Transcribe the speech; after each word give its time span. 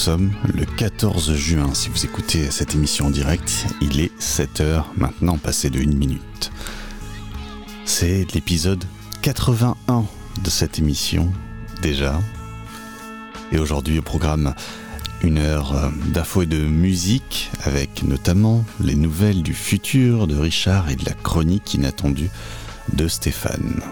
sommes 0.00 0.32
le 0.54 0.64
14 0.64 1.34
juin. 1.34 1.74
Si 1.74 1.90
vous 1.90 2.06
écoutez 2.06 2.50
cette 2.50 2.74
émission 2.74 3.08
en 3.08 3.10
direct, 3.10 3.66
il 3.82 4.00
est 4.00 4.18
7h 4.18 4.84
maintenant, 4.96 5.36
passé 5.36 5.68
de 5.68 5.78
1 5.78 5.94
minute. 5.94 6.50
C'est 7.84 8.24
l'épisode 8.32 8.82
81 9.20 10.06
de 10.42 10.48
cette 10.48 10.78
émission, 10.78 11.30
déjà. 11.82 12.18
Et 13.52 13.58
aujourd'hui, 13.58 13.98
au 13.98 14.02
programme, 14.02 14.54
une 15.22 15.36
heure 15.36 15.76
euh, 15.76 15.90
d'infos 16.14 16.42
et 16.42 16.46
de 16.46 16.64
musique, 16.64 17.50
avec 17.64 18.02
notamment 18.02 18.64
les 18.80 18.94
nouvelles 18.94 19.42
du 19.42 19.52
futur 19.52 20.26
de 20.26 20.36
Richard 20.36 20.88
et 20.88 20.96
de 20.96 21.04
la 21.04 21.12
chronique 21.12 21.74
inattendue 21.74 22.30
de 22.94 23.06
Stéphane. 23.06 23.82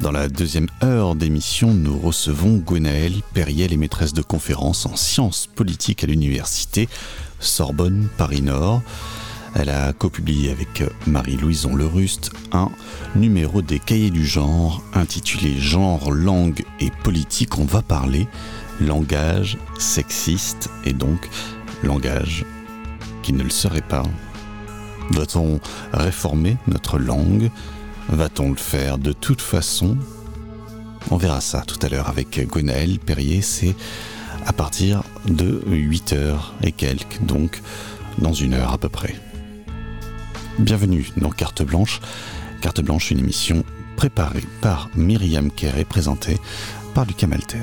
Dans 0.00 0.12
la 0.12 0.28
deuxième 0.28 0.68
heure 0.82 1.14
d'émission, 1.14 1.74
nous 1.74 1.98
recevons 1.98 2.56
Gwenaëlle 2.56 3.20
Perriel, 3.34 3.74
et 3.74 3.76
maîtresse 3.76 4.14
de 4.14 4.22
conférences 4.22 4.86
en 4.86 4.96
sciences 4.96 5.46
politiques 5.46 6.04
à 6.04 6.06
l'université 6.06 6.88
Sorbonne 7.38 8.08
Paris-Nord. 8.16 8.80
Elle 9.54 9.68
a 9.68 9.92
copublié 9.92 10.50
avec 10.50 10.84
Marie-Louison 11.06 11.74
Leruste 11.74 12.30
un 12.52 12.70
numéro 13.14 13.60
des 13.60 13.78
cahiers 13.78 14.10
du 14.10 14.24
genre 14.24 14.82
intitulé 14.94 15.58
Genre, 15.58 16.10
langue 16.10 16.64
et 16.80 16.90
politique. 17.02 17.58
On 17.58 17.66
va 17.66 17.82
parler 17.82 18.26
langage 18.80 19.58
sexiste 19.78 20.70
et 20.86 20.94
donc 20.94 21.28
langage 21.82 22.46
qui 23.22 23.34
ne 23.34 23.42
le 23.42 23.50
serait 23.50 23.82
pas. 23.82 24.04
Doit-on 25.10 25.60
réformer 25.92 26.56
notre 26.68 26.98
langue? 26.98 27.50
Va-t-on 28.12 28.50
le 28.50 28.56
faire 28.56 28.98
de 28.98 29.12
toute 29.12 29.40
façon? 29.40 29.96
On 31.12 31.16
verra 31.16 31.40
ça 31.40 31.62
tout 31.62 31.78
à 31.82 31.88
l'heure 31.88 32.08
avec 32.08 32.44
Gwenaëlle 32.44 32.98
Perrier. 32.98 33.40
C'est 33.40 33.76
à 34.46 34.52
partir 34.52 35.04
de 35.26 35.62
8h 35.68 36.36
et 36.64 36.72
quelques, 36.72 37.22
donc 37.22 37.62
dans 38.18 38.32
une 38.32 38.54
heure 38.54 38.72
à 38.72 38.78
peu 38.78 38.88
près. 38.88 39.14
Bienvenue 40.58 41.08
dans 41.16 41.30
Carte 41.30 41.62
Blanche. 41.62 42.00
Carte 42.60 42.80
Blanche, 42.80 43.12
une 43.12 43.20
émission 43.20 43.64
préparée 43.94 44.44
par 44.60 44.90
Myriam 44.96 45.48
Kerr 45.48 45.78
et 45.78 45.84
présentée 45.84 46.38
par 46.94 47.04
Lucas 47.04 47.28
Malter. 47.28 47.58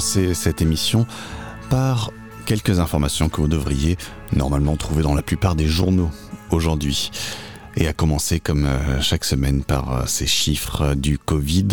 Cette 0.00 0.62
émission 0.62 1.06
par 1.68 2.10
quelques 2.46 2.80
informations 2.80 3.28
que 3.28 3.40
vous 3.40 3.48
devriez 3.48 3.96
normalement 4.32 4.76
trouver 4.76 5.02
dans 5.02 5.14
la 5.14 5.22
plupart 5.22 5.54
des 5.54 5.66
journaux 5.66 6.10
aujourd'hui. 6.50 7.10
Et 7.76 7.86
à 7.86 7.92
commencer 7.92 8.40
comme 8.40 8.64
euh, 8.64 9.00
chaque 9.00 9.24
semaine 9.24 9.62
par 9.62 9.92
euh, 9.92 10.02
ces 10.06 10.26
chiffres 10.26 10.94
du 10.94 11.18
Covid, 11.18 11.68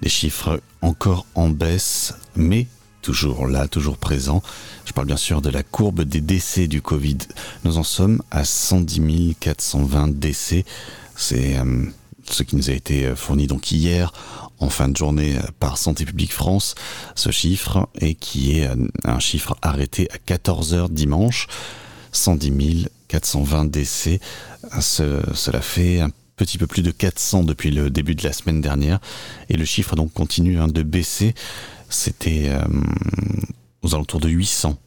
des 0.00 0.08
chiffres 0.08 0.62
encore 0.80 1.26
en 1.34 1.50
baisse, 1.50 2.14
mais 2.36 2.66
toujours 3.02 3.46
là, 3.46 3.68
toujours 3.68 3.98
présents. 3.98 4.42
Je 4.86 4.92
parle 4.92 5.06
bien 5.06 5.18
sûr 5.18 5.42
de 5.42 5.50
la 5.50 5.62
courbe 5.62 6.02
des 6.02 6.22
décès 6.22 6.68
du 6.68 6.80
Covid. 6.80 7.18
Nous 7.64 7.76
en 7.76 7.82
sommes 7.82 8.22
à 8.30 8.44
110 8.44 9.36
420 9.38 10.08
décès. 10.18 10.64
C'est 11.16 11.58
euh, 11.58 11.84
ce 12.30 12.42
qui 12.42 12.56
nous 12.56 12.70
a 12.70 12.72
été 12.72 13.14
fourni 13.16 13.46
donc 13.46 13.72
hier 13.72 14.12
en 14.60 14.68
fin 14.68 14.88
de 14.88 14.96
journée 14.96 15.38
par 15.58 15.78
Santé 15.78 16.04
publique 16.04 16.32
France, 16.32 16.74
ce 17.14 17.30
chiffre, 17.30 17.88
et 18.00 18.14
qui 18.14 18.58
est 18.58 18.68
un 19.04 19.18
chiffre 19.18 19.56
arrêté 19.62 20.08
à 20.12 20.16
14h 20.18 20.90
dimanche. 20.90 21.48
110 22.12 22.88
420 23.08 23.64
décès. 23.66 24.20
cela 24.80 25.60
fait 25.60 26.00
un 26.00 26.10
petit 26.36 26.58
peu 26.58 26.66
plus 26.66 26.82
de 26.82 26.90
400 26.90 27.44
depuis 27.44 27.70
le 27.70 27.90
début 27.90 28.14
de 28.14 28.22
la 28.24 28.32
semaine 28.32 28.60
dernière. 28.60 29.00
Et 29.48 29.56
le 29.56 29.64
chiffre 29.64 29.96
donc 29.96 30.12
continue 30.12 30.58
hein, 30.58 30.68
de 30.68 30.82
baisser. 30.82 31.34
C'était 31.88 32.48
euh, 32.48 32.62
aux 33.82 33.94
alentours 33.94 34.20
de 34.20 34.28
800, 34.28 34.78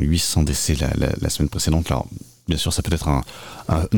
800 0.00 0.40
euh, 0.40 0.44
décès 0.44 0.76
la, 1.20 1.30
semaine 1.30 1.48
précédente. 1.48 1.90
Bien 2.48 2.56
sûr, 2.56 2.72
ça 2.72 2.82
peut 2.82 2.92
être 2.92 3.08
un, 3.08 3.22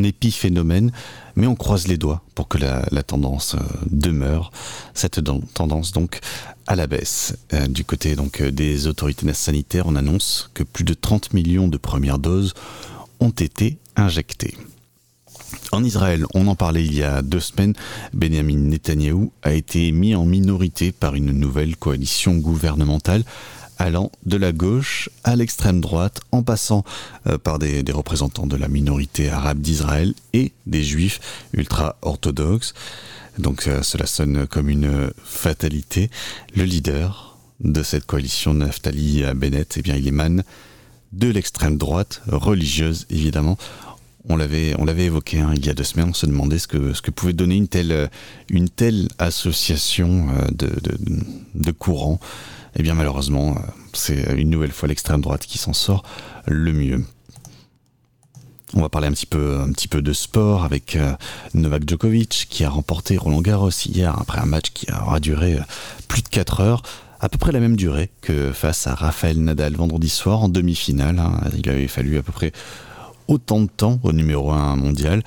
épiphénomène, 0.03 0.93
mais 1.37 1.47
on 1.47 1.55
croise 1.55 1.87
les 1.87 1.97
doigts 1.97 2.23
pour 2.35 2.49
que 2.49 2.59
la, 2.59 3.03
tendance 3.03 3.55
euh, 3.55 3.59
demeure. 3.91 4.51
Cette 4.95 5.21
tendance 5.55 5.93
donc 5.93 6.19
à 6.67 6.77
la 6.77 6.87
baisse. 6.87 7.37
Euh, 7.53 7.67
du 7.67 7.85
côté 7.85 8.17
euh, 8.19 8.51
des 8.51 8.87
autorités 8.87 9.33
sanitaires, 9.33 9.87
on 9.87 9.97
annonce 9.97 10.51
que 10.55 10.63
plus 10.63 10.85
de 10.85 10.95
30 10.95 11.33
millions 11.33 11.69
de 11.69 11.79
premières 11.79 12.19
doses 12.19 12.55
ont 13.21 13.31
été 13.31 13.79
injectées. 13.97 14.57
En 15.73 15.85
Israël, 15.85 16.25
on 16.35 16.47
en 16.47 16.55
parlait 16.55 16.85
il 16.85 16.95
y 16.95 17.03
a 17.03 17.23
deux 17.23 17.41
semaines, 17.41 17.75
Benjamin 18.13 18.57
Netanyahou 18.57 19.33
a 19.43 19.53
été 19.53 19.91
mis 19.93 20.15
en 20.15 20.25
minorité 20.25 20.93
par 20.93 21.15
une 21.15 21.33
nouvelle 21.33 21.77
coalition 21.77 22.37
gouvernementale 22.37 23.25
allant 23.81 24.13
de 24.27 24.37
la 24.37 24.53
gauche 24.53 25.09
à 25.25 25.35
l'extrême 25.35 25.81
droite, 25.81 26.21
en 26.33 26.43
passant 26.43 26.85
euh, 27.27 27.39
par 27.39 27.59
des, 27.59 27.83
représentants 27.91 28.47
de 28.47 28.57
la 28.57 28.69
minorité 28.69 29.31
arabe 29.31 29.61
d'Israël 29.61 30.15
et 30.35 30.53
des 30.67 30.85
juifs 30.85 31.21
ultra-orthodoxes. 31.55 32.75
Donc 33.39 33.67
euh, 33.67 33.83
cela 33.83 34.07
sonne 34.07 34.47
comme 34.47 34.69
une 34.69 35.11
fatalité. 35.25 36.11
Le 36.55 36.65
leader 36.65 37.39
de 37.61 37.83
cette 37.83 38.07
coalition, 38.07 38.55
Naftali 38.55 39.25
Bennett, 39.35 39.75
eh 39.79 39.83
bien, 39.83 39.97
il 39.97 40.07
émane 40.07 40.45
de 41.13 41.29
l'extrême 41.29 41.79
droite, 41.79 42.23
religieuse 42.29 43.07
évidemment. 43.11 43.57
On 44.29 44.37
l'avait, 44.37 44.75
évoqué 44.99 45.41
hein, 45.41 45.53
il 45.57 45.65
y 45.65 45.71
a 45.71 45.75
deux 45.75 45.85
semaines, 45.85 46.11
on 46.11 46.15
se 46.15 46.27
demandait 46.27 46.59
ce 46.59 46.69
que, 46.69 46.93
ce 46.93 47.01
que 47.01 47.11
pouvait 47.11 47.33
donner 47.33 47.57
une 47.57 48.69
telle, 48.69 49.09
association 49.19 50.29
euh, 50.29 50.47
de, 50.53 50.71
de 51.55 51.71
courants 51.71 52.21
eh 52.77 52.83
bien 52.83 52.95
malheureusement, 52.95 53.57
euh, 53.57 53.61
c'est 53.93 54.35
une 54.37 54.51
nouvelle 54.51 54.73
fois 54.73 54.89
l'extrême 54.89 55.21
droite 55.21 55.47
qui 55.47 55.59
s'en 55.59 55.73
sort 55.73 56.03
le 56.47 56.73
mieux. 56.73 57.05
On 58.75 58.83
va 58.83 58.89
parler 58.89 59.09
un 59.09 59.13
petit 59.13 59.27
peu, 59.27 60.03
de 60.03 60.13
sport 60.13 60.65
avec 60.65 60.95
euh, 60.95 61.13
Novak 61.55 61.89
Djokovic 61.89 62.47
qui 62.49 62.65
a 62.65 62.71
remporté 62.71 63.17
Roland 63.17 63.41
Garros 63.41 63.71
hier 63.71 64.17
après 64.17 64.39
un 64.39 64.47
match 64.47 64.71
qui 64.73 64.87
aura 64.93 65.19
duré 65.19 65.55
euh, 65.55 65.63
plus 66.07 66.23
de 66.23 66.29
4 66.29 66.61
heures, 66.61 66.83
à 67.19 67.29
peu 67.29 67.37
près 67.37 67.51
la 67.51 67.59
même 67.59 67.75
durée 67.75 68.11
que 68.21 68.53
face 68.53 68.87
à 68.87 68.95
Rafael 68.95 69.43
Nadal 69.43 69.75
vendredi 69.75 70.09
soir 70.09 70.45
en 70.45 70.49
demi-finale. 70.49 71.19
Hein. 71.19 71.41
Il 71.59 71.69
avait 71.69 71.89
fallu 71.89 72.17
à 72.19 72.23
peu 72.23 72.33
près 72.33 72.53
autant 73.31 73.61
de 73.61 73.69
temps 73.69 74.01
au 74.03 74.13
numéro 74.13 74.51
1 74.51 74.77
mondial. 74.77 75.23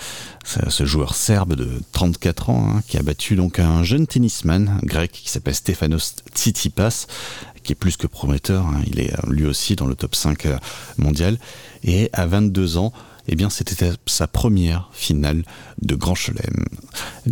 Ce 0.46 0.86
joueur 0.86 1.16
serbe 1.16 1.56
de 1.56 1.82
34 1.94 2.50
ans 2.50 2.68
hein, 2.70 2.82
qui 2.88 2.98
a 2.98 3.02
battu 3.02 3.36
donc 3.36 3.60
un 3.60 3.84
jeune 3.84 4.06
tennisman 4.08 4.80
grec 4.84 5.12
qui 5.12 5.30
s'appelle 5.30 5.56
Stefanos 5.56 6.16
Tsitsipas 6.36 7.08
qui 7.64 7.72
est 7.72 7.76
plus 7.76 7.98
que 7.98 8.08
prometteur. 8.08 8.66
Hein. 8.68 8.82
Il 8.88 9.00
est 9.00 9.14
euh, 9.14 9.32
lui 9.32 9.46
aussi 9.46 9.76
dans 9.76 9.88
le 9.88 9.96
top 9.96 10.16
5 10.16 10.46
euh, 10.46 10.58
mondial. 10.98 11.38
Et 11.84 12.10
à 12.14 12.26
22 12.26 12.78
ans, 12.78 12.94
eh 13.28 13.36
bien, 13.36 13.50
c'était 13.50 13.92
sa 14.06 14.28
première 14.28 14.90
finale 14.92 15.44
de 15.82 15.96
Grand 15.96 16.16
Chelem. 16.16 16.66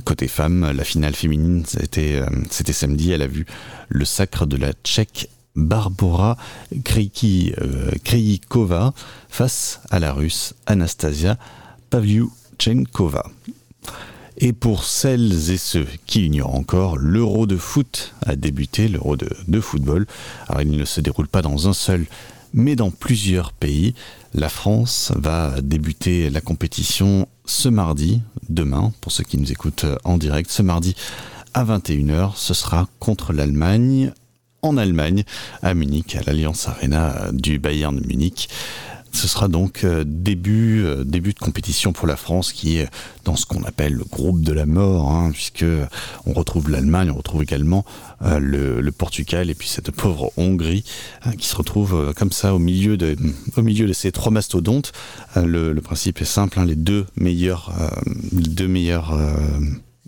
Côté 0.05 0.27
femme, 0.27 0.71
la 0.71 0.83
finale 0.85 1.13
féminine, 1.13 1.63
c'était, 1.67 2.15
euh, 2.15 2.29
c'était 2.49 2.73
samedi. 2.73 3.11
Elle 3.11 3.21
a 3.21 3.27
vu 3.27 3.45
le 3.89 4.05
sacre 4.05 4.45
de 4.45 4.55
la 4.55 4.71
Tchèque 4.71 5.29
Barbara 5.55 6.37
Krejikova 8.03 8.93
face 9.29 9.81
à 9.89 9.99
la 9.99 10.13
russe 10.13 10.53
Anastasia 10.65 11.37
Pavlyuchenkova. 11.89 13.25
Et 14.37 14.53
pour 14.53 14.85
celles 14.85 15.51
et 15.51 15.57
ceux 15.57 15.87
qui 16.07 16.21
l'ignorent 16.21 16.55
encore, 16.55 16.97
l'Euro 16.97 17.45
de 17.45 17.57
foot 17.57 18.15
a 18.25 18.35
débuté, 18.35 18.87
l'Euro 18.87 19.15
de, 19.15 19.29
de, 19.47 19.59
football. 19.59 20.07
Alors 20.47 20.61
il 20.61 20.71
ne 20.71 20.85
se 20.85 21.01
déroule 21.01 21.27
pas 21.27 21.41
dans 21.41 21.67
un 21.67 21.73
seul, 21.73 22.05
mais 22.53 22.75
dans 22.75 22.89
plusieurs 22.89 23.51
pays. 23.51 23.93
La 24.33 24.49
France 24.49 25.11
va 25.15 25.61
débuter 25.61 26.29
la 26.29 26.41
compétition 26.41 27.27
ce 27.45 27.69
mardi, 27.69 28.21
demain, 28.49 28.93
pour 29.01 29.11
ceux 29.11 29.25
qui 29.25 29.37
nous 29.37 29.51
écoutent 29.51 29.85
en 30.03 30.17
direct, 30.17 30.49
ce 30.49 30.61
mardi 30.61 30.95
à 31.53 31.65
21h, 31.65 32.31
ce 32.35 32.53
sera 32.53 32.87
contre 32.99 33.33
l'Allemagne 33.33 34.13
en 34.61 34.77
Allemagne, 34.77 35.23
à 35.61 35.73
Munich, 35.73 36.15
à 36.15 36.21
l'Alliance 36.25 36.67
Arena 36.67 37.29
du 37.31 37.59
Bayern 37.59 37.99
Munich. 38.05 38.49
ce 39.11 39.27
sera 39.27 39.47
donc 39.47 39.83
euh, 39.83 40.03
début, 40.05 40.83
euh, 40.85 41.03
début 41.03 41.33
de 41.33 41.39
compétition 41.39 41.91
pour 41.91 42.07
la 42.07 42.15
France 42.15 42.53
qui 42.53 42.77
est 42.77 42.87
dans 43.25 43.35
ce 43.35 43.45
qu'on 43.45 43.63
appelle 43.63 43.93
le 43.93 44.05
groupe 44.05 44.41
de 44.41 44.53
la 44.53 44.65
mort, 44.65 45.11
hein, 45.11 45.31
puisque 45.33 45.65
on 46.25 46.33
retrouve 46.33 46.69
l'Allemagne, 46.69 47.11
on 47.11 47.17
retrouve 47.17 47.43
également 47.43 47.85
euh, 48.21 48.39
le, 48.39 48.91
Portugal 48.91 49.49
et 49.49 49.55
puis 49.55 49.67
cette 49.67 49.91
pauvre 49.91 50.31
Hongrie 50.37 50.83
hein, 51.23 51.31
qui 51.37 51.47
se 51.47 51.55
retrouve 51.55 52.13
comme 52.15 52.31
ça 52.31 52.53
au 52.53 52.59
milieu 52.59 52.97
de, 52.97 53.15
au 53.57 53.61
milieu 53.61 53.87
de 53.87 53.93
ces 53.93 54.11
trois 54.11 54.31
mastodontes. 54.31 54.91
Le, 55.35 55.73
principe 55.79 56.21
est 56.21 56.25
simple, 56.25 56.59
hein, 56.59 56.65
les 56.65 56.75
deux 56.75 57.05
meilleurs, 57.15 57.73
les 58.31 58.49
deux 58.49 58.67
meilleurs 58.67 59.17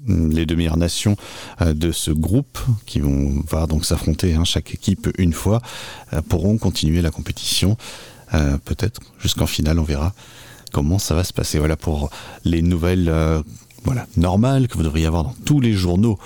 les 0.08 0.46
deux 0.46 0.56
meilleures 0.56 0.78
nations 0.78 1.16
de 1.62 1.92
ce 1.92 2.12
groupe 2.12 2.60
qui 2.86 3.00
vont 3.00 3.44
va 3.50 3.68
donc 3.68 3.86
s'affronter 3.86 4.38
chaque 4.44 4.74
équipe 4.74 5.10
une 5.18 5.34
fois 5.34 5.62
pourront 6.28 6.58
continuer 6.58 7.02
la 7.02 7.12
compétition 7.12 7.78
euh, 8.34 8.58
peut-être 8.66 9.00
jusqu'en 9.20 9.46
finale, 9.46 9.80
on 9.80 9.84
verra 9.84 10.14
comment 10.72 10.98
ça 10.98 11.14
va 11.14 11.24
se 11.24 11.34
passer. 11.34 11.60
Voilà 11.60 11.76
pour 11.76 12.10
les 12.46 12.62
nouvelles 12.62 13.10
euh, 13.10 13.42
voilà, 13.84 14.08
normales 14.18 14.68
que 14.68 14.78
vous 14.78 14.84
devriez 14.84 15.06
avoir 15.06 15.24
dans 15.24 15.36
tous 15.46 15.60
les 15.60 15.74
journaux 15.74 16.18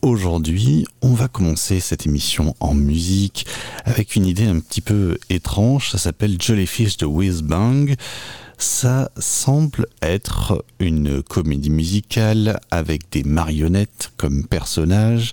aujourd'hui. 0.00 0.86
On 1.02 1.12
va 1.12 1.28
commencer 1.28 1.80
cette 1.80 2.06
émission 2.06 2.54
en 2.60 2.74
musique 2.74 3.46
avec 3.84 4.16
une 4.16 4.26
idée 4.26 4.46
un 4.46 4.60
petit 4.60 4.80
peu 4.80 5.18
étrange. 5.28 5.90
Ça 5.90 5.98
s'appelle 5.98 6.40
Jellyfish 6.40 6.96
de 6.96 7.06
Whiz 7.06 7.42
Bang. 7.42 7.94
Ça 8.60 9.10
semble 9.16 9.86
être 10.02 10.66
une 10.80 11.22
comédie 11.22 11.70
musicale 11.70 12.60
avec 12.70 13.10
des 13.10 13.22
marionnettes 13.22 14.12
comme 14.18 14.46
personnages 14.46 15.32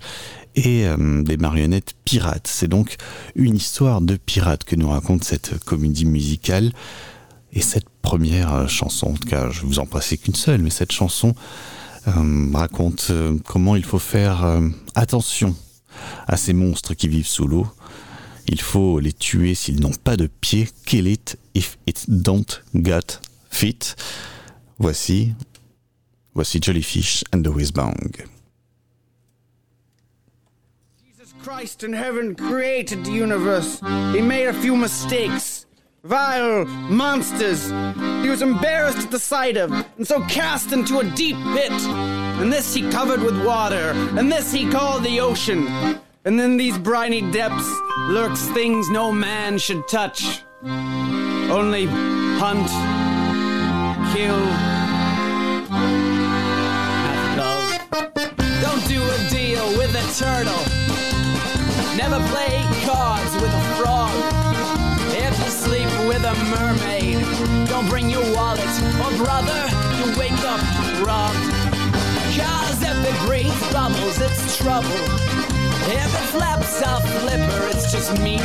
et 0.56 0.88
euh, 0.88 1.24
des 1.24 1.36
marionnettes 1.36 1.94
pirates. 2.06 2.48
C'est 2.48 2.70
donc 2.70 2.96
une 3.36 3.58
histoire 3.58 4.00
de 4.00 4.16
pirates 4.16 4.64
que 4.64 4.78
nous 4.78 4.88
raconte 4.88 5.26
cette 5.26 5.62
comédie 5.66 6.06
musicale. 6.06 6.72
Et 7.52 7.60
cette 7.60 7.90
première 8.02 8.54
euh, 8.54 8.68
chanson, 8.68 9.08
en 9.08 9.16
tout 9.16 9.28
cas, 9.28 9.50
je 9.50 9.66
vous 9.66 9.80
en 9.80 9.86
passer 9.86 10.18
qu'une 10.18 10.34
seule, 10.34 10.62
mais 10.62 10.70
cette 10.70 10.94
chanson 10.94 11.36
euh, 12.08 12.48
raconte 12.54 13.12
comment 13.44 13.76
il 13.76 13.84
faut 13.84 14.00
faire 14.00 14.62
attention 14.96 15.54
à 16.28 16.38
ces 16.38 16.54
monstres 16.54 16.94
qui 16.94 17.10
vivent 17.10 17.28
sous 17.28 17.46
l'eau. 17.46 17.68
Il 18.48 18.62
faut 18.62 19.00
les 19.00 19.14
tuer 19.14 19.56
s'ils 19.56 19.82
n'ont 19.82 19.98
pas 20.04 20.16
de 20.16 20.28
pieds. 20.28 20.70
Kill 20.86 21.08
it 21.08 21.38
if 21.54 21.78
it 21.86 22.06
don't 22.08 22.62
got 22.74 23.20
feet. 23.50 23.96
Voici, 24.80 25.34
voici 26.34 26.60
Jellyfish 26.62 27.24
and 27.34 27.44
the 27.44 27.52
Whiz 27.52 27.72
Bang. 27.72 28.14
Christ 31.44 31.84
in 31.84 31.94
heaven 31.94 32.36
created 32.36 33.06
the 33.06 33.12
universe. 33.12 33.80
He 34.12 34.22
made 34.22 34.48
a 34.48 34.54
few 34.54 34.76
mistakes. 34.76 35.66
Vile 36.04 36.66
monsters 36.66 37.70
he 38.22 38.30
was 38.30 38.42
embarrassed 38.42 39.00
at 39.00 39.12
the 39.12 39.20
sight 39.20 39.56
of, 39.56 39.72
and 39.72 40.06
so 40.06 40.22
cast 40.26 40.74
into 40.74 41.00
a 41.00 41.04
deep 41.04 41.38
pit. 41.54 41.72
And 41.72 42.52
this 42.52 42.74
he 42.74 42.90
covered 42.92 43.22
with 43.22 43.46
water, 43.46 43.94
and 44.18 44.30
this 44.30 44.52
he 44.52 44.70
called 44.70 45.04
the 45.04 45.22
ocean. 45.22 45.68
And 46.28 46.42
in 46.42 46.58
these 46.58 46.78
briny 46.78 47.22
depths 47.32 47.72
lurks 48.10 48.42
things 48.50 48.90
no 48.90 49.14
man 49.14 49.58
should 49.58 49.88
touch. 49.88 50.44
Only 50.62 51.86
hunt, 52.36 52.68
kill, 54.14 54.36
have 57.08 57.38
love. 57.38 57.70
Don't 58.62 58.86
do 58.90 59.02
a 59.02 59.30
deal 59.30 59.66
with 59.78 59.96
a 59.96 60.04
turtle 60.20 60.60
Never 61.96 62.20
play 62.28 62.62
cards 62.84 63.34
with 63.36 63.54
a 63.54 63.64
frog. 63.80 64.12
If 65.16 65.34
you 65.40 65.50
sleep 65.50 65.88
with 66.10 66.26
a 66.26 66.36
mermaid, 66.52 67.24
don't 67.70 67.88
bring 67.88 68.10
your 68.10 68.26
wallet, 68.36 68.68
or 69.00 69.12
brother, 69.16 69.62
you 69.96 70.20
wake 70.20 70.44
up 70.44 70.60
robbed. 71.08 71.40
Cause 72.36 72.84
if 72.84 72.98
it 73.12 73.18
breathes 73.26 73.72
bubbles, 73.72 74.20
it's 74.20 74.58
trouble. 74.58 75.57
If 75.90 76.14
it 76.14 76.28
flaps 76.36 76.82
a 76.82 77.00
flipper, 77.00 77.68
it's 77.68 77.92
just 77.92 78.20
meat. 78.22 78.42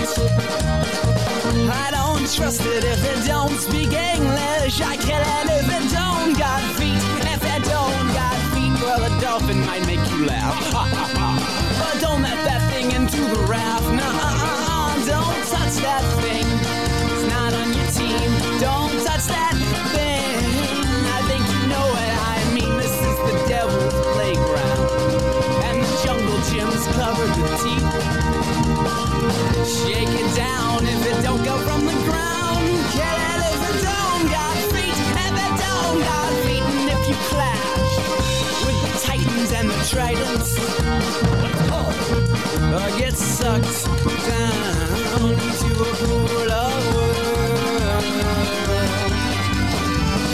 I 1.71 1.89
don't 1.91 2.31
trust 2.33 2.61
it 2.61 2.85
if 2.85 3.03
it 3.05 3.27
don't 3.27 3.59
speak 3.59 3.93
English. 3.93 4.81
I 4.81 4.97
kill 4.97 5.21
it 5.21 5.47
if 5.51 5.69
it 5.69 5.91
don't 5.93 6.39
got 6.39 6.63
feet. 6.79 7.03
If 7.35 7.43
it 7.43 7.65
don't 7.65 8.07
got 8.15 8.37
feet, 8.55 8.75
well, 8.81 9.03
a 9.03 9.21
dolphin 9.21 9.61
might 9.67 9.85
make 9.87 10.05
you 10.11 10.27
laugh. 10.27 10.55
but 10.73 12.01
don't 12.01 12.23
let 12.23 12.39
that 12.45 12.63
thing 12.71 12.93
into 12.93 13.21
the 13.21 13.41
raft. 13.51 13.91
Nah, 13.91 14.03
uh, 14.03 14.47
uh, 14.47 14.67
uh, 14.71 15.07
don't 15.07 15.45
touch 15.51 15.77
that 15.83 16.05
thing. 16.23 16.72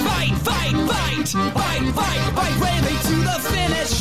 Fight, 0.05 0.35
fight, 0.39 0.77
fight, 0.87 1.29
fight, 1.29 1.85
fight, 1.95 2.23
fight, 2.35 2.55
bravely 2.59 2.97
to 3.09 3.15
the 3.29 3.37
finish. 3.51 3.95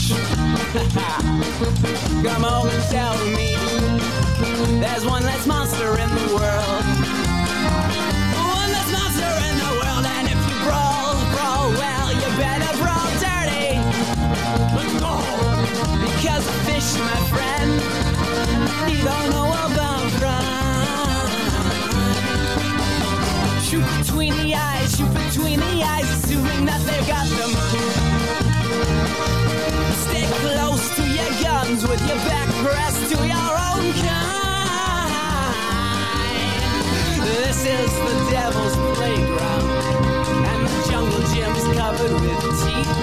On 2.18 2.68
and 2.68 2.84
tell 2.90 3.16
me, 3.28 3.56
there's 4.82 5.06
one 5.06 5.24
less 5.24 5.46
monster 5.46 5.92
in 6.00 6.10
the 6.10 6.34
world. 6.34 6.84
One 8.58 8.70
less 8.74 8.90
monster 8.92 9.32
in 9.48 9.56
the 9.62 9.72
world, 9.80 10.04
and 10.04 10.28
if 10.28 10.40
you 10.50 10.56
brawl, 10.66 11.16
brawl 11.32 11.70
well, 11.78 12.12
you 12.12 12.30
better 12.42 12.74
brawl 12.82 13.10
dirty. 13.22 13.78
Because 16.02 16.46
fish, 16.66 16.90
my 17.00 17.20
friend 17.30 17.72
he 18.90 18.98
don't 19.04 19.30
know 19.30 19.50
about 19.68 20.04
crime. 20.18 21.30
Shoot 23.62 23.86
between 24.00 24.34
the 24.38 24.56
eyes, 24.56 24.98
shoot 24.98 25.14
between 25.14 25.60
the 25.60 25.84
eyes, 25.84 26.10
assuming 26.18 26.66
that 26.66 26.82
they've 26.82 27.08
got 27.08 27.28
them. 27.38 27.52
Stay 30.04 30.26
close 30.42 30.97
to 31.68 31.74
with 31.84 32.00
your 32.08 32.16
back 32.30 32.48
pressed 32.64 33.12
to 33.12 33.18
your 33.28 33.36
own 33.36 33.92
kind. 34.00 35.12
This 37.28 37.60
is 37.66 37.92
the 37.92 38.16
devil's 38.32 38.76
playground, 38.96 39.70
and 40.48 40.66
the 40.66 40.88
jungle 40.90 41.24
gym's 41.34 41.66
covered 41.78 42.14
with 42.22 42.42
teeth. 42.64 42.94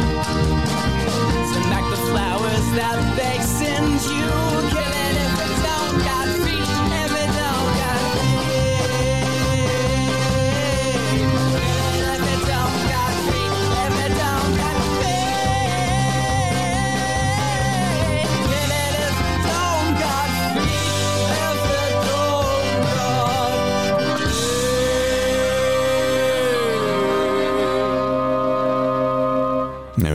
Send 1.53 1.67
back 1.69 1.85
the 1.91 1.97
flowers 2.09 2.67
that 2.73 2.99
they 3.19 3.37
send 3.45 4.01
you. 4.11 4.14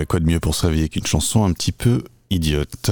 Quoi 0.09 0.19
de 0.19 0.25
mieux 0.25 0.39
pour 0.39 0.55
se 0.55 0.65
réveiller 0.65 0.89
qu'une 0.89 1.05
chanson 1.05 1.45
un 1.45 1.53
petit 1.53 1.71
peu 1.71 2.03
idiote. 2.31 2.91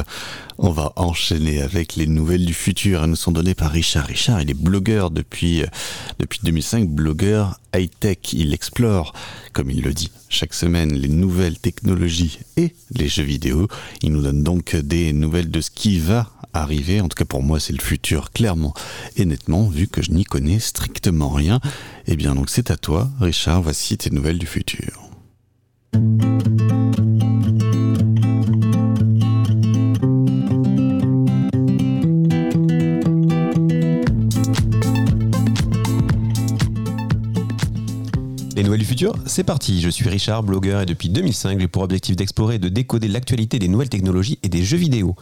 On 0.58 0.72
va 0.72 0.94
enchaîner 0.96 1.62
avec 1.62 1.96
les 1.96 2.08
nouvelles 2.08 2.46
du 2.46 2.54
futur. 2.54 3.04
Elles 3.04 3.10
nous 3.10 3.16
sont 3.16 3.32
données 3.32 3.56
par 3.56 3.72
Richard. 3.72 4.06
Richard, 4.06 4.42
il 4.42 4.50
est 4.50 4.56
blogueur 4.56 5.12
depuis, 5.12 5.64
depuis 6.20 6.40
2005, 6.44 6.90
blogueur 6.90 7.60
high-tech. 7.76 8.34
Il 8.34 8.54
explore, 8.54 9.14
comme 9.54 9.70
il 9.70 9.82
le 9.82 9.94
dit, 9.94 10.12
chaque 10.30 10.54
semaine 10.54 10.94
les 10.94 11.08
nouvelles 11.08 11.60
technologies 11.60 12.40
et 12.56 12.74
les 12.92 13.08
jeux 13.08 13.24
vidéo. 13.24 13.68
Il 14.02 14.12
nous 14.12 14.22
donne 14.22 14.44
donc 14.44 14.76
des 14.76 15.14
nouvelles 15.14 15.52
de 15.52 15.62
ce 15.62 15.72
qui 15.72 16.00
va 16.00 16.32
arriver. 16.54 17.02
En 17.02 17.08
tout 17.08 17.16
cas, 17.16 17.26
pour 17.26 17.44
moi, 17.44 17.60
c'est 17.60 17.74
le 17.74 17.82
futur, 17.82 18.32
clairement 18.32 18.74
et 19.16 19.26
nettement, 19.26 19.68
vu 19.68 19.88
que 19.88 20.02
je 20.02 20.12
n'y 20.12 20.24
connais 20.24 20.60
strictement 20.60 21.30
rien. 21.30 21.60
Eh 22.08 22.16
bien, 22.16 22.36
donc 22.36 22.50
c'est 22.50 22.72
à 22.72 22.78
toi, 22.78 23.10
Richard. 23.20 23.62
Voici 23.62 23.98
tes 23.98 24.10
nouvelles 24.10 24.40
du 24.40 24.48
futur. 24.48 25.04
Nouvelles 38.68 38.82
du 38.82 38.86
futur, 38.86 39.16
c'est 39.26 39.46
parti. 39.46 39.80
Je 39.80 39.90
suis 39.90 40.10
Richard, 40.10 40.44
blogueur, 40.44 40.82
et 40.82 40.86
depuis 40.86 41.08
2005, 41.08 41.58
j'ai 41.58 41.70
pour 41.70 41.84
objectif 41.84 42.18
d'explorer 42.18 42.56
et 42.56 42.60
de 42.60 42.68
décoder 42.68 43.08
l'actualité 43.08 43.60
des 43.60 43.70
nouvelles 43.70 43.88
technologies 43.88 44.40
et 44.44 44.50
des 44.50 44.62
jeux 44.62 44.78
vidéo. 44.78 45.16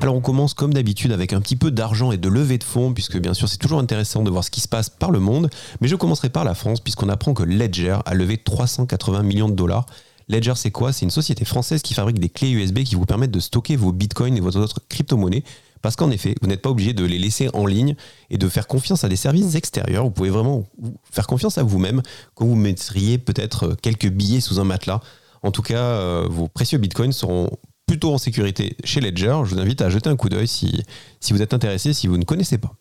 Alors 0.00 0.16
on 0.16 0.20
commence 0.20 0.52
comme 0.52 0.74
d'habitude 0.74 1.12
avec 1.12 1.32
un 1.32 1.40
petit 1.40 1.54
peu 1.54 1.70
d'argent 1.70 2.10
et 2.10 2.16
de 2.16 2.28
levée 2.28 2.58
de 2.58 2.64
fonds, 2.64 2.92
puisque 2.92 3.16
bien 3.18 3.32
sûr 3.32 3.48
c'est 3.48 3.58
toujours 3.58 3.78
intéressant 3.78 4.24
de 4.24 4.30
voir 4.30 4.42
ce 4.42 4.50
qui 4.50 4.60
se 4.60 4.66
passe 4.66 4.90
par 4.90 5.12
le 5.12 5.20
monde, 5.20 5.50
mais 5.80 5.86
je 5.86 5.94
commencerai 5.94 6.30
par 6.30 6.42
la 6.42 6.54
France, 6.54 6.80
puisqu'on 6.80 7.08
apprend 7.08 7.32
que 7.32 7.44
Ledger 7.44 7.98
a 8.04 8.14
levé 8.14 8.36
380 8.36 9.22
millions 9.22 9.48
de 9.48 9.54
dollars. 9.54 9.86
Ledger 10.28 10.54
c'est 10.56 10.72
quoi? 10.72 10.92
C'est 10.92 11.04
une 11.04 11.10
société 11.10 11.44
française 11.44 11.80
qui 11.80 11.94
fabrique 11.94 12.18
des 12.18 12.28
clés 12.28 12.50
USB 12.50 12.80
qui 12.80 12.96
vous 12.96 13.06
permettent 13.06 13.30
de 13.30 13.40
stocker 13.40 13.76
vos 13.76 13.92
bitcoins 13.92 14.36
et 14.36 14.40
vos 14.40 14.50
autres 14.56 14.80
crypto-monnaies. 14.88 15.44
Parce 15.84 15.96
qu'en 15.96 16.10
effet, 16.10 16.34
vous 16.40 16.48
n'êtes 16.48 16.62
pas 16.62 16.70
obligé 16.70 16.94
de 16.94 17.04
les 17.04 17.18
laisser 17.18 17.50
en 17.52 17.66
ligne 17.66 17.94
et 18.30 18.38
de 18.38 18.48
faire 18.48 18.66
confiance 18.66 19.04
à 19.04 19.10
des 19.10 19.16
services 19.16 19.54
extérieurs. 19.54 20.04
Vous 20.04 20.10
pouvez 20.10 20.30
vraiment 20.30 20.64
faire 21.12 21.26
confiance 21.26 21.58
à 21.58 21.62
vous-même 21.62 22.00
quand 22.34 22.46
vous 22.46 22.54
mettriez 22.54 23.18
peut-être 23.18 23.76
quelques 23.82 24.08
billets 24.08 24.40
sous 24.40 24.58
un 24.58 24.64
matelas. 24.64 25.00
En 25.42 25.50
tout 25.50 25.60
cas, 25.60 25.82
euh, 25.82 26.26
vos 26.30 26.48
précieux 26.48 26.78
bitcoins 26.78 27.12
seront 27.12 27.50
plutôt 27.86 28.14
en 28.14 28.16
sécurité 28.16 28.78
chez 28.82 29.02
Ledger. 29.02 29.42
Je 29.44 29.54
vous 29.54 29.60
invite 29.60 29.82
à 29.82 29.90
jeter 29.90 30.08
un 30.08 30.16
coup 30.16 30.30
d'œil 30.30 30.48
si, 30.48 30.84
si 31.20 31.34
vous 31.34 31.42
êtes 31.42 31.52
intéressé, 31.52 31.92
si 31.92 32.06
vous 32.06 32.16
ne 32.16 32.24
connaissez 32.24 32.56
pas. 32.56 32.72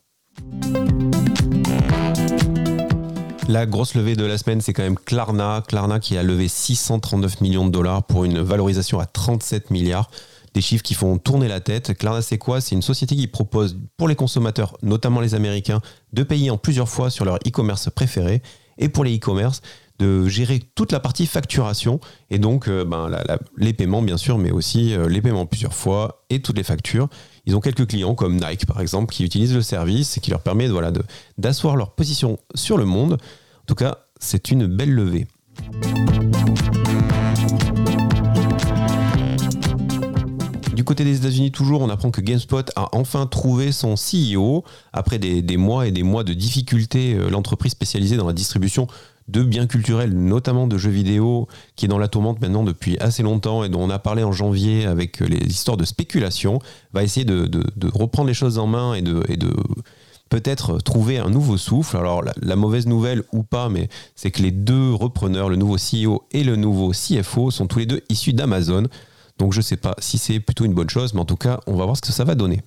La 3.50 3.66
grosse 3.66 3.96
levée 3.96 4.16
de 4.16 4.24
la 4.24 4.38
semaine, 4.38 4.62
c'est 4.62 4.72
quand 4.72 4.84
même 4.84 4.98
Klarna. 4.98 5.62
Klarna 5.68 6.00
qui 6.00 6.18
a 6.18 6.24
levé 6.24 6.48
639 6.48 7.42
millions 7.42 7.66
de 7.66 7.72
dollars 7.72 8.04
pour 8.04 8.24
une 8.24 8.40
valorisation 8.40 9.02
à 9.02 9.06
37 9.06 9.72
milliards. 9.72 10.10
Des 10.54 10.62
chiffres 10.62 10.84
qui 10.84 10.94
font 10.94 11.18
tourner 11.18 11.48
la 11.48 11.60
tête. 11.60 11.98
Klarna, 11.98 12.22
c'est 12.22 12.38
quoi? 12.38 12.62
C'est 12.62 12.76
une 12.76 12.82
société 12.82 13.16
qui 13.16 13.28
propose 13.28 13.78
pour 13.98 14.08
les 14.08 14.16
consommateurs, 14.16 14.78
notamment 14.84 15.20
les 15.20 15.36
Américains, 15.36 15.82
de 16.12 16.24
payer 16.24 16.50
en 16.50 16.58
plusieurs 16.58 16.90
fois 16.90 17.10
sur 17.10 17.26
leur 17.26 17.38
e-commerce 17.38 17.90
préféré. 17.90 18.42
Et 18.78 18.90
pour 18.90 19.04
les 19.04 19.18
e-commerce, 19.18 19.62
de 20.00 20.28
gérer 20.28 20.62
toute 20.76 20.92
la 20.92 21.00
partie 21.00 21.28
facturation 21.28 22.00
et 22.30 22.40
donc 22.40 22.68
euh, 22.68 22.84
ben, 22.84 23.10
les 23.58 23.74
paiements 23.74 24.02
bien 24.02 24.18
sûr, 24.18 24.38
mais 24.38 24.52
aussi 24.52 24.94
euh, 24.94 25.08
les 25.08 25.22
paiements 25.22 25.46
plusieurs 25.46 25.74
fois 25.74 26.26
et 26.30 26.42
toutes 26.42 26.58
les 26.58 26.64
factures. 26.64 27.10
Ils 27.46 27.56
ont 27.56 27.60
quelques 27.60 27.88
clients 27.88 28.16
comme 28.16 28.36
Nike 28.36 28.66
par 28.66 28.82
exemple 28.82 29.14
qui 29.14 29.24
utilisent 29.24 29.54
le 29.54 29.62
service 29.62 30.18
et 30.18 30.20
qui 30.20 30.32
leur 30.32 30.42
permet 30.42 30.68
voilà, 30.68 30.92
d'asseoir 31.38 31.76
leur 31.76 31.92
position 31.94 32.40
sur 32.56 32.78
le 32.78 32.86
monde. 32.86 33.14
En 33.14 33.66
tout 33.68 33.76
cas, 33.76 33.98
c'est 34.20 34.52
une 34.52 34.66
belle 34.66 34.94
levée. 34.94 35.28
Du 40.84 40.86
côté 40.86 41.06
des 41.06 41.16
États-Unis, 41.16 41.52
toujours, 41.52 41.82
on 41.82 41.88
apprend 41.88 42.12
que 42.12 42.20
GameSpot 42.20 42.70
a 42.76 42.90
enfin 42.92 43.26
trouvé 43.26 43.72
son 43.72 43.96
CEO. 43.96 44.66
Après 44.92 45.18
des, 45.18 45.56
mois 45.56 45.88
et 45.88 45.92
des 45.92 46.04
mois 46.04 46.26
de 46.26 46.34
difficultés, 46.34 47.14
euh, 47.14 47.30
l'entreprise 47.30 47.72
spécialisée 47.72 48.18
dans 48.18 48.28
la 48.28 48.34
distribution 48.34 48.88
de 49.30 49.44
biens 49.44 49.66
culturels, 49.66 50.12
notamment 50.12 50.68
de 50.68 50.78
jeux 50.78 50.90
vidéo, 50.90 51.48
qui 51.78 51.86
est 51.86 51.88
dans 51.88 52.00
la 52.00 52.10
tourmente 52.10 52.42
maintenant 52.42 52.66
depuis 52.66 52.98
assez 53.00 53.24
longtemps 53.24 53.64
et 53.64 53.70
dont 53.70 53.80
on 53.80 53.90
a 53.90 53.98
parlé 53.98 54.26
en 54.26 54.34
janvier 54.34 54.86
avec 54.86 55.22
les 55.22 55.48
histoires 55.48 55.78
de 55.78 55.86
spéculation, 55.86 56.60
va 56.92 57.02
essayer 57.02 57.26
de, 57.26 57.64
reprendre 57.94 58.28
les 58.28 58.34
choses 58.34 58.58
en 58.58 58.68
main 58.68 58.94
et 58.94 59.02
de, 59.02 59.24
peut-être 60.28 60.80
trouver 60.80 61.18
un 61.18 61.30
nouveau 61.30 61.56
souffle. 61.56 61.96
Alors 61.96 62.26
la, 62.42 62.56
mauvaise 62.58 62.88
nouvelle 62.88 63.24
ou 63.32 63.44
pas, 63.44 63.70
mais 63.70 63.88
c'est 64.16 64.32
que 64.32 64.42
les 64.42 64.52
deux 64.52 64.94
repreneurs, 64.94 65.48
le 65.48 65.56
nouveau 65.56 65.78
CEO 65.78 66.26
et 66.34 66.44
le 66.44 66.58
nouveau 66.58 66.92
CFO, 66.92 67.52
sont 67.52 67.68
tous 67.68 67.80
les 67.80 67.86
deux 67.86 68.02
issus 68.10 68.34
d'Amazon. 68.34 68.90
Donc 69.44 69.52
je 69.52 69.60
ne 69.60 69.64
sais 69.64 69.76
pas 69.76 69.94
si 70.00 70.18
c'est 70.18 70.40
plutôt 70.40 70.64
une 70.64 70.74
bonne 70.74 70.90
chose, 70.90 71.14
mais 71.14 71.20
en 71.20 71.26
tout 71.26 71.36
cas, 71.36 71.60
on 71.68 71.76
va 71.76 71.84
voir 71.84 71.98
ce 71.98 72.02
que 72.02 72.14
ça 72.14 72.24
va 72.24 72.34
donner. 72.34 72.62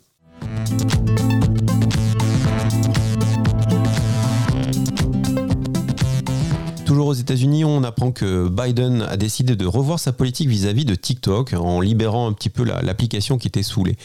Toujours 6.84 7.06
aux 7.06 7.14
États-Unis, 7.14 7.64
on 7.64 7.82
apprend 7.82 8.12
que 8.12 8.50
Biden 8.50 9.00
a 9.08 9.16
décidé 9.16 9.56
de 9.56 9.64
revoir 9.64 9.98
sa 9.98 10.12
politique 10.12 10.50
vis-à-vis 10.50 10.84
de 10.84 10.94
TikTok 10.94 11.54
en 11.54 11.80
libérant 11.80 12.28
un 12.28 12.34
petit 12.34 12.50
peu 12.50 12.62
l'application 12.62 13.38
qui 13.38 13.48
était 13.48 13.62
sous 13.62 13.82
les, 13.82 13.96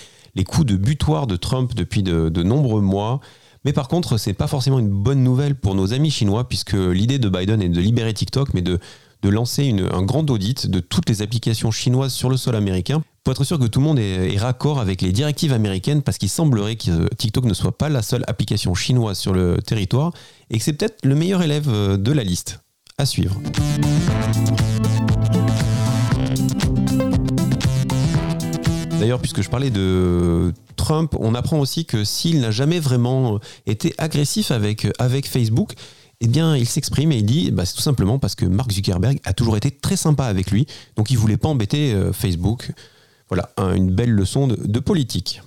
coups 0.46 0.66
de 0.66 0.78
butoir 0.78 1.28
de 1.28 1.36
Trump 1.36 1.74
depuis 1.76 2.04
de, 2.04 2.42
nombreux 2.42 2.80
mois. 2.80 3.20
Mais 3.66 3.74
par 3.74 3.90
contre, 3.90 4.16
c'est 4.16 4.32
pas 4.32 4.48
forcément 4.48 4.80
une 4.80 4.88
bonne 4.88 5.26
nouvelle 5.26 5.56
pour 5.56 5.76
nos 5.76 5.92
amis 5.92 6.10
chinois, 6.10 6.48
puisque 6.48 6.72
l'idée 6.72 7.20
de 7.20 7.28
Biden 7.28 7.62
est 7.62 7.68
de 7.68 7.82
libérer 7.82 8.14
TikTok, 8.14 8.54
mais 8.54 8.62
de, 8.62 8.80
lancer 9.30 9.74
un 9.92 10.02
grand 10.02 10.30
audit 10.30 10.68
de 10.68 10.80
toutes 10.80 11.10
les 11.10 11.22
applications 11.22 11.72
chinoises 11.72 12.14
sur 12.14 12.30
le 12.30 12.38
sol 12.38 12.56
américain, 12.56 13.04
pour 13.24 13.34
être 13.34 13.44
sûr 13.44 13.60
que 13.60 13.66
tout 13.66 13.80
le 13.80 13.86
monde 13.86 14.00
est, 14.00 14.38
raccord 14.38 14.80
avec 14.80 15.02
les 15.02 15.12
directives 15.12 15.54
américaines, 15.54 16.02
parce 16.02 16.18
qu'il 16.18 16.30
semblerait 16.30 16.76
que 16.76 17.14
TikTok 17.16 17.46
ne 17.46 17.54
soit 17.54 17.78
pas 17.78 17.90
la 17.90 18.02
seule 18.02 18.24
application 18.28 18.74
chinoise 18.74 19.18
sur 19.18 19.34
le 19.34 19.62
territoire, 19.62 20.12
et 20.50 20.58
que 20.58 20.64
c'est 20.64 20.74
peut-être 20.74 21.06
le 21.06 21.16
meilleur 21.16 21.44
élève 21.44 21.70
euh, 21.70 21.98
de 21.98 22.12
la 22.12 22.24
liste 22.24 22.62
à 22.98 23.06
suivre. 23.06 23.40
D'ailleurs, 29.00 29.20
puisque 29.20 29.42
je 29.42 29.50
parlais 29.50 29.72
de 29.72 30.54
Trump, 30.76 31.16
on 31.20 31.34
apprend 31.34 31.60
aussi 31.60 31.86
que 31.86 32.04
s'il 32.04 32.40
n'a 32.40 32.52
jamais 32.52 32.80
vraiment 32.80 33.40
été 33.66 33.96
agressif 33.98 34.52
avec 34.52 35.28
Facebook, 35.28 35.74
eh 36.24 36.28
bien, 36.28 36.56
il 36.56 36.68
s'exprime 36.68 37.12
et 37.12 37.18
il 37.18 37.26
dit, 37.26 37.52
bah, 37.52 37.66
c'est 37.66 37.74
tout 37.74 37.82
simplement 37.82 38.20
parce 38.20 38.36
que 38.36 38.46
Mark 38.46 38.72
Zuckerberg 38.72 39.20
a 39.26 39.34
toujours 39.34 39.58
été 39.58 39.72
très 39.72 39.96
sympa 39.96 40.26
avec 40.26 40.52
lui, 40.52 40.68
donc 40.96 41.10
il 41.10 41.18
voulait 41.18 41.38
pas 41.38 41.50
embêter 41.50 41.94
euh, 41.94 42.14
Facebook. 42.14 42.72
Voilà, 43.28 43.50
une 43.58 43.92
belle 43.92 44.12
leçon 44.12 44.48
de 44.48 44.80
politique. 44.80 45.42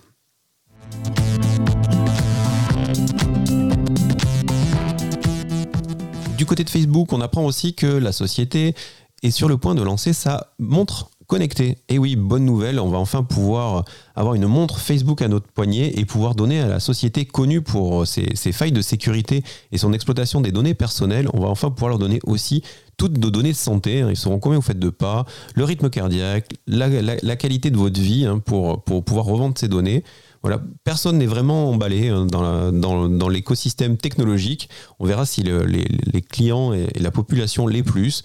Du 6.39 6.47
côté 6.47 6.65
de 6.65 6.71
Facebook, 6.71 7.13
on 7.13 7.21
apprend 7.21 7.45
aussi 7.45 7.75
que 7.75 7.87
la 7.87 8.13
société 8.13 8.75
est 9.23 9.31
sur 9.31 9.49
le 9.49 9.57
point 9.57 9.75
de 9.75 9.83
lancer 9.83 10.13
sa 10.13 10.55
montre 10.59 11.11
connectée. 11.27 11.79
Et 11.89 11.99
oui, 11.99 12.17
bonne 12.17 12.45
nouvelle, 12.45 12.79
on 12.81 12.89
va 12.89 12.99
enfin 12.99 13.23
pouvoir 13.23 13.85
avoir 14.15 14.35
une 14.35 14.47
montre 14.47 14.79
Facebook 14.79 15.23
à 15.23 15.29
notre 15.29 15.47
poignet 15.47 15.93
et 15.97 16.05
pouvoir 16.05 16.35
donner 16.35 16.61
à 16.61 16.67
la 16.67 16.81
société 16.81 17.25
connue 17.25 17.63
pour 17.63 18.07
ses, 18.07 18.35
failles 18.53 18.73
de 18.73 18.83
sécurité 18.83 19.43
et 19.73 19.79
son 19.79 19.93
exploitation 19.93 20.41
des 20.41 20.53
données 20.53 20.75
personnelles, 20.75 21.29
on 21.33 21.41
va 21.41 21.49
enfin 21.49 21.71
pouvoir 21.71 21.91
leur 21.91 21.99
donner 21.99 22.21
aussi 22.25 22.63
toutes 22.97 23.19
nos 23.19 23.31
données 23.31 23.53
de 23.53 23.57
santé. 23.57 24.05
Ils 24.09 24.17
sauront 24.17 24.39
combien 24.39 24.59
vous 24.59 24.65
faites 24.65 24.79
de 24.79 24.91
pas, 24.91 25.25
le 25.55 25.65
rythme 25.65 25.91
cardiaque, 25.91 26.49
la, 26.67 27.37
qualité 27.37 27.71
de 27.71 27.77
votre 27.77 28.01
vie 28.01 28.25
hein, 28.27 28.39
pour, 28.39 28.83
pouvoir 28.83 29.27
revendre 29.27 29.59
ces 29.59 29.69
données. 29.69 30.05
Voilà, 30.43 30.61
personne 30.85 31.19
n'est 31.19 31.27
vraiment 31.27 31.71
emballé 31.71 32.09
hein, 32.09 32.27
dans, 32.27 33.29
l'écosystème 33.29 33.97
technologique. 33.97 34.69
On 34.99 35.07
verra 35.07 35.25
si 35.25 35.43
les, 35.43 36.23
clients 36.23 36.73
et, 36.75 36.87
la 37.01 37.11
population 37.11 37.67
les 37.67 37.83
plus. 37.83 38.23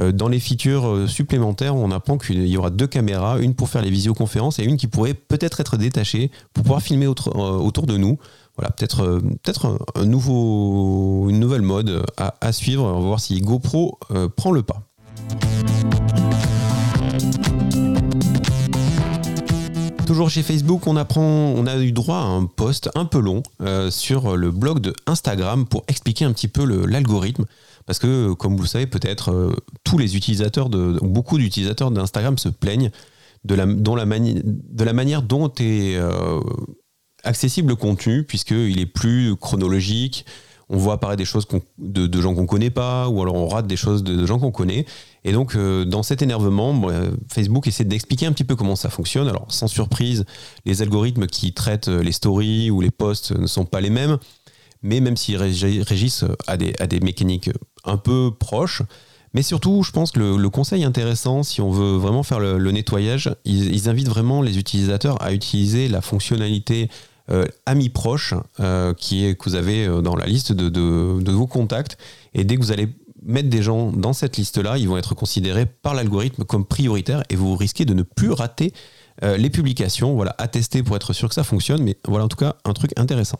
Euh, 0.00 0.12
dans 0.12 0.28
les 0.28 0.40
features 0.40 0.86
euh, 0.86 1.06
supplémentaires, 1.06 1.74
on 1.74 1.90
apprend 1.90 2.18
qu'il 2.18 2.46
y 2.46 2.56
aura 2.56 2.70
deux 2.70 2.86
caméras, 2.86 3.38
une 3.38 3.54
pour 3.54 3.68
faire 3.68 3.82
les 3.82 3.90
visioconférences 3.90 4.58
et 4.58 4.64
une 4.64 4.76
qui 4.76 4.88
pourrait 4.88 5.14
peut-être 5.14 5.60
être 5.60 5.76
détachée 5.76 6.30
pour 6.52 6.64
pouvoir 6.64 6.82
filmer 6.82 7.06
euh, 7.06 7.10
autour 7.10 7.86
de 7.86 7.96
nous. 7.96 8.18
Voilà, 8.56 8.70
peut-être 8.70 9.20
nouveau, 10.02 11.28
une 11.28 11.38
nouvelle 11.38 11.60
mode 11.60 12.02
à, 12.16 12.52
suivre. 12.52 12.84
On 12.84 13.00
va 13.00 13.06
voir 13.06 13.20
si 13.20 13.38
GoPro 13.42 13.98
prend 14.34 14.50
le 14.50 14.62
pas. 14.62 14.80
Toujours 20.06 20.30
chez 20.30 20.42
Facebook, 20.42 20.86
on 20.86 20.96
apprend, 20.96 21.20
on 21.20 21.66
a 21.66 21.76
eu 21.76 21.92
droit 21.92 22.16
à 22.16 22.22
un 22.22 22.46
post 22.46 22.88
un 22.94 23.04
peu 23.04 23.18
long 23.18 23.42
sur 23.90 24.38
le 24.38 24.50
blog 24.50 24.80
de 24.80 24.94
Instagram 25.06 25.66
pour 25.66 25.84
expliquer 25.86 26.24
un 26.24 26.32
petit 26.32 26.48
peu 26.48 26.64
l'algorithme. 26.86 27.44
Parce 27.86 28.00
que, 28.00 28.32
comme 28.32 28.56
vous 28.56 28.62
le 28.62 28.68
savez, 28.68 28.86
peut-être 28.86 29.30
euh, 29.30 29.54
tous 29.84 29.96
les 29.96 30.16
utilisateurs 30.16 30.68
de, 30.68 30.98
beaucoup 31.02 31.38
d'utilisateurs 31.38 31.90
d'Instagram 31.92 32.36
se 32.36 32.48
plaignent 32.48 32.90
de 33.44 33.54
la, 33.54 34.92
manière 34.92 35.22
dont 35.22 35.52
est 35.60 35.96
euh, 35.96 36.40
accessible 37.22 37.68
le 37.68 37.76
contenu, 37.76 38.24
puisqu'il 38.24 38.80
est 38.80 38.86
plus 38.86 39.36
chronologique, 39.36 40.26
on 40.68 40.78
voit 40.78 40.94
apparaître 40.94 41.18
des 41.18 41.24
choses 41.24 41.46
de, 41.78 42.20
gens 42.20 42.34
qu'on 42.34 42.46
connaît 42.46 42.70
pas, 42.70 43.08
ou 43.08 43.22
alors 43.22 43.36
on 43.36 43.46
rate 43.46 43.68
des 43.68 43.76
choses 43.76 44.02
de, 44.02 44.26
gens 44.26 44.40
qu'on 44.40 44.50
connaît. 44.50 44.84
Et 45.22 45.30
donc, 45.30 45.54
euh, 45.54 45.84
dans 45.84 46.02
cet 46.02 46.22
énervement, 46.22 46.88
Facebook 47.28 47.68
essaie 47.68 47.84
d'expliquer 47.84 48.26
un 48.26 48.32
petit 48.32 48.42
peu 48.42 48.56
comment 48.56 48.74
ça 48.74 48.90
fonctionne. 48.90 49.28
Alors, 49.28 49.46
sans 49.48 49.68
surprise, 49.68 50.24
les 50.64 50.82
algorithmes 50.82 51.28
qui 51.28 51.52
traitent 51.52 51.86
les 51.86 52.10
stories 52.10 52.72
ou 52.72 52.80
les 52.80 52.90
posts 52.90 53.30
ne 53.30 53.46
sont 53.46 53.64
pas 53.64 53.80
les 53.80 53.90
mêmes, 53.90 54.18
mais 54.82 54.98
même 54.98 55.16
s'ils 55.16 55.36
régissent 55.36 56.24
à 56.48 56.56
des 56.56 57.00
mécaniques 57.00 57.50
un 57.86 57.96
peu 57.96 58.30
proches, 58.38 58.82
mais 59.36 59.42
surtout, 59.42 59.82
je 59.82 59.90
pense 59.90 60.12
que 60.12 60.18
le, 60.18 60.48
conseil 60.48 60.82
intéressant, 60.82 61.42
si 61.42 61.60
on 61.60 61.70
veut 61.70 61.98
vraiment 61.98 62.22
faire 62.22 62.40
le, 62.40 62.70
nettoyage, 62.70 63.30
ils, 63.44 63.86
invitent 63.86 64.08
vraiment 64.08 64.40
les 64.40 64.58
utilisateurs 64.58 65.20
à 65.22 65.34
utiliser 65.34 65.88
la 65.88 66.00
fonctionnalité 66.00 66.88
euh, 67.30 67.44
amis 67.66 67.90
proches 67.90 68.32
euh, 68.60 68.94
qui 68.94 69.26
est, 69.26 69.34
que 69.34 69.50
vous 69.50 69.54
avez 69.54 69.84
euh, 69.84 70.00
dans 70.00 70.16
la 70.16 70.24
liste 70.24 70.52
de, 70.52 71.30
vos 71.30 71.46
contacts. 71.46 71.98
Et 72.32 72.44
dès 72.44 72.56
que 72.56 72.62
vous 72.62 72.72
allez 72.72 72.88
mettre 73.22 73.50
des 73.50 73.62
gens 73.62 73.92
dans 73.92 74.14
cette 74.14 74.38
liste-là, 74.38 74.78
ils 74.78 74.88
vont 74.88 74.96
être 74.96 75.14
considérés 75.14 75.66
par 75.66 75.92
l'algorithme 75.92 76.44
comme 76.44 76.64
prioritaires 76.64 77.22
et 77.28 77.36
vous 77.36 77.56
risquez 77.56 77.84
de 77.84 77.92
ne 77.92 78.04
plus 78.04 78.30
rater 78.30 78.72
les 79.22 79.50
publications. 79.50 80.14
Voilà, 80.14 80.34
à 80.38 80.48
tester 80.48 80.82
pour 80.82 80.96
être 80.96 81.12
sûr 81.12 81.28
que 81.28 81.34
ça 81.34 81.44
fonctionne. 81.44 81.82
Mais 81.82 81.98
voilà 82.06 82.24
en 82.24 82.28
tout 82.28 82.38
cas 82.38 82.56
un 82.64 82.72
truc 82.72 82.92
intéressant. 82.96 83.38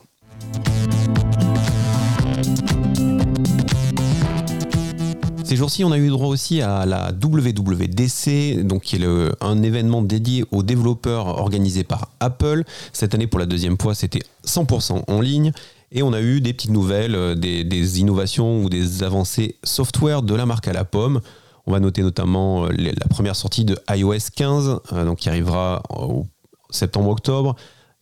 Jours-ci, 5.57 5.85
on 5.85 5.91
a 5.91 5.99
eu 5.99 6.09
droit 6.09 6.29
aussi 6.29 6.61
à 6.61 6.85
la 6.85 7.13
WWDC, 7.13 8.63
donc 8.63 8.83
qui 8.83 8.97
est 8.97 9.07
un 9.41 9.63
événement 9.63 10.03
dédié 10.03 10.45
aux 10.51 10.63
développeurs 10.63 11.27
organisé 11.27 11.83
par 11.83 12.11
Apple. 12.21 12.63
Cette 12.93 13.15
année, 13.15 13.27
pour 13.27 13.41
la 13.41 13.47
deuxième 13.47 13.79
fois, 13.81 13.95
c'était 13.95 14.23
100% 14.47 15.05
en 15.09 15.21
ligne. 15.21 15.53
Et 15.93 16.03
on 16.03 16.13
a 16.13 16.21
eu 16.21 16.43
des 16.43 16.53
petites 16.53 16.73
nouvelles, 16.73 17.15
euh, 17.15 17.35
des, 17.35 18.01
innovations 18.01 18.63
ou 18.63 18.69
des 18.69 19.03
avancées 19.03 19.57
software 19.65 20.23
de 20.23 20.35
la 20.35 20.45
marque 20.45 20.69
à 20.69 20.75
la 20.75 20.85
pomme. 20.85 21.21
On 21.67 21.73
va 21.73 21.81
noter 21.81 22.03
notamment 22.03 22.67
euh, 22.67 22.69
la 22.77 23.07
première 23.09 23.35
sortie 23.35 23.65
de 23.65 23.79
iOS 23.91 24.31
15, 24.35 24.81
euh, 24.93 25.05
donc 25.05 25.19
qui 25.19 25.29
arrivera 25.29 25.83
au 25.91 26.27
septembre-octobre, 26.71 27.57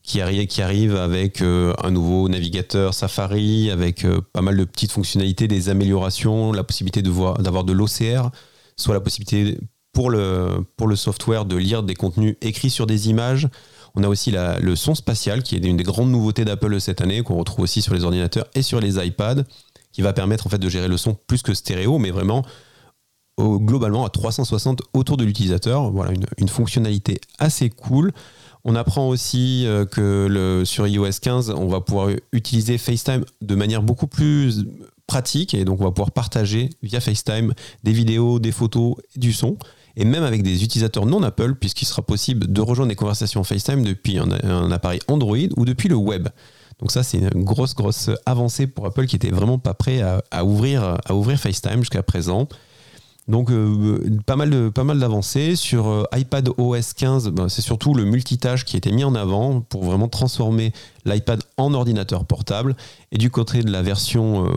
qui, 0.04 0.18
arri- 0.20 0.46
qui 0.46 0.62
arrive 0.62 0.94
avec 0.96 1.40
euh, 1.40 1.72
un 1.82 1.90
nouveau 1.90 2.28
navigateur 2.28 2.94
Safari, 2.94 3.70
avec 3.70 4.04
euh, 4.04 4.20
pas 4.32 4.42
mal 4.42 4.56
de 4.56 4.64
petites 4.64 4.92
fonctionnalités, 4.92 5.48
des 5.48 5.70
améliorations, 5.70 6.52
la 6.52 6.62
possibilité 6.62 7.02
d'avoir 7.02 7.64
de 7.64 7.72
l'OCR, 7.72 8.30
soit 8.76 8.94
la 8.94 9.00
possibilité 9.00 9.58
pour 9.92 10.10
le, 10.10 10.64
pour 10.76 10.88
le 10.88 10.96
software 10.96 11.44
de 11.46 11.56
lire 11.56 11.82
des 11.82 11.94
contenus 11.94 12.36
écrits 12.42 12.70
sur 12.70 12.86
des 12.86 13.08
images. 13.08 13.48
On 13.94 14.02
a 14.02 14.08
aussi 14.08 14.32
le 14.60 14.74
son 14.76 14.94
spatial, 14.94 15.42
qui 15.42 15.54
est 15.56 15.58
une 15.60 15.76
des 15.76 15.84
grandes 15.84 16.10
nouveautés 16.10 16.44
d'Apple 16.44 16.80
cette 16.80 17.00
année, 17.00 17.22
qu'on 17.22 17.36
retrouve 17.38 17.62
aussi 17.64 17.80
sur 17.80 17.94
les 17.94 18.04
ordinateurs 18.04 18.46
et 18.54 18.62
sur 18.62 18.80
les 18.80 18.96
iPads, 19.04 19.44
qui 19.92 20.02
va 20.02 20.12
permettre 20.12 20.46
en 20.46 20.50
fait 20.50 20.58
de 20.58 20.68
gérer 20.68 20.88
le 20.88 20.96
son 20.96 21.16
plus 21.28 21.42
que 21.42 21.54
stéréo, 21.54 21.98
mais 21.98 22.10
vraiment 22.10 22.44
au- 23.36 23.58
globalement 23.60 24.04
à 24.04 24.10
360 24.10 24.82
autour 24.92 25.16
de 25.16 25.24
l'utilisateur. 25.24 25.90
Voilà 25.92 26.12
une 26.38 26.48
fonctionnalité 26.48 27.20
assez 27.38 27.70
cool. 27.70 28.10
On 28.64 28.74
apprend 28.76 29.08
aussi 29.08 29.66
euh, 29.66 29.84
que 29.84 30.62
sur 30.64 30.86
iOS 30.86 31.20
15, 31.20 31.50
on 31.50 31.68
va 31.68 31.80
pouvoir 31.80 32.08
utiliser 32.32 32.78
FaceTime 32.78 33.24
de 33.42 33.54
manière 33.54 33.82
beaucoup 33.82 34.06
plus 34.06 34.64
pratique 35.06 35.52
et 35.52 35.66
donc 35.66 35.80
on 35.80 35.84
va 35.84 35.90
pouvoir 35.90 36.12
partager 36.12 36.70
via 36.82 37.00
FaceTime 37.00 37.52
des 37.82 37.92
vidéos, 37.92 38.38
des 38.38 38.52
photos, 38.52 38.96
du 39.16 39.34
son 39.34 39.58
et 39.96 40.06
même 40.06 40.24
avec 40.24 40.42
des 40.42 40.64
utilisateurs 40.64 41.04
non 41.04 41.22
Apple 41.22 41.56
puisqu'il 41.56 41.84
sera 41.84 42.00
possible 42.00 42.50
de 42.50 42.60
rejoindre 42.62 42.88
des 42.88 42.96
conversations 42.96 43.44
FaceTime 43.44 43.84
depuis 43.84 44.18
un, 44.18 44.70
appareil 44.70 45.00
Android 45.08 45.36
ou 45.58 45.66
depuis 45.66 45.90
le 45.90 45.96
web. 45.96 46.28
Donc 46.78 46.90
ça 46.90 47.02
c'est 47.02 47.18
une 47.18 47.44
grosse 47.44 47.74
grosse 47.74 48.10
avancée 48.24 48.66
pour 48.66 48.86
Apple 48.86 49.04
qui 49.04 49.16
était 49.16 49.30
vraiment 49.30 49.58
pas 49.58 49.74
prêt 49.74 50.00
à 50.00 50.44
ouvrir 50.44 50.98
FaceTime 51.36 51.80
jusqu'à 51.80 52.02
présent. 52.02 52.48
Donc 53.26 53.50
euh, 53.50 54.20
pas 54.26 54.36
mal 54.36 54.98
d'avancées 54.98 55.56
sur 55.56 55.88
euh, 55.88 56.04
iPad 56.14 56.50
OS 56.58 56.92
15. 56.92 57.30
ben, 57.30 57.48
c'est 57.48 57.62
surtout 57.62 57.94
le 57.94 58.04
multitâche 58.04 58.64
qui 58.64 58.76
a 58.76 58.78
été 58.78 58.92
mis 58.92 59.04
en 59.04 59.14
avant 59.14 59.60
pour 59.62 59.84
vraiment 59.84 60.08
transformer 60.08 60.72
l'iPad 61.06 61.42
en 61.56 61.72
ordinateur 61.72 62.26
portable. 62.26 62.76
Et 63.12 63.18
du 63.18 63.30
côté 63.30 63.62
de 63.62 63.70
la 63.70 63.82
version 63.82 64.46
euh, 64.46 64.50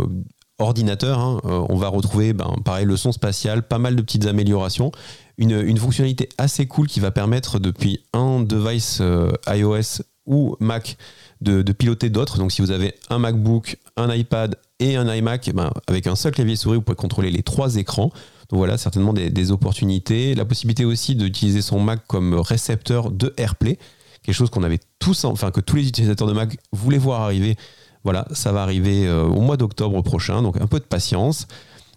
ordinateur, 0.59 1.19
hein, 1.19 1.39
on 1.43 1.77
va 1.77 1.87
retrouver 1.87 2.33
ben, 2.33 2.51
pareil 2.65 2.85
le 2.85 2.97
son 2.97 3.11
spatial, 3.11 3.63
pas 3.63 3.77
mal 3.77 3.95
de 3.95 4.01
petites 4.01 4.25
améliorations, 4.25 4.91
une, 5.37 5.77
fonctionnalité 5.77 6.29
assez 6.39 6.65
cool 6.65 6.87
qui 6.87 6.99
va 6.99 7.11
permettre 7.11 7.59
depuis 7.59 7.99
un 8.11 8.41
device 8.41 9.01
iOS 9.47 10.01
ou 10.25 10.55
Mac 10.59 10.97
de, 11.41 11.61
de 11.61 11.71
piloter 11.73 12.09
d'autres. 12.09 12.39
Donc 12.39 12.51
si 12.51 12.63
vous 12.63 12.71
avez 12.71 12.95
un 13.11 13.19
MacBook, 13.19 13.77
un 13.97 14.11
iPad 14.13 14.57
et 14.79 14.95
un 14.95 15.13
iMac, 15.13 15.51
ben, 15.53 15.71
avec 15.87 16.07
un 16.07 16.15
seul 16.15 16.33
clavier 16.33 16.55
souris, 16.55 16.77
vous 16.77 16.81
pouvez 16.81 16.95
contrôler 16.95 17.29
les 17.29 17.43
trois 17.43 17.75
écrans. 17.75 18.11
Voilà, 18.51 18.77
certainement 18.77 19.13
des, 19.13 19.51
opportunités. 19.51 20.35
La 20.35 20.45
possibilité 20.45 20.85
aussi 20.85 21.15
d'utiliser 21.15 21.61
son 21.61 21.79
Mac 21.79 22.01
comme 22.07 22.33
récepteur 22.35 23.11
de 23.11 23.33
AirPlay, 23.37 23.77
quelque 24.23 24.35
chose 24.35 24.49
qu'on 24.49 24.63
avait 24.63 24.79
tous, 24.99 25.25
enfin 25.25 25.51
que 25.51 25.59
tous 25.59 25.75
les 25.75 25.87
utilisateurs 25.87 26.27
de 26.27 26.33
Mac 26.33 26.57
voulaient 26.71 26.97
voir 26.97 27.21
arriver. 27.21 27.57
Voilà, 28.03 28.25
ça 28.31 28.53
va 28.53 28.61
arriver 28.63 29.05
euh, 29.05 29.23
au 29.23 29.41
mois 29.41 29.57
d'octobre 29.57 30.01
prochain, 30.01 30.41
donc 30.41 30.61
un 30.61 30.67
peu 30.67 30.79
de 30.79 30.85
patience. 30.85 31.47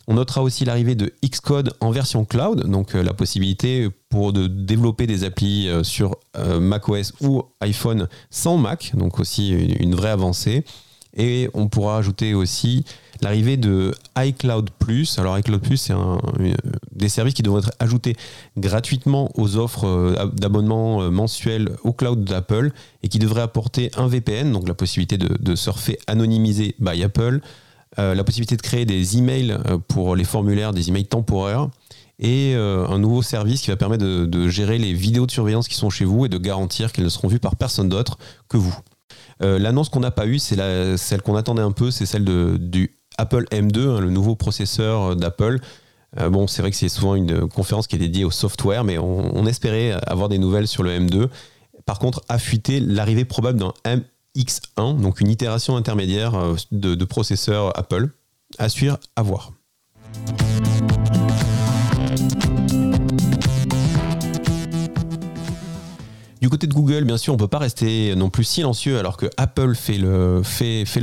On 0.08 0.14
notera 0.14 0.42
aussi 0.42 0.64
l'arrivée 0.64 0.96
de 0.96 1.12
Xcode 1.24 1.72
en 1.80 1.92
version 1.92 2.24
cloud, 2.24 2.68
donc 2.68 2.96
euh, 2.96 3.02
la 3.04 3.14
possibilité 3.14 3.88
pour 4.08 4.32
de 4.32 4.48
développer 4.48 5.06
des 5.06 5.22
applis 5.22 5.68
euh, 5.68 5.84
sur 5.84 6.16
macOS 6.60 7.12
ou 7.20 7.44
iPhone 7.60 8.08
sans 8.30 8.56
Mac, 8.56 8.92
donc 8.94 9.20
aussi 9.20 9.50
une 9.50 9.94
vraie 9.94 10.10
avancée. 10.10 10.64
Et 11.16 11.48
on 11.54 11.68
pourra 11.68 11.98
ajouter 11.98 12.34
aussi 12.34 12.84
l'arrivée 13.20 13.56
de 13.56 13.92
iCloud 14.16 14.70
Plus. 14.78 15.18
Alors 15.18 15.38
iCloud 15.38 15.60
Plus, 15.60 15.76
c'est 15.76 15.94
des 16.92 17.08
services 17.08 17.34
qui 17.34 17.42
devraient 17.42 17.60
être 17.60 17.72
ajoutés 17.78 18.16
gratuitement 18.56 19.30
aux 19.34 19.56
offres 19.56 19.86
euh, 19.86 20.26
d'abonnement 20.32 21.02
euh, 21.02 21.10
mensuel 21.10 21.70
au 21.84 21.92
cloud 21.92 22.24
d'Apple 22.24 22.72
et 23.02 23.08
qui 23.08 23.18
devraient 23.18 23.42
apporter 23.42 23.90
un 23.96 24.06
VPN, 24.06 24.52
donc 24.52 24.68
la 24.68 24.74
possibilité 24.74 25.18
de, 25.18 25.54
surfer 25.54 25.98
anonymisé 26.06 26.74
by 26.78 27.02
Apple, 27.02 27.40
euh, 27.98 28.14
la 28.14 28.24
possibilité 28.24 28.56
de 28.56 28.62
créer 28.62 28.84
des 28.84 29.18
emails 29.18 29.58
pour 29.88 30.16
les 30.16 30.24
formulaires, 30.24 30.72
des 30.72 30.88
emails 30.88 31.06
temporaires 31.06 31.68
et 32.22 32.54
un 32.54 32.98
nouveau 32.98 33.22
service 33.22 33.62
qui 33.62 33.70
va 33.70 33.78
permettre 33.78 34.04
de 34.04 34.48
gérer 34.48 34.76
les 34.76 34.92
vidéos 34.92 35.24
de 35.24 35.30
surveillance 35.30 35.68
qui 35.68 35.74
sont 35.74 35.88
chez 35.88 36.04
vous 36.04 36.26
et 36.26 36.28
de 36.28 36.36
garantir 36.36 36.92
qu'elles 36.92 37.06
ne 37.06 37.08
seront 37.08 37.28
vues 37.28 37.38
par 37.38 37.56
personne 37.56 37.88
d'autre 37.88 38.18
que 38.46 38.58
vous. 38.58 38.76
Euh, 39.42 39.58
L'annonce 39.58 39.88
qu'on 39.88 40.00
n'a 40.00 40.10
pas 40.10 40.26
eue, 40.26 40.38
c'est 40.38 40.56
celle 40.96 41.22
qu'on 41.22 41.36
attendait 41.36 41.62
un 41.62 41.72
peu, 41.72 41.90
c'est 41.90 42.06
celle 42.06 42.24
de, 42.24 42.56
du 42.58 42.98
Apple 43.18 43.46
M2, 43.50 43.88
hein, 43.88 44.00
le 44.00 44.10
nouveau 44.10 44.36
processeur 44.36 45.16
d'Apple. 45.16 45.60
Euh, 46.18 46.28
bon, 46.28 46.46
c'est 46.46 46.62
vrai 46.62 46.70
que 46.70 46.76
c'est 46.76 46.88
souvent 46.88 47.14
une 47.14 47.48
conférence 47.48 47.86
qui 47.86 47.96
est 47.96 48.00
dédiée 48.00 48.24
au 48.24 48.30
software, 48.30 48.84
mais 48.84 48.98
on, 48.98 49.46
espérait 49.46 49.92
avoir 50.06 50.28
des 50.28 50.38
nouvelles 50.38 50.68
sur 50.68 50.82
le 50.82 50.90
M2. 50.90 51.28
Par 51.86 51.98
contre, 51.98 52.22
a 52.28 52.38
fuité 52.38 52.80
l'arrivée 52.80 53.24
probable 53.24 53.58
d'un 53.58 53.72
MX1, 53.84 55.00
donc 55.00 55.20
une 55.20 55.28
itération 55.28 55.76
intermédiaire 55.76 56.34
euh, 56.34 56.56
de, 56.72 56.94
de 56.94 57.04
processeur 57.04 57.76
Apple. 57.78 58.08
À 58.58 58.68
suivre, 58.68 58.98
à 59.14 59.22
voir. 59.22 59.52
Du 66.40 66.48
côté 66.48 66.66
de 66.66 66.72
Google, 66.72 67.04
bien 67.04 67.18
sûr, 67.18 67.34
on 67.34 67.36
peut 67.36 67.48
pas 67.48 67.58
rester 67.58 68.14
non 68.16 68.30
plus 68.30 68.44
silencieux 68.44 68.98
alors 68.98 69.18
que 69.18 69.26
Apple 69.36 69.74
fait 69.74 69.98
le, 69.98 70.42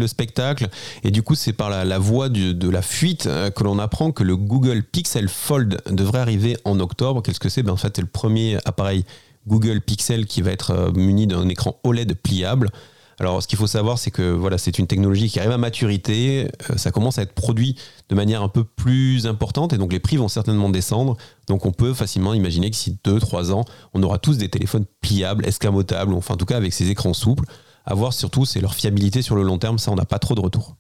spectacle. 0.08 0.67
Et 1.04 1.12
du 1.12 1.21
coup, 1.21 1.36
c'est 1.36 1.54
par 1.54 1.69
la, 1.69 2.00
voie 2.00 2.30
de 2.30 2.69
la 2.69 2.82
fuite 2.82 3.28
euh, 3.28 3.52
que 3.52 3.63
l'on 3.63 3.78
apprend 3.78 4.12
que 4.12 4.23
le 4.23 4.36
Google 4.36 4.82
Pixel 4.84 5.30
Fold 5.30 5.82
devrait 5.91 6.19
arriver 6.19 6.58
en 6.65 6.80
octobre. 6.80 7.21
Qu'est-ce 7.21 7.39
que 7.39 7.50
c'est? 7.50 7.62
Ben, 7.62 7.73
En 7.73 7.78
fait, 7.78 7.93
c'est 7.95 8.02
le 8.02 8.08
premier 8.08 8.58
appareil 8.65 9.06
Google 9.47 9.82
Pixel 9.82 10.26
qui 10.26 10.41
va 10.41 10.52
être 10.52 10.71
euh, 10.71 10.91
muni 10.91 11.28
d'un 11.28 11.47
écran 11.50 11.80
OLED 11.84 12.15
pliable. 12.15 12.69
Alors, 13.19 13.41
ce 13.41 13.47
qu'il 13.47 13.58
faut 13.58 13.67
savoir, 13.67 13.97
c'est 13.97 14.12
que 14.12 14.32
voilà, 14.32 14.58
c'est 14.58 14.77
une 14.77 14.86
technologie 14.86 15.30
qui 15.30 15.39
arrive 15.39 15.51
à 15.51 15.58
maturité. 15.58 16.49
euh, 16.69 16.77
ça 16.77 16.91
commence 16.91 17.17
à 17.17 17.23
être 17.23 17.34
produit 17.34 17.75
de 18.10 18.15
manière 18.15 18.43
un 18.43 18.49
peu 18.49 18.63
plus 18.63 19.25
importante 19.25 19.73
et 19.73 19.77
donc 19.77 19.91
les 19.91 19.99
prix 19.99 20.17
vont 20.17 20.27
certainement 20.27 20.69
descendre. 20.69 21.17
Donc, 21.47 21.65
on 21.65 21.71
peut 21.71 21.93
facilement 21.93 22.34
imaginer 22.34 22.69
que 22.69 22.75
d'ici 22.75 22.99
2-3 23.03 23.51
ans, 23.51 23.65
on 23.93 24.03
aura 24.03 24.19
tous 24.19 24.38
des 24.38 24.49
téléphones 24.49 24.86
pliables, 25.01 25.45
escamotables, 25.47 26.13
enfin, 26.13 26.36
en 26.36 26.38
tout 26.38 26.45
cas 26.45 26.58
avec 26.58 26.73
ces 26.73 26.89
écrans 26.89 27.13
souples. 27.13 27.45
À 27.86 27.95
voir 27.95 28.13
surtout, 28.13 28.45
c'est 28.45 28.62
leur 28.62 28.75
fiabilité 28.75 29.21
sur 29.21 29.36
le 29.36 29.43
long 29.43 29.58
terme. 29.58 29.80
Ça, 29.80 29.91
on 29.91 29.95
n'a 29.95 30.06
pas 30.06 30.19
trop 30.19 30.36
de 30.36 30.41
retour. 30.41 30.75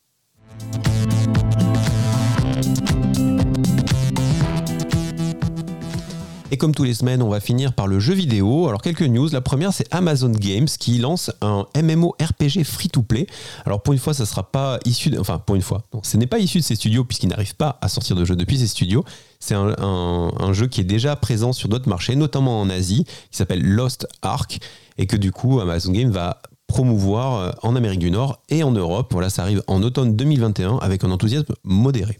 Et 6.49 6.55
comme 6.57 6.73
tous 6.73 6.83
les 6.85 6.93
semaines, 6.93 7.21
on 7.21 7.27
va 7.27 7.41
finir 7.41 7.73
par 7.73 7.87
le 7.87 7.99
jeu 7.99 8.13
vidéo. 8.13 8.67
Alors 8.69 8.81
quelques 8.81 9.01
news. 9.01 9.27
La 9.33 9.41
première, 9.41 9.73
c'est 9.73 9.85
Amazon 9.93 10.29
Games 10.31 10.67
qui 10.79 10.97
lance 10.97 11.29
un 11.41 11.65
MMORPG 11.75 12.63
free-to-play. 12.63 13.27
Alors 13.65 13.81
pour 13.83 13.93
une 13.93 13.99
fois, 13.99 14.13
ça 14.13 14.25
sera 14.25 14.49
pas 14.49 14.79
issu, 14.85 15.09
de- 15.09 15.19
enfin 15.19 15.39
pour 15.39 15.57
une 15.57 15.61
fois, 15.61 15.83
non, 15.93 15.99
ce 16.03 16.15
n'est 16.15 16.25
pas 16.27 16.39
issu 16.39 16.59
de 16.59 16.63
ces 16.63 16.75
studios 16.75 17.03
puisqu'ils 17.03 17.27
n'arrivent 17.27 17.55
pas 17.57 17.77
à 17.81 17.89
sortir 17.89 18.15
de 18.15 18.23
jeux 18.23 18.37
depuis 18.37 18.57
ces 18.59 18.67
studios. 18.67 19.03
C'est 19.41 19.55
un, 19.55 19.75
un- 19.77 20.31
un 20.39 20.53
jeu 20.53 20.67
qui 20.67 20.79
est 20.79 20.85
déjà 20.85 21.17
présent 21.17 21.51
sur 21.51 21.67
d'autres 21.67 21.89
marchés, 21.89 22.15
notamment 22.15 22.61
en 22.61 22.69
Asie, 22.69 23.03
qui 23.29 23.37
s'appelle 23.37 23.61
Lost 23.61 24.07
Ark 24.21 24.59
et 24.97 25.05
que 25.05 25.17
du 25.17 25.33
coup 25.33 25.59
Amazon 25.59 25.91
Games 25.91 26.11
va 26.11 26.41
promouvoir 26.67 27.35
euh, 27.39 27.51
en 27.61 27.75
Amérique 27.75 27.99
du 27.99 28.09
Nord 28.11 28.41
et 28.47 28.63
en 28.63 28.71
Europe. 28.71 29.09
Voilà, 29.11 29.29
ça 29.29 29.41
arrive 29.41 29.63
en 29.67 29.83
automne 29.83 30.15
2021 30.15 30.77
avec 30.77 31.03
un 31.03 31.11
enthousiasme 31.11 31.53
modéré. 31.65 32.19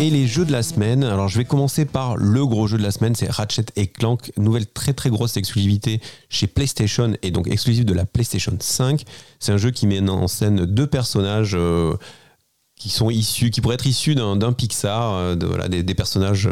Et 0.00 0.08
les 0.08 0.26
jeux 0.26 0.46
de 0.46 0.52
la 0.52 0.62
semaine, 0.62 1.04
alors 1.04 1.28
je 1.28 1.36
vais 1.36 1.44
commencer 1.44 1.84
par 1.84 2.16
le 2.16 2.46
gros 2.46 2.66
jeu 2.66 2.78
de 2.78 2.82
la 2.82 2.90
semaine, 2.90 3.14
c'est 3.14 3.30
Ratchet 3.30 3.66
et 3.76 3.86
Clank, 3.86 4.32
nouvelle 4.38 4.66
très 4.66 4.94
très 4.94 5.10
grosse 5.10 5.36
exclusivité 5.36 6.00
chez 6.30 6.46
PlayStation 6.46 7.12
et 7.20 7.30
donc 7.30 7.46
exclusive 7.48 7.84
de 7.84 7.92
la 7.92 8.06
PlayStation 8.06 8.56
5. 8.58 9.04
C'est 9.40 9.52
un 9.52 9.58
jeu 9.58 9.70
qui 9.72 9.86
met 9.86 10.00
en 10.08 10.26
scène 10.26 10.64
deux 10.64 10.86
personnages 10.86 11.54
euh, 11.54 11.92
qui 12.76 12.88
sont 12.88 13.10
issus, 13.10 13.50
qui 13.50 13.60
pourraient 13.60 13.74
être 13.74 13.86
issus 13.86 14.14
d'un 14.14 14.52
Pixar, 14.54 15.12
euh, 15.12 15.34
des, 15.68 15.94
personnages 15.94 16.48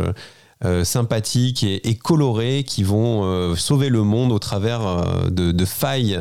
euh, 0.67 0.85
sympathiques 0.85 1.65
et, 1.65 1.95
colorés 1.97 2.65
qui 2.65 2.83
vont 2.83 3.57
sauver 3.57 3.89
le 3.89 4.03
monde 4.03 4.31
au 4.31 4.39
travers 4.39 5.31
de, 5.31 5.65
failles 5.65 6.19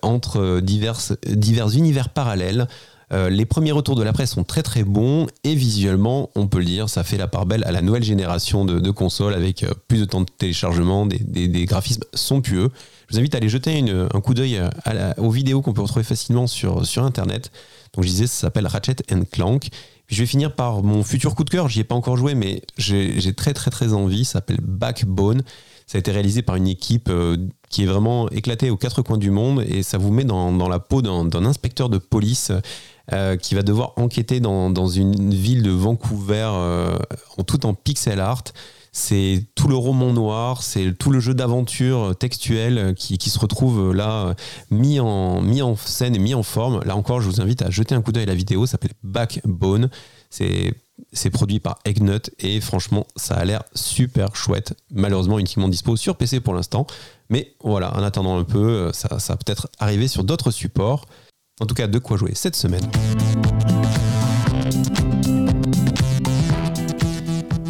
entre 0.00 0.60
divers 0.60 1.76
univers 1.76 2.08
parallèles. 2.08 2.68
Euh, 3.12 3.28
les 3.28 3.44
premiers 3.44 3.72
retours 3.72 3.96
de 3.96 4.02
la 4.02 4.12
presse 4.12 4.32
sont 4.32 4.44
très 4.44 4.62
très 4.62 4.82
bons 4.82 5.26
et 5.44 5.54
visuellement, 5.54 6.30
on 6.34 6.46
peut 6.46 6.58
le 6.58 6.64
dire, 6.64 6.88
ça 6.88 7.04
fait 7.04 7.18
la 7.18 7.28
part 7.28 7.46
belle 7.46 7.64
à 7.64 7.72
la 7.72 7.82
nouvelle 7.82 8.02
génération 8.02 8.64
de, 8.64 8.90
consoles 8.90 9.34
avec 9.34 9.62
euh, 9.62 9.72
plus 9.88 10.00
de 10.00 10.04
temps 10.04 10.20
de 10.22 10.26
téléchargement, 10.38 11.06
des, 11.06 11.64
graphismes 11.66 12.04
somptueux. 12.14 12.70
Je 13.08 13.14
vous 13.14 13.20
invite 13.20 13.34
à 13.34 13.38
aller 13.38 13.48
jeter 13.48 13.84
un 13.90 14.20
coup 14.20 14.32
d'œil 14.32 14.60
aux 15.18 15.30
vidéos 15.30 15.60
qu'on 15.60 15.74
peut 15.74 15.82
retrouver 15.82 16.04
facilement 16.04 16.46
sur, 16.46 16.86
sur 16.86 17.04
Internet. 17.04 17.50
Donc 17.92 18.04
je 18.04 18.08
disais, 18.08 18.26
ça 18.26 18.42
s'appelle 18.42 18.66
Ratchet 18.66 18.96
Clank. 19.30 19.68
je 20.08 20.20
vais 20.20 20.26
finir 20.26 20.54
par 20.54 20.82
mon 20.82 21.02
futur 21.02 21.34
coup 21.34 21.44
de 21.44 21.50
cœur. 21.50 21.68
J'y 21.68 21.80
ai 21.80 21.84
pas 21.84 21.94
encore 21.94 22.16
joué, 22.16 22.34
mais 22.34 22.62
j'ai 22.78 23.34
très 23.34 23.52
très 23.52 23.70
très 23.70 23.92
envie. 23.92 24.24
Ça 24.24 24.34
s'appelle 24.34 24.60
Backbone. 24.62 25.42
Ça 25.86 25.98
a 25.98 26.00
été 26.00 26.12
réalisé 26.12 26.40
par 26.40 26.56
une 26.56 26.66
équipe 26.66 27.08
euh, 27.10 27.36
qui 27.68 27.82
est 27.82 27.86
vraiment 27.86 28.30
éclatée 28.30 28.70
aux 28.70 28.76
quatre 28.78 29.02
coins 29.02 29.18
du 29.18 29.30
monde 29.30 29.62
et 29.68 29.82
ça 29.82 29.98
vous 29.98 30.10
met 30.10 30.24
dans 30.24 30.68
la 30.68 30.78
peau 30.78 31.02
d'un 31.02 31.44
inspecteur 31.44 31.90
de 31.90 31.98
police 31.98 32.52
euh, 33.12 33.36
qui 33.36 33.54
va 33.54 33.62
devoir 33.62 33.92
enquêter 33.96 34.40
dans, 34.40 34.88
une 34.88 35.34
ville 35.34 35.62
de 35.62 35.70
Vancouver 35.70 36.48
euh, 36.54 36.96
en 37.36 37.42
tout 37.42 37.66
en 37.66 37.74
pixel 37.74 38.18
art. 38.18 38.44
C'est 38.92 39.44
tout 39.54 39.68
le 39.68 39.74
roman 39.74 40.12
noir, 40.14 40.62
c'est 40.62 40.96
tout 40.96 41.10
le 41.10 41.20
jeu 41.20 41.34
d'aventure 41.34 42.16
textuel 42.16 42.94
qui, 42.96 43.18
qui, 43.18 43.28
se 43.28 43.38
retrouve 43.38 43.92
là 43.92 44.34
mis 44.70 45.00
en, 45.00 45.76
scène 45.76 46.14
et 46.14 46.18
mis 46.18 46.32
en 46.32 46.44
forme. 46.44 46.80
Là 46.84 46.96
encore, 46.96 47.20
je 47.20 47.28
vous 47.28 47.42
invite 47.42 47.60
à 47.60 47.70
jeter 47.70 47.94
un 47.94 48.00
coup 48.00 48.12
d'œil 48.12 48.22
à 48.22 48.26
la 48.26 48.36
vidéo, 48.36 48.64
ça 48.66 48.72
s'appelle 48.72 48.94
Backbone. 49.02 49.90
C'est 50.30 51.30
produit 51.30 51.58
par 51.58 51.80
Eggnut 51.84 52.30
et 52.38 52.60
franchement, 52.60 53.06
ça 53.16 53.34
a 53.34 53.44
l'air 53.44 53.64
super 53.74 54.34
chouette. 54.36 54.74
Malheureusement, 54.92 55.40
uniquement 55.40 55.68
dispo 55.68 55.96
sur 55.96 56.16
PC 56.16 56.40
pour 56.40 56.54
l'instant. 56.54 56.86
Mais 57.28 57.54
voilà, 57.64 57.94
en 57.96 58.02
attendant 58.02 58.38
un 58.38 58.44
peu, 58.44 58.92
ça, 58.92 59.08
va 59.10 59.36
peut-être 59.36 59.68
arriver 59.78 60.08
sur 60.08 60.24
d'autres 60.24 60.52
supports. 60.52 61.06
En 61.60 61.66
tout 61.66 61.74
cas, 61.74 61.86
de 61.86 61.98
quoi 61.98 62.16
jouer 62.16 62.32
cette 62.34 62.56
semaine. 62.56 62.84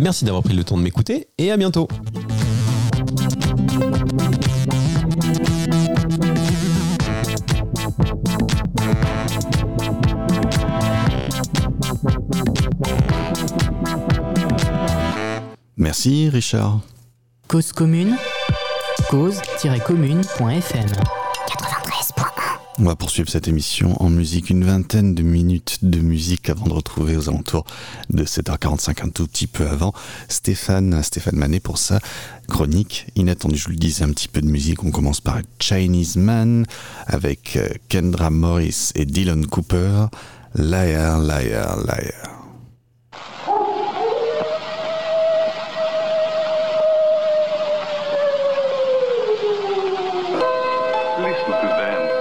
Merci 0.00 0.24
d'avoir 0.24 0.42
pris 0.42 0.54
le 0.54 0.64
temps 0.64 0.78
de 0.78 0.82
m'écouter 0.82 1.28
et 1.38 1.50
à 1.50 1.56
bientôt. 1.56 1.88
Merci 15.76 16.30
Richard. 16.30 16.80
Cause 17.48 17.72
commune, 17.72 18.16
cause-commune.fm. 19.10 21.23
On 22.78 22.84
va 22.84 22.96
poursuivre 22.96 23.28
cette 23.28 23.46
émission 23.46 24.02
en 24.02 24.10
musique, 24.10 24.50
une 24.50 24.64
vingtaine 24.64 25.14
de 25.14 25.22
minutes 25.22 25.78
de 25.84 26.00
musique 26.00 26.50
avant 26.50 26.66
de 26.66 26.72
retrouver 26.72 27.16
aux 27.16 27.28
alentours 27.28 27.64
de 28.10 28.24
7h45, 28.24 29.04
un 29.04 29.10
tout 29.10 29.28
petit 29.28 29.46
peu 29.46 29.68
avant, 29.68 29.92
Stéphane, 30.28 31.00
Stéphane 31.04 31.36
Manet 31.36 31.60
pour 31.60 31.78
sa 31.78 32.00
chronique. 32.48 33.06
Inattendu, 33.14 33.56
je 33.56 33.64
vous 33.66 33.70
le 33.70 33.76
disais, 33.76 34.02
un 34.02 34.10
petit 34.10 34.26
peu 34.26 34.40
de 34.40 34.48
musique. 34.48 34.82
On 34.82 34.90
commence 34.90 35.20
par 35.20 35.38
Chinese 35.60 36.16
Man 36.16 36.66
avec 37.06 37.56
euh, 37.56 37.68
Kendra 37.88 38.30
Morris 38.30 38.90
et 38.96 39.04
Dylan 39.04 39.46
Cooper. 39.46 40.06
Liar, 40.56 41.20
liar, 41.20 41.76
liar. 41.76 42.34
to 51.46 52.13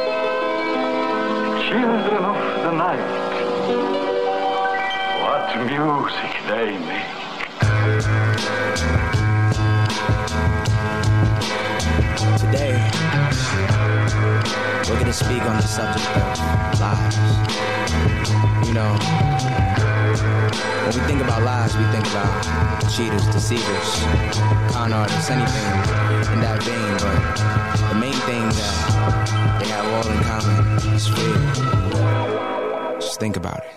speak 15.14 15.44
on 15.44 15.58
the 15.58 15.62
subject 15.62 16.08
of 16.18 16.80
lies. 16.80 17.18
You 18.68 18.74
know, 18.74 18.98
when 20.82 20.94
we 20.94 21.02
think 21.08 21.22
about 21.22 21.44
lies, 21.44 21.78
we 21.78 21.86
think 21.92 22.08
about 22.08 22.90
cheaters, 22.90 23.28
deceivers, 23.28 24.04
con 24.74 24.92
artists, 24.92 25.30
anything 25.30 25.66
in 26.34 26.42
that 26.42 26.64
vein. 26.64 26.98
But 26.98 27.83
the 27.94 28.00
main 28.00 28.14
thing 28.14 28.50
that 28.50 29.60
they 29.60 29.68
have 29.68 29.86
all 29.94 30.08
in 30.12 30.20
common 30.24 30.56
is 30.96 31.08
fear. 31.08 31.38
Just 33.00 33.20
think 33.20 33.36
about 33.38 33.60
it. 33.60 33.72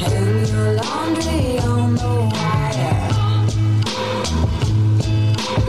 Hang 0.00 0.46
your 0.52 0.68
laundry 0.80 1.58
on 1.58 1.88
the 2.02 2.12
wire. 2.32 3.08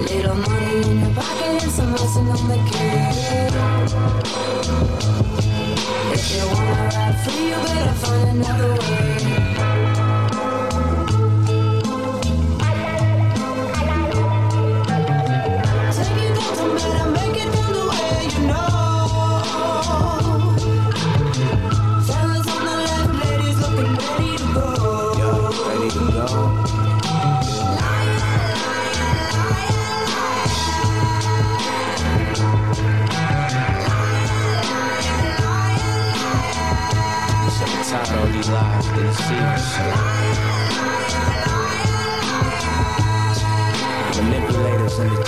Little 0.09 0.35
money 0.35 0.75
in 0.89 0.99
your 1.01 1.13
pocket 1.15 1.61
some 1.75 1.93
on 2.29 2.43
the 2.47 2.59
cake. 2.71 3.51
If 6.13 6.23
you 6.33 6.43
wanna 6.53 6.83
ride 6.95 7.17
free, 7.23 7.47
you 7.49 7.59
better 7.67 7.95
find 8.01 8.27
another 8.29 8.71
way. 8.79 9.16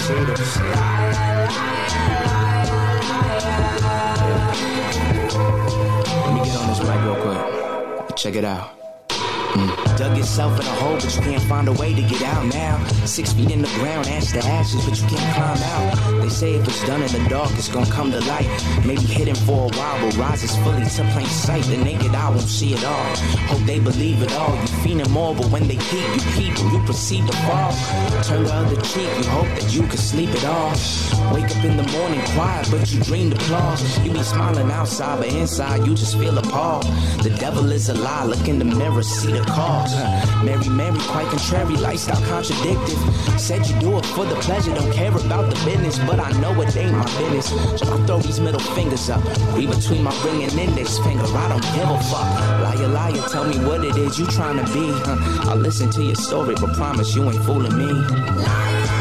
Let 0.10 0.18
me 0.18 0.26
get 6.44 6.56
on 6.58 6.68
this 6.68 6.80
mic 6.80 7.00
real 7.04 7.16
quick. 7.22 8.18
Check 8.18 8.36
it 8.36 8.44
out. 8.44 8.80
Mm. 9.10 9.98
Dug 9.98 10.18
yourself 10.18 10.60
in 10.60 10.66
a 10.66 10.70
hole, 10.82 10.96
but 10.96 11.16
you 11.16 11.22
can't 11.22 11.44
find 11.44 11.68
a 11.68 11.74
way 11.74 11.94
to 11.94 12.02
get 12.02 12.24
out 12.24 12.46
now. 12.46 12.84
Six 13.06 13.34
feet 13.34 13.52
in 13.52 13.62
the 13.62 13.68
ground, 13.80 14.08
ash 14.08 14.32
to 14.32 14.40
ashes, 14.40 14.86
but 14.86 15.00
you 15.00 15.08
can't 15.08 15.36
climb 15.36 15.58
out. 15.74 16.22
They 16.22 16.30
say 16.30 16.54
if 16.56 16.68
it's 16.68 16.86
done 16.88 17.02
in 17.04 17.12
the 17.12 17.30
dark, 17.30 17.52
it's 17.52 17.68
gonna 17.70 17.92
come 17.92 18.12
to 18.12 18.20
light. 18.22 18.48
Maybe 18.86 19.02
hidden 19.02 19.36
for 19.36 19.72
a 19.72 19.78
while, 19.78 20.00
but 20.06 20.18
rises 20.18 20.56
fully 20.58 20.86
to 20.86 21.04
plain 21.14 21.28
sight. 21.28 21.64
The 21.66 21.78
naked 21.78 22.16
eye 22.16 22.30
won't 22.30 22.42
see 22.42 22.74
it 22.74 22.84
all. 22.84 23.16
Hope 23.50 23.62
they 23.66 23.80
believe 23.80 24.22
it 24.24 24.32
all. 24.34 24.56
You 24.56 24.68
feeling 24.84 25.12
more, 25.12 25.36
but 25.36 25.48
when 25.48 25.68
they 25.68 25.78
peep, 25.78 26.10
you 26.38 26.50
and 26.60 26.72
you 26.74 26.80
proceed 26.86 27.26
to 27.28 27.34
fall. 27.44 27.72
Turn 28.24 28.44
the 28.44 28.54
other 28.54 28.82
cheek, 28.82 29.10
you 29.18 29.30
hope 29.30 29.48
that 29.60 29.74
you 29.74 29.82
can 29.82 29.98
sleep 29.98 30.30
it 30.30 30.46
off. 30.46 30.80
Wake 31.34 31.46
up 31.46 31.64
in 31.64 31.78
the 31.78 31.88
morning 31.92 32.22
quiet, 32.34 32.68
but 32.72 32.92
you 32.92 33.02
dreamed 33.02 33.34
applause. 33.34 33.82
You 34.06 34.12
be 34.12 34.24
smiling 34.24 34.72
outside, 34.72 35.20
but 35.20 35.34
inside 35.34 35.86
you 35.86 35.96
just 35.96 36.18
feel 36.18 36.38
appalled. 36.38 36.84
The 37.24 37.36
devil 37.40 37.72
is 37.72 37.90
a 37.90 37.94
lie, 37.94 38.26
look 38.26 38.48
in 38.48 38.60
the 38.60 38.66
mirror, 38.66 39.04
see 39.04 39.32
the 39.32 39.42
cause. 39.42 39.94
Mary, 40.44 40.70
Mary, 40.70 41.00
quite 41.02 41.28
contrary, 41.28 41.76
lifestyle 41.78 42.22
contradictive. 42.28 43.00
Said 43.40 43.68
you 43.68 43.80
do 43.80 43.98
it 43.98 44.06
for 44.06 44.26
the 44.26 44.36
pleasure, 44.36 44.74
don't 44.74 44.94
care 44.94 45.16
about 45.16 45.50
the 45.50 45.56
business, 45.66 46.00
but 46.00 46.20
I 46.20 46.32
know 46.40 46.60
it 46.62 46.76
ain't 46.76 46.92
my 46.92 47.06
business. 47.18 47.50
So 47.80 47.94
I 47.94 48.06
throw 48.06 48.20
these 48.20 48.40
middle 48.40 48.60
fingers 48.60 49.10
up, 49.10 49.24
read 49.56 49.70
between 49.70 50.04
my 50.04 50.16
ring 50.24 50.44
and 50.44 50.54
index 50.54 50.98
finger. 51.00 51.26
I 51.26 51.50
don't 51.50 51.68
give 51.76 51.90
a 51.90 52.00
fuck. 52.10 52.30
Liar, 52.64 52.88
liar, 52.88 53.22
tell 53.30 53.46
me 53.46 53.58
what 53.66 53.84
it 53.84 53.96
is 53.98 54.20
you 54.20 54.26
trying 54.28 54.58
to 54.58 54.69
be. 54.74 54.92
Huh? 54.92 55.50
I'll 55.50 55.58
listen 55.58 55.90
to 55.92 56.04
your 56.04 56.16
story, 56.16 56.56
but 56.56 56.74
promise 56.76 57.16
you 57.16 57.24
ain't 57.24 57.44
fooling 57.44 57.78
me. 57.78 58.99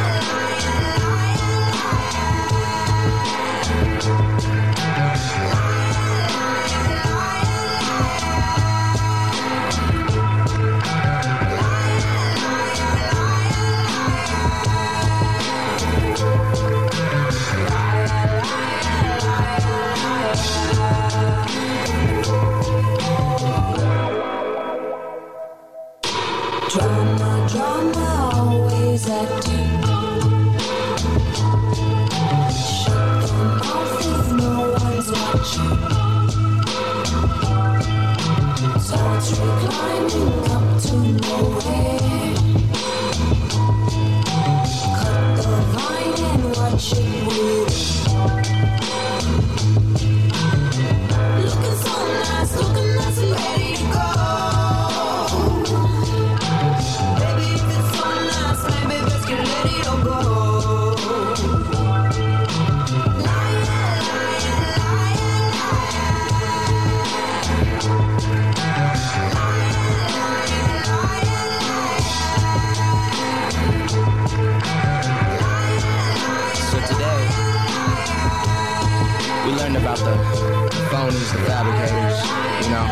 The 80.17 80.85
phonies, 80.91 81.33
the 81.33 81.39
fabricators, 81.47 82.19
you 82.65 82.71
know, 82.73 82.87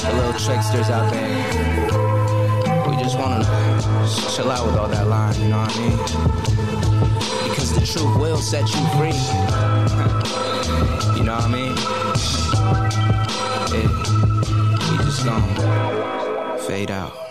the 0.00 0.12
little 0.16 0.32
tricksters 0.38 0.90
out 0.90 1.12
there. 1.12 1.28
We 2.88 2.96
just 3.02 3.18
wanna 3.18 3.44
chill 4.34 4.50
out 4.50 4.66
with 4.66 4.76
all 4.76 4.88
that 4.88 5.06
line, 5.06 5.34
you 5.40 5.48
know 5.48 5.58
what 5.58 5.76
I 5.76 5.80
mean? 5.80 5.96
Because 7.48 7.72
the 7.74 7.86
truth 7.86 8.16
will 8.16 8.38
set 8.38 8.68
you 8.74 8.86
free. 8.96 9.18
you 11.16 11.24
know 11.24 11.36
what 11.36 11.44
I 11.44 11.48
mean? 11.48 11.74
It, 13.76 13.90
we 14.90 14.96
just 15.04 15.24
gonna 15.24 16.58
fade 16.66 16.90
out. 16.90 17.23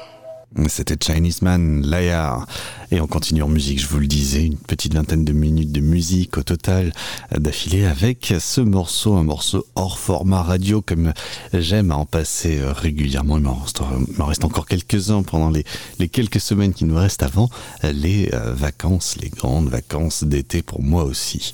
C'était 0.68 0.98
Chinese 1.02 1.42
Man, 1.42 1.86
Layar. 1.86 2.48
Et 2.92 3.02
on 3.02 3.08
continue 3.08 3.42
en 3.42 3.48
musique, 3.48 3.80
je 3.80 3.88
vous 3.88 4.00
le 4.00 4.08
disais, 4.08 4.46
une 4.46 4.58
petite 4.58 4.94
vingtaine 4.94 5.26
de 5.26 5.34
minutes 5.34 5.72
de 5.72 5.82
musique 5.82 6.38
au 6.38 6.44
total 6.44 6.94
d'affilée 7.36 7.86
avec 7.86 8.34
ce 8.40 8.62
morceau, 8.62 9.16
un 9.16 9.24
morceau 9.24 9.66
hors 9.76 9.98
format 9.98 10.44
radio 10.44 10.82
comme 10.82 11.14
j'aime 11.54 11.92
à 11.92 11.96
en 11.96 12.06
passer 12.06 12.60
euh, 12.60 12.72
régulièrement. 12.72 13.36
Reste, 13.36 13.82
il 14.08 14.18
m'en 14.18 14.26
reste 14.26 14.46
encore 14.46 14.68
quelques-uns 14.68 15.24
pendant 15.24 15.50
les, 15.50 15.66
les 16.00 16.08
quelques 16.08 16.40
semaines 16.40 16.74
qui 16.74 16.86
nous 16.86 16.96
restent 16.96 17.24
avant 17.24 17.50
les 17.84 18.30
euh, 18.34 18.54
vacances, 18.54 19.18
les 19.20 19.30
grandes 19.30 19.70
vacances 19.70 20.24
d'été 20.24 20.62
pour 20.62 20.84
moi 20.84 21.04
aussi. 21.04 21.54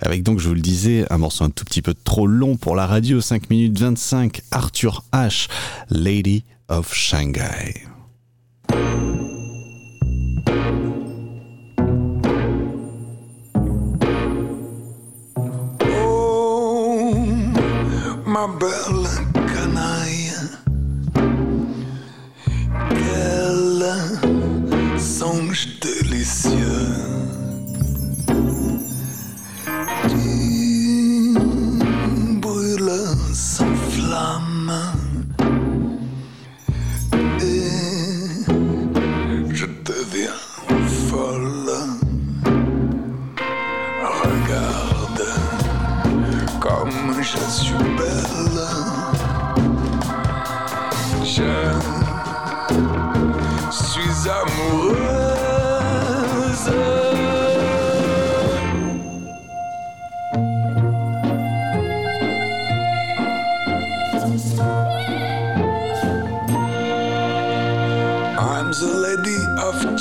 Avec 0.00 0.22
donc, 0.22 0.38
je 0.38 0.48
vous 0.48 0.54
le 0.54 0.60
disais, 0.60 1.04
un 1.10 1.18
morceau 1.18 1.44
un 1.44 1.50
tout 1.50 1.64
petit 1.64 1.82
peu 1.82 1.92
trop 1.92 2.26
long 2.26 2.56
pour 2.56 2.74
la 2.74 2.86
radio, 2.86 3.20
5 3.20 3.50
minutes 3.50 3.78
25, 3.78 4.40
Arthur 4.50 5.04
H, 5.12 5.48
Lady 5.90 6.44
of 6.68 6.94
Shanghai. 6.94 7.89
Thank 8.70 9.14
you. 9.14 9.19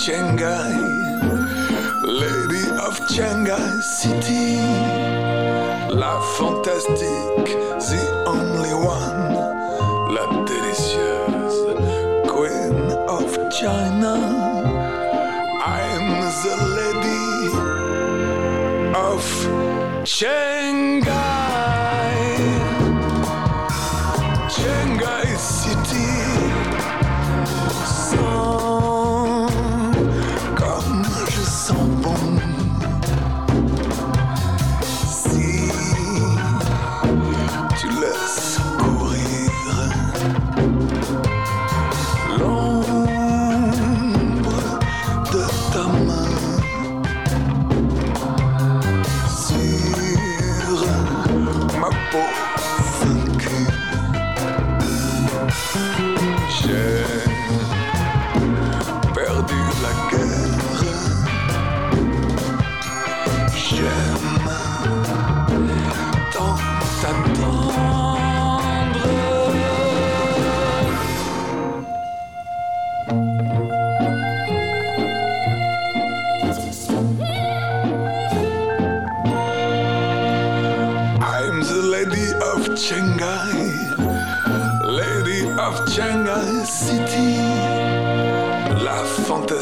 Shanghai, 0.09 0.73
lady 2.01 2.65
of 2.81 2.97
Shanghai 3.07 3.79
City. 3.79 4.57
La 5.93 6.19
fantastique, 6.35 7.53
the 7.89 8.03
only 8.25 8.73
one, 8.73 9.35
la 10.15 10.25
délicieuse 10.47 11.75
queen 12.27 12.77
of 13.07 13.29
China. 13.51 14.15
I'm 15.63 16.07
the 16.41 16.55
lady 16.79 17.29
of 18.97 19.21
Shanghai, 20.07 21.38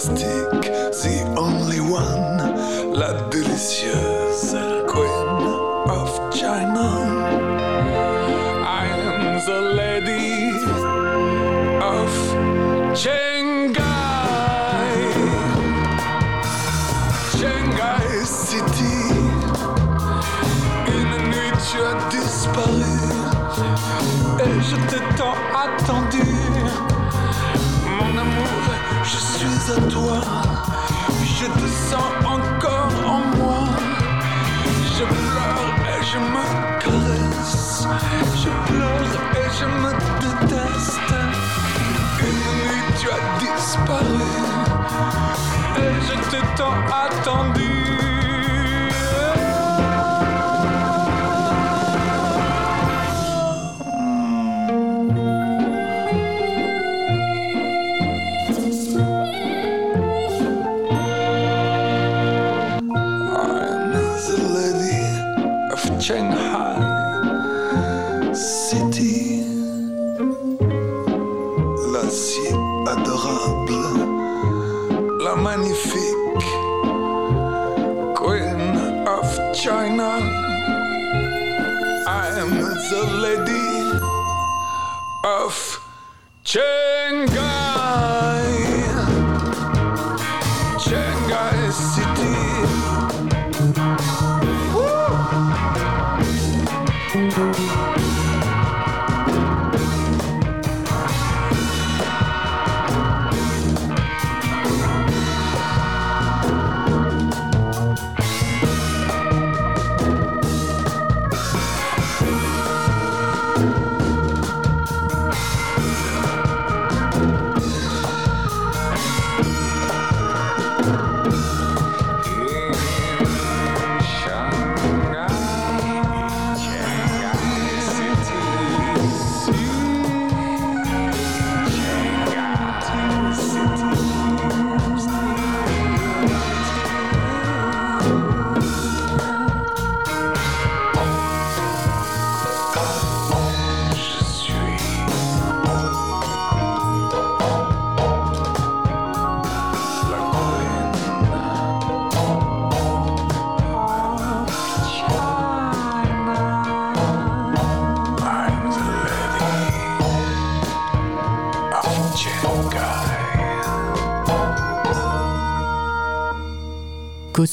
the 0.05 1.23
only 1.37 1.79
one, 1.79 2.37
la 2.93 3.13
délicieuse 3.31 3.86
tant 46.67 47.07
attendu. 47.17 47.66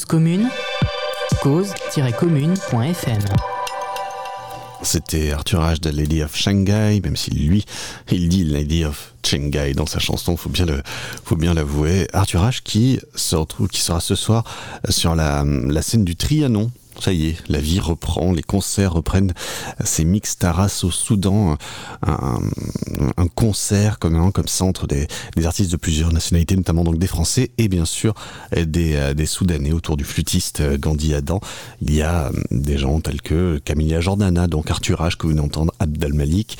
Commune, 0.07 0.49
cause-commune.fm. 1.41 3.21
C'était 4.81 5.31
Arthur 5.31 5.61
H. 5.61 5.79
de 5.81 5.89
Lady 5.89 6.21
of 6.21 6.35
Shanghai, 6.35 7.01
même 7.03 7.15
si 7.15 7.31
lui, 7.31 7.65
il 8.11 8.29
dit 8.29 8.43
Lady 8.43 8.85
of 8.85 9.13
Shanghai 9.25 9.73
dans 9.73 9.87
sa 9.87 9.99
chanson, 9.99 10.37
faut 10.37 10.49
bien 10.49 10.65
le, 10.65 10.83
faut 11.23 11.35
bien 11.35 11.53
l'avouer. 11.53 12.07
Arthur 12.13 12.43
H. 12.43 12.61
qui 12.63 12.99
se 13.15 13.35
retrouve, 13.35 13.67
qui 13.67 13.81
sera 13.81 13.99
ce 13.99 14.15
soir 14.15 14.43
sur 14.89 15.15
la 15.15 15.43
scène 15.81 16.05
du 16.05 16.15
Trianon. 16.15 16.71
Ça 16.99 17.11
y 17.11 17.27
est, 17.27 17.37
la 17.49 17.59
vie 17.59 17.79
reprend, 17.79 18.31
les 18.31 18.43
concerts 18.43 18.93
reprennent. 18.93 19.33
Ces 19.83 20.05
mix 20.05 20.37
Taras 20.37 20.81
au 20.83 20.91
Soudan, 20.91 21.57
un, 22.05 22.39
un 23.17 23.27
concert 23.27 23.99
commun 23.99 24.31
comme 24.31 24.47
ça 24.47 24.65
entre 24.65 24.87
des, 24.87 25.07
artistes 25.43 25.71
de 25.71 25.77
plusieurs 25.77 26.11
nationalités, 26.11 26.55
notamment 26.55 26.83
donc 26.83 26.97
des 26.97 27.07
Français 27.07 27.51
et 27.57 27.67
bien 27.67 27.85
sûr 27.85 28.13
des, 28.55 28.95
euh, 28.95 29.25
Soudanais 29.25 29.71
autour 29.71 29.97
du 29.97 30.03
flûtiste 30.03 30.61
euh, 30.61 30.77
Gandhi 30.77 31.13
Adam. 31.13 31.41
Il 31.81 31.93
y 31.93 32.01
a 32.01 32.27
euh, 32.27 32.31
des 32.51 32.77
gens 32.77 32.99
tels 32.99 33.21
que 33.21 33.59
Camilla 33.63 34.01
Jordana, 34.01 34.47
donc 34.47 34.69
Arthur 34.69 35.01
H 35.01 35.17
que 35.17 35.23
vous 35.23 35.29
venez 35.29 35.41
d'entendre, 35.41 35.73
Abdel 35.79 36.13
Malik, 36.13 36.57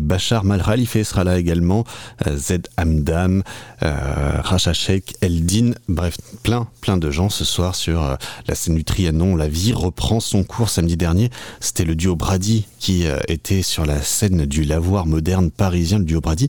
Bachar 0.00 0.44
Malralife 0.44 1.00
sera 1.02 1.24
là 1.24 1.38
également, 1.38 1.84
Zed 2.28 2.68
Hamdam, 2.76 3.42
Racha 3.80 4.72
Sheikh, 4.72 5.14
Eldin, 5.20 5.72
bref, 5.88 6.16
plein, 6.42 6.66
plein 6.80 6.96
de 6.96 7.10
gens 7.10 7.28
ce 7.28 7.44
soir 7.44 7.74
sur 7.74 8.18
la 8.46 8.54
scène 8.54 8.74
du 8.74 8.84
Trianon. 8.84 9.36
La 9.36 9.48
vie 9.48 9.72
reprend 9.78 10.20
son 10.20 10.44
cours 10.44 10.68
samedi 10.68 10.96
dernier. 10.96 11.30
C'était 11.60 11.84
le 11.84 11.94
duo 11.94 12.16
Brady 12.16 12.66
qui 12.78 13.06
euh, 13.06 13.18
était 13.28 13.62
sur 13.62 13.86
la 13.86 14.02
scène 14.02 14.44
du 14.44 14.64
lavoir 14.64 15.06
moderne 15.06 15.50
parisien, 15.50 15.98
le 15.98 16.04
duo 16.04 16.20
Brady. 16.20 16.48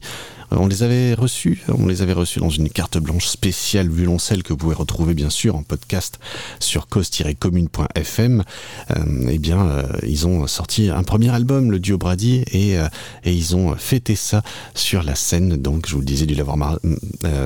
Euh, 0.51 0.57
On 0.59 0.67
les 0.67 0.83
avait 0.83 1.13
reçus, 1.13 1.63
on 1.67 1.85
les 1.85 2.01
avait 2.01 2.13
reçus 2.13 2.39
dans 2.39 2.49
une 2.49 2.69
carte 2.69 2.97
blanche 2.97 3.27
spéciale 3.27 3.89
violoncelle 3.89 4.43
que 4.43 4.53
vous 4.53 4.57
pouvez 4.57 4.75
retrouver 4.75 5.13
bien 5.13 5.29
sûr 5.29 5.55
en 5.55 5.63
podcast 5.63 6.19
sur 6.59 6.87
cause-commune.fm. 6.87 8.43
Euh, 8.91 8.95
eh 9.29 9.37
bien, 9.37 9.83
ils 10.05 10.27
ont 10.27 10.47
sorti 10.47 10.89
un 10.89 11.03
premier 11.03 11.29
album, 11.29 11.71
le 11.71 11.79
duo 11.79 11.97
Brady, 11.97 12.43
et, 12.51 12.77
ils 13.25 13.55
ont 13.55 13.75
fêté 13.75 14.15
ça 14.15 14.41
sur 14.73 15.03
la 15.03 15.15
scène, 15.15 15.55
donc 15.55 15.87
je 15.87 15.93
vous 15.93 15.99
le 15.99 16.05
disais, 16.05 16.25
du 16.25 16.35
lavoir, 16.35 16.79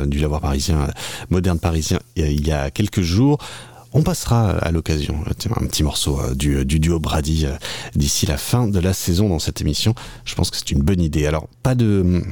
du 0.05 0.19
lavoir 0.19 0.41
parisien, 0.41 0.87
moderne 1.29 1.59
parisien, 1.59 1.99
il 2.15 2.47
y 2.47 2.51
a 2.51 2.71
quelques 2.71 3.01
jours. 3.01 3.39
On 3.95 4.01
passera 4.01 4.49
à 4.49 4.71
l'occasion 4.71 5.23
euh, 5.27 5.49
un 5.55 5.67
petit 5.67 5.83
morceau 5.83 6.19
euh, 6.19 6.33
du, 6.33 6.65
du 6.65 6.79
duo 6.79 6.99
Brady 6.99 7.45
euh, 7.45 7.55
d'ici 7.95 8.25
la 8.25 8.37
fin 8.37 8.67
de 8.67 8.79
la 8.79 8.91
saison 8.91 9.29
dans 9.29 9.37
cette 9.37 9.61
émission. 9.61 9.93
Je 10.25 10.33
pense 10.33 10.49
que 10.49 10.57
c'est 10.57 10.71
une 10.71 10.81
bonne 10.81 10.99
idée. 10.99 11.27
Alors, 11.27 11.47
pas 11.61 11.75
de 11.75 12.23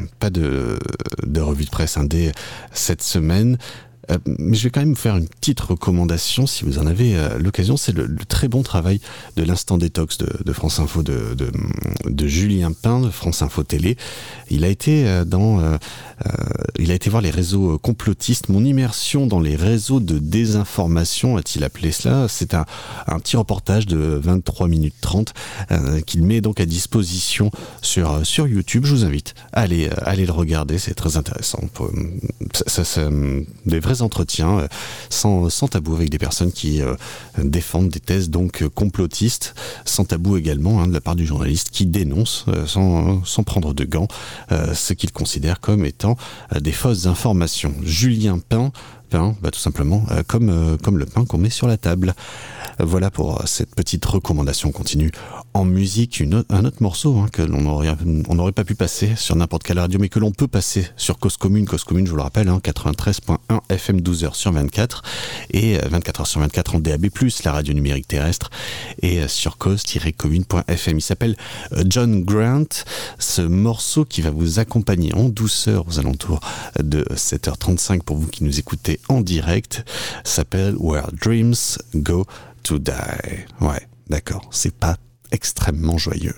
revue 1.40 1.66
de 1.66 1.70
presse 1.70 1.98
indé 1.98 2.32
cette 2.74 3.04
semaine. 3.04 3.60
Euh, 4.10 4.18
mais 4.26 4.58
je 4.58 4.64
vais 4.64 4.70
quand 4.70 4.80
même 4.80 4.90
vous 4.90 4.96
faire 4.96 5.18
une 5.18 5.28
petite 5.28 5.60
recommandation 5.60 6.48
si 6.48 6.64
vous 6.66 6.80
en 6.80 6.88
avez 6.88 7.16
euh, 7.16 7.38
l'occasion. 7.38 7.78
C'est 7.78 7.92
le, 7.92 8.10
très 8.28 8.48
bon 8.48 8.64
travail 8.64 9.00
de 9.36 9.44
l'instant 9.44 9.78
détox 9.78 10.18
de, 10.18 10.54
France 10.54 10.80
Info 10.80 11.04
de, 11.04 11.36
de, 11.36 12.28
Julien 12.28 12.72
Pain 12.72 13.02
de 13.02 13.10
France 13.10 13.42
Info 13.42 13.64
Télé. 13.64 13.98
Il 14.50 14.64
a 14.64 14.68
été 14.68 15.08
euh, 15.08 15.26
dans, 15.26 15.62
il 16.80 16.92
a 16.92 16.94
été 16.94 17.10
voir 17.10 17.22
les 17.22 17.30
réseaux 17.30 17.78
complotistes. 17.78 18.50
Mon 18.50 18.64
immersion 18.64 19.28
dans 19.28 19.40
les 19.40 19.56
réseaux 19.56 20.00
de 20.00 20.18
désinformation, 20.20 21.38
a-t-il 21.38 21.64
appelé 21.64 21.92
cela? 21.92 22.28
C'est 22.28 22.54
un, 22.54 22.66
un 23.08 23.20
petit 23.20 23.38
reportage 23.38 23.86
de 23.86 23.98
23 23.98 24.68
minutes 24.68 24.96
30 25.02 25.34
euh, 25.72 26.02
qu'il 26.02 26.24
met 26.24 26.42
donc 26.42 26.60
à 26.60 26.66
disposition 26.66 27.52
sur, 27.82 28.26
sur 28.26 28.48
YouTube. 28.48 28.86
Je 28.86 28.94
vous 28.94 29.06
invite 29.06 29.34
à 29.54 29.62
aller, 29.62 29.90
le 30.26 30.32
regarder, 30.32 30.78
c'est 30.78 30.94
très 30.94 31.18
intéressant. 31.18 31.60
Ça, 32.68 32.84
ça- 32.84 33.10
des 33.66 33.80
vrais 33.80 33.91
entretiens 34.00 34.60
euh, 34.60 34.68
sans, 35.10 35.68
tabou 35.68 35.96
avec 35.96 36.10
des 36.10 36.18
personnes 36.18 36.52
qui 36.52 36.82
euh, 36.82 36.96
défendent 37.38 37.90
des 37.90 38.00
thèses 38.00 38.30
donc 38.30 38.62
euh, 38.62 38.70
complotistes, 38.70 39.54
sans 39.84 40.06
tabou 40.06 40.38
également 40.38 40.82
hein, 40.82 40.88
de 40.88 40.94
la 40.94 41.02
part 41.02 41.18
du 41.18 41.26
journaliste 41.26 41.70
qui 41.72 41.86
dénonce 41.86 42.46
sans, 42.66 43.24
sans 43.26 43.44
prendre 43.44 43.74
de 43.74 43.84
gants 43.84 44.08
ce 44.50 44.94
qu'il 44.94 45.12
considère 45.12 45.60
comme 45.60 45.86
étant 45.86 46.16
des 46.60 46.72
fausses 46.72 47.06
informations. 47.06 47.74
Julien 47.84 48.40
Pain, 48.40 48.72
bah, 49.12 49.52
tout 49.52 49.60
simplement 49.60 50.06
euh, 50.12 50.24
comme, 50.26 50.50
euh, 50.50 50.78
comme 50.78 50.98
le 50.98 51.06
pain 51.06 51.26
qu'on 51.26 51.38
met 51.38 51.50
sur 51.50 51.68
la 51.68 51.78
table. 51.78 52.14
Voilà 52.80 53.12
pour 53.12 53.42
euh, 53.42 53.44
cette 53.46 53.76
petite 53.76 54.04
recommandation. 54.06 54.70
On 54.70 54.72
continue 54.72 55.12
en 55.54 55.66
musique 55.66 56.24
un 56.50 56.66
autre 56.66 56.82
morceau 56.82 57.18
hein, 57.18 57.28
que 57.32 57.42
l'on 57.42 57.66
aurait, 57.66 57.94
on 58.30 58.36
n'aurait 58.36 58.54
pas 58.54 58.64
pu 58.64 58.76
passer 58.76 59.16
sur 59.16 59.36
n'importe 59.36 59.64
quelle 59.64 59.80
radio, 59.80 60.00
mais 60.00 60.08
que 60.08 60.20
l'on 60.20 60.32
peut 60.32 60.48
passer 60.48 60.88
sur 60.96 61.20
Cause 61.20 61.36
Commune. 61.38 61.66
Cause 61.66 61.84
Commune, 61.84 62.06
je 62.06 62.12
vous 62.12 62.18
le 62.18 62.24
rappelle, 62.24 62.48
hein, 62.48 62.60
93.1 62.64 63.38
FM 63.70 64.00
12h 64.00 64.34
sur 64.34 64.52
24 64.52 65.04
et 65.52 65.78
euh, 65.78 65.82
24h 65.90 66.26
sur 66.26 66.40
24 66.40 66.76
en 66.76 66.80
DAB+, 66.80 67.08
la 67.44 67.52
radio 67.52 67.74
numérique 67.74 68.08
terrestre 68.08 68.50
et 69.02 69.28
sur 69.28 69.58
cause-commune.fm. 69.58 70.98
Il 70.98 71.02
s'appelle 71.02 71.36
John 71.86 72.24
Grant. 72.24 72.66
Ce 73.20 73.42
morceau 73.42 74.06
qui 74.06 74.22
va 74.22 74.32
vous 74.32 74.60
accompagner 74.60 75.14
en 75.14 75.30
douceur 75.30 75.86
aux 75.88 76.00
alentours 76.00 76.40
de 76.80 77.04
7h35 77.14 78.02
pour 78.04 78.18
vous 78.18 78.28
qui 78.28 78.44
nous 78.44 78.60
écoutez 78.60 79.00
en 79.10 79.22
direct 79.22 79.84
s'appelle 80.24 80.76
Where 80.78 81.10
Dreams 81.14 81.78
Go 81.96 82.26
to 82.64 82.80
Die. 82.80 82.92
Ouais, 83.60 83.88
d'accord, 84.10 84.48
c'est 84.52 84.76
pas 84.76 84.98
extrêmement 85.32 85.98
joyeux. 85.98 86.36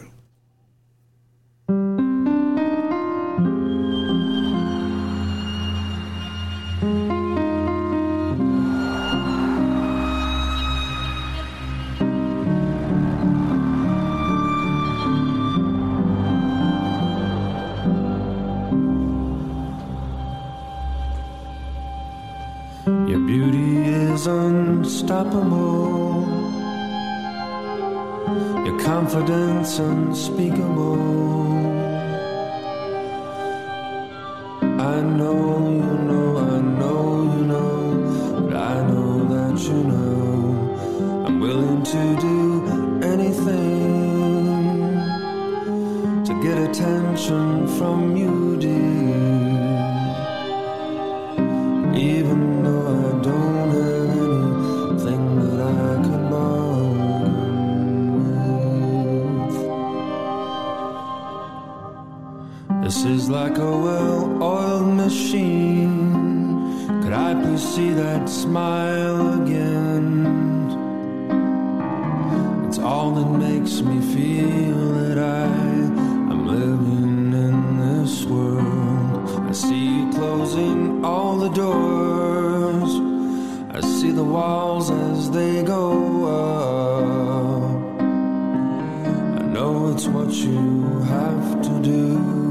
Is 24.24 24.28
unstoppable. 24.28 26.24
Your 28.66 28.80
confidence 28.80 29.80
unspeakable. 29.80 30.96
I 34.62 35.02
know 35.02 35.36
you 35.80 35.94
know, 36.08 36.38
I 36.38 36.62
know 36.80 37.04
you 37.34 37.44
know, 37.52 38.46
but 38.48 38.56
I 38.56 38.76
know 38.90 39.12
that 39.34 39.60
you 39.68 39.84
know. 39.92 41.26
I'm 41.26 41.40
willing 41.42 41.84
to 41.84 42.16
do 42.28 42.38
anything 43.04 43.84
to 46.28 46.34
get 46.42 46.58
attention 46.70 47.68
from 47.78 48.16
you, 48.16 48.58
dear. 48.58 49.04
Even 51.94 52.64
though 52.64 52.88
I 52.88 53.22
don't 53.22 53.73
is 63.02 63.30
like 63.30 63.58
a 63.58 63.78
well 63.78 64.44
oiled 64.44 64.96
machine. 64.96 66.14
Could 67.02 67.12
I 67.12 67.34
please 67.34 67.62
see 67.76 67.90
that 67.90 68.30
smile 68.30 69.42
again? 69.42 70.08
It's 72.68 72.78
all 72.78 73.12
that 73.16 73.30
makes 73.48 73.82
me 73.82 74.00
feel 74.14 74.94
that 75.00 75.18
I 75.18 75.46
am 76.34 76.48
living 76.48 77.34
in 77.34 77.78
this 77.80 78.26
world. 78.26 79.30
I 79.50 79.52
see 79.54 79.86
you 79.98 80.12
closing 80.12 81.04
all 81.04 81.38
the 81.38 81.50
doors. 81.50 82.92
I 83.76 83.82
see 83.82 84.12
the 84.12 84.24
walls 84.24 84.92
as 84.92 85.32
they 85.32 85.64
go 85.64 86.26
up. 86.28 88.02
I 89.42 89.46
know 89.48 89.92
it's 89.92 90.06
what 90.06 90.32
you 90.32 91.00
have 91.16 91.62
to 91.64 91.82
do. 91.82 92.43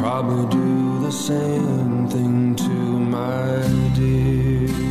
Probably 0.00 0.46
do 0.48 1.00
the 1.02 1.12
same 1.12 2.08
thing 2.08 2.56
to 2.56 2.70
my 2.70 3.92
dear. 3.94 4.89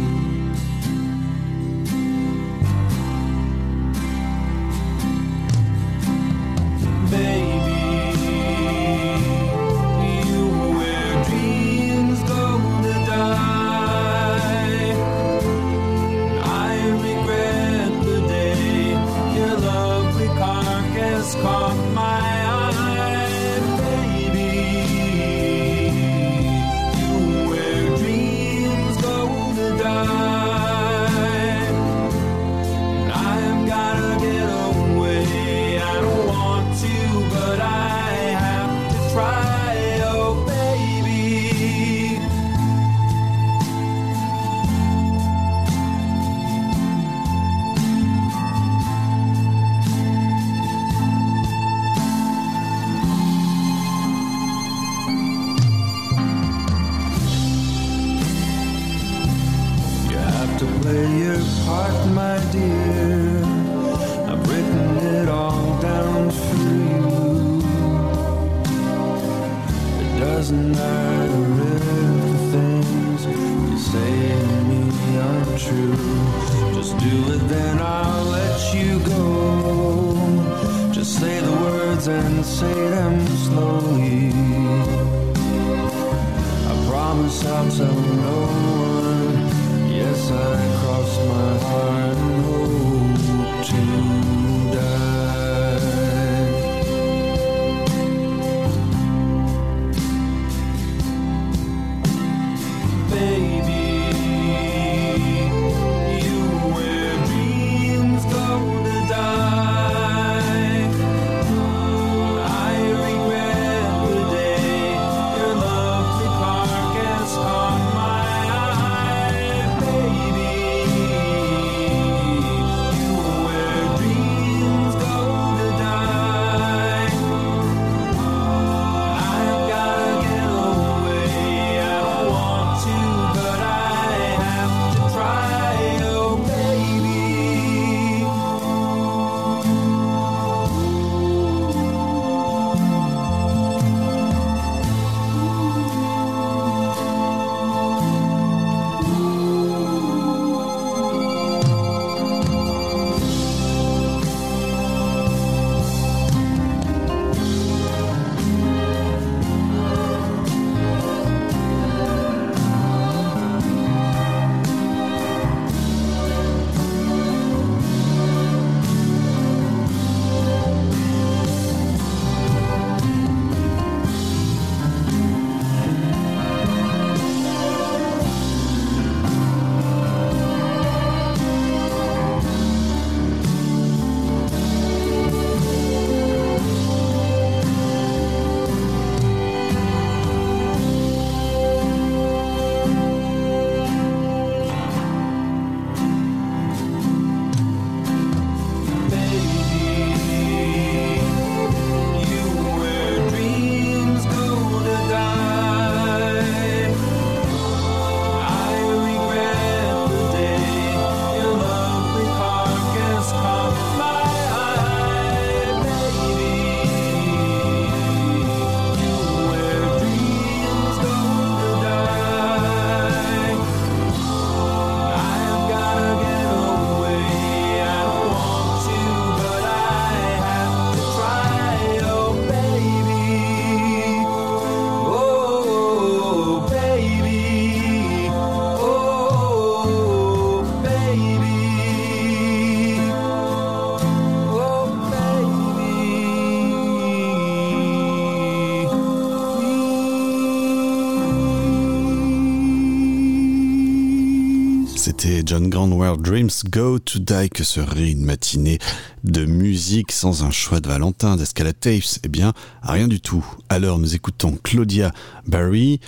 C'était 254.99 255.43
John 255.45 255.69
Grand 255.69 255.89
Where 255.93 256.17
Dreams 256.17 256.51
Go 256.69 256.99
to 256.99 257.19
Die 257.19 257.49
que 257.49 257.63
serait 257.63 258.11
une 258.11 258.25
matinée 258.25 258.79
de 259.23 259.45
musique 259.45 260.11
sans 260.11 260.43
un 260.43 260.51
choix 260.51 260.81
de 260.81 260.89
Valentin 260.89 261.37
d'Escala 261.37 261.71
Tapes. 261.71 262.19
Eh 262.25 262.27
bien, 262.27 262.51
rien 262.81 263.07
du 263.07 263.21
tout. 263.21 263.45
Alors 263.69 263.97
nous 263.97 264.13
écoutons 264.13 264.59
Claudia 264.61 265.13
Barry, 265.47 266.01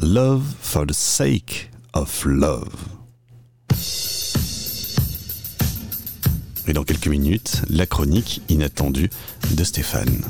Love 0.00 0.42
for 0.60 0.84
the 0.86 0.92
Sake 0.92 1.70
of 1.92 2.24
Love. 2.24 2.74
Et 6.66 6.72
dans 6.72 6.82
quelques 6.82 7.06
minutes, 7.06 7.62
la 7.70 7.86
chronique 7.86 8.42
inattendue 8.48 9.10
de 9.52 9.62
Stéphane. 9.62 10.20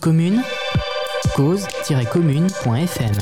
Commune, 0.00 0.42
cause-commune.fm. 1.36 3.12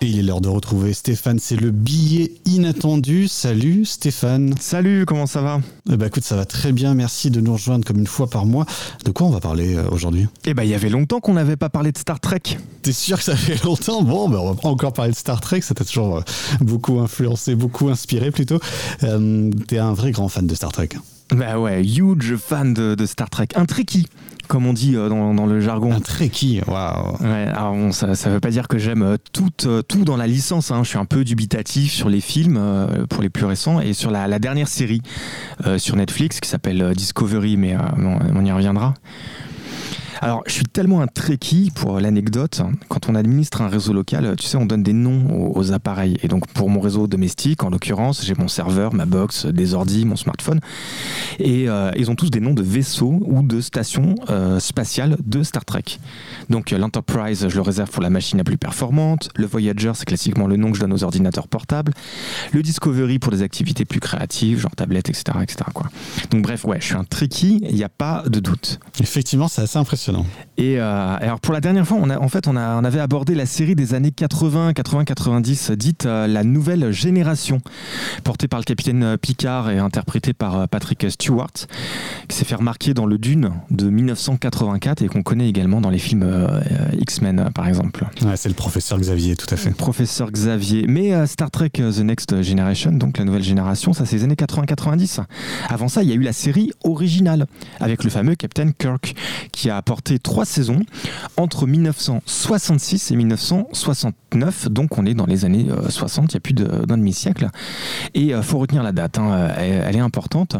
Et 0.00 0.06
il 0.06 0.18
est 0.18 0.22
l'heure 0.22 0.40
de 0.40 0.48
retrouver 0.48 0.92
Stéphane, 0.92 1.38
c'est 1.38 1.56
le 1.56 1.70
billet 1.70 2.32
inattendu. 2.44 3.26
Salut 3.26 3.84
Stéphane. 3.86 4.54
Salut, 4.60 5.06
comment 5.06 5.26
ça 5.26 5.40
va 5.40 5.60
Eh 5.90 5.96
ben 5.96 6.06
écoute, 6.06 6.24
ça 6.24 6.36
va 6.36 6.44
très 6.44 6.72
bien, 6.72 6.94
merci 6.94 7.30
de 7.30 7.40
nous 7.40 7.54
rejoindre 7.54 7.84
comme 7.86 7.98
une 7.98 8.06
fois 8.06 8.28
par 8.28 8.44
mois. 8.44 8.66
De 9.04 9.10
quoi 9.10 9.26
on 9.26 9.30
va 9.30 9.40
parler 9.40 9.74
euh, 9.76 9.88
aujourd'hui? 9.90 10.28
Eh 10.44 10.52
ben, 10.52 10.62
il 10.62 10.68
y 10.68 10.74
avait 10.74 10.90
longtemps 10.90 11.20
qu'on 11.20 11.34
n'avait 11.34 11.56
pas 11.56 11.70
parlé 11.70 11.90
de 11.90 11.98
Star 11.98 12.20
Trek. 12.20 12.42
T'es 12.82 12.92
sûr 12.92 13.16
que 13.18 13.24
ça 13.24 13.36
fait 13.36 13.62
longtemps? 13.64 14.02
Bon, 14.02 14.28
ben 14.28 14.38
on 14.38 14.52
va 14.52 14.60
pas 14.60 14.68
encore 14.68 14.92
parler 14.92 15.12
de 15.12 15.16
Star 15.16 15.40
Trek, 15.40 15.62
ça 15.62 15.74
t'a 15.74 15.84
toujours 15.84 16.18
euh, 16.18 16.22
beaucoup 16.60 17.00
influencé, 17.00 17.54
beaucoup 17.54 17.88
inspiré 17.88 18.30
plutôt. 18.30 18.60
Euh, 19.02 19.50
T'es 19.66 19.78
un 19.78 19.94
vrai 19.94 20.10
grand 20.10 20.28
fan 20.28 20.46
de 20.46 20.54
Star 20.54 20.70
Trek. 20.72 20.90
Bah 21.30 21.58
ouais, 21.58 21.82
huge 21.82 22.36
fan 22.36 22.74
de, 22.74 22.94
de 22.94 23.06
Star 23.06 23.30
Trek. 23.30 23.48
Un 23.56 23.64
tricky, 23.64 24.06
comme 24.48 24.66
on 24.66 24.72
dit 24.72 24.96
euh, 24.96 25.08
dans, 25.08 25.34
dans 25.34 25.46
le 25.46 25.60
jargon. 25.60 25.92
Un 25.92 26.00
Trekkie, 26.00 26.60
waouh 26.66 27.16
Ouais, 27.20 27.46
alors 27.54 27.72
bon, 27.72 27.92
ça, 27.92 28.14
ça 28.14 28.30
veut 28.30 28.40
pas 28.40 28.50
dire 28.50 28.68
que 28.68 28.78
j'aime 28.78 29.02
euh, 29.02 29.16
tout, 29.32 29.50
euh, 29.66 29.82
tout 29.82 30.04
dans 30.04 30.16
la 30.16 30.26
licence. 30.26 30.70
hein. 30.70 30.82
Je 30.82 30.88
suis 30.90 30.98
un 30.98 31.04
peu 31.04 31.24
dubitatif 31.24 31.92
sur 31.92 32.08
les 32.08 32.20
films, 32.20 32.56
euh, 32.58 33.06
pour 33.08 33.22
les 33.22 33.30
plus 33.30 33.44
récents, 33.46 33.80
et 33.80 33.92
sur 33.92 34.10
la, 34.10 34.28
la 34.28 34.38
dernière 34.38 34.68
série 34.68 35.02
euh, 35.66 35.78
sur 35.78 35.96
Netflix 35.96 36.40
qui 36.40 36.48
s'appelle 36.48 36.92
Discovery, 36.94 37.56
mais 37.56 37.74
euh, 37.74 37.78
on 38.34 38.44
y 38.44 38.52
reviendra. 38.52 38.94
Alors, 40.20 40.42
je 40.46 40.52
suis 40.52 40.64
tellement 40.64 41.00
un 41.00 41.06
trekkie 41.06 41.72
pour 41.74 42.00
l'anecdote. 42.00 42.62
Quand 42.88 43.08
on 43.08 43.14
administre 43.14 43.62
un 43.62 43.68
réseau 43.68 43.92
local, 43.92 44.34
tu 44.38 44.46
sais, 44.46 44.56
on 44.56 44.66
donne 44.66 44.82
des 44.82 44.92
noms 44.92 45.52
aux, 45.54 45.72
appareils. 45.72 46.18
Et 46.22 46.28
donc, 46.28 46.46
pour 46.48 46.68
mon 46.68 46.80
réseau 46.80 47.06
domestique, 47.06 47.64
en 47.64 47.70
l'occurrence, 47.70 48.24
j'ai 48.24 48.34
mon 48.34 48.48
serveur, 48.48 48.94
ma 48.94 49.06
box, 49.06 49.46
des 49.46 49.74
ordi, 49.74 50.04
mon 50.04 50.16
smartphone. 50.16 50.60
Et 51.38 51.68
euh, 51.68 51.90
ils 51.96 52.10
ont 52.10 52.14
tous 52.14 52.30
des 52.30 52.40
noms 52.40 52.54
de 52.54 52.62
vaisseaux 52.62 53.20
ou 53.24 53.42
de 53.42 53.60
stations 53.60 54.14
euh, 54.30 54.60
spatiales 54.60 55.16
de 55.24 55.42
Star 55.42 55.64
Trek. 55.64 55.84
Donc, 56.50 56.72
euh, 56.72 56.78
l'Enterprise, 56.78 57.48
je 57.48 57.54
le 57.54 57.62
réserve 57.62 57.90
pour 57.90 58.02
la 58.02 58.10
machine 58.10 58.38
la 58.38 58.44
plus 58.44 58.58
performante. 58.58 59.30
Le 59.36 59.46
Voyager, 59.46 59.92
c'est 59.94 60.04
classiquement 60.04 60.46
le 60.46 60.56
nom 60.56 60.70
que 60.70 60.76
je 60.76 60.82
donne 60.82 60.92
aux 60.92 61.04
ordinateurs 61.04 61.48
portables. 61.48 61.92
Le 62.52 62.62
Discovery 62.62 63.18
pour 63.18 63.32
des 63.32 63.42
activités 63.42 63.84
plus 63.84 64.00
créatives, 64.00 64.60
genre 64.60 64.76
tablette, 64.76 65.08
etc. 65.08 65.24
etc. 65.42 65.64
Donc, 66.30 66.42
bref, 66.42 66.64
ouais, 66.64 66.78
je 66.80 66.86
suis 66.86 66.96
un 66.96 67.04
trekkie, 67.04 67.60
il 67.68 67.74
n'y 67.74 67.84
a 67.84 67.88
pas 67.88 68.22
de 68.26 68.40
doute. 68.40 68.78
Effectivement, 69.00 69.48
c'est 69.48 69.62
assez 69.62 69.78
impressionnant. 69.78 70.03
Et 70.56 70.78
euh, 70.78 71.16
alors 71.20 71.40
pour 71.40 71.52
la 71.52 71.60
dernière 71.60 71.86
fois, 71.86 71.98
on 72.00 72.10
a, 72.10 72.18
en 72.18 72.28
fait, 72.28 72.46
on, 72.46 72.56
a, 72.56 72.76
on 72.76 72.84
avait 72.84 73.00
abordé 73.00 73.34
la 73.34 73.46
série 73.46 73.74
des 73.74 73.94
années 73.94 74.10
80, 74.10 74.72
80, 74.72 75.04
90, 75.04 75.70
dite 75.72 76.06
euh, 76.06 76.26
la 76.26 76.44
nouvelle 76.44 76.92
génération, 76.92 77.60
portée 78.22 78.48
par 78.48 78.60
le 78.60 78.64
capitaine 78.64 79.02
euh, 79.02 79.16
Picard 79.16 79.70
et 79.70 79.78
interprétée 79.78 80.32
par 80.32 80.58
euh, 80.58 80.66
Patrick 80.66 81.10
Stewart, 81.10 81.52
qui 82.28 82.36
s'est 82.36 82.44
fait 82.44 82.54
remarquer 82.54 82.94
dans 82.94 83.06
le 83.06 83.18
Dune 83.18 83.50
de 83.70 83.88
1984 83.88 85.02
et 85.02 85.08
qu'on 85.08 85.22
connaît 85.22 85.48
également 85.48 85.80
dans 85.80 85.90
les 85.90 85.98
films 85.98 86.22
euh, 86.22 86.60
X-Men, 86.98 87.50
par 87.54 87.66
exemple. 87.66 88.04
Ouais, 88.22 88.36
c'est 88.36 88.48
le 88.48 88.54
professeur 88.54 88.98
Xavier, 88.98 89.36
tout 89.36 89.52
à 89.52 89.56
fait. 89.56 89.70
Professeur 89.70 90.30
Xavier. 90.30 90.86
Mais 90.88 91.14
euh, 91.14 91.26
Star 91.26 91.50
Trek 91.50 91.70
The 91.70 92.00
Next 92.00 92.42
Generation, 92.42 92.92
donc 92.92 93.18
la 93.18 93.24
nouvelle 93.24 93.42
génération, 93.42 93.92
ça 93.92 94.06
c'est 94.06 94.16
les 94.16 94.24
années 94.24 94.34
80-90. 94.34 95.20
Avant 95.68 95.88
ça, 95.88 96.02
il 96.02 96.08
y 96.08 96.12
a 96.12 96.14
eu 96.14 96.22
la 96.22 96.32
série 96.32 96.72
originale 96.84 97.46
avec 97.80 98.04
le 98.04 98.10
fameux 98.10 98.34
Captain 98.34 98.70
Kirk 98.72 99.14
qui 99.52 99.70
a 99.70 99.76
apporté 99.76 99.93
trois 100.02 100.44
saisons 100.44 100.80
entre 101.36 101.66
1966 101.66 103.10
et 103.10 103.16
1969. 103.16 104.68
Donc 104.68 104.98
on 104.98 105.06
est 105.06 105.14
dans 105.14 105.26
les 105.26 105.44
années 105.44 105.66
euh, 105.70 105.88
60, 105.88 106.32
il 106.32 106.34
y 106.34 106.36
a 106.36 106.40
plus 106.40 106.54
d'un 106.54 106.96
demi-siècle. 106.96 107.48
Et 108.14 108.26
il 108.26 108.42
faut 108.42 108.58
retenir 108.58 108.82
la 108.82 108.92
date, 108.92 109.18
hein, 109.18 109.48
elle, 109.56 109.84
elle 109.86 109.96
est 109.96 110.00
importante. 110.00 110.56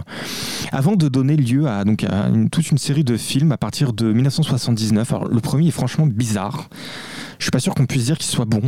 Avant 0.72 0.96
de 0.96 1.08
donner 1.08 1.36
lieu 1.36 1.66
à, 1.66 1.84
donc, 1.84 2.04
à 2.04 2.28
toute 2.50 2.70
une 2.70 2.78
série 2.78 3.04
de 3.04 3.16
films 3.16 3.52
à 3.52 3.56
partir 3.56 3.92
de 3.92 4.12
1979. 4.12 5.12
Alors 5.12 5.28
le 5.28 5.40
premier 5.40 5.68
est 5.68 5.72
franchement 5.72 6.06
bizarre. 6.06 6.68
Je 7.38 7.44
suis 7.44 7.50
pas 7.50 7.60
sûr 7.60 7.74
qu'on 7.74 7.86
puisse 7.86 8.04
dire 8.04 8.18
qu'il 8.18 8.30
soit 8.30 8.44
bon. 8.44 8.62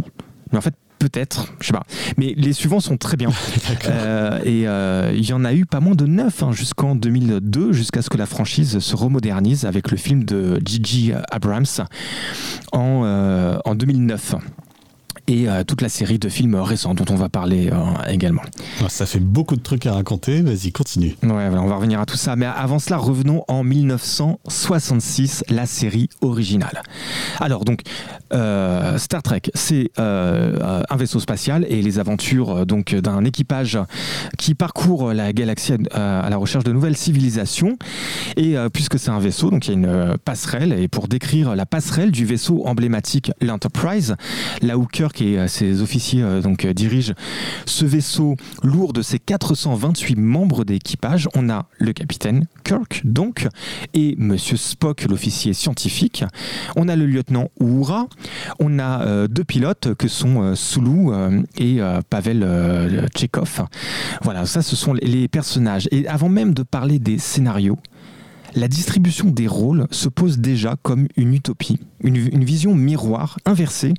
Mais 0.53 0.59
en 0.59 0.61
fait, 0.61 0.75
peut-être, 0.99 1.53
je 1.61 1.69
sais 1.69 1.73
pas. 1.73 1.85
Mais 2.17 2.35
les 2.37 2.53
suivants 2.53 2.81
sont 2.81 2.97
très 2.97 3.17
bien. 3.17 3.31
Euh, 3.87 4.41
et 4.45 4.67
euh, 4.67 5.13
il 5.15 5.29
y 5.29 5.33
en 5.33 5.45
a 5.45 5.53
eu 5.53 5.65
pas 5.65 5.81
moins 5.81 5.95
de 5.95 6.07
neuf 6.07 6.43
hein, 6.43 6.51
jusqu'en 6.53 6.95
2002, 6.95 7.73
jusqu'à 7.73 8.03
ce 8.03 8.11
que 8.11 8.17
la 8.17 8.27
franchise 8.27 8.79
se 8.79 8.97
remodernise 8.97 9.65
avec 9.65 9.91
le 9.91 9.97
film 9.97 10.25
de 10.25 10.61
Gigi 10.65 11.13
Abrams 11.31 11.67
en, 12.73 13.03
euh, 13.05 13.59
en 13.65 13.75
2009. 13.75 14.35
Et 15.29 15.49
euh, 15.49 15.65
toute 15.65 15.83
la 15.83 15.89
série 15.89 16.21
de 16.21 16.29
films 16.29 16.55
récents 16.55 16.95
dont 16.95 17.05
on 17.11 17.17
va 17.17 17.29
parler 17.29 17.69
euh, 17.73 17.77
également. 18.09 18.43
Ah, 18.81 18.89
Ça 18.89 19.07
fait 19.07 19.19
beaucoup 19.19 19.57
de 19.57 19.61
trucs 19.61 19.85
à 19.87 19.93
raconter, 19.95 20.41
vas-y, 20.41 20.71
continue. 20.71 21.17
Ouais, 21.25 21.49
on 21.53 21.67
va 21.67 21.75
revenir 21.75 22.01
à 22.01 22.07
tout 22.07 22.17
ça. 22.17 22.37
Mais 22.37 22.47
avant 22.47 22.79
cela, 22.79 22.97
revenons 22.97 23.43
en 23.49 23.65
1966, 23.65 25.45
la 25.49 25.67
série 25.67 26.09
originale. 26.21 26.83
Alors, 27.41 27.65
donc, 27.65 27.81
euh, 28.33 28.99
Star 28.99 29.23
Trek, 29.23 29.43
c'est 29.55 29.91
un 29.99 30.97
vaisseau 30.97 31.19
spatial 31.19 31.67
et 31.69 31.83
les 31.83 31.99
aventures 31.99 32.65
donc 32.65 32.95
d'un 32.95 33.25
équipage 33.25 33.79
qui 34.39 34.55
parcourt 34.55 35.13
la 35.13 35.33
galaxie 35.33 35.75
à, 35.93 36.21
à 36.21 36.31
la 36.31 36.37
recherche 36.37 36.65
de 36.65 36.73
nouvelles 36.73 36.97
civilisations. 36.97 37.77
Et 38.37 38.55
puisque 38.73 38.99
c'est 38.99 39.11
un 39.11 39.19
vaisseau, 39.19 39.51
donc 39.51 39.67
il 39.67 39.71
y 39.71 39.75
a 39.75 39.77
une 39.77 40.17
passerelle. 40.25 40.73
Et 40.73 40.87
pour 40.89 41.09
décrire 41.09 41.57
la 41.57 41.67
passerelle 41.67 42.11
du 42.13 42.25
vaisseau 42.25 42.63
emblématique, 42.67 43.33
l'Enterprise, 43.41 44.15
là 44.63 44.79
où 44.79 44.87
Kirk 44.87 45.16
et 45.21 45.49
ses 45.49 45.83
officiers 45.83 46.23
euh, 46.23 46.41
donc 46.41 46.65
euh, 46.65 46.73
dirigent 46.73 47.15
ce 47.65 47.85
vaisseau 47.85 48.37
lourd 48.63 48.93
de 48.93 49.03
ses 49.03 49.19
428 49.19 50.17
membres 50.17 50.65
d'équipage, 50.65 51.29
on 51.35 51.49
a 51.51 51.67
le 51.79 51.93
capitaine 51.93 52.47
Kirk 52.65 53.03
donc 53.05 53.49
et 53.95 54.15
Monsieur 54.19 54.57
Spock, 54.57 55.07
l'officier 55.09 55.53
scientifique. 55.53 56.25
On 56.77 56.89
a 56.89 56.97
le 56.97 57.07
lieutenant 57.07 57.49
Uhura. 57.61 58.09
On 58.59 58.79
a 58.79 59.03
euh, 59.03 59.29
deux 59.29 59.45
pilotes 59.45 59.95
que 59.95 60.09
sont 60.09 60.55
Sulu 60.55 61.11
euh, 61.11 61.43
et 61.59 61.81
Pavel 62.11 63.09
Tchekhov. 63.15 63.67
Voilà, 64.23 64.47
ça 64.47 64.63
ce 64.63 64.77
sont 64.77 64.93
les 64.95 65.29
personnages. 65.29 65.89
Et 65.91 66.07
avant 66.09 66.29
même 66.29 66.55
de 66.55 66.63
parler 66.63 66.99
des 66.99 67.19
scénarios, 67.19 67.79
la 68.57 68.69
distribution 68.69 69.31
des 69.31 69.47
rôles 69.47 69.87
se 69.91 70.09
pose 70.09 70.39
déjà 70.39 70.77
comme 70.83 71.07
une 71.17 71.35
utopie, 71.35 71.79
une, 72.03 72.45
vision 72.45 72.75
miroir 72.75 73.39
inversée 73.45 73.93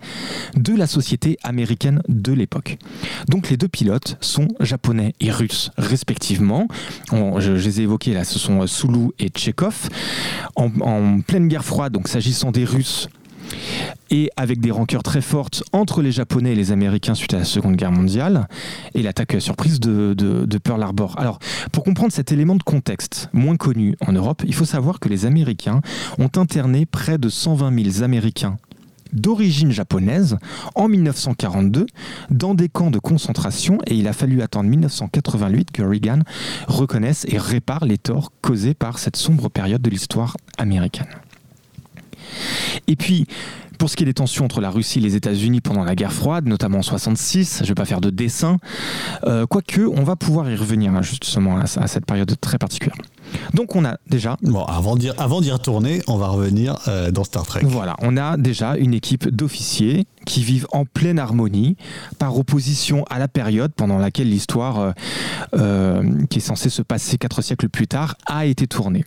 de 0.55 0.73
la 0.73 0.87
société 0.87 1.37
américaine 1.43 2.01
de 2.09 2.33
l'époque. 2.33 2.77
Donc 3.29 3.49
les 3.49 3.57
deux 3.57 3.67
pilotes 3.67 4.17
sont 4.19 4.47
japonais 4.59 5.13
et 5.19 5.31
russes 5.31 5.71
respectivement. 5.77 6.67
Je, 7.11 7.51
les 7.51 7.81
ai 7.81 7.83
évoqués 7.83 8.13
là, 8.13 8.23
ce 8.23 8.39
sont 8.39 8.61
euh, 8.61 8.67
Sulu 8.67 9.11
et 9.19 9.29
Tchekhov. 9.29 9.89
En, 10.55 10.71
en 10.81 11.21
pleine 11.21 11.47
guerre 11.47 11.65
froide, 11.65 11.93
donc 11.93 12.07
s'agissant 12.07 12.51
des 12.51 12.65
Russes, 12.65 13.09
et 14.09 14.29
avec 14.37 14.59
des 14.59 14.71
rancœurs 14.71 15.03
très 15.03 15.21
fortes 15.21 15.63
entre 15.73 16.01
les 16.01 16.11
Japonais 16.11 16.53
et 16.53 16.55
les 16.55 16.71
Américains 16.71 17.15
suite 17.15 17.33
à 17.33 17.39
la 17.39 17.45
Seconde 17.45 17.75
Guerre 17.75 17.91
mondiale, 17.91 18.47
et 18.93 19.01
l'attaque 19.01 19.35
euh, 19.35 19.39
surprise 19.39 19.79
de 19.79 20.57
Pearl 20.63 20.81
Harbor. 20.81 21.15
Alors, 21.17 21.39
pour 21.71 21.83
comprendre 21.83 22.11
cet 22.11 22.31
élément 22.31 22.55
de 22.55 22.63
contexte 22.63 23.29
moins 23.33 23.57
connu 23.57 23.95
en 24.05 24.11
Europe, 24.11 24.43
il 24.45 24.53
faut 24.53 24.65
savoir 24.65 24.99
que 24.99 25.09
les 25.09 25.25
Américains 25.25 25.81
ont 26.17 26.31
interné 26.35 26.85
près 26.85 27.17
de 27.17 27.29
120 27.29 27.91
000 27.91 28.03
Américains 28.03 28.57
d'origine 29.13 29.71
japonaise 29.71 30.37
en 30.75 30.87
1942 30.87 31.85
dans 32.29 32.53
des 32.53 32.69
camps 32.69 32.91
de 32.91 32.99
concentration 32.99 33.79
et 33.87 33.95
il 33.95 34.07
a 34.07 34.13
fallu 34.13 34.41
attendre 34.41 34.69
1988 34.69 35.71
que 35.71 35.81
Reagan 35.81 36.19
reconnaisse 36.67 37.25
et 37.29 37.37
répare 37.37 37.85
les 37.85 37.97
torts 37.97 38.31
causés 38.41 38.73
par 38.73 38.99
cette 38.99 39.15
sombre 39.15 39.49
période 39.49 39.81
de 39.81 39.89
l'histoire 39.89 40.37
américaine. 40.57 41.07
Et 42.87 42.95
puis, 42.95 43.25
pour 43.77 43.89
ce 43.89 43.95
qui 43.95 44.03
est 44.03 44.05
des 44.05 44.13
tensions 44.13 44.45
entre 44.45 44.59
la 44.61 44.69
Russie 44.69 44.99
et 44.99 45.01
les 45.01 45.15
États-Unis 45.15 45.61
pendant 45.61 45.83
la 45.83 45.95
guerre 45.95 46.13
froide, 46.13 46.47
notamment 46.47 46.79
en 46.79 46.83
66, 46.83 47.57
je 47.59 47.63
ne 47.63 47.67
vais 47.67 47.73
pas 47.75 47.85
faire 47.85 48.01
de 48.01 48.09
dessin, 48.09 48.57
euh, 49.25 49.45
quoique 49.45 49.81
on 49.81 50.03
va 50.03 50.15
pouvoir 50.15 50.49
y 50.49 50.55
revenir 50.55 50.93
hein, 50.93 51.01
justement 51.01 51.57
à, 51.57 51.63
à 51.63 51.87
cette 51.87 52.05
période 52.05 52.33
très 52.41 52.57
particulière. 52.57 52.97
Donc 53.53 53.75
on 53.75 53.85
a 53.85 53.97
déjà 54.09 54.37
Bon, 54.41 54.63
avant 54.63 54.95
d'y 54.95 55.09
avant 55.17 55.41
d'y 55.41 55.51
retourner, 55.51 56.01
on 56.07 56.17
va 56.17 56.29
revenir 56.29 56.77
euh, 56.87 57.11
dans 57.11 57.23
Star 57.23 57.45
Trek. 57.45 57.61
Voilà, 57.63 57.95
on 58.01 58.17
a 58.17 58.37
déjà 58.37 58.77
une 58.77 58.93
équipe 58.93 59.27
d'officiers 59.29 60.07
qui 60.27 60.43
vivent 60.43 60.67
en 60.71 60.83
pleine 60.85 61.19
harmonie, 61.19 61.77
par 62.19 62.37
opposition 62.37 63.05
à 63.09 63.17
la 63.17 63.29
période 63.29 63.71
pendant 63.73 63.97
laquelle 63.97 64.29
l'histoire, 64.29 64.79
euh, 64.79 64.91
euh, 65.55 66.25
qui 66.29 66.39
est 66.39 66.41
censée 66.41 66.69
se 66.69 66.81
passer 66.81 67.17
quatre 67.17 67.41
siècles 67.41 67.69
plus 67.69 67.87
tard, 67.87 68.15
a 68.27 68.45
été 68.45 68.67
tournée. 68.67 69.05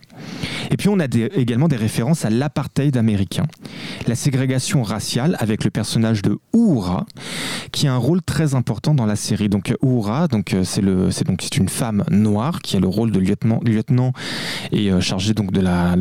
Et 0.71 0.77
puis 0.77 0.89
on 0.89 0.99
a 0.99 1.05
également 1.35 1.67
des 1.67 1.75
références 1.75 2.25
à 2.25 2.31
l'apartheid 2.31 2.97
américain, 2.97 3.45
la 4.07 4.15
ségrégation 4.15 4.81
raciale 4.81 5.37
avec 5.39 5.63
le 5.63 5.69
personnage 5.69 6.23
de 6.23 6.39
Uhura, 6.55 7.05
qui 7.71 7.87
a 7.87 7.93
un 7.93 7.97
rôle 7.97 8.23
très 8.23 8.55
important 8.55 8.95
dans 8.95 9.05
la 9.05 9.15
série. 9.15 9.47
Donc 9.47 9.73
Uhura, 9.83 10.27
donc 10.27 10.55
euh, 10.55 10.63
c'est 10.63 10.81
donc 10.81 11.41
c'est 11.43 11.57
une 11.57 11.69
femme 11.69 12.03
noire 12.09 12.61
qui 12.63 12.77
a 12.77 12.79
le 12.79 12.87
rôle 12.87 13.11
de 13.11 13.19
lieutenant, 13.19 14.11
et 14.71 14.89
chargée 15.01 15.35
donc 15.35 15.51
de 15.51 15.61
la 15.61 15.95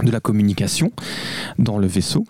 de 0.00 0.10
la 0.10 0.20
communication 0.20 0.92
dans 1.58 1.78
le 1.78 1.86
vaisseau. 1.86 2.24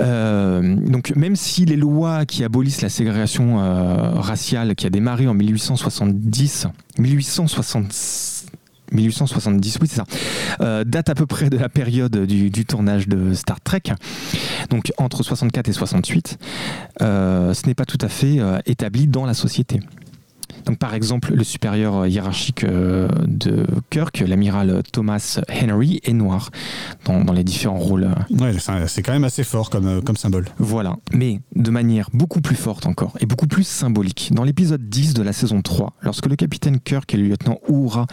Euh, 0.00 0.76
donc 0.76 1.14
même 1.16 1.36
si 1.36 1.64
les 1.64 1.76
lois 1.76 2.26
qui 2.26 2.44
abolissent 2.44 2.82
la 2.82 2.88
ségrégation 2.88 3.60
euh, 3.60 4.10
raciale 4.14 4.74
qui 4.74 4.86
a 4.86 4.90
démarré 4.90 5.26
en 5.26 5.34
1870, 5.34 6.68
1860 6.98 7.92
1870, 8.92 9.78
oui 9.80 9.88
c'est 9.88 9.96
ça, 9.96 10.04
euh, 10.60 10.84
à 10.94 11.14
peu 11.14 11.26
près 11.26 11.50
de 11.50 11.56
la 11.58 11.68
période 11.68 12.24
du, 12.24 12.64
tournage 12.64 13.08
de 13.08 13.34
Star 13.34 13.60
Trek, 13.60 13.82
donc 14.70 14.92
entre 14.96 15.24
64 15.24 15.68
et 15.68 15.72
68, 15.72 16.38
euh, 17.02 17.52
ce 17.52 17.66
n'est 17.66 17.74
pas 17.74 17.84
tout 17.84 17.98
à 18.00 18.08
fait 18.08 18.38
établi 18.64 19.08
dans 19.08 19.26
la 19.26 19.34
société. 19.34 19.80
Donc, 20.64 20.78
par 20.78 20.94
exemple, 20.94 21.32
le 21.34 21.44
supérieur 21.44 22.06
hiérarchique 22.06 22.64
euh, 22.64 23.08
de 23.26 23.66
Kirk, 23.90 24.22
l'amiral 24.26 24.82
Thomas 24.92 25.40
Henry, 25.48 26.00
est 26.04 26.12
noir 26.12 26.50
dans, 27.04 27.24
dans 27.24 27.32
les 27.32 27.44
différents 27.44 27.78
rôles. 27.78 28.08
Ouais, 28.30 28.52
c'est 28.88 29.02
quand 29.02 29.12
même 29.12 29.24
assez 29.24 29.44
fort 29.44 29.70
comme, 29.70 29.86
euh, 29.86 30.00
comme 30.00 30.16
symbole. 30.16 30.46
Voilà, 30.58 30.96
mais 31.12 31.40
de 31.54 31.70
manière 31.70 32.10
beaucoup 32.12 32.40
plus 32.40 32.56
forte 32.56 32.86
encore 32.86 33.16
et 33.20 33.26
beaucoup 33.26 33.46
plus 33.46 33.66
symbolique. 33.66 34.30
Dans 34.32 34.44
l'épisode 34.44 34.88
10 34.88 35.14
de 35.14 35.22
la 35.22 35.32
saison 35.32 35.62
3, 35.62 35.94
lorsque 36.02 36.26
le 36.26 36.36
capitaine 36.36 36.80
Kirk 36.80 37.12
et 37.14 37.16
le 37.16 37.28
lieutenant 37.28 37.58
Uhura 37.68 38.06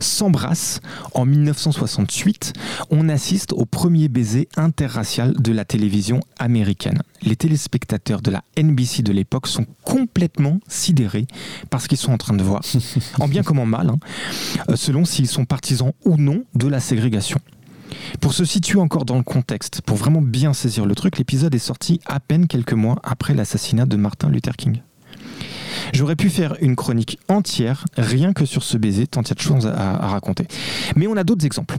s'embrassent 0.00 0.80
en 1.14 1.24
1968, 1.24 2.54
on 2.90 3.08
assiste 3.08 3.52
au 3.52 3.64
premier 3.64 4.08
baiser 4.08 4.48
interracial 4.56 5.34
de 5.34 5.52
la 5.52 5.64
télévision 5.64 6.20
américaine. 6.38 7.02
Les 7.22 7.36
téléspectateurs 7.36 8.20
de 8.20 8.30
la 8.30 8.42
NBC 8.58 9.02
de 9.02 9.12
l'époque 9.12 9.46
sont 9.46 9.66
complètement 9.84 10.60
sidérés 10.68 11.26
par 11.70 11.80
ce 11.80 11.88
qu'ils 11.88 11.98
sont 11.98 12.12
en 12.12 12.18
train 12.18 12.34
de 12.34 12.42
voir, 12.42 12.62
en 13.20 13.28
bien 13.28 13.42
comme 13.42 13.58
en 13.58 13.66
mal, 13.66 13.90
hein, 13.90 13.98
euh, 14.70 14.76
selon 14.76 15.04
s'ils 15.04 15.28
sont 15.28 15.44
partisans 15.44 15.92
ou 16.04 16.16
non 16.16 16.44
de 16.54 16.68
la 16.68 16.80
ségrégation. 16.80 17.40
Pour 18.20 18.32
se 18.32 18.44
situer 18.44 18.80
encore 18.80 19.04
dans 19.04 19.16
le 19.16 19.22
contexte, 19.22 19.82
pour 19.82 19.96
vraiment 19.96 20.22
bien 20.22 20.52
saisir 20.52 20.86
le 20.86 20.94
truc, 20.94 21.18
l'épisode 21.18 21.54
est 21.54 21.58
sorti 21.58 22.00
à 22.06 22.20
peine 22.20 22.46
quelques 22.46 22.72
mois 22.72 22.96
après 23.02 23.34
l'assassinat 23.34 23.86
de 23.86 23.96
Martin 23.96 24.28
Luther 24.28 24.56
King. 24.56 24.80
J'aurais 25.92 26.16
pu 26.16 26.30
faire 26.30 26.56
une 26.60 26.76
chronique 26.76 27.18
entière 27.28 27.84
rien 27.96 28.32
que 28.32 28.44
sur 28.46 28.62
ce 28.62 28.76
baiser, 28.76 29.06
tant 29.06 29.22
il 29.22 29.28
y 29.28 29.32
a 29.32 29.34
de 29.34 29.40
choses 29.40 29.66
à, 29.66 29.94
à 29.94 30.08
raconter. 30.08 30.46
Mais 30.96 31.06
on 31.06 31.16
a 31.16 31.24
d'autres 31.24 31.44
exemples 31.46 31.76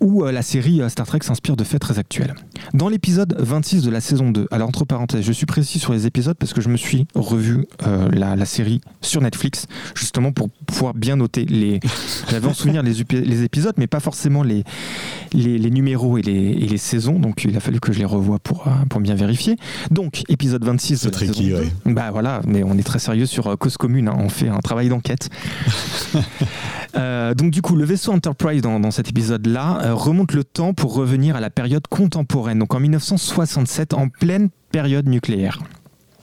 où 0.00 0.24
euh, 0.24 0.32
la 0.32 0.42
série 0.42 0.80
euh, 0.80 0.88
Star 0.88 1.06
Trek 1.06 1.20
s'inspire 1.22 1.56
de 1.56 1.64
faits 1.64 1.80
très 1.80 1.98
actuels. 1.98 2.34
Dans 2.74 2.88
l'épisode 2.88 3.34
26 3.38 3.82
de 3.82 3.90
la 3.90 4.00
saison 4.00 4.30
2, 4.30 4.48
alors 4.50 4.68
entre 4.68 4.84
parenthèses, 4.84 5.24
je 5.24 5.32
suis 5.32 5.46
précis 5.46 5.78
sur 5.78 5.92
les 5.92 6.06
épisodes 6.06 6.36
parce 6.38 6.52
que 6.52 6.60
je 6.60 6.68
me 6.68 6.76
suis 6.76 7.06
revu 7.14 7.66
euh, 7.86 8.08
la, 8.12 8.36
la 8.36 8.44
série 8.44 8.80
sur 9.00 9.20
Netflix, 9.20 9.66
justement 9.94 10.32
pour 10.32 10.48
pouvoir 10.66 10.94
bien 10.94 11.16
noter 11.16 11.44
les. 11.44 11.80
J'avais 12.30 12.48
en 12.48 12.54
souvenir 12.54 12.82
les, 12.82 13.42
épisodes, 13.42 13.74
mais 13.78 13.86
pas 13.86 14.00
forcément 14.00 14.42
les, 14.42 14.64
les, 15.32 15.58
les 15.58 15.70
numéros 15.70 16.18
et 16.18 16.22
les, 16.22 16.32
et 16.32 16.66
les 16.66 16.78
saisons, 16.78 17.18
donc 17.18 17.44
il 17.44 17.56
a 17.56 17.60
fallu 17.60 17.80
que 17.80 17.92
je 17.92 17.98
les 17.98 18.04
revoie 18.04 18.38
pour, 18.38 18.64
pour 18.88 19.00
bien 19.00 19.14
vérifier. 19.14 19.56
Donc, 19.90 20.22
épisode 20.28 20.64
26 20.64 21.04
de 21.06 21.10
C'est 21.12 21.26
saison 21.26 21.42
2. 21.42 21.54
ouais. 21.54 21.72
Bah 21.86 22.10
voilà, 22.12 22.40
mais 22.46 22.62
on 22.62 22.76
est 22.78 22.82
très 22.82 22.98
sérieux 22.98 23.19
sur 23.26 23.46
euh, 23.46 23.56
Cause 23.56 23.76
Commune, 23.76 24.08
hein, 24.08 24.16
on 24.18 24.28
fait 24.28 24.48
un 24.48 24.58
travail 24.58 24.88
d'enquête. 24.88 25.28
Euh, 26.96 27.34
donc 27.34 27.52
du 27.52 27.62
coup, 27.62 27.76
le 27.76 27.84
vaisseau 27.84 28.10
Enterprise 28.10 28.62
dans, 28.62 28.80
dans 28.80 28.90
cet 28.90 29.08
épisode-là 29.08 29.80
euh, 29.84 29.94
remonte 29.94 30.32
le 30.32 30.42
temps 30.42 30.74
pour 30.74 30.92
revenir 30.92 31.36
à 31.36 31.40
la 31.40 31.48
période 31.48 31.86
contemporaine, 31.86 32.58
donc 32.58 32.74
en 32.74 32.80
1967, 32.80 33.94
en 33.94 34.08
pleine 34.08 34.48
période 34.72 35.06
nucléaire. 35.06 35.60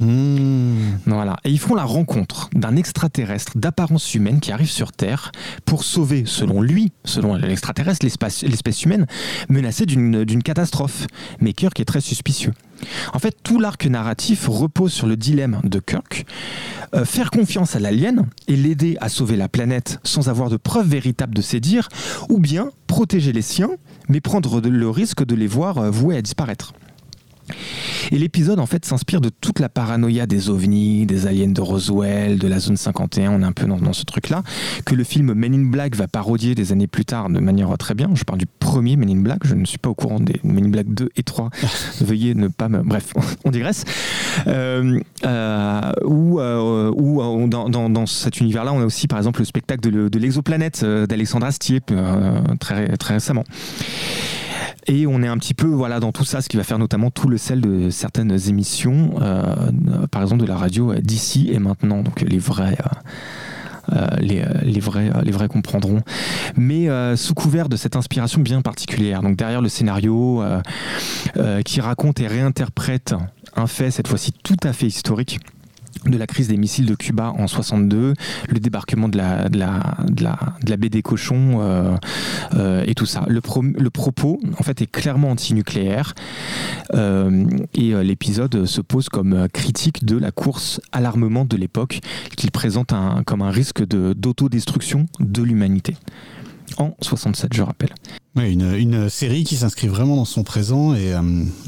Mmh. 0.01 0.75
Voilà. 1.05 1.37
Et 1.45 1.51
ils 1.51 1.59
font 1.59 1.73
la 1.73 1.85
rencontre 1.85 2.49
d'un 2.53 2.75
extraterrestre 2.75 3.57
d'apparence 3.57 4.13
humaine 4.13 4.41
qui 4.41 4.51
arrive 4.51 4.69
sur 4.69 4.91
Terre 4.91 5.31
pour 5.65 5.85
sauver, 5.85 6.23
selon 6.25 6.61
lui, 6.61 6.91
selon 7.05 7.35
l'extraterrestre, 7.35 8.05
l'espèce 8.05 8.83
humaine 8.83 9.07
menacée 9.49 9.85
d'une 9.85 10.25
d'une 10.25 10.43
catastrophe. 10.43 11.07
Mais 11.39 11.53
Kirk 11.53 11.79
est 11.79 11.85
très 11.85 12.01
suspicieux. 12.01 12.51
En 13.13 13.19
fait, 13.19 13.35
tout 13.43 13.59
l'arc 13.59 13.85
narratif 13.85 14.47
repose 14.47 14.93
sur 14.93 15.07
le 15.07 15.15
dilemme 15.15 15.61
de 15.63 15.79
Kirk. 15.79 16.25
Euh, 16.93 17.05
faire 17.05 17.31
confiance 17.31 17.75
à 17.75 17.79
l'alien 17.79 18.27
et 18.47 18.55
l'aider 18.55 18.97
à 19.01 19.09
sauver 19.09 19.35
la 19.35 19.49
planète 19.49 19.99
sans 20.03 20.29
avoir 20.29 20.49
de 20.49 20.57
preuves 20.57 20.87
véritables 20.87 21.33
de 21.33 21.41
ses 21.41 21.59
dires, 21.59 21.89
ou 22.29 22.39
bien 22.39 22.69
protéger 22.87 23.33
les 23.33 23.41
siens, 23.41 23.71
mais 24.09 24.21
prendre 24.21 24.61
le 24.61 24.89
risque 24.89 25.25
de 25.25 25.35
les 25.35 25.47
voir 25.47 25.77
euh, 25.77 25.89
voués 25.89 26.17
à 26.17 26.21
disparaître. 26.21 26.73
Et 28.11 28.17
l'épisode 28.17 28.59
en 28.59 28.65
fait 28.65 28.85
s'inspire 28.85 29.21
de 29.21 29.29
toute 29.29 29.59
la 29.59 29.69
paranoïa 29.69 30.25
des 30.27 30.49
ovnis, 30.49 31.05
des 31.05 31.27
aliens 31.27 31.47
de 31.49 31.61
Roswell, 31.61 32.37
de 32.39 32.47
la 32.47 32.59
zone 32.59 32.77
51, 32.77 33.31
on 33.31 33.41
est 33.41 33.45
un 33.45 33.51
peu 33.51 33.65
dans, 33.65 33.77
dans 33.77 33.93
ce 33.93 34.03
truc-là, 34.05 34.43
que 34.85 34.95
le 34.95 35.03
film 35.03 35.33
Men 35.33 35.53
in 35.53 35.65
Black 35.69 35.95
va 35.95 36.07
parodier 36.07 36.55
des 36.55 36.71
années 36.71 36.87
plus 36.87 37.05
tard 37.05 37.29
de 37.29 37.39
manière 37.39 37.75
très 37.77 37.93
bien. 37.93 38.09
Je 38.13 38.23
parle 38.23 38.39
du 38.39 38.45
premier 38.45 38.95
Men 38.95 39.09
in 39.09 39.21
Black, 39.21 39.39
je 39.45 39.55
ne 39.55 39.65
suis 39.65 39.77
pas 39.77 39.89
au 39.89 39.95
courant 39.95 40.19
des 40.19 40.39
Men 40.43 40.65
in 40.65 40.69
Black 40.69 40.87
2 40.93 41.09
et 41.15 41.23
3. 41.23 41.49
Veuillez 42.01 42.35
ne 42.35 42.47
pas 42.47 42.69
me... 42.69 42.81
Bref, 42.83 43.13
on 43.45 43.51
digresse. 43.51 43.83
Euh, 44.47 44.99
euh, 45.25 45.91
ou 46.05 46.39
euh, 46.39 46.91
ou, 46.95 47.47
dans, 47.47 47.69
dans- 47.69 47.89
dans 47.89 48.05
cet 48.05 48.39
univers-là, 48.39 48.73
on 48.73 48.81
a 48.81 48.85
aussi 48.85 49.07
par 49.07 49.17
exemple 49.17 49.39
le 49.39 49.45
spectacle 49.45 49.81
de, 49.81 49.89
le- 49.89 50.09
de 50.09 50.19
l'exoplanète 50.19 50.83
d'Alexandre 50.85 51.45
Astier 51.45 51.79
très, 52.59 52.95
très 52.97 53.13
récemment. 53.15 53.43
Et 54.87 55.05
on 55.05 55.21
est 55.21 55.27
un 55.27 55.37
petit 55.37 55.53
peu 55.53 55.67
voilà 55.67 55.99
dans 55.99 56.11
tout 56.11 56.23
ça, 56.23 56.41
ce 56.41 56.47
qui 56.47 56.55
va 56.55 56.63
faire 56.63 56.79
notamment 56.79 57.11
tout 57.11 57.27
le 57.27 57.37
sel 57.37 57.59
de 57.59 57.89
certaines 57.89 58.37
émissions, 58.47 59.15
euh, 59.21 59.53
par 60.09 60.21
exemple 60.21 60.41
de 60.41 60.47
la 60.47 60.55
radio 60.55 60.93
euh, 60.93 60.99
d'ici 61.01 61.49
et 61.51 61.59
maintenant, 61.59 62.01
donc 62.03 62.21
les 62.21 62.37
vrais. 62.37 62.77
euh, 63.93 64.07
les, 64.19 64.79
vrais, 64.79 65.11
les 65.23 65.31
vrais 65.31 65.47
comprendront. 65.47 66.01
Mais 66.55 66.87
sous 67.15 67.33
couvert 67.33 67.69
de 67.69 67.75
cette 67.75 67.95
inspiration 67.95 68.41
bien 68.41 68.61
particulière. 68.61 69.21
Donc 69.21 69.37
derrière 69.37 69.61
le 69.61 69.69
scénario 69.69 70.43
qui 71.63 71.79
raconte 71.79 72.19
et 72.19 72.27
réinterprète 72.27 73.15
un 73.55 73.67
fait, 73.67 73.89
cette 73.91 74.07
fois-ci 74.07 74.33
tout 74.43 74.57
à 74.63 74.73
fait 74.73 74.87
historique, 74.87 75.39
de 76.07 76.17
la 76.17 76.27
crise 76.27 76.47
des 76.47 76.57
missiles 76.57 76.85
de 76.85 76.95
Cuba 76.95 77.33
en 77.37 77.47
62, 77.47 78.13
le 78.49 78.59
débarquement 78.59 79.09
de 79.09 79.17
la, 79.17 79.49
de 79.49 79.57
la, 79.59 79.97
de 80.09 80.23
la, 80.23 80.37
de 80.63 80.69
la 80.69 80.77
baie 80.77 80.89
des 80.89 81.01
cochons 81.01 81.59
euh, 81.61 81.95
euh, 82.55 82.83
et 82.87 82.95
tout 82.95 83.05
ça. 83.05 83.23
Le, 83.27 83.41
pro- 83.41 83.61
le 83.63 83.89
propos, 83.89 84.39
en 84.57 84.63
fait, 84.63 84.81
est 84.81 84.91
clairement 84.91 85.31
anti-nucléaire 85.31 86.13
euh, 86.93 87.45
et 87.73 87.93
euh, 87.93 88.03
l'épisode 88.03 88.65
se 88.65 88.81
pose 88.81 89.09
comme 89.09 89.47
critique 89.53 90.05
de 90.05 90.17
la 90.17 90.31
course 90.31 90.79
à 90.91 91.01
l'armement 91.01 91.45
de 91.45 91.57
l'époque 91.57 91.99
qu'il 92.35 92.51
présente 92.51 92.93
un- 92.93 93.23
comme 93.25 93.41
un 93.41 93.51
risque 93.51 93.85
de- 93.85 94.13
d'autodestruction 94.13 95.05
de 95.19 95.41
l'humanité. 95.43 95.95
en 96.77 96.95
67, 97.01 97.53
je 97.53 97.61
rappelle. 97.63 97.93
Ouais, 98.35 98.51
une, 98.51 98.73
une 98.75 99.09
série 99.09 99.43
qui 99.45 99.55
s'inscrit 99.55 99.87
vraiment 99.87 100.15
dans 100.15 100.25
son 100.25 100.43
présent 100.43 100.93
et, 100.93 101.13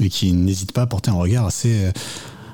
et 0.00 0.08
qui 0.08 0.32
n'hésite 0.32 0.72
pas 0.72 0.82
à 0.82 0.86
porter 0.86 1.10
un 1.10 1.14
regard 1.14 1.46
assez, 1.46 1.90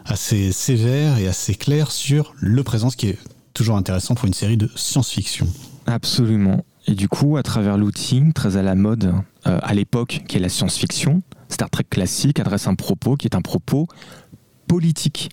assez 0.07 0.53
sévère 0.53 1.19
et 1.19 1.29
assez 1.29 1.55
clair 1.55 1.91
sur 1.91 2.35
le 2.39 2.63
présent, 2.63 2.91
ce 2.91 2.97
qui 2.97 3.09
est 3.09 3.19
toujours 3.55 3.77
intéressant 3.77 4.15
pour 4.15 4.27
une 4.27 4.35
série 4.35 4.57
de 4.57 4.71
science-fiction. 4.77 5.47
Absolument. 5.87 6.65
Et 6.87 6.95
du 6.95 7.09
coup, 7.09 7.37
à 7.37 7.43
travers 7.43 7.77
l'outil 7.77 8.23
très 8.35 8.57
à 8.57 8.63
la 8.63 8.75
mode 8.75 9.13
euh, 9.47 9.59
à 9.63 9.75
l'époque, 9.75 10.23
qui 10.29 10.37
est 10.37 10.41
la 10.41 10.49
science-fiction, 10.49 11.23
Star 11.49 11.71
Trek 11.71 11.87
classique 11.89 12.39
adresse 12.41 12.67
un 12.67 12.75
propos 12.75 13.17
qui 13.17 13.27
est 13.27 13.35
un 13.35 13.43
propos 13.43 13.89
politique. 14.69 15.31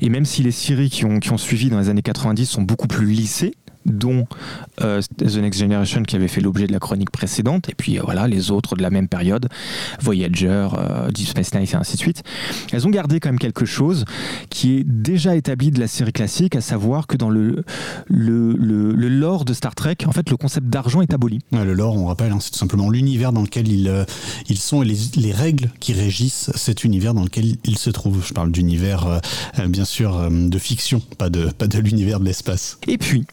Et 0.00 0.08
même 0.08 0.24
si 0.24 0.42
les 0.42 0.52
séries 0.52 0.90
qui 0.90 1.04
ont, 1.04 1.18
qui 1.18 1.32
ont 1.32 1.38
suivi 1.38 1.70
dans 1.70 1.78
les 1.78 1.88
années 1.88 2.02
90 2.02 2.46
sont 2.46 2.62
beaucoup 2.62 2.86
plus 2.86 3.06
lissées, 3.06 3.54
dont 3.86 4.26
euh, 4.82 5.00
The 5.18 5.36
Next 5.36 5.60
Generation 5.60 6.02
qui 6.02 6.16
avait 6.16 6.28
fait 6.28 6.40
l'objet 6.40 6.66
de 6.66 6.72
la 6.72 6.78
chronique 6.78 7.10
précédente, 7.10 7.68
et 7.68 7.74
puis 7.74 7.98
euh, 7.98 8.02
voilà 8.04 8.28
les 8.28 8.50
autres 8.50 8.76
de 8.76 8.82
la 8.82 8.90
même 8.90 9.08
période, 9.08 9.48
Voyager, 10.00 10.68
euh, 10.76 11.10
Deep 11.10 11.28
Space 11.28 11.54
Nine 11.54 11.64
et 11.64 11.76
ainsi 11.76 11.94
de 11.94 12.00
suite. 12.00 12.22
Elles 12.72 12.86
ont 12.86 12.90
gardé 12.90 13.20
quand 13.20 13.28
même 13.28 13.38
quelque 13.38 13.64
chose 13.64 14.04
qui 14.50 14.76
est 14.78 14.84
déjà 14.84 15.36
établi 15.36 15.70
de 15.70 15.80
la 15.80 15.88
série 15.88 16.12
classique, 16.12 16.56
à 16.56 16.60
savoir 16.60 17.06
que 17.06 17.16
dans 17.16 17.30
le, 17.30 17.64
le, 18.08 18.52
le, 18.54 18.92
le 18.92 19.08
lore 19.08 19.44
de 19.44 19.54
Star 19.54 19.74
Trek, 19.74 19.96
en 20.06 20.12
fait 20.12 20.30
le 20.30 20.36
concept 20.36 20.68
d'argent 20.68 21.00
est 21.00 21.12
aboli. 21.14 21.40
Ouais, 21.52 21.64
le 21.64 21.74
lore, 21.74 21.96
on 21.96 22.06
rappelle, 22.06 22.32
hein, 22.32 22.38
c'est 22.40 22.50
tout 22.50 22.58
simplement 22.58 22.90
l'univers 22.90 23.32
dans 23.32 23.42
lequel 23.42 23.68
ils, 23.68 23.88
euh, 23.88 24.04
ils 24.48 24.58
sont 24.58 24.82
et 24.82 24.86
les, 24.86 24.96
les 25.16 25.32
règles 25.32 25.70
qui 25.80 25.92
régissent 25.92 26.50
cet 26.54 26.84
univers 26.84 27.14
dans 27.14 27.22
lequel 27.22 27.56
ils 27.64 27.78
se 27.78 27.90
trouvent. 27.90 28.24
Je 28.26 28.32
parle 28.32 28.50
d'univers, 28.50 29.20
bien 29.68 29.84
sûr, 29.84 30.30
de 30.30 30.58
fiction, 30.58 31.00
pas 31.18 31.30
de, 31.30 31.46
pas 31.50 31.66
de 31.66 31.78
l'univers 31.78 32.20
de 32.20 32.24
l'espace. 32.24 32.78
Et 32.86 32.98
puis, 32.98 33.24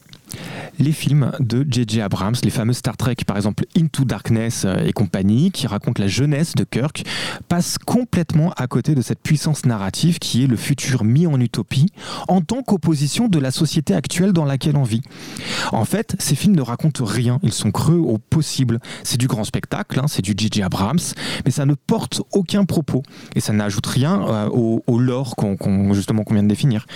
les 0.78 0.92
films 0.92 1.32
de 1.40 1.66
J.J. 1.68 2.00
Abrams, 2.00 2.34
les 2.42 2.50
fameux 2.50 2.72
Star 2.72 2.96
Trek, 2.96 3.16
par 3.26 3.36
exemple 3.36 3.64
Into 3.76 4.04
Darkness 4.04 4.64
euh, 4.64 4.84
et 4.84 4.92
compagnie, 4.92 5.50
qui 5.50 5.66
racontent 5.66 6.02
la 6.02 6.08
jeunesse 6.08 6.54
de 6.54 6.64
Kirk, 6.64 7.04
passent 7.48 7.78
complètement 7.78 8.52
à 8.56 8.66
côté 8.66 8.94
de 8.94 9.02
cette 9.02 9.20
puissance 9.20 9.66
narrative 9.66 10.18
qui 10.18 10.44
est 10.44 10.46
le 10.46 10.56
futur 10.56 11.04
mis 11.04 11.26
en 11.26 11.40
utopie, 11.40 11.86
en 12.28 12.40
tant 12.40 12.62
qu'opposition 12.62 13.28
de 13.28 13.38
la 13.38 13.50
société 13.50 13.94
actuelle 13.94 14.32
dans 14.32 14.44
laquelle 14.44 14.76
on 14.76 14.82
vit. 14.82 15.02
En 15.72 15.84
fait, 15.84 16.16
ces 16.18 16.34
films 16.34 16.56
ne 16.56 16.62
racontent 16.62 17.04
rien, 17.04 17.38
ils 17.42 17.52
sont 17.52 17.70
creux 17.70 17.98
au 17.98 18.18
possible. 18.18 18.80
C'est 19.02 19.18
du 19.18 19.26
grand 19.26 19.44
spectacle, 19.44 19.98
hein, 20.00 20.06
c'est 20.08 20.22
du 20.22 20.34
J.J. 20.36 20.62
Abrams, 20.62 20.98
mais 21.44 21.50
ça 21.50 21.66
ne 21.66 21.74
porte 21.74 22.22
aucun 22.32 22.64
propos 22.64 23.02
et 23.34 23.40
ça 23.40 23.52
n'ajoute 23.52 23.86
rien 23.86 24.22
euh, 24.28 24.48
au, 24.48 24.98
lore 24.98 25.36
qu'on 25.36 25.92
justement 25.92 26.24
vient 26.30 26.42
de 26.42 26.48
définir. 26.48 26.86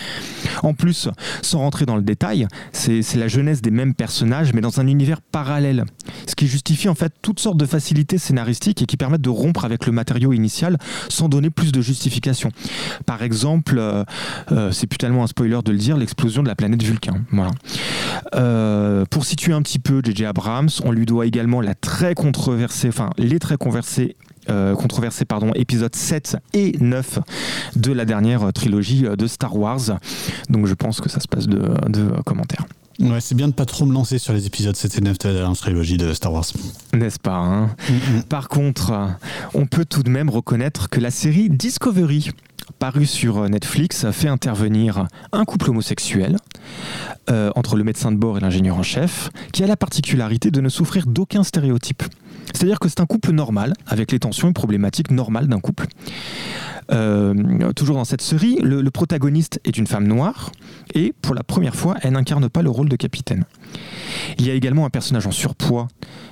En 0.62 0.74
plus, 0.74 1.08
sans 1.42 1.58
rentrer 1.58 1.86
dans 1.86 1.96
le 1.96 2.02
détail, 2.02 2.48
c'est 2.72 3.16
la 3.16 3.27
jeunesse 3.28 3.62
des 3.62 3.70
mêmes 3.70 3.94
personnages, 3.94 4.52
mais 4.52 4.60
dans 4.60 4.80
un 4.80 4.86
univers 4.86 5.20
parallèle. 5.20 5.84
Ce 6.26 6.34
qui 6.34 6.46
justifie 6.46 6.88
en 6.88 6.94
fait 6.94 7.12
toutes 7.22 7.40
sortes 7.40 7.56
de 7.56 7.66
facilités 7.66 8.18
scénaristiques 8.18 8.82
et 8.82 8.86
qui 8.86 8.96
permettent 8.96 9.22
de 9.22 9.30
rompre 9.30 9.64
avec 9.64 9.86
le 9.86 9.92
matériau 9.92 10.32
initial 10.32 10.78
sans 11.08 11.28
donner 11.28 11.50
plus 11.50 11.72
de 11.72 11.80
justification. 11.80 12.50
Par 13.06 13.22
exemple, 13.22 13.76
euh, 13.78 14.04
euh, 14.52 14.72
c'est 14.72 14.86
plus 14.86 14.98
tellement 14.98 15.24
un 15.24 15.26
spoiler 15.26 15.58
de 15.64 15.72
le 15.72 15.78
dire, 15.78 15.96
l'explosion 15.96 16.42
de 16.42 16.48
la 16.48 16.54
planète 16.54 16.82
Vulcain. 16.82 17.24
Voilà. 17.32 17.50
Euh, 18.34 19.04
pour 19.10 19.24
situer 19.24 19.52
un 19.52 19.62
petit 19.62 19.78
peu 19.78 20.00
J.J. 20.04 20.26
Abrams, 20.26 20.68
on 20.84 20.92
lui 20.92 21.06
doit 21.06 21.26
également 21.26 21.60
la 21.60 21.74
très 21.74 22.14
controversée, 22.14 22.88
enfin 22.88 23.10
les 23.18 23.38
très 23.38 23.56
conversés 23.56 24.16
euh, 24.50 24.74
pardon, 25.28 25.52
épisode 25.54 25.94
7 25.94 26.38
et 26.54 26.76
9 26.80 27.18
de 27.76 27.92
la 27.92 28.04
dernière 28.04 28.44
euh, 28.44 28.50
trilogie 28.50 29.02
de 29.02 29.26
Star 29.26 29.56
Wars. 29.56 29.98
Donc 30.48 30.66
je 30.66 30.74
pense 30.74 31.00
que 31.00 31.08
ça 31.08 31.20
se 31.20 31.28
passe 31.28 31.46
de, 31.46 31.60
commentaires. 32.24 32.64
Ouais, 33.00 33.20
c'est 33.20 33.36
bien 33.36 33.46
de 33.46 33.52
pas 33.52 33.64
trop 33.64 33.86
me 33.86 33.92
lancer 33.92 34.18
sur 34.18 34.32
les 34.32 34.46
épisodes 34.46 34.74
7 34.74 34.98
et 34.98 35.00
9 35.02 35.18
de 35.18 35.28
la 35.28 35.52
trilogie 35.54 35.96
de 35.96 36.12
Star 36.12 36.32
Wars. 36.32 36.44
N'est-ce 36.92 37.20
pas 37.20 37.36
hein 37.36 37.70
Par 38.28 38.48
contre, 38.48 38.92
on 39.54 39.66
peut 39.66 39.84
tout 39.84 40.02
de 40.02 40.10
même 40.10 40.28
reconnaître 40.28 40.90
que 40.90 40.98
la 40.98 41.12
série 41.12 41.48
Discovery, 41.48 42.30
parue 42.80 43.06
sur 43.06 43.48
Netflix, 43.48 44.10
fait 44.10 44.26
intervenir 44.26 45.06
un 45.30 45.44
couple 45.44 45.70
homosexuel 45.70 46.38
euh, 47.30 47.52
entre 47.54 47.76
le 47.76 47.84
médecin 47.84 48.10
de 48.10 48.16
bord 48.16 48.36
et 48.36 48.40
l'ingénieur 48.40 48.76
en 48.76 48.82
chef, 48.82 49.30
qui 49.52 49.62
a 49.62 49.68
la 49.68 49.76
particularité 49.76 50.50
de 50.50 50.60
ne 50.60 50.68
souffrir 50.68 51.06
d'aucun 51.06 51.44
stéréotype. 51.44 52.02
C'est-à-dire 52.52 52.80
que 52.80 52.88
c'est 52.88 53.00
un 53.00 53.06
couple 53.06 53.30
normal, 53.30 53.74
avec 53.86 54.10
les 54.10 54.18
tensions 54.18 54.50
et 54.50 54.52
problématiques 54.52 55.12
normales 55.12 55.46
d'un 55.46 55.60
couple. 55.60 55.86
Euh, 56.90 57.72
toujours 57.74 57.96
dans 57.96 58.04
cette 58.04 58.22
série, 58.22 58.58
le, 58.62 58.80
le 58.80 58.90
protagoniste 58.90 59.60
est 59.64 59.76
une 59.76 59.86
femme 59.86 60.06
noire, 60.06 60.52
et 60.94 61.12
pour 61.20 61.34
la 61.34 61.42
première 61.42 61.74
fois, 61.74 61.96
elle 62.02 62.12
n'incarne 62.12 62.48
pas 62.48 62.62
le 62.62 62.70
rôle 62.70 62.88
de 62.88 62.96
capitaine. 62.96 63.44
Il 64.38 64.46
y 64.46 64.50
a 64.50 64.54
également 64.54 64.86
un 64.86 64.90
personnage 64.90 65.26
en 65.26 65.30
surpoids 65.30 65.88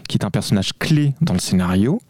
qui 0.06 0.18
est 0.18 0.24
un 0.24 0.30
personnage 0.30 0.72
clé 0.78 1.14
dans 1.20 1.32
le 1.32 1.38
scénario, 1.38 2.00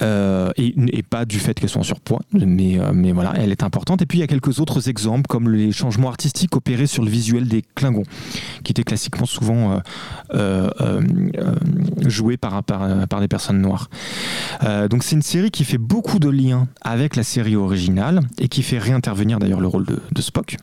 euh, 0.00 0.50
et, 0.56 1.02
pas 1.02 1.24
du 1.24 1.38
fait 1.38 1.58
qu'elle 1.58 1.68
soit 1.68 1.80
en 1.80 1.84
surpoids, 1.84 2.20
mais, 2.32 2.78
euh, 2.78 2.92
mais 2.94 3.12
voilà, 3.12 3.34
elle 3.36 3.50
est 3.50 3.62
importante. 3.62 4.02
Et 4.02 4.06
puis 4.06 4.18
il 4.18 4.20
y 4.20 4.24
a 4.24 4.26
quelques 4.26 4.60
autres 4.60 4.88
exemples, 4.88 5.26
comme 5.28 5.50
les 5.50 5.72
changements 5.72 6.08
artistiques 6.08 6.56
opérés 6.56 6.86
sur 6.86 7.02
le 7.02 7.10
visuel 7.10 7.48
des 7.48 7.62
Klingons, 7.74 8.04
qui 8.64 8.72
étaient 8.72 8.84
classiquement 8.84 9.26
souvent 9.26 9.80
euh, 10.34 11.00
joués 12.06 12.36
par, 12.36 12.62
des 13.20 13.28
personnes 13.28 13.60
noires. 13.60 13.90
Donc 14.90 15.02
c'est 15.02 15.16
une 15.16 15.22
série 15.22 15.50
qui 15.50 15.64
fait 15.64 15.78
beaucoup 15.78 16.18
de 16.18 16.28
liens 16.28 16.68
avec 16.80 17.16
la 17.16 17.22
série 17.22 17.56
originale, 17.56 18.20
et 18.38 18.48
qui 18.48 18.62
fait 18.62 18.78
réintervenir 18.78 19.38
d'ailleurs 19.38 19.60
le 19.60 19.68
rôle 19.68 19.86
de 19.86 20.22
Spock. 20.22 20.56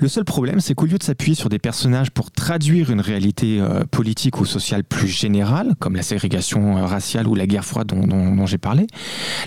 Le 0.00 0.08
seul 0.08 0.24
problème, 0.24 0.60
c'est 0.60 0.74
qu'au 0.74 0.86
lieu 0.86 0.98
de 0.98 1.02
s'appuyer 1.02 1.34
sur 1.34 1.48
des 1.48 1.58
personnages 1.58 2.10
pour 2.10 2.30
traduire 2.30 2.90
une 2.90 3.00
réalité 3.00 3.60
euh, 3.60 3.84
politique 3.90 4.40
ou 4.40 4.44
sociale 4.44 4.84
plus 4.84 5.08
générale, 5.08 5.74
comme 5.78 5.96
la 5.96 6.02
ségrégation 6.02 6.78
euh, 6.78 6.84
raciale 6.86 7.28
ou 7.28 7.34
la 7.34 7.46
guerre 7.46 7.64
froide 7.64 7.86
dont, 7.88 8.46
j'ai 8.46 8.58
parlé, 8.58 8.86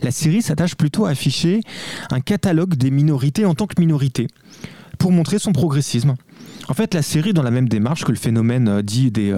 la 0.04 0.12
série 0.12 0.42
s'attache 0.42 0.76
plutôt 0.76 1.06
à 1.06 1.10
afficher 1.12 1.62
un 2.12 2.20
catalogue 2.20 2.76
des 2.76 2.92
minorités 2.92 3.46
en 3.46 3.54
tant 3.56 3.68
que 3.68 3.80
minorités, 3.80 4.28
pour 4.98 5.12
montrer 5.12 5.38
son 5.40 5.52
progressisme. 5.52 6.16
En 6.70 6.74
fait, 6.74 6.94
la 6.94 7.02
série, 7.02 7.34
dans 7.34 7.44
la 7.44 7.52
même 7.52 7.70
démarche 7.70 8.04
que 8.04 8.12
le 8.12 8.18
phénomène 8.18 8.68
euh, 8.68 8.82
dit 8.82 9.12
des 9.12 9.34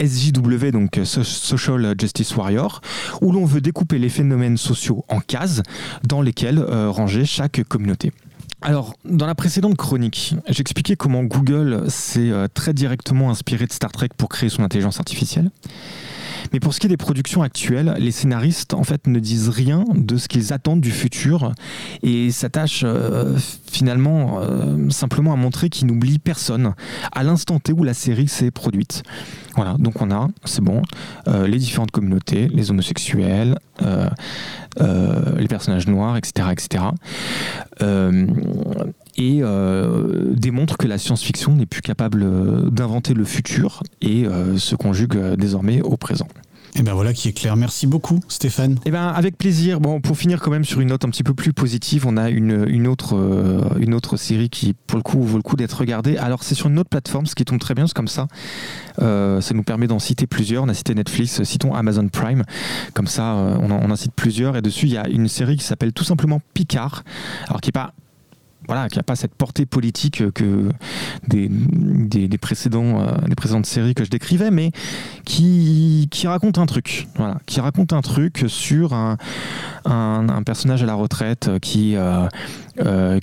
SJW, 0.00 0.70
donc 0.72 1.00
So- 1.04 1.22
Social 1.24 1.94
Justice 1.98 2.34
Warrior, 2.36 2.80
où 3.20 3.32
l'on 3.32 3.44
veut 3.44 3.60
découper 3.60 3.98
les 3.98 4.08
phénomènes 4.08 4.56
sociaux 4.56 5.04
en 5.08 5.20
cases 5.20 5.62
dans 6.06 6.22
lesquelles 6.22 6.58
ranger 6.60 7.24
chaque 7.24 7.62
communauté. 7.68 8.12
Alors, 8.62 8.94
dans 9.04 9.26
la 9.26 9.34
précédente 9.34 9.76
chronique, 9.76 10.34
j'expliquais 10.48 10.96
comment 10.96 11.22
Google 11.22 11.84
s'est 11.88 12.30
euh, 12.30 12.48
très 12.52 12.72
directement 12.72 13.30
inspiré 13.30 13.66
de 13.66 13.72
Star 13.72 13.92
Trek 13.92 14.08
pour 14.16 14.28
créer 14.28 14.48
son 14.48 14.62
intelligence 14.62 14.98
artificielle. 15.00 15.50
Mais 16.52 16.60
pour 16.60 16.74
ce 16.74 16.80
qui 16.80 16.86
est 16.86 16.90
des 16.90 16.96
productions 16.96 17.42
actuelles, 17.42 17.94
les 17.98 18.10
scénaristes 18.10 18.74
en 18.74 18.84
fait 18.84 19.06
ne 19.06 19.18
disent 19.18 19.48
rien 19.48 19.84
de 19.94 20.16
ce 20.16 20.28
qu'ils 20.28 20.52
attendent 20.52 20.80
du 20.80 20.90
futur 20.90 21.52
et 22.02 22.30
s'attachent 22.30 22.84
euh, 22.84 23.36
finalement 23.70 24.40
euh, 24.40 24.88
simplement 24.90 25.32
à 25.32 25.36
montrer 25.36 25.68
qu'ils 25.68 25.86
n'oublient 25.86 26.18
personne 26.18 26.74
à 27.12 27.22
l'instant 27.22 27.58
T 27.58 27.72
où 27.72 27.84
la 27.84 27.94
série 27.94 28.28
s'est 28.28 28.50
produite. 28.50 29.02
Voilà, 29.56 29.76
donc 29.78 30.00
on 30.02 30.10
a, 30.10 30.28
c'est 30.44 30.62
bon, 30.62 30.82
euh, 31.28 31.46
les 31.46 31.58
différentes 31.58 31.92
communautés, 31.92 32.48
les 32.48 32.70
homosexuels, 32.70 33.58
les 33.80 35.48
personnages 35.48 35.86
noirs, 35.86 36.16
etc., 36.16 36.48
etc. 36.52 36.84
Et 39.16 39.40
euh, 39.42 40.34
démontre 40.34 40.76
que 40.76 40.86
la 40.86 40.98
science-fiction 40.98 41.54
n'est 41.54 41.66
plus 41.66 41.82
capable 41.82 42.22
euh, 42.24 42.68
d'inventer 42.70 43.14
le 43.14 43.24
futur 43.24 43.82
et 44.00 44.26
euh, 44.26 44.58
se 44.58 44.74
conjugue 44.74 45.16
désormais 45.36 45.80
au 45.82 45.96
présent. 45.96 46.26
Et 46.76 46.82
ben 46.82 46.92
voilà 46.92 47.12
qui 47.12 47.28
est 47.28 47.32
clair. 47.32 47.56
Merci 47.56 47.86
beaucoup, 47.86 48.18
Stéphane. 48.26 48.80
Eh 48.84 48.90
ben, 48.90 49.06
avec 49.06 49.38
plaisir. 49.38 49.78
Bon, 49.78 50.00
pour 50.00 50.18
finir 50.18 50.40
quand 50.40 50.50
même 50.50 50.64
sur 50.64 50.80
une 50.80 50.88
note 50.88 51.04
un 51.04 51.08
petit 51.08 51.22
peu 51.22 51.32
plus 51.32 51.52
positive, 51.52 52.04
on 52.04 52.16
a 52.16 52.30
une, 52.30 52.66
une, 52.68 52.88
autre, 52.88 53.14
euh, 53.16 53.60
une 53.78 53.94
autre 53.94 54.16
série 54.16 54.50
qui, 54.50 54.74
pour 54.88 54.96
le 54.96 55.04
coup, 55.04 55.22
vaut 55.22 55.36
le 55.36 55.42
coup 55.44 55.54
d'être 55.54 55.74
regardée. 55.74 56.16
Alors, 56.16 56.42
c'est 56.42 56.56
sur 56.56 56.66
une 56.66 56.76
autre 56.80 56.90
plateforme, 56.90 57.26
ce 57.26 57.36
qui 57.36 57.44
tombe 57.44 57.60
très 57.60 57.74
bien, 57.74 57.86
c'est 57.86 57.94
comme 57.94 58.08
ça. 58.08 58.26
Euh, 59.00 59.40
ça 59.40 59.54
nous 59.54 59.62
permet 59.62 59.86
d'en 59.86 60.00
citer 60.00 60.26
plusieurs. 60.26 60.64
On 60.64 60.68
a 60.68 60.74
cité 60.74 60.96
Netflix, 60.96 61.44
citons 61.44 61.74
Amazon 61.74 62.08
Prime. 62.08 62.42
Comme 62.92 63.06
ça, 63.06 63.34
on, 63.34 63.70
en, 63.70 63.80
on 63.80 63.90
en 63.92 63.96
cite 63.96 64.12
plusieurs. 64.16 64.56
Et 64.56 64.62
dessus, 64.62 64.86
il 64.86 64.92
y 64.94 64.98
a 64.98 65.08
une 65.08 65.28
série 65.28 65.56
qui 65.56 65.64
s'appelle 65.64 65.92
tout 65.92 66.04
simplement 66.04 66.40
Picard. 66.54 67.04
Alors, 67.46 67.60
qui 67.60 67.68
n'est 67.68 67.72
pas 67.72 67.94
voilà, 68.66 68.88
qui 68.88 68.98
n'a 68.98 69.02
pas 69.02 69.16
cette 69.16 69.34
portée 69.34 69.66
politique 69.66 70.30
que 70.32 70.68
des, 71.28 71.48
des, 71.48 72.38
précédents, 72.38 73.00
euh, 73.00 73.12
des 73.28 73.34
précédentes 73.34 73.66
séries 73.66 73.94
que 73.94 74.04
je 74.04 74.10
décrivais, 74.10 74.50
mais 74.50 74.70
qui, 75.24 76.08
raconte 76.24 76.58
un 76.58 76.66
truc. 76.66 77.08
Voilà, 77.16 77.38
qui 77.46 77.60
raconte 77.60 77.92
un 77.92 78.00
truc 78.00 78.44
sur 78.48 78.94
un, 78.94 79.16
personnage 80.44 80.82
à 80.82 80.86
la 80.86 80.94
retraite 80.94 81.50
qui, 81.60 81.96
euh, 81.96 82.26
euh, 82.80 83.18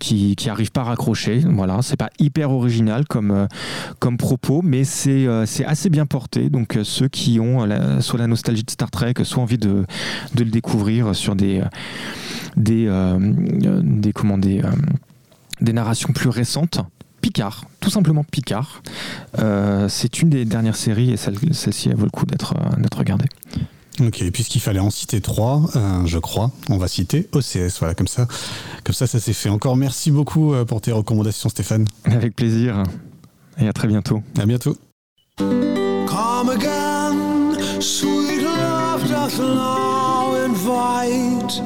arrive 0.48 0.72
pas 0.72 0.82
à 0.82 0.86
raccrocher. 0.86 1.40
Voilà, 1.46 1.80
c'est 1.82 1.98
pas 1.98 2.10
hyper 2.20 2.52
original 2.52 3.06
comme, 3.08 3.32
euh, 3.32 4.18
propos, 4.18 4.62
mais 4.64 4.84
c'est 4.84 5.28
assez 5.66 5.90
bien 5.90 6.06
porté. 6.06 6.50
Donc 6.50 6.78
ceux 6.84 7.08
qui 7.08 7.40
ont 7.40 7.68
soit 8.02 8.20
la 8.20 8.28
nostalgie 8.28 8.64
de 8.64 8.72
Star 8.72 8.92
Trek, 8.92 9.14
soit 9.24 9.42
envie 9.42 9.58
de, 9.58 9.86
le 10.38 10.46
découvrir 10.46 11.16
sur 11.16 11.36
des, 11.36 11.62
des, 12.58 12.90
des, 13.84 14.14
des 15.62 15.74
narrations 15.74 16.12
plus 16.14 16.30
récentes. 16.30 16.80
Picard, 17.22 17.66
tout 17.80 17.92
simplement 17.92 18.24
Picard. 18.24 18.82
Euh, 19.38 19.88
c'est 19.90 20.22
une 20.22 20.30
des 20.32 20.44
dernières 20.44 20.76
séries 20.76 21.12
et 21.12 21.18
celle- 21.18 21.38
celle-ci, 21.54 21.90
elle 21.90 21.96
vaut 21.96 22.06
le 22.06 22.10
coup 22.10 22.26
d'être 22.26 22.56
euh, 22.58 22.98
regardée. 22.98 23.28
Ok, 24.00 24.24
puisqu'il 24.32 24.60
fallait 24.60 24.80
en 24.80 24.90
citer 24.90 25.22
trois, 25.22 25.62
euh, 25.76 26.06
je 26.06 26.18
crois, 26.18 26.50
on 26.70 26.78
va 26.78 26.88
citer 26.88 27.28
OCS. 27.34 27.78
Voilà, 27.80 27.94
comme 27.94 28.08
ça, 28.08 28.26
comme 28.84 28.96
ça, 28.96 29.06
ça 29.06 29.20
s'est 29.20 29.34
fait. 29.34 29.50
Encore 29.50 29.78
merci 29.78 30.10
beaucoup 30.10 30.54
pour 30.68 30.82
tes 30.82 30.92
recommandations, 30.92 31.50
Stéphane. 31.50 31.86
Avec 32.06 32.36
plaisir 32.36 32.82
et 33.60 33.68
à 33.68 33.74
très 33.74 33.88
bientôt. 33.88 34.24
À 34.40 34.46
bientôt. 34.48 34.76
Come 35.38 36.50
again, 36.50 37.54
sweet 37.80 38.42
love 38.42 39.08
doth 39.08 39.38
now 39.40 40.34
invite 40.34 41.62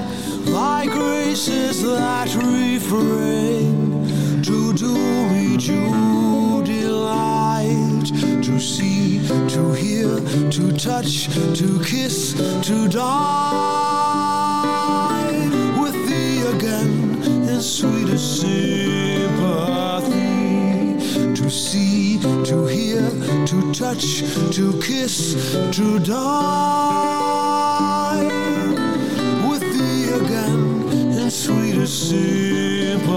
thy 0.45 0.85
graces 0.85 1.81
that 1.83 2.33
refrain 2.35 4.05
to 4.43 4.73
do 4.73 4.93
me 5.29 5.57
due 5.57 6.63
delight, 6.63 8.05
to 8.43 8.59
see, 8.59 9.19
to 9.49 9.73
hear, 9.73 10.19
to 10.51 10.71
touch, 10.77 11.27
to 11.57 11.79
kiss, 11.83 12.33
to 12.67 12.87
die. 12.87 13.25
With 15.81 15.95
thee 16.07 16.41
again 16.55 17.23
in 17.49 17.61
sweetest 17.61 18.41
sympathy 18.41 20.15
to 21.33 21.49
see, 21.49 22.19
to 22.19 22.65
hear, 22.67 23.01
to 23.45 23.73
touch, 23.73 24.23
to 24.55 24.79
kiss, 24.81 25.35
to 25.71 25.99
die 25.99 26.95
in 31.25 31.31
sweetest 31.31 32.09
sympathy. 32.09 33.07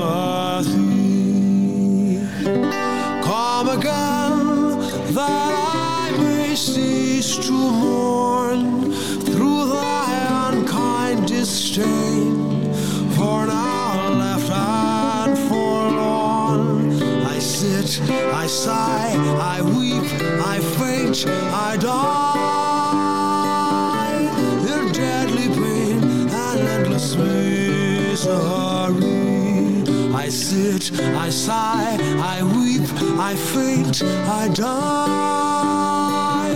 Come 3.23 3.69
again 3.69 4.79
that 5.13 5.53
I 5.75 6.17
may 6.17 6.55
cease 6.55 7.37
to 7.47 7.53
mourn 7.53 8.93
through 9.27 9.73
thy 9.75 10.49
unkind 10.49 11.29
disdain. 11.29 12.73
For 13.17 13.45
now 13.45 14.09
left 14.25 14.51
and 14.51 15.39
forlorn, 15.51 17.03
I 17.27 17.39
sit, 17.39 18.01
I 18.33 18.47
sigh, 18.47 19.13
I 19.55 19.61
weep, 19.61 20.09
I 20.53 20.61
faint, 20.79 21.27
I 21.27 21.77
die 21.77 22.58
I 30.29 30.31
sit, 30.31 30.93
I 31.01 31.31
sigh, 31.31 31.97
I 32.21 32.43
weep, 32.43 32.83
I 33.19 33.35
faint, 33.35 34.03
I 34.03 34.49
die 34.49 36.51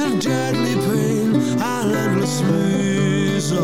in 0.00 0.18
deadly 0.18 0.76
pain 0.76 1.34
and 1.60 1.94
endless 1.94 2.40
misery. 2.40 3.60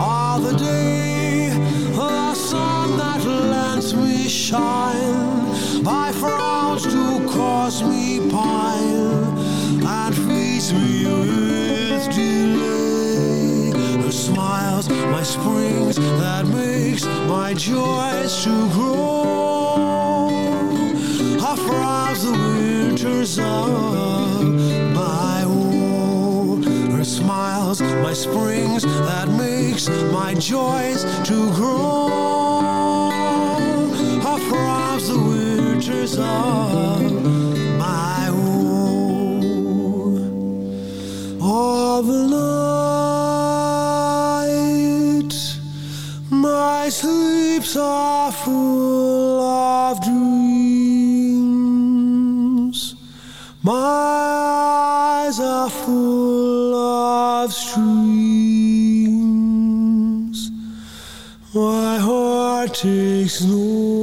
All 0.00 0.40
the 0.40 0.56
day, 0.58 1.50
the 1.94 2.34
sun 2.34 2.98
that 2.98 3.24
lends 3.24 3.94
me 3.94 4.26
shine, 4.26 5.84
by 5.84 6.10
frowns 6.10 6.82
to 6.86 7.24
cause 7.28 7.84
me 7.84 8.18
pine, 8.30 9.22
and 9.86 10.12
feeds 10.12 10.72
me 10.72 11.06
with 11.06 12.10
delay. 12.12 13.70
Her 14.02 14.10
smiles, 14.10 14.88
my 14.88 15.22
springs, 15.22 15.95
my 17.28 17.54
joys 17.54 18.44
to 18.44 18.68
grow. 18.70 20.28
Her 21.40 21.56
frowns, 21.56 22.22
the 22.24 22.32
winters 22.32 23.38
of 23.38 24.44
my 24.94 25.44
woe. 25.46 26.62
Her 26.96 27.04
smiles, 27.04 27.80
my 27.80 28.12
springs, 28.12 28.82
that 28.84 29.28
makes 29.28 29.88
my 29.88 30.34
joys 30.34 31.04
to 31.24 31.50
grow. 31.54 32.08
Her 34.22 34.38
frowns, 34.48 35.08
the 35.08 35.18
winters 35.18 36.18
of 36.18 37.12
my 37.78 38.30
woe. 38.30 39.40
All 41.40 42.02
the 42.02 42.26
night, 42.28 42.65
are 47.76 48.32
full 48.32 49.40
of 49.40 50.00
dreams. 50.02 50.26
My 53.62 53.72
eyes 55.26 55.40
are 55.40 55.70
full 55.70 56.74
of 56.74 57.52
streams. 57.52 58.16
My 61.54 61.98
heart 61.98 62.74
takes 62.74 63.42
no 63.42 63.95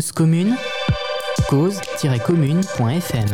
Commune, 0.00 0.54
cause-commune.fm. 1.48 3.26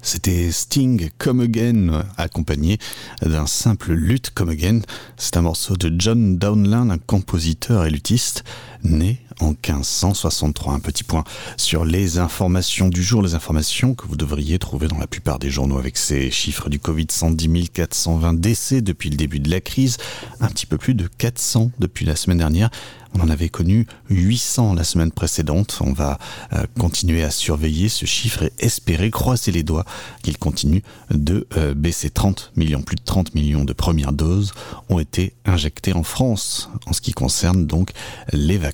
C'était 0.00 0.52
Sting 0.52 1.10
Come 1.18 1.40
Again, 1.40 2.04
accompagné 2.16 2.78
d'un 3.20 3.46
simple 3.46 3.92
lutte 3.92 4.30
Come 4.30 4.50
Again. 4.50 4.80
C'est 5.16 5.36
un 5.36 5.42
morceau 5.42 5.76
de 5.76 5.92
John 5.98 6.38
Downland, 6.38 6.90
un 6.92 6.98
compositeur 6.98 7.84
et 7.84 7.90
luthiste, 7.90 8.44
né 8.84 9.20
en 9.40 9.50
1563. 9.50 10.74
Un 10.74 10.80
petit 10.80 11.04
point 11.04 11.24
sur 11.56 11.84
les 11.84 12.18
informations 12.18 12.88
du 12.88 13.02
jour, 13.02 13.22
les 13.22 13.34
informations 13.34 13.94
que 13.94 14.06
vous 14.06 14.16
devriez 14.16 14.58
trouver 14.58 14.88
dans 14.88 14.98
la 14.98 15.06
plupart 15.06 15.38
des 15.38 15.50
journaux 15.50 15.78
avec 15.78 15.96
ces 15.96 16.30
chiffres 16.30 16.68
du 16.68 16.78
Covid, 16.78 17.06
110 17.10 17.70
420 17.70 18.34
décès 18.34 18.80
depuis 18.80 19.10
le 19.10 19.16
début 19.16 19.40
de 19.40 19.50
la 19.50 19.60
crise, 19.60 19.98
un 20.40 20.48
petit 20.48 20.66
peu 20.66 20.78
plus 20.78 20.94
de 20.94 21.06
400 21.06 21.70
depuis 21.78 22.04
la 22.04 22.16
semaine 22.16 22.38
dernière. 22.38 22.70
On 23.14 23.20
en 23.20 23.30
avait 23.30 23.48
connu 23.48 23.86
800 24.10 24.74
la 24.74 24.84
semaine 24.84 25.10
précédente. 25.10 25.78
On 25.80 25.92
va 25.92 26.18
euh, 26.52 26.64
continuer 26.78 27.22
à 27.24 27.30
surveiller 27.30 27.88
ce 27.88 28.04
chiffre 28.04 28.42
et 28.42 28.52
espérer, 28.58 29.10
croiser 29.10 29.50
les 29.50 29.62
doigts, 29.62 29.84
qu'il 30.22 30.36
continue 30.38 30.82
de 31.10 31.46
euh, 31.56 31.74
baisser. 31.74 32.10
30 32.10 32.52
millions, 32.56 32.82
plus 32.82 32.96
de 32.96 33.02
30 33.02 33.34
millions 33.34 33.64
de 33.64 33.72
premières 33.72 34.12
doses 34.12 34.52
ont 34.88 34.98
été 34.98 35.34
injectées 35.46 35.94
en 35.94 36.02
France 36.02 36.68
en 36.86 36.92
ce 36.92 37.00
qui 37.00 37.12
concerne 37.12 37.66
donc 37.66 37.92
les 38.32 38.58
vaccins. 38.58 38.67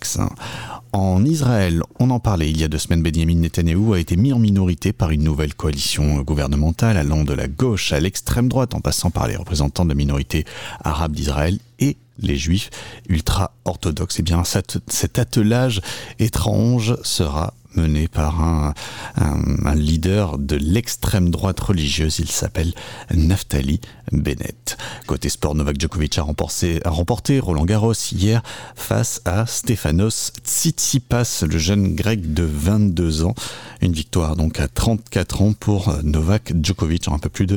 En 0.93 1.25
Israël, 1.25 1.83
on 1.99 2.11
en 2.11 2.21
parlait 2.21 2.51
il 2.51 2.61
y 2.61 2.65
a 2.65 2.69
deux 2.69 2.79
semaines, 2.79 3.03
Benjamin 3.03 3.35
Netanyahou 3.35 3.95
a 3.95 3.99
été 3.99 4.17
mis 4.17 4.33
en 4.33 4.39
minorité 4.39 4.93
par 4.93 5.11
une 5.11 5.25
nouvelle 5.25 5.55
coalition 5.55 6.21
gouvernementale 6.23 6.97
allant 6.97 7.25
de 7.25 7.33
la 7.33 7.49
gauche 7.49 7.93
à 7.93 8.01
l'extrême 8.01 8.49
droite 8.49 8.75
en 8.75 8.81
passant 8.81 9.11
par 9.11 9.27
les 9.27 9.37
représentants 9.37 9.85
de 9.85 9.91
la 9.91 9.97
minorité 9.97 10.45
arabe 10.85 11.13
d'Israël 11.13 11.59
et 11.81 11.97
les 12.21 12.37
juifs 12.37 12.71
ultra-orthodoxes. 13.09 14.21
Eh 14.21 14.23
bien, 14.23 14.43
cet 14.45 15.19
attelage 15.19 15.81
étrange 16.19 16.97
sera 17.03 17.55
mené 17.77 18.09
par 18.09 18.41
un, 18.43 18.75
leader 19.75 20.39
de 20.39 20.57
l'extrême 20.57 21.31
droite 21.31 21.59
religieuse. 21.61 22.19
Il 22.21 22.31
s'appelle 22.31 22.73
Naftali 23.13 23.81
Bennett. 24.13 24.77
Côté 25.07 25.29
sport, 25.29 25.55
Novak 25.55 25.81
Djokovic 25.81 26.19
a 26.19 26.23
remporté, 26.23 27.41
Roland 27.41 27.65
Garros 27.65 27.93
hier 28.13 28.43
face 28.77 29.21
à 29.25 29.47
Stefanos 29.47 30.33
Tsitsipas, 30.45 31.45
le 31.49 31.59
jeune 31.59 31.95
grec 31.95 32.33
de 32.33 32.45
22 32.45 33.25
ans. 33.25 33.35
Une 33.81 33.93
victoire 33.93 34.37
donc 34.37 34.61
à 34.61 34.69
34 34.69 35.43
ans 35.43 35.53
pour 35.53 35.89
euh, 35.89 36.01
Novak 36.03 36.53
Djokovic 36.63 37.09
en 37.09 37.15
un 37.15 37.19
peu 37.19 37.29
plus 37.29 37.47
de 37.47 37.57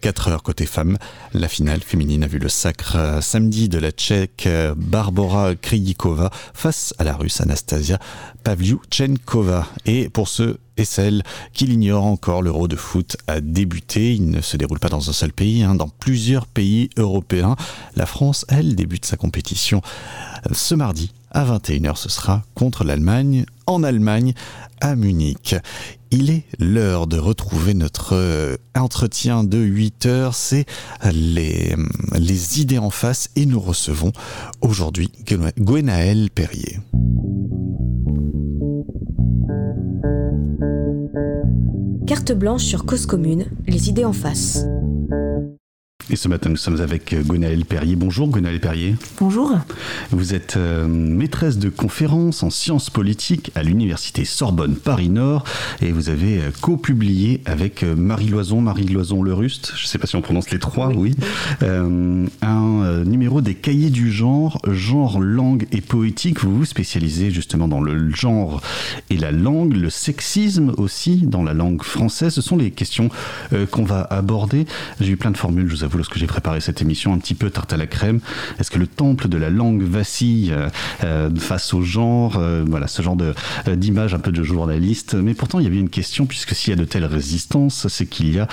4 0.00 0.28
heures 0.28 0.42
côté 0.42 0.66
femme. 0.66 0.96
La 1.32 1.48
finale 1.48 1.80
féminine 1.80 2.24
a 2.24 2.26
vu 2.26 2.38
le 2.38 2.48
sacre 2.48 2.96
euh, 2.96 3.20
samedi 3.20 3.68
de 3.68 3.78
la 3.78 3.90
tchèque 3.90 4.44
euh, 4.46 4.74
Barbara 4.76 5.54
Krejcikova 5.54 6.30
face 6.54 6.94
à 6.98 7.04
la 7.04 7.14
russe 7.14 7.40
Anastasia 7.40 7.98
Pavlyuchenkova. 8.42 9.66
Et 9.86 10.08
pour 10.08 10.28
ceux 10.28 10.58
et 10.76 10.84
celles 10.84 11.22
qui 11.52 11.66
l'ignorent 11.66 12.06
encore, 12.06 12.42
l'Euro 12.42 12.68
de 12.68 12.76
foot 12.76 13.16
a 13.26 13.40
débuté. 13.40 14.14
Il 14.14 14.30
ne 14.30 14.40
se 14.40 14.56
déroule 14.56 14.78
pas 14.78 14.88
dans 14.88 15.10
un 15.10 15.12
seul 15.12 15.32
pays, 15.32 15.62
hein, 15.62 15.74
dans 15.74 15.88
plusieurs 15.88 16.46
pays 16.46 16.90
européens. 16.96 17.56
La 17.96 18.06
France, 18.06 18.44
elle, 18.48 18.74
débute 18.74 19.04
sa 19.04 19.16
compétition 19.16 19.82
euh, 20.46 20.54
ce 20.54 20.74
mardi 20.74 21.12
à 21.30 21.44
21h. 21.44 21.96
Ce 21.96 22.08
sera 22.08 22.42
contre 22.54 22.84
l'Allemagne 22.84 23.44
en 23.66 23.82
Allemagne, 23.82 24.34
à 24.80 24.96
Munich. 24.96 25.54
Il 26.10 26.30
est 26.30 26.44
l'heure 26.58 27.06
de 27.06 27.18
retrouver 27.18 27.74
notre 27.74 28.16
euh, 28.16 28.56
entretien 28.74 29.44
de 29.44 29.58
8 29.58 30.06
heures, 30.06 30.34
c'est 30.34 30.64
les, 31.12 31.76
les 32.18 32.60
idées 32.60 32.78
en 32.78 32.90
face 32.90 33.30
et 33.36 33.46
nous 33.46 33.60
recevons 33.60 34.12
aujourd'hui 34.60 35.12
Gwenaël 35.58 36.30
Perrier. 36.30 36.78
Carte 42.10 42.32
blanche 42.32 42.64
sur 42.64 42.86
cause 42.86 43.06
commune, 43.06 43.44
les 43.68 43.88
idées 43.88 44.04
en 44.04 44.12
face. 44.12 44.64
Et 46.08 46.16
ce 46.16 46.28
matin, 46.28 46.50
nous 46.50 46.56
sommes 46.56 46.80
avec 46.80 47.12
euh, 47.12 47.22
Gwenaëlle 47.22 47.64
Perrier. 47.64 47.94
Bonjour 47.94 48.28
Gwenaëlle 48.28 48.60
Perrier. 48.60 48.96
Bonjour. 49.20 49.56
Vous 50.10 50.34
êtes 50.34 50.56
euh, 50.56 50.88
maîtresse 50.88 51.58
de 51.58 51.68
conférences 51.68 52.42
en 52.42 52.50
sciences 52.50 52.90
politiques 52.90 53.52
à 53.54 53.62
l'université 53.62 54.24
Sorbonne 54.24 54.74
Paris-Nord 54.76 55.44
et 55.82 55.92
vous 55.92 56.08
avez 56.08 56.38
euh, 56.38 56.50
co-publié 56.60 57.42
avec 57.44 57.82
Marie 57.84 58.28
Loison, 58.28 58.60
Marie 58.60 58.86
Loison 58.86 59.22
Le 59.22 59.34
Ruste, 59.34 59.72
je 59.76 59.84
ne 59.84 59.86
sais 59.88 59.98
pas 59.98 60.06
si 60.06 60.16
on 60.16 60.22
prononce 60.22 60.50
les 60.50 60.58
trois, 60.58 60.88
oui, 60.88 61.14
un 61.62 63.04
numéro 63.04 63.40
des 63.40 63.54
cahiers 63.54 63.90
du 63.90 64.10
genre, 64.10 64.60
genre, 64.68 65.20
langue 65.20 65.66
et 65.72 65.80
poétique. 65.80 66.40
Vous 66.40 66.58
vous 66.58 66.64
spécialisez 66.64 67.30
justement 67.30 67.68
dans 67.68 67.80
le 67.80 68.10
genre 68.10 68.60
et 69.10 69.16
la 69.16 69.32
langue, 69.32 69.74
le 69.74 69.90
sexisme 69.90 70.72
aussi 70.76 71.18
dans 71.18 71.42
la 71.42 71.54
langue 71.54 71.82
française. 71.82 72.34
Ce 72.34 72.42
sont 72.42 72.56
les 72.56 72.70
questions 72.70 73.10
qu'on 73.70 73.84
va 73.84 74.02
aborder. 74.02 74.66
J'ai 75.00 75.10
eu 75.10 75.16
plein 75.16 75.30
de 75.30 75.36
formules, 75.36 75.68
je 75.68 75.76
vous 75.76 75.84
avoue 75.84 75.89
lorsque 75.96 76.16
j'ai 76.16 76.26
préparé 76.26 76.60
cette 76.60 76.82
émission, 76.82 77.12
un 77.12 77.18
petit 77.18 77.34
peu 77.34 77.50
tarte 77.50 77.72
à 77.72 77.76
la 77.76 77.86
crème. 77.86 78.20
Est-ce 78.58 78.70
que 78.70 78.78
le 78.78 78.86
temple 78.86 79.28
de 79.28 79.36
la 79.36 79.50
langue 79.50 79.82
vacille 79.82 80.52
euh, 80.52 80.68
euh, 81.04 81.30
face 81.36 81.74
au 81.74 81.82
genre 81.82 82.36
euh, 82.36 82.64
Voilà, 82.66 82.86
ce 82.86 83.02
genre 83.02 83.16
d'image 83.66 84.14
un 84.14 84.18
peu 84.18 84.32
de 84.32 84.42
journaliste. 84.42 85.14
Mais 85.14 85.34
pourtant, 85.34 85.58
il 85.58 85.64
y 85.64 85.66
avait 85.66 85.78
une 85.78 85.90
question, 85.90 86.26
puisque 86.26 86.54
s'il 86.54 86.70
y 86.70 86.74
a 86.74 86.80
de 86.80 86.84
telles 86.84 87.04
résistances, 87.04 87.88
c'est 87.88 88.06
qu'il 88.06 88.34
y 88.34 88.38
a 88.38 88.48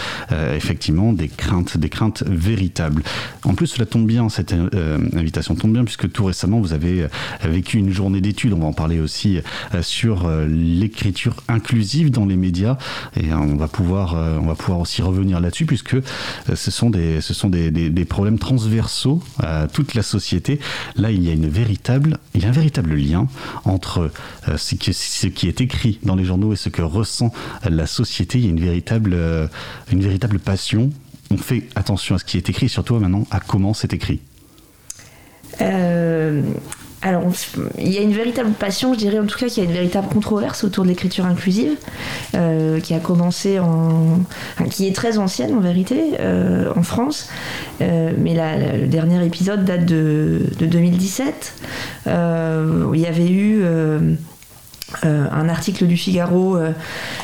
effectivement 0.56 1.14
des 1.14 1.28
craintes, 1.28 1.78
des 1.78 1.90
craintes 1.90 2.24
véritables. 2.28 3.04
En 3.44 3.54
plus, 3.54 3.68
cela 3.68 3.86
tombe 3.86 4.06
bien, 4.06 4.30
cette 4.30 4.54
invitation 5.16 5.56
tombe 5.56 5.74
bien, 5.74 5.84
puisque 5.84 6.12
tout 6.12 6.26
récemment, 6.26 6.60
vous 6.60 6.74
avez 6.74 7.08
vécu 7.44 7.78
une 7.78 7.92
journée 7.92 8.22
d'études. 8.22 8.54
On 8.54 8.60
va 8.60 8.68
en 8.68 8.74
parler 8.74 9.00
aussi 9.00 9.40
sur 9.82 10.30
l'écriture 10.48 11.36
inclusive 11.48 12.12
dans 12.12 12.26
les 12.26 12.36
médias. 12.36 12.78
Et 13.16 13.34
on 13.34 13.56
va 13.56 13.68
pouvoir, 13.68 14.14
on 14.14 14.46
va 14.46 14.56
pouvoir 14.56 14.80
aussi 14.80 15.02
revenir 15.02 15.40
là-dessus, 15.40 15.66
puisque 15.66 15.98
ce 16.54 16.72
sont 16.72 16.90
des, 16.90 17.22
ce 17.28 17.34
sont 17.34 17.50
des, 17.50 18.06
problèmes 18.06 18.40
transversaux 18.40 19.22
à 19.40 19.68
toute 19.68 19.94
la 19.96 20.02
société. 20.02 20.60
Là, 20.96 21.12
il 21.12 21.22
y 21.24 21.30
a, 21.30 21.34
une 21.34 21.50
véritable, 21.50 22.20
il 22.34 22.42
y 22.42 22.46
a 22.46 22.48
un 22.48 22.54
véritable 22.54 22.96
lien 22.96 23.28
entre 23.66 24.12
euh, 24.48 24.58
ce, 24.58 24.76
qui, 25.28 25.48
est 25.48 25.62
écrit 25.62 26.00
dans 26.04 26.16
les 26.16 26.24
journaux 26.24 26.54
et 26.54 26.56
ce 26.56 26.70
que 26.70 26.82
ressent 26.82 27.34
la 27.70 27.86
société. 27.86 28.40
Il 28.40 28.46
y 28.46 28.48
a 28.48 28.52
une 28.52 28.62
véritable, 28.62 29.12
euh, 29.14 29.48
une 29.92 30.02
véritable 30.02 30.40
passion. 30.40 30.90
On 31.32 31.38
fait 31.38 31.68
attention 31.76 32.16
à 32.16 32.20
ce 32.20 32.24
qui 32.24 32.38
est 32.38 32.50
écrit 32.50 32.70
surtout 32.70 32.96
maintenant 32.96 33.28
à 33.30 33.42
comment 33.42 33.74
c'est 33.74 33.92
écrit. 33.92 34.22
Euh, 35.60 36.42
alors, 37.04 37.24
il 37.78 37.94
y 37.94 37.98
a 38.00 38.02
une 38.02 38.14
véritable 38.14 38.52
passion, 38.52 38.94
je 38.94 38.98
dirais 38.98 39.20
en 39.20 39.28
tout 39.28 39.38
cas 39.38 39.48
qu'il 39.48 39.64
y 39.64 39.66
a 39.66 39.70
une 39.70 39.76
véritable 39.76 40.08
controverse 40.08 40.64
autour 40.64 40.84
de 40.84 40.90
l'écriture 40.90 41.26
inclusive, 41.26 41.76
euh, 42.34 42.80
qui 42.80 42.94
a 42.96 43.00
commencé 43.00 43.60
en. 43.60 44.20
qui 44.72 44.88
est 44.88 44.96
très 44.96 45.20
ancienne 45.20 45.54
en 45.54 45.60
vérité, 45.60 46.16
euh, 46.20 46.72
en 46.76 46.82
France. 46.82 47.30
Euh, 47.82 48.12
mais 48.18 48.34
le 48.34 48.88
dernier 48.88 49.24
épisode 49.24 49.64
date 49.64 49.86
de, 49.86 50.42
de 50.58 50.66
2017. 50.66 51.54
il 52.08 53.00
y 53.00 53.06
avait 53.06 53.30
eu 53.30 53.64
euh, 55.04 55.28
un 55.34 55.50
article 55.50 55.86
du 55.86 55.98
Figaro 55.98 56.56
euh, 56.56 56.72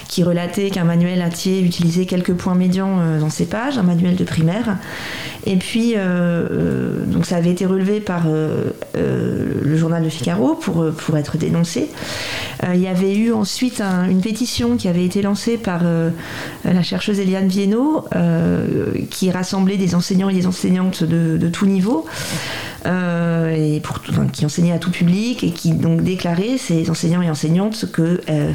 qui 0.10 0.22
relatait 0.22 0.70
qu'un 0.70 0.84
manuel 0.84 1.22
Atier 1.22 1.62
utilisait 1.62 2.06
quelques 2.06 2.34
points 2.34 2.56
médians 2.56 3.00
euh, 3.00 3.22
dans 3.22 3.30
ses 3.30 3.46
pages, 3.46 3.78
un 3.78 3.84
manuel 3.84 4.18
de 4.18 4.24
primaire. 4.26 4.78
Et 5.46 5.56
puis, 5.56 5.96
donc 7.08 7.26
ça 7.26 7.36
avait 7.36 7.52
été 7.52 7.66
relevé 7.66 8.00
par 8.00 8.28
le 8.30 9.78
journal 9.78 10.02
de 10.02 10.08
Figaro 10.08 10.56
pour, 10.56 10.86
pour 10.94 11.18
être 11.18 11.38
dénoncé. 11.38 11.90
il 12.74 12.80
y 12.80 12.88
avait 12.88 13.14
eu 13.14 13.34
ensuite 13.34 13.82
une 13.82 14.22
pétition 14.22 14.78
qui 14.78 14.88
avait 14.88 15.04
été 15.04 15.22
lancée 15.22 15.58
par 15.58 15.82
la 16.64 16.82
chercheuse 16.82 17.20
Eliane 17.20 17.50
Viennot, 17.50 18.06
qui 19.10 19.32
rassemblait 19.32 19.76
des 19.76 19.96
enseignants 19.96 20.30
et 20.30 20.34
des 20.34 20.48
enseignantes 20.48 21.04
de, 21.04 21.36
de 21.36 21.50
tout 21.50 21.66
niveau. 21.66 22.06
Et 22.86 23.80
pour, 23.82 24.02
qui 24.32 24.46
enseignaient 24.46 24.74
à 24.74 24.80
tout 24.80 24.92
public 24.92 25.44
et 25.44 25.52
qui 25.52 25.74
donc 25.74 26.02
déclarait, 26.02 26.58
ces 26.58 26.90
enseignants 26.90 27.22
et 27.22 27.30
enseignantes, 27.30 27.92
que 27.92 28.22
euh, 28.30 28.52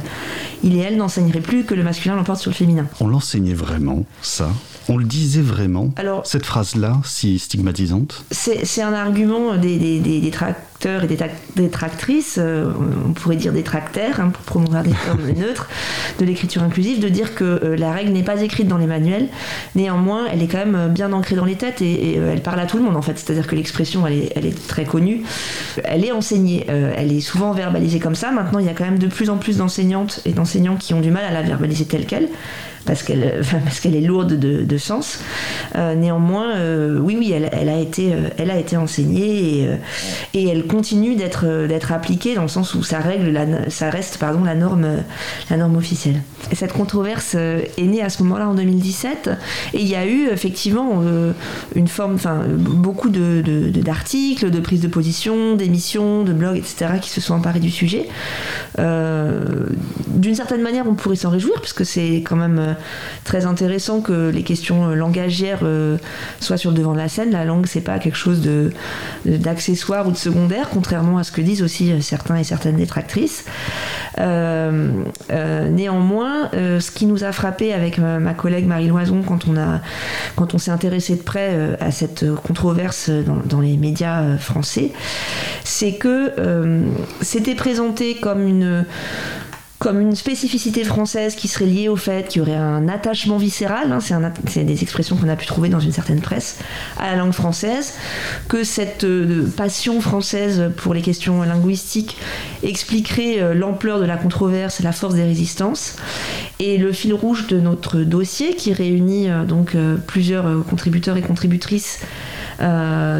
il 0.62 0.76
et 0.76 0.80
elle 0.80 0.96
n'enseigneraient 0.96 1.40
plus 1.40 1.64
que 1.64 1.74
le 1.74 1.82
masculin 1.82 2.16
l'emporte 2.16 2.40
sur 2.40 2.50
le 2.50 2.56
féminin. 2.56 2.86
On 3.00 3.08
l'enseignait 3.08 3.54
vraiment, 3.54 4.04
ça? 4.22 4.50
On 4.88 4.96
le 4.96 5.04
disait 5.04 5.42
vraiment 5.42 5.90
Alors, 5.96 6.26
Cette 6.26 6.46
phrase-là, 6.46 6.96
si 7.04 7.38
stigmatisante 7.38 8.24
C'est 8.30 8.82
un 8.82 8.94
argument 8.94 9.56
des, 9.56 9.76
des, 9.76 10.20
des, 10.20 10.30
tracteurs 10.30 11.04
et 11.04 11.06
des, 11.06 11.18
des 11.56 11.68
tractrices, 11.68 12.38
euh, 12.38 12.70
on 13.06 13.12
pourrait 13.12 13.36
dire 13.36 13.52
des 13.52 13.62
tractaires, 13.62 14.20
hein, 14.20 14.30
pour 14.30 14.42
promouvoir 14.44 14.82
des 14.82 14.92
termes 15.04 15.30
neutres, 15.36 15.68
de 16.18 16.24
l'écriture 16.24 16.62
inclusive, 16.62 17.00
de 17.00 17.08
dire 17.08 17.34
que 17.34 17.44
euh, 17.44 17.76
la 17.76 17.92
règle 17.92 18.12
n'est 18.12 18.22
pas 18.22 18.40
écrite 18.40 18.66
dans 18.66 18.78
les 18.78 18.86
manuels, 18.86 19.28
néanmoins, 19.74 20.26
elle 20.32 20.42
est 20.42 20.48
quand 20.48 20.64
même 20.64 20.88
bien 20.88 21.12
ancrée 21.12 21.36
dans 21.36 21.44
les 21.44 21.56
têtes 21.56 21.82
et, 21.82 22.14
elle 22.14 22.42
parle 22.42 22.60
à 22.60 22.66
tout 22.66 22.78
le 22.78 22.82
monde 22.82 22.96
en 22.96 23.02
fait. 23.02 23.18
C'est-à-dire 23.18 23.46
que 23.46 23.54
l'expression, 23.54 24.06
elle 24.06 24.14
est, 24.14 24.32
elle 24.36 24.46
est, 24.46 24.66
très 24.68 24.84
connue, 24.84 25.22
elle 25.84 26.04
est 26.04 26.12
enseignée, 26.12 26.66
elle 26.68 27.12
est 27.12 27.20
souvent 27.20 27.52
verbalisée 27.52 27.98
comme 27.98 28.14
ça. 28.14 28.30
Maintenant, 28.30 28.58
il 28.58 28.66
y 28.66 28.68
a 28.68 28.72
quand 28.72 28.84
même 28.84 28.98
de 28.98 29.06
plus 29.06 29.30
en 29.30 29.36
plus 29.36 29.58
d'enseignantes 29.58 30.20
et 30.24 30.32
d'enseignants 30.32 30.76
qui 30.76 30.94
ont 30.94 31.00
du 31.00 31.10
mal 31.10 31.24
à 31.24 31.30
la 31.30 31.42
verbaliser 31.42 31.84
telle 31.84 32.06
qu'elle 32.06 32.28
parce 32.88 33.02
qu'elle 33.02 33.42
parce 33.64 33.80
qu'elle 33.80 33.94
est 33.94 34.00
lourde 34.00 34.32
de, 34.34 34.78
sens. 34.78 35.20
Euh, 35.76 35.94
néanmoins, 35.94 36.56
euh, 36.56 36.98
oui, 36.98 37.16
oui, 37.18 37.32
elle, 37.32 37.68
a 37.68 37.78
été, 37.78 38.14
euh, 38.14 38.28
elle 38.38 38.50
a 38.50 38.58
été 38.58 38.76
enseignée 38.76 39.68
et, 40.34 40.48
elle 40.48 40.66
continue 40.66 41.14
d'être 41.14 41.66
d'être 41.66 41.92
appliquée 41.92 42.34
dans 42.34 42.42
le 42.42 42.48
sens 42.48 42.74
où 42.74 42.82
ça 42.82 43.00
règle, 43.00 43.38
ça 43.68 43.90
reste 43.90 44.16
pardon 44.16 44.42
la 44.44 44.54
norme 44.54 44.86
la 45.50 45.56
norme 45.58 45.76
officielle. 45.76 46.22
Et 46.50 46.54
cette 46.54 46.72
controverse 46.72 47.34
est 47.34 47.82
née 47.82 48.00
à 48.00 48.08
ce 48.08 48.22
moment-là 48.22 48.48
en 48.48 48.54
2017 48.54 49.30
et 49.74 49.80
il 49.80 49.86
y 49.86 49.94
a 49.94 50.06
eu 50.06 50.28
effectivement 50.28 51.02
une 51.74 51.88
forme, 51.88 52.14
enfin 52.14 52.44
beaucoup 52.48 53.10
de, 53.10 53.42
d'articles, 53.82 54.50
de, 54.50 54.60
prises 54.60 54.80
de 54.80 54.88
position, 54.88 55.54
d'émissions, 55.54 56.22
de 56.22 56.32
blogs, 56.32 56.56
etc. 56.56 56.92
qui 57.02 57.10
se 57.10 57.20
sont 57.20 57.34
emparés 57.34 57.60
du 57.60 57.70
sujet. 57.70 58.08
d'une 58.78 60.34
certaine 60.34 60.62
manière, 60.62 60.86
on 60.88 60.94
pourrait 60.94 61.16
s'en 61.16 61.30
réjouir 61.30 61.60
puisque 61.60 61.84
c'est 61.84 62.22
quand 62.24 62.36
même 62.36 62.76
très 63.24 63.46
intéressant 63.46 64.00
que 64.00 64.30
les 64.30 64.42
questions 64.42 64.88
langagières 64.94 65.60
euh, 65.62 65.98
soient 66.40 66.56
sur 66.56 66.70
le 66.70 66.76
devant 66.76 66.92
de 66.92 66.98
la 66.98 67.08
scène. 67.08 67.30
La 67.30 67.44
langue, 67.44 67.66
c'est 67.66 67.80
pas 67.80 67.98
quelque 67.98 68.16
chose 68.16 68.48
d'accessoire 69.24 70.06
ou 70.06 70.10
de 70.10 70.16
secondaire, 70.16 70.68
contrairement 70.70 71.18
à 71.18 71.24
ce 71.24 71.32
que 71.32 71.40
disent 71.40 71.62
aussi 71.62 71.92
euh, 71.92 72.00
certains 72.00 72.36
et 72.36 72.44
certaines 72.44 72.76
détractrices. 72.76 73.44
Euh, 74.18 75.04
néanmoins, 75.70 76.50
ce 76.52 76.90
qui 76.90 77.06
nous 77.06 77.24
a 77.24 77.32
frappé 77.32 77.72
avec 77.72 77.98
ma 77.98 78.34
collègue 78.34 78.66
Marie 78.66 78.88
Loison 78.88 79.22
quand 79.22 79.46
on, 79.46 79.56
a, 79.56 79.80
quand 80.34 80.54
on 80.54 80.58
s'est 80.58 80.70
intéressé 80.70 81.14
de 81.14 81.22
près 81.22 81.76
à 81.80 81.90
cette 81.90 82.24
controverse 82.34 83.10
dans 83.10 83.60
les 83.60 83.76
médias 83.76 84.36
français, 84.38 84.92
c'est 85.62 85.92
que 85.92 86.32
c'était 87.20 87.54
présenté 87.54 88.16
comme 88.16 88.46
une 88.46 88.84
comme 89.78 90.00
une 90.00 90.16
spécificité 90.16 90.82
française 90.82 91.36
qui 91.36 91.46
serait 91.46 91.66
liée 91.66 91.88
au 91.88 91.94
fait 91.94 92.28
qu'il 92.28 92.40
y 92.40 92.42
aurait 92.42 92.56
un 92.56 92.88
attachement 92.88 93.36
viscéral, 93.36 93.92
hein, 93.92 93.98
c'est 94.48 94.64
des 94.64 94.82
expressions 94.82 95.16
qu'on 95.16 95.28
a 95.28 95.36
pu 95.36 95.46
trouver 95.46 95.68
dans 95.68 95.78
une 95.78 95.92
certaine 95.92 96.20
presse, 96.20 96.58
à 96.98 97.10
la 97.10 97.16
langue 97.16 97.32
française, 97.32 97.94
que 98.48 98.64
cette 98.64 99.04
euh, 99.04 99.48
passion 99.56 100.00
française 100.00 100.72
pour 100.76 100.94
les 100.94 101.02
questions 101.02 101.42
linguistiques 101.42 102.16
expliquerait 102.64 103.40
euh, 103.40 103.54
l'ampleur 103.54 104.00
de 104.00 104.04
la 104.04 104.16
controverse 104.16 104.80
et 104.80 104.82
la 104.82 104.92
force 104.92 105.14
des 105.14 105.24
résistances. 105.24 105.94
Et 106.58 106.76
le 106.76 106.92
fil 106.92 107.14
rouge 107.14 107.46
de 107.46 107.60
notre 107.60 108.00
dossier, 108.00 108.56
qui 108.56 108.72
réunit 108.72 109.30
euh, 109.30 109.44
donc 109.44 109.76
plusieurs 110.06 110.64
contributeurs 110.66 111.16
et 111.16 111.22
contributrices 111.22 112.00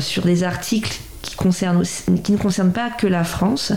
sur 0.01 0.25
des 0.25 0.43
articles 0.43 0.99
qui, 1.39 2.33
ne 2.33 2.37
concerne 2.37 2.73
pas 2.73 2.91
que 2.91 3.07
la 3.07 3.25
France. 3.25 3.73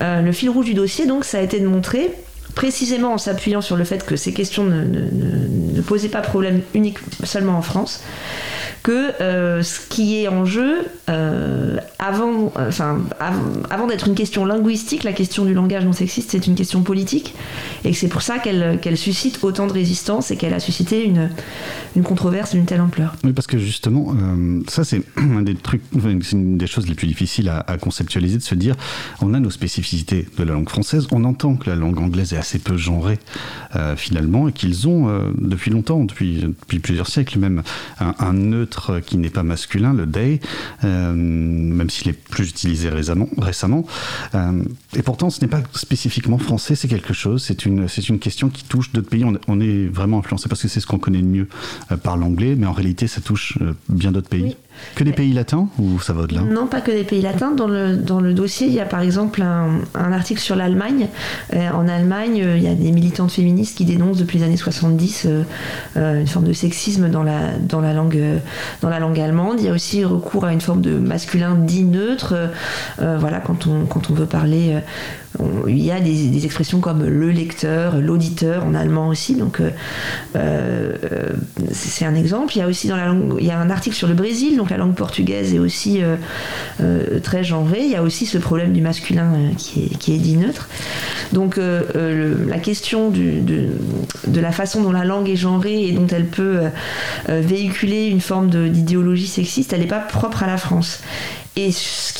Euh, 0.00 0.20
le 0.20 0.32
fil 0.32 0.50
rouge 0.50 0.66
du 0.66 0.74
dossier, 0.74 1.06
donc, 1.06 1.24
ça 1.24 1.38
a 1.38 1.40
été 1.40 1.60
de 1.60 1.66
montrer 1.66 2.12
précisément 2.54 3.12
en 3.12 3.18
s'appuyant 3.18 3.60
sur 3.60 3.76
le 3.76 3.84
fait 3.84 4.04
que 4.04 4.16
ces 4.16 4.32
questions 4.32 4.64
ne, 4.64 4.82
ne, 4.84 5.80
posaient 5.82 6.08
pas 6.08 6.22
problème 6.22 6.62
unique 6.74 6.98
seulement 7.22 7.56
en 7.56 7.62
France, 7.62 8.02
que 8.88 9.20
euh, 9.20 9.62
ce 9.62 9.80
qui 9.86 10.16
est 10.22 10.28
en 10.28 10.46
jeu, 10.46 10.86
euh, 11.10 11.76
avant, 11.98 12.50
enfin, 12.56 13.00
av- 13.20 13.66
avant 13.68 13.86
d'être 13.86 14.08
une 14.08 14.14
question 14.14 14.46
linguistique, 14.46 15.04
la 15.04 15.12
question 15.12 15.44
du 15.44 15.52
langage 15.52 15.84
non 15.84 15.92
sexiste, 15.92 16.30
c'est 16.30 16.46
une 16.46 16.54
question 16.54 16.80
politique, 16.80 17.34
et 17.84 17.90
que 17.90 17.96
c'est 17.98 18.08
pour 18.08 18.22
ça 18.22 18.38
qu'elle 18.38 18.78
qu'elle 18.80 18.96
suscite 18.96 19.40
autant 19.44 19.66
de 19.66 19.74
résistance 19.74 20.30
et 20.30 20.36
qu'elle 20.36 20.54
a 20.54 20.58
suscité 20.60 21.04
une, 21.04 21.28
une 21.96 22.02
controverse 22.02 22.52
d'une 22.54 22.64
telle 22.64 22.80
ampleur. 22.80 23.14
Oui, 23.24 23.34
parce 23.34 23.46
que 23.46 23.58
justement, 23.58 24.14
euh, 24.14 24.62
ça 24.68 24.84
c'est 24.84 25.02
un 25.18 25.42
des 25.42 25.54
trucs, 25.54 25.82
c'est 26.22 26.32
une 26.32 26.56
des 26.56 26.66
choses 26.66 26.88
les 26.88 26.94
plus 26.94 27.08
difficiles 27.08 27.50
à, 27.50 27.76
conceptualiser, 27.76 28.38
de 28.38 28.42
se 28.42 28.54
dire, 28.54 28.74
on 29.20 29.34
a 29.34 29.38
nos 29.40 29.50
spécificités 29.50 30.26
de 30.38 30.44
la 30.44 30.54
langue 30.54 30.70
française, 30.70 31.08
on 31.12 31.24
entend 31.24 31.56
que 31.56 31.68
la 31.68 31.76
langue 31.76 31.98
anglaise 31.98 32.32
est 32.32 32.38
assez 32.38 32.58
peu 32.58 32.78
genrée 32.78 33.18
finalement, 33.96 34.48
et 34.48 34.52
qu'ils 34.52 34.88
ont 34.88 35.08
depuis 35.36 35.70
longtemps, 35.70 36.04
depuis, 36.04 36.40
depuis 36.40 36.78
plusieurs 36.78 37.08
siècles 37.08 37.38
même, 37.38 37.62
un 38.00 38.32
neutre 38.32 38.77
qui 39.04 39.16
n'est 39.16 39.30
pas 39.30 39.42
masculin, 39.42 39.92
le 39.92 40.10
they, 40.10 40.40
euh, 40.84 41.12
même 41.12 41.90
s'il 41.90 42.08
est 42.08 42.12
plus 42.12 42.48
utilisé 42.48 42.88
récemment. 42.88 43.84
Euh, 44.34 44.62
et 44.96 45.02
pourtant, 45.02 45.30
ce 45.30 45.40
n'est 45.40 45.48
pas 45.48 45.62
spécifiquement 45.74 46.38
français, 46.38 46.74
c'est 46.74 46.88
quelque 46.88 47.14
chose, 47.14 47.42
c'est 47.42 47.66
une, 47.66 47.88
c'est 47.88 48.08
une 48.08 48.18
question 48.18 48.48
qui 48.48 48.64
touche 48.64 48.92
d'autres 48.92 49.08
pays. 49.08 49.24
On, 49.24 49.60
est 49.60 49.86
vraiment 49.86 50.18
influencé 50.18 50.48
parce 50.48 50.62
que 50.62 50.68
c'est 50.68 50.80
ce 50.80 50.86
qu'on 50.86 50.98
connaît 50.98 51.20
le 51.20 51.26
mieux 51.26 51.48
euh, 51.90 51.96
par 51.96 52.16
l'anglais, 52.16 52.54
mais 52.56 52.66
en 52.66 52.72
réalité, 52.72 53.06
ça 53.06 53.20
touche 53.20 53.58
euh, 53.60 53.74
bien 53.88 54.12
d'autres 54.12 54.28
pays. 54.28 54.56
Que 54.94 55.04
des 55.04 55.12
pays 55.12 55.32
latins 55.32 55.68
ou 55.78 56.00
ça 56.00 56.12
va 56.12 56.22
au-delà? 56.22 56.42
Non, 56.42 56.66
pas 56.66 56.80
que 56.80 56.90
des 56.90 57.04
pays 57.04 57.22
latins. 57.22 57.52
Dans 57.52 57.68
le, 57.68 57.96
dans 57.96 58.20
le 58.20 58.34
dossier, 58.34 58.66
il 58.66 58.72
y 58.72 58.80
a 58.80 58.84
par 58.84 59.00
exemple 59.00 59.42
un, 59.42 60.12
article 60.12 60.40
sur 60.40 60.56
l'Allemagne. 60.56 61.08
Euh, 61.54 61.70
en 61.70 61.86
Allemagne, 61.88 62.42
euh, 62.42 62.56
il 62.56 62.62
y 62.62 62.68
a 62.68 62.74
des 62.74 62.90
militantes 62.92 63.30
féministes 63.30 63.76
qui 63.76 63.84
dénoncent 63.84 64.18
depuis 64.18 64.38
les 64.38 64.44
années 64.44 64.56
70 64.56 65.26
euh, 65.26 66.20
une 66.20 66.26
forme 66.26 66.46
de 66.46 66.52
sexisme 66.52 67.08
dans 67.08 67.22
la, 67.22 67.52
dans, 67.58 67.80
la 67.80 67.92
langue, 67.92 68.20
dans 68.80 68.88
la 68.88 68.98
langue 68.98 69.18
allemande. 69.20 69.56
Il 69.58 69.66
y 69.66 69.68
a 69.68 69.72
aussi 69.72 70.04
recours 70.04 70.44
à 70.44 70.52
une 70.52 70.60
forme 70.60 70.80
de 70.80 70.98
masculin 70.98 71.54
dit 71.54 71.84
neutre. 71.84 72.34
Voilà, 72.98 73.40
quand 73.40 73.66
on, 73.66 73.86
quand 73.86 74.10
on 74.10 74.14
veut 74.14 74.26
parler. 74.26 74.78
Il 75.68 75.82
y 75.82 75.90
a 75.90 76.00
des, 76.00 76.44
expressions 76.44 76.80
comme 76.80 77.04
le 77.04 77.30
lecteur, 77.30 77.96
l'auditeur 78.00 78.64
en 78.64 78.74
allemand 78.74 79.08
aussi. 79.08 79.34
Donc, 79.34 79.60
euh, 79.60 79.70
euh, 80.36 80.92
c'est 81.72 82.04
un 82.04 82.14
exemple. 82.14 82.56
Il 82.56 82.60
y 82.60 82.62
a 82.62 82.66
aussi 82.66 82.88
dans 82.88 82.96
la 82.96 83.06
langue, 83.06 83.36
il 83.38 83.46
y 83.46 83.50
a 83.50 83.58
un 83.58 83.70
article 83.70 83.94
sur 83.94 84.08
le 84.08 84.14
Brésil, 84.14 84.56
donc 84.56 84.70
la 84.70 84.76
langue 84.76 84.94
portugaise 84.94 85.54
est 85.54 85.58
aussi 85.58 86.00
euh, 86.02 87.20
très 87.20 87.44
genrée. 87.44 87.82
Il 87.82 87.90
y 87.90 87.96
a 87.96 88.02
aussi 88.02 88.26
ce 88.26 88.38
problème 88.38 88.72
du 88.72 88.80
masculin 88.80 89.32
qui, 89.56 89.90
est, 90.12 90.18
dit 90.18 90.36
neutre. 90.36 90.68
Donc 91.32 91.58
la 91.58 92.58
question 92.58 93.10
de, 93.10 93.68
de 94.26 94.40
la 94.40 94.52
façon 94.52 94.82
dont 94.82 94.92
la 94.92 95.04
langue 95.04 95.28
est 95.28 95.36
genrée 95.36 95.84
et 95.84 95.92
dont 95.92 96.06
elle 96.06 96.26
peut 96.26 96.60
véhiculer 97.28 98.06
une 98.06 98.20
forme 98.20 98.48
d'idéologie 98.48 99.26
sexiste, 99.26 99.72
elle 99.72 99.80
n'est 99.80 99.86
pas 99.86 99.98
propre 99.98 100.42
à 100.42 100.46
la 100.46 100.56
France. 100.56 101.00
Et 101.58 101.72
ce 101.72 102.12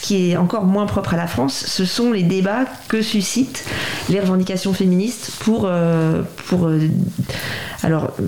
qui, 0.00 0.30
est 0.30 0.36
encore 0.38 0.64
moins 0.64 0.86
propre 0.86 1.12
à 1.12 1.18
la 1.18 1.26
France, 1.26 1.64
ce 1.66 1.84
sont 1.84 2.10
les 2.10 2.22
débats 2.22 2.64
que 2.88 3.02
suscitent 3.02 3.66
les 4.08 4.18
revendications 4.18 4.72
féministes 4.72 5.30
pour, 5.40 5.64
euh, 5.66 6.22
pour 6.46 6.68
euh, 6.68 6.80
alors, 7.82 8.14
euh, 8.18 8.22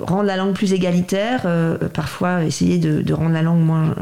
rendre 0.00 0.24
la 0.24 0.36
langue 0.36 0.52
plus 0.52 0.72
égalitaire, 0.72 1.46
parfois 1.92 2.42
essayer 2.42 2.78
de, 2.78 3.12
rendre 3.12 3.34
la 3.34 3.42
langue 3.42 3.60
moins, 3.60 3.94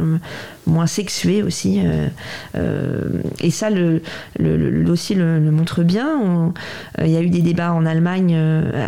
moins 0.66 0.86
sexuée 0.86 1.42
aussi. 1.42 1.80
euh, 1.84 2.08
euh, 2.56 3.08
et 3.40 3.50
ça, 3.50 3.70
le, 3.70 4.02
le, 4.38 4.84
dossier 4.84 5.16
le, 5.16 5.40
montre 5.50 5.82
bien. 5.82 6.52
Euh, 6.98 7.04
Il 7.06 7.10
y 7.10 7.16
a 7.16 7.22
eu 7.22 7.30
des 7.30 7.42
débats 7.42 7.72
en 7.72 7.86
Allemagne 7.86 8.36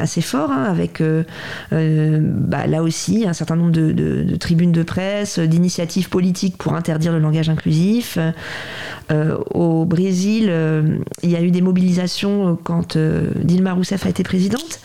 assez 0.00 0.20
forts, 0.20 0.50
hein, 0.50 0.64
avec 0.64 1.02
bah, 1.70 2.66
là 2.66 2.82
aussi 2.82 3.26
un 3.26 3.32
certain 3.32 3.56
nombre 3.56 3.72
de, 3.72 4.36
tribunes 4.36 4.72
de 4.72 4.82
presse, 4.82 5.38
d'initiatives 5.38 6.08
politiques 6.08 6.56
pour 6.56 6.74
interdire 6.74 7.12
le 7.12 7.18
langage 7.18 7.48
inclusif. 7.48 8.18
Au 9.10 9.84
Brésil, 9.84 10.52
il 11.22 11.30
y 11.30 11.36
a 11.36 11.42
eu 11.42 11.50
des 11.50 11.60
mobilisations 11.60 12.58
quand 12.62 12.96
Dilma 12.96 13.72
Rousseff 13.72 14.06
a 14.06 14.08
été 14.08 14.22
présidente. 14.22 14.80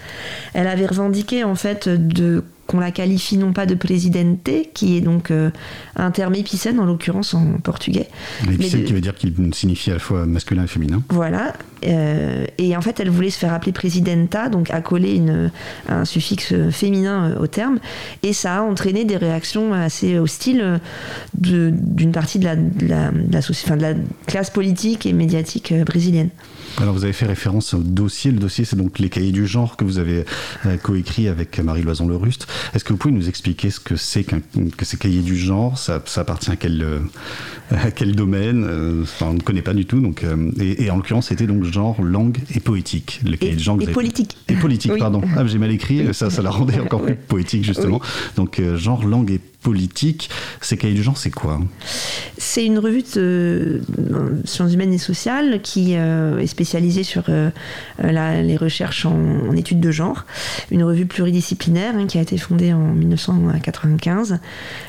Elle 0.53 0.67
avait 0.67 0.85
revendiqué 0.85 1.43
en 1.43 1.55
fait 1.55 1.87
de 1.89 2.43
qu'on 2.69 2.79
la 2.79 2.91
qualifie 2.91 3.35
non 3.37 3.51
pas 3.51 3.65
de 3.65 3.73
presidente, 3.73 4.47
qui 4.75 4.95
est 4.95 5.01
donc 5.01 5.31
euh, 5.31 5.49
un 5.95 6.11
terme 6.11 6.35
épicène 6.35 6.79
en 6.79 6.85
l'occurrence 6.85 7.33
en 7.33 7.53
portugais. 7.63 8.07
L'épicène 8.47 8.81
de- 8.81 8.85
qui 8.85 8.93
veut 8.93 9.01
dire 9.01 9.15
qu'il 9.15 9.33
signifie 9.55 9.89
à 9.89 9.93
la 9.95 9.99
fois 9.99 10.27
masculin 10.27 10.65
et 10.65 10.67
féminin. 10.67 11.01
Voilà. 11.09 11.53
Euh, 11.87 12.45
et 12.59 12.77
en 12.77 12.81
fait, 12.81 12.99
elle 12.99 13.09
voulait 13.09 13.31
se 13.31 13.39
faire 13.39 13.53
appeler 13.53 13.71
presidenta, 13.71 14.49
donc 14.49 14.69
accoler 14.69 15.15
une, 15.15 15.49
un 15.87 16.05
suffixe 16.05 16.53
féminin 16.69 17.31
euh, 17.31 17.39
au 17.39 17.47
terme. 17.47 17.79
Et 18.21 18.33
ça 18.33 18.57
a 18.57 18.61
entraîné 18.61 19.03
des 19.03 19.17
réactions 19.17 19.73
assez 19.73 20.19
hostiles 20.19 20.79
d'une 21.33 22.11
partie 22.11 22.37
de 22.37 22.45
la, 22.45 22.55
de 22.55 22.87
la- 22.87 23.09
de 23.11 23.33
la 23.33 23.39
soci- 23.39 23.63
enfin, 23.65 23.77
de 23.77 23.81
la 23.81 23.93
classe 24.27 24.51
politique 24.51 25.07
et 25.07 25.13
médiatique 25.13 25.73
brésilienne. 25.85 26.29
Alors 26.77 26.93
vous 26.93 27.03
avez 27.03 27.13
fait 27.13 27.25
référence 27.25 27.73
au 27.73 27.79
dossier. 27.79 28.31
Le 28.31 28.39
dossier, 28.39 28.63
c'est 28.63 28.75
donc 28.77 28.99
les 28.99 29.09
cahiers 29.09 29.31
du 29.33 29.45
genre 29.47 29.75
que 29.75 29.83
vous 29.83 29.97
avez 29.99 30.23
euh, 30.65 30.77
coécrit 30.77 31.27
avec 31.27 31.59
Marie 31.59 31.81
Loison 31.81 32.07
Le 32.07 32.15
Ruste. 32.15 32.47
Est-ce 32.73 32.83
que 32.85 32.93
vous 32.93 32.97
pouvez 32.97 33.13
nous 33.13 33.27
expliquer 33.27 33.69
ce 33.69 33.79
que 33.81 33.95
c'est 33.97 34.23
que 34.23 34.85
ces 34.85 34.97
cahiers 34.97 35.21
du 35.21 35.35
genre? 35.37 35.77
Ça, 35.77 36.01
ça 36.05 36.21
appartient 36.21 36.51
à 36.51 36.55
quel, 36.55 36.81
euh, 36.81 36.99
à 37.71 37.91
quel 37.91 38.15
domaine? 38.15 38.63
Euh, 38.65 39.03
enfin, 39.03 39.27
On 39.27 39.33
ne 39.33 39.41
connaît 39.41 39.61
pas 39.61 39.73
du 39.73 39.85
tout. 39.85 39.99
Donc, 39.99 40.23
et, 40.59 40.83
et 40.85 40.91
en 40.91 40.95
l'occurrence, 40.97 41.27
c'était 41.27 41.47
donc 41.47 41.63
genre, 41.65 42.01
langue 42.01 42.37
et 42.55 42.59
poétique. 42.61 43.19
Le 43.25 43.35
cahier 43.35 43.53
Et, 43.53 43.55
du 43.57 43.63
genre 43.63 43.77
et 43.81 43.83
avez- 43.83 43.93
politique. 43.93 44.37
Et 44.47 44.53
politique, 44.55 44.93
Oui. 44.93 44.99
pardon. 44.99 45.21
Ah, 45.35 45.45
j'ai 45.45 45.57
mal 45.57 45.71
écrit, 45.71 46.07
ça, 46.13 46.29
ça 46.29 46.41
la 46.41 46.49
rendait 46.51 46.79
encore 46.79 47.01
plus 47.03 47.15
poétique, 47.15 47.65
justement. 47.65 47.99
Donc, 48.37 48.61
genre, 48.75 49.05
langue 49.05 49.31
et 49.31 49.41
politique. 49.61 50.29
Ces 50.61 50.77
cahiers 50.77 50.93
du 50.95 51.03
genre, 51.03 51.17
c'est 51.17 51.31
quoi? 51.31 51.59
C'est 52.37 52.65
une 52.65 52.79
revue 52.79 53.03
de 53.15 53.81
euh, 53.99 54.29
sciences 54.45 54.73
humaines 54.73 54.93
et 54.93 54.97
sociales 54.97 55.59
qui 55.61 55.95
euh, 55.95 56.39
est 56.39 56.47
spécialisée 56.47 57.03
sur 57.03 57.23
euh, 57.29 57.49
la- 58.01 58.41
les 58.41 58.55
recherches 58.57 59.05
en, 59.05 59.15
en 59.49 59.55
études 59.55 59.79
de 59.81 59.91
genre. 59.91 60.25
Une 60.71 60.83
revue 60.83 61.05
pluridisciplinaire 61.05 61.93
hein, 61.95 62.07
qui 62.07 62.17
a 62.17 62.21
été 62.21 62.37
fondée 62.37 62.71
en 62.73 62.93
1995. 62.93 64.39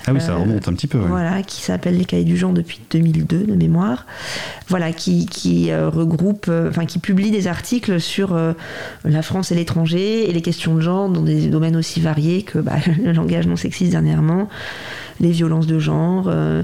Ah 0.06 0.12
oui, 0.12 0.20
ça 0.20 0.32
Euh, 0.32 0.36
remonte 0.36 0.68
un 0.68 0.72
petit 0.74 0.86
peu. 0.86 0.98
ouais. 0.98 1.08
Voilà, 1.08 1.42
qui 1.42 1.60
s'appelle 1.62 1.98
les 1.98 2.04
cahiers 2.04 2.24
du 2.24 2.36
genre 2.36 2.52
depuis 2.52 2.80
2002 2.90 3.44
de 3.44 3.54
mémoire. 3.54 4.06
Voilà, 4.68 4.92
qui, 4.92 5.26
qui 5.26 5.74
regroupe, 5.74 6.50
enfin 6.68 6.86
qui 6.86 6.98
publie 7.00 7.30
des 7.32 7.46
articles 7.48 8.00
sur 8.00 8.38
la 9.04 9.22
France 9.22 9.50
et 9.50 9.54
l'étranger 9.56 10.28
et 10.28 10.32
les 10.32 10.42
questions 10.42 10.74
de 10.76 10.80
genre 10.80 11.08
dans 11.08 11.22
des 11.22 11.48
domaines 11.48 11.76
aussi 11.76 12.00
variés 12.00 12.42
que 12.42 12.58
bah, 12.58 12.76
le 13.04 13.12
langage 13.12 13.46
non 13.46 13.56
sexiste 13.56 13.90
dernièrement, 13.90 14.48
les 15.20 15.30
violences 15.30 15.66
de 15.66 15.78
genre, 15.78 16.24
euh, 16.28 16.62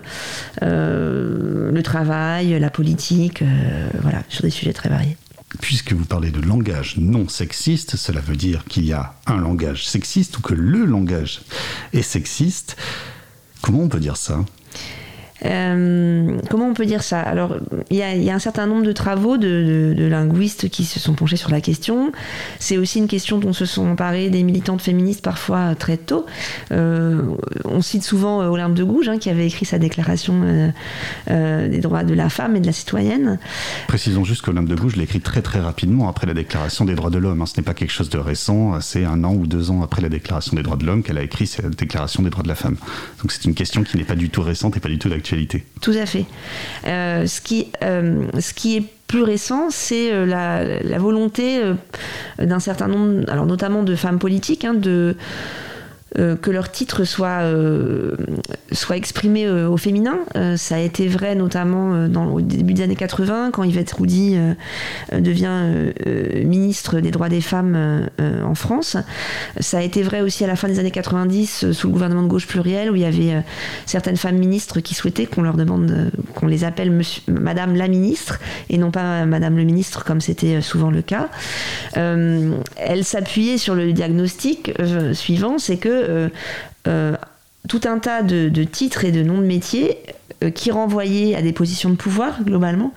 euh, 0.62 1.70
le 1.70 1.82
travail, 1.82 2.58
la 2.58 2.70
politique, 2.70 3.42
euh, 3.42 3.88
voilà, 4.00 4.22
sur 4.28 4.42
des 4.42 4.50
sujets 4.50 4.72
très 4.72 4.88
variés. 4.88 5.16
Puisque 5.60 5.92
vous 5.92 6.04
parlez 6.04 6.30
de 6.30 6.40
langage 6.40 6.96
non 6.96 7.28
sexiste, 7.28 7.96
cela 7.96 8.20
veut 8.20 8.36
dire 8.36 8.64
qu'il 8.64 8.84
y 8.84 8.92
a 8.92 9.14
un 9.26 9.38
langage 9.38 9.86
sexiste 9.86 10.38
ou 10.38 10.40
que 10.40 10.54
le 10.54 10.84
langage 10.84 11.42
est 11.92 12.02
sexiste. 12.02 12.76
Comment 13.62 13.82
on 13.82 13.88
peut 13.88 14.00
dire 14.00 14.16
ça? 14.16 14.44
Euh, 15.44 16.38
comment 16.48 16.66
on 16.68 16.74
peut 16.74 16.86
dire 16.86 17.02
ça? 17.02 17.20
Alors, 17.20 17.56
il 17.90 17.96
y, 17.96 18.00
y 18.00 18.30
a 18.30 18.34
un 18.34 18.38
certain 18.38 18.66
nombre 18.66 18.84
de 18.84 18.92
travaux 18.92 19.36
de, 19.36 19.92
de- 19.92 19.94
de 19.94 20.04
linguistes 20.06 20.68
qui 20.70 20.84
se 20.84 20.98
sont 20.98 21.12
penchés 21.14 21.36
sur 21.36 21.50
la 21.50 21.60
question. 21.60 22.10
C'est 22.58 22.78
aussi 22.78 22.98
une 22.98 23.06
question 23.08 23.38
dont 23.38 23.52
se 23.52 23.66
sont 23.66 23.86
emparées 23.86 24.30
des 24.30 24.42
militantes 24.42 24.80
féministes 24.80 25.22
parfois 25.22 25.74
très 25.74 25.98
tôt. 25.98 26.24
Euh, 26.72 27.20
on 27.64 27.82
cite 27.82 28.02
souvent 28.02 28.40
euh, 28.40 28.48
Olympe 28.48 28.74
de 28.74 28.82
Gouges, 28.84 29.08
hein, 29.08 29.18
qui 29.18 29.28
avait 29.28 29.46
écrit 29.46 29.66
sa 29.66 29.78
déclaration 29.78 30.40
euh, 30.44 30.68
euh, 31.30 31.68
des 31.68 31.80
droits 31.80 32.02
de 32.04 32.14
la 32.14 32.28
femme 32.30 32.56
et 32.56 32.60
de 32.60 32.66
la 32.66 32.72
citoyenne. 32.72 33.38
Précisons 33.88 34.24
juste 34.24 34.42
que 34.42 34.50
l'homme 34.50 34.68
de 34.68 34.74
gauche 34.74 34.96
l'a 34.96 35.02
écrit 35.02 35.20
très 35.20 35.42
très 35.42 35.60
rapidement 35.60 36.08
après 36.08 36.26
la 36.26 36.34
déclaration 36.34 36.84
des 36.86 36.94
droits 36.94 37.10
de 37.10 37.18
l'homme. 37.18 37.42
hein. 37.42 37.46
Ce 37.46 37.60
n'est 37.60 37.64
pas 37.64 37.74
quelque 37.74 37.92
chose 37.92 38.08
de 38.10 38.18
récent, 38.18 38.80
c'est 38.80 39.04
un 39.04 39.22
an 39.22 39.34
ou 39.34 39.46
deux 39.46 39.70
ans 39.70 39.82
après 39.82 40.00
la 40.00 40.08
déclaration 40.08 40.56
des 40.56 40.62
droits 40.62 40.76
de 40.76 40.86
l'homme 40.86 41.02
qu'elle 41.02 41.18
a 41.18 41.22
écrit 41.22 41.46
cette 41.46 41.78
déclaration 41.78 42.22
des 42.22 42.30
droits 42.30 42.42
de 42.42 42.48
la 42.48 42.54
femme. 42.54 42.76
Donc 43.20 43.32
c'est 43.32 43.44
une 43.44 43.54
question 43.54 43.82
qui 43.84 43.96
n'est 43.98 44.04
pas 44.04 44.14
du 44.16 44.30
tout 44.30 44.42
récente 44.42 44.76
et 44.76 44.80
pas 44.80 44.88
du 44.88 44.98
tout 44.98 45.08
d'actualité. 45.10 45.26
Tout 45.80 45.92
à 45.92 46.06
fait. 46.06 46.24
Euh, 46.86 47.26
ce, 47.26 47.40
qui, 47.40 47.68
euh, 47.82 48.26
ce 48.40 48.54
qui 48.54 48.76
est 48.76 48.84
plus 49.06 49.22
récent, 49.22 49.68
c'est 49.70 50.12
euh, 50.12 50.26
la, 50.26 50.98
volonté 50.98 51.60
d'un 52.38 52.60
certain 52.60 52.88
nombre, 52.88 53.30
alors 53.30 53.46
notamment 53.46 53.82
de 53.82 53.94
femmes 53.94 54.18
politiques, 54.18 54.64
hein, 54.64 54.74
de 54.74 55.16
euh, 56.18 56.34
que 56.34 56.50
leur 56.50 56.70
titre 56.70 57.04
soit, 57.04 57.42
euh, 57.42 58.16
soit 58.72 58.96
exprimé 58.96 59.46
euh, 59.46 59.68
au 59.68 59.76
féminin. 59.76 60.18
Euh, 60.34 60.56
ça 60.56 60.76
a 60.76 60.78
été 60.78 61.08
vrai 61.08 61.34
notamment 61.34 62.06
au 62.32 62.40
début 62.40 62.72
des 62.72 62.82
années 62.82 62.96
80, 62.96 63.50
quand 63.52 63.64
Yvette 63.64 63.92
Roudy 63.92 64.36
devient 65.12 65.92
ministre 66.44 67.00
des 67.00 67.10
droits 67.10 67.28
des 67.28 67.40
femmes 67.40 68.06
en 68.18 68.54
France. 68.54 68.96
Ça 69.60 69.78
a 69.78 69.82
été 69.82 70.02
vrai 70.02 70.20
aussi 70.20 70.44
à 70.44 70.46
la 70.46 70.56
fin 70.56 70.68
des 70.68 70.78
années 70.78 70.90
90, 70.90 71.64
euh, 71.64 71.72
sous 71.72 71.88
le 71.88 71.92
gouvernement 71.92 72.22
de 72.22 72.28
gauche 72.28 72.46
pluriel, 72.46 72.90
où 72.90 72.96
il 72.96 73.02
y 73.02 73.04
avait 73.04 73.42
certaines 73.84 74.16
femmes 74.16 74.38
ministres 74.38 74.80
qui 74.80 74.94
souhaitaient 74.94 75.26
qu'on 75.26 75.42
leur 75.42 75.56
demande, 75.56 76.10
qu'on 76.34 76.46
les 76.46 76.64
appelle 76.64 76.98
Madame 77.28 77.76
la 77.76 77.88
ministre, 77.88 78.38
et 78.70 78.78
non 78.78 78.90
pas 78.90 79.26
Madame 79.26 79.56
le 79.56 79.64
ministre, 79.64 80.04
comme 80.04 80.20
c'était 80.20 80.60
souvent 80.60 80.90
le 80.90 81.02
cas. 81.02 81.28
Elle 81.94 83.04
s'appuyait 83.04 83.58
sur 83.58 83.74
le 83.74 83.92
diagnostic 83.92 84.72
suivant, 85.12 85.58
c'est 85.58 85.76
que 85.76 86.05
tout 87.68 87.80
un 87.84 87.98
tas 87.98 88.22
de, 88.22 88.48
de 88.48 88.64
titres 88.64 89.04
et 89.04 89.10
de 89.12 89.22
noms 89.22 89.38
de 89.40 89.46
métiers 89.46 89.98
euh, 90.44 90.50
qui 90.50 90.70
renvoyaient 90.70 91.34
à 91.34 91.42
des 91.42 91.52
positions 91.52 91.90
de 91.90 91.96
pouvoir 91.96 92.44
globalement 92.44 92.92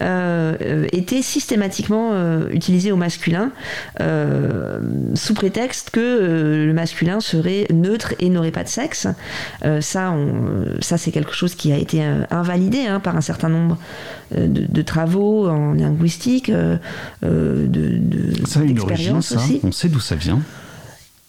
euh, 0.00 0.54
euh, 0.62 0.86
étaient 0.92 1.20
systématiquement 1.20 2.12
euh, 2.12 2.48
utilisés 2.50 2.90
au 2.90 2.96
masculin 2.96 3.50
euh, 4.00 4.80
sous 5.14 5.34
prétexte 5.34 5.90
que 5.90 6.00
euh, 6.00 6.66
le 6.66 6.72
masculin 6.72 7.20
serait 7.20 7.66
neutre 7.70 8.14
et 8.18 8.30
n'aurait 8.30 8.50
pas 8.50 8.64
de 8.64 8.68
sexe. 8.68 9.06
Euh, 9.66 9.82
ça, 9.82 10.10
on- 10.12 10.80
ça 10.80 10.96
c'est 10.96 11.10
quelque 11.10 11.34
chose 11.34 11.54
qui 11.54 11.70
a 11.72 11.76
été 11.76 12.02
euh, 12.02 12.22
invalidé 12.30 12.86
hein, 12.86 13.00
par 13.00 13.14
un 13.14 13.20
certain 13.20 13.50
nombre 13.50 13.76
euh, 14.36 14.46
de, 14.46 14.64
de 14.66 14.82
travaux 14.82 15.48
en 15.48 15.74
linguistique, 15.74 16.48
euh, 16.48 16.76
euh, 17.24 17.66
de, 17.66 17.98
de 17.98 18.46
Ça 18.46 18.60
a 18.60 18.62
une 18.62 18.80
origine, 18.80 19.20
ça 19.20 19.34
aussi. 19.36 19.60
On 19.64 19.72
sait 19.72 19.88
d'où 19.90 20.00
ça 20.00 20.14
vient. 20.14 20.40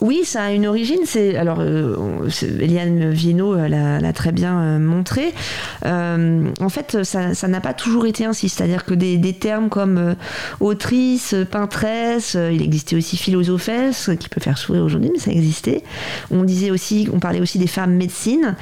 Oui, 0.02 0.22
ça 0.24 0.44
a 0.44 0.52
une 0.52 0.66
origine. 0.66 1.02
C'est 1.04 1.36
alors 1.36 1.60
euh, 1.60 2.30
Eliane 2.42 3.10
Viennot 3.10 3.54
euh, 3.56 3.68
l'a 3.68 4.14
très 4.14 4.32
bien 4.32 4.58
euh, 4.58 4.80
montré. 4.80 5.34
Euh, 5.86 6.46
en 6.62 6.70
fait, 6.70 7.04
ça 7.04 7.48
n'a 7.48 7.60
pas 7.60 7.74
toujours 7.74 8.06
été 8.06 8.24
ainsi. 8.24 8.48
C'est-à-dire 8.48 8.86
que 8.86 8.94
des, 8.94 9.20
termes 9.34 9.70
comme 9.70 10.16
autrice, 10.60 11.36
peintresse, 11.52 12.36
il 12.36 12.62
existait 12.62 12.96
aussi 12.96 13.18
philosophesse, 13.18 14.10
qui 14.20 14.30
peut 14.30 14.42
faire 14.42 14.58
sourire 14.58 14.84
aujourd'hui, 14.84 15.12
mais 15.14 15.20
ça 15.20 15.32
existait. 15.32 15.84
On 16.32 16.44
disait 16.44 16.72
aussi, 16.72 17.10
on 17.14 17.20
parlait 17.20 17.42
aussi 17.42 17.60
des 17.60 17.68
femmes 17.68 17.94
médecines. 17.94 18.56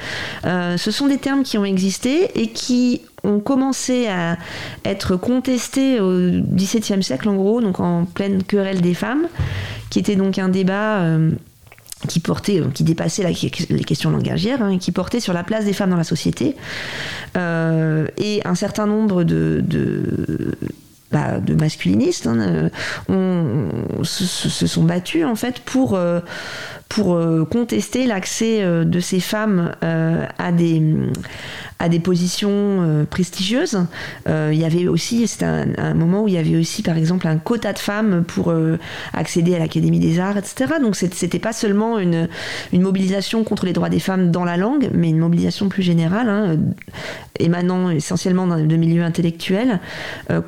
Ce 0.44 0.90
sont 0.90 1.06
des 1.06 1.18
termes 1.18 1.42
qui 1.42 1.58
ont 1.58 1.64
existé 1.64 2.30
et 2.40 2.48
qui 2.48 3.02
ont 3.24 3.40
commencé 3.40 4.06
à 4.08 4.36
être 4.84 5.16
contestés 5.16 6.00
au 6.00 6.30
XVIIe 6.30 7.02
siècle, 7.02 7.28
en 7.28 7.36
gros, 7.36 7.60
donc 7.60 7.80
en 7.80 8.04
pleine 8.04 8.42
querelle 8.42 8.80
des 8.80 8.94
femmes, 8.94 9.26
qui 9.90 9.98
était 9.98 10.16
donc 10.16 10.38
un 10.38 10.48
débat 10.48 11.00
euh, 11.00 11.30
qui 12.06 12.20
portait, 12.20 12.62
qui 12.74 12.84
dépassait 12.84 13.24
les 13.24 13.84
questions 13.84 14.10
langagières, 14.10 14.62
hein, 14.62 14.78
qui 14.78 14.92
portait 14.92 15.20
sur 15.20 15.32
la 15.32 15.42
place 15.42 15.64
des 15.64 15.72
femmes 15.72 15.90
dans 15.90 15.96
la 15.96 16.04
société. 16.04 16.54
Euh, 17.36 18.06
et 18.16 18.40
un 18.44 18.54
certain 18.54 18.86
nombre 18.86 19.24
de, 19.24 19.64
bah, 21.10 21.40
masculinistes 21.58 22.26
hein, 22.26 22.70
euh, 23.10 24.04
se, 24.04 24.66
sont 24.66 24.84
battus 24.84 25.24
en 25.24 25.34
fait 25.34 25.58
pour, 25.60 25.98
pour 26.88 27.14
euh, 27.14 27.44
contester 27.44 28.06
l'accès 28.06 28.62
euh, 28.62 28.84
de 28.84 29.00
ces 29.00 29.20
femmes 29.20 29.72
euh, 29.82 30.24
à 30.38 30.52
des 30.52 30.82
à 31.80 31.88
des 31.88 32.00
positions 32.00 33.06
prestigieuses. 33.08 33.78
Il 34.26 34.54
y 34.54 34.64
avait 34.64 34.88
aussi, 34.88 35.28
c'était 35.28 35.44
un, 35.44 35.94
moment 35.94 36.24
où 36.24 36.28
il 36.28 36.34
y 36.34 36.36
avait 36.36 36.56
aussi, 36.56 36.82
par 36.82 36.96
exemple, 36.96 37.28
un 37.28 37.36
quota 37.36 37.72
de 37.72 37.78
femmes 37.78 38.24
pour 38.26 38.52
accéder 39.12 39.54
à 39.54 39.60
l'Académie 39.60 40.00
des 40.00 40.18
Arts, 40.18 40.36
etc. 40.36 40.74
Donc 40.82 40.96
c'était 40.96 41.38
pas 41.38 41.52
seulement 41.52 42.00
une, 42.00 42.28
une 42.72 42.82
mobilisation 42.82 43.44
contre 43.44 43.64
les 43.64 43.72
droits 43.72 43.90
des 43.90 44.00
femmes 44.00 44.32
dans 44.32 44.44
la 44.44 44.56
langue, 44.56 44.90
mais 44.92 45.10
une 45.10 45.18
mobilisation 45.18 45.68
plus 45.68 45.84
générale, 45.84 46.28
hein, 46.28 46.56
émanant 47.38 47.90
essentiellement 47.90 48.48
de 48.48 48.76
milieux 48.76 49.04
intellectuels, 49.04 49.78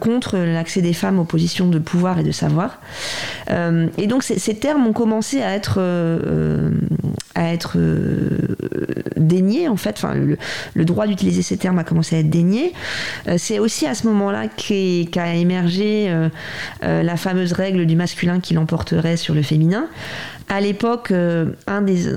contre 0.01 0.37
l'accès 0.37 0.83
des 0.83 0.95
femmes 0.95 1.21
aux 1.21 1.25
positions 1.25 1.69
de 1.69 1.79
pouvoir 1.79 2.19
et 2.19 2.25
de 2.25 2.33
savoir. 2.33 2.81
Et 3.49 4.07
donc 4.09 4.25
ces, 4.25 4.55
termes 4.57 4.85
ont 4.85 4.93
commencé 4.93 5.43
à 5.43 5.55
être, 5.55 5.81
à 7.35 7.53
être 7.53 7.75
euh, 7.77 8.57
déniés, 9.17 9.69
en 9.69 9.77
fait. 9.77 9.95
Enfin, 9.97 10.15
le, 10.15 10.85
droit 10.85 11.07
d'utiliser 11.07 11.43
ces 11.43 11.57
termes 11.57 11.79
a 11.79 11.85
commencé 11.85 12.17
à 12.17 12.19
être 12.21 12.31
dénié. 12.31 12.73
Euh, 13.29 13.37
C'est 13.39 13.59
aussi 13.59 13.87
à 13.87 13.95
ce 13.95 14.07
moment-là 14.09 14.49
qu'a 14.49 15.35
émergé 15.35 16.07
euh, 16.11 16.29
euh, 16.83 17.03
la 17.03 17.17
fameuse 17.17 17.53
règle 17.53 17.87
du 17.87 17.97
masculin 17.97 18.41
qui 18.41 18.55
l'emporterait 18.55 19.17
sur 19.17 19.35
le 19.35 19.43
féminin. 19.43 19.87
À 20.49 20.61
l'époque, 20.61 21.13
euh, 21.13 21.47
un, 21.69 21.83
des, 21.83 22.09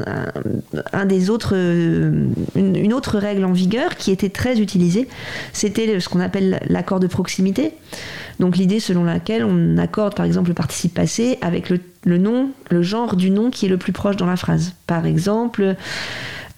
autres, 1.29 1.53
euh, 1.53 2.25
une, 2.55 2.75
une 2.75 2.93
autre 2.93 3.19
règle 3.19 3.45
en 3.45 3.51
vigueur 3.51 3.95
qui 3.95 4.09
était 4.09 4.29
très 4.29 4.59
utilisée, 4.59 5.07
c'était 5.53 5.99
ce 5.99 6.09
qu'on 6.09 6.19
appelle 6.19 6.59
l'accord 6.67 6.99
de 6.99 7.05
proximité. 7.05 7.73
Donc 8.39 8.57
l'idée 8.57 8.79
selon 8.79 9.03
laquelle 9.03 9.43
on 9.43 9.77
accorde 9.77 10.15
par 10.15 10.25
exemple 10.25 10.47
le 10.49 10.55
participe 10.55 10.95
passé 10.95 11.37
avec 11.41 11.69
le, 11.69 11.79
le 12.05 12.17
nom, 12.17 12.49
le 12.69 12.81
genre 12.81 13.15
du 13.15 13.29
nom 13.29 13.49
qui 13.49 13.65
est 13.65 13.69
le 13.69 13.77
plus 13.77 13.93
proche 13.93 14.15
dans 14.15 14.25
la 14.25 14.35
phrase. 14.35 14.73
Par 14.87 15.05
exemple, 15.05 15.75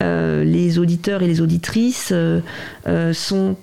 euh, 0.04 0.44
les 0.44 0.78
auditeurs 0.78 1.24
et 1.24 1.28
les 1.28 1.40
auditrices 1.40 2.10
euh, 2.12 2.42
euh, 2.86 3.14
sont 3.14 3.56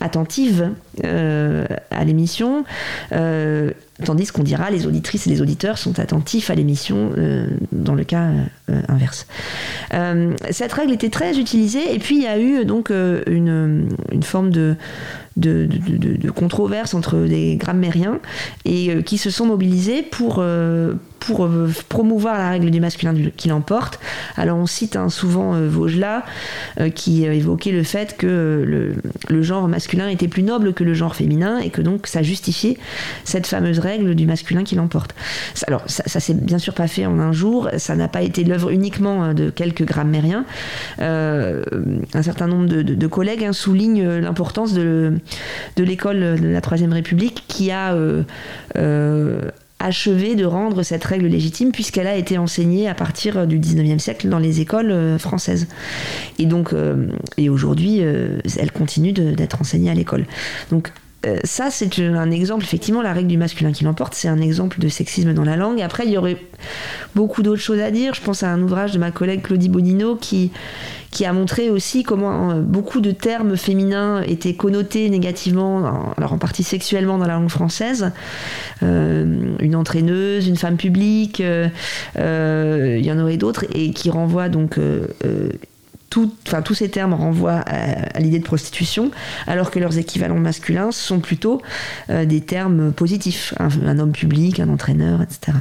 attentives 0.00 0.70
à 1.02 2.04
l'émission, 2.04 2.64
tandis 4.04 4.26
qu'on 4.26 4.42
dira 4.42 4.70
les 4.70 4.86
auditrices 4.86 5.26
et 5.26 5.30
les 5.30 5.40
auditeurs 5.40 5.78
sont 5.78 5.98
attentifs 5.98 6.50
à 6.50 6.54
l'émission 6.54 7.12
dans 7.72 7.94
le 7.94 8.04
cas 8.04 8.28
inverse. 8.88 9.26
Cette 10.50 10.72
règle 10.72 10.92
était 10.92 11.08
très 11.08 11.38
utilisée 11.38 11.94
et 11.94 11.98
puis 11.98 12.16
il 12.16 12.22
y 12.22 12.26
a 12.26 12.38
eu 12.38 12.66
donc 12.66 12.90
une 12.90 14.22
forme 14.22 14.50
de, 14.50 14.76
de, 15.40 15.66
de- 15.66 15.96
de- 15.96 16.16
de 16.16 16.30
controverse 16.30 16.94
entre 16.94 17.16
des 17.26 17.56
grammairiens 17.56 18.20
et 18.64 18.90
euh, 18.90 19.02
qui 19.02 19.18
se 19.18 19.30
sont 19.30 19.46
mobilisés 19.46 20.02
pour, 20.02 20.36
euh, 20.38 20.94
pour 21.20 21.44
euh, 21.44 21.70
promouvoir 21.88 22.38
la 22.38 22.50
règle 22.50 22.70
du 22.70 22.80
masculin 22.80 23.14
qui 23.36 23.48
l'emporte. 23.48 24.00
Alors 24.36 24.58
on 24.58 24.66
cite 24.66 24.96
hein, 24.96 25.08
souvent 25.08 25.54
euh, 25.54 25.70
euh, 26.80 26.90
qui 26.90 27.26
euh, 27.26 27.32
évoquait 27.32 27.72
le 27.72 27.82
fait 27.82 28.16
que 28.16 28.92
le, 29.28 29.42
genre 29.42 29.68
masculin 29.68 30.08
était 30.08 30.28
plus 30.28 30.42
noble 30.42 30.72
que 30.74 30.84
le 30.84 30.94
genre 30.94 31.14
féminin 31.14 31.58
et 31.58 31.70
que 31.70 31.82
donc 31.82 32.06
ça 32.06 32.22
justifiait 32.22 32.78
cette 33.24 33.46
fameuse 33.46 33.78
règle 33.78 34.14
du 34.14 34.26
masculin 34.26 34.64
qui 34.64 34.74
l'emporte. 34.74 35.14
Alors 35.66 35.82
ça, 35.86 36.02
ça 36.06 36.20
s'est 36.20 36.34
bien 36.34 36.58
sûr 36.58 36.74
pas 36.74 36.88
fait 36.88 37.06
en 37.06 37.18
un 37.18 37.32
jour, 37.32 37.68
ça 37.78 37.94
n'a 37.96 38.08
pas 38.08 38.22
été 38.22 38.44
l'œuvre 38.44 38.70
uniquement 38.70 39.34
de 39.34 39.50
quelques 39.50 39.84
grammairiens. 39.84 40.44
Un 40.98 42.22
certain 42.22 42.46
nombre 42.46 42.66
de, 42.66 43.06
collègues 43.06 43.44
hein, 43.44 43.52
soulignent 43.52 44.18
l'importance 44.20 44.72
de, 44.72 45.14
de 45.76 45.84
l'école 45.84 46.40
de 46.40 46.48
la 46.48 46.60
Troisième 46.60 46.92
République 46.92 47.44
qui 47.48 47.70
a 47.70 47.94
achevé 49.80 50.36
de 50.36 50.44
rendre 50.44 50.82
cette 50.82 51.02
règle 51.02 51.26
légitime 51.26 51.72
puisqu'elle 51.72 52.06
a 52.06 52.14
été 52.14 52.38
enseignée 52.38 52.88
à 52.88 52.94
partir 52.94 53.46
du 53.46 53.58
19e 53.58 53.98
siècle 53.98 54.28
dans 54.28 54.38
les 54.38 54.60
écoles 54.60 54.92
euh, 54.92 55.18
françaises. 55.18 55.66
Et 56.38 56.46
donc, 56.46 56.72
euh, 56.72 57.08
et 57.38 57.48
aujourd'hui, 57.48 57.98
euh, 58.00 58.38
elle 58.58 58.70
continue 58.70 59.12
d'être 59.12 59.60
enseignée 59.60 59.90
à 59.90 59.94
l'école. 59.94 60.26
Donc, 60.70 60.92
euh, 61.26 61.36
ça, 61.44 61.70
c'est 61.70 61.98
un 61.98 62.30
exemple, 62.30 62.64
effectivement, 62.64 63.02
la 63.02 63.12
règle 63.12 63.28
du 63.28 63.36
masculin 63.36 63.72
qui 63.72 63.84
l'emporte, 63.84 64.14
c'est 64.14 64.28
un 64.28 64.40
exemple 64.40 64.80
de 64.80 64.88
sexisme 64.88 65.34
dans 65.34 65.44
la 65.44 65.56
langue. 65.56 65.82
Après, 65.82 66.04
il 66.06 66.12
y 66.12 66.16
aurait 66.16 66.38
beaucoup 67.14 67.42
d'autres 67.42 67.60
choses 67.60 67.80
à 67.80 67.90
dire. 67.90 68.14
Je 68.14 68.22
pense 68.22 68.42
à 68.42 68.50
un 68.50 68.62
ouvrage 68.62 68.92
de 68.92 68.98
ma 68.98 69.10
collègue 69.10 69.42
Claudie 69.42 69.68
Bonino 69.68 70.16
qui, 70.16 70.50
a 71.26 71.32
montré 71.34 71.68
aussi 71.68 72.04
comment 72.04 72.52
euh, 72.52 72.60
beaucoup 72.60 73.02
de 73.02 73.10
termes 73.10 73.56
féminins 73.58 74.22
étaient 74.22 74.54
connotés 74.54 75.10
négativement, 75.10 75.76
en- 75.78 76.14
alors 76.16 76.32
en 76.32 76.38
partie 76.38 76.62
sexuellement 76.62 77.18
dans 77.18 77.26
la 77.26 77.34
langue 77.34 77.50
française. 77.50 78.12
Euh, 78.82 79.56
une 79.58 79.76
entraîneuse, 79.76 80.48
une 80.48 80.56
femme 80.56 80.78
publique, 80.78 81.40
il 81.40 83.04
y 83.04 83.12
en 83.12 83.18
aurait 83.18 83.36
d'autres, 83.36 83.66
et 83.74 83.90
qui 83.92 84.08
renvoient 84.10 84.48
donc. 84.48 84.78
Tous 86.10 86.74
ces 86.74 86.88
termes 86.90 87.14
renvoient 87.14 87.62
à, 87.66 88.18
l'idée 88.18 88.40
de 88.40 88.44
prostitution, 88.44 89.10
alors 89.46 89.70
que 89.70 89.78
leurs 89.78 89.96
équivalents 89.96 90.38
masculins 90.38 90.90
sont 90.92 91.20
plutôt 91.20 91.62
euh, 92.10 92.24
des 92.24 92.40
termes 92.40 92.92
positifs. 92.92 93.54
Un, 93.58 93.98
homme 93.98 94.12
public, 94.12 94.60
un 94.60 94.68
entraîneur, 94.68 95.22
etc. 95.22 95.58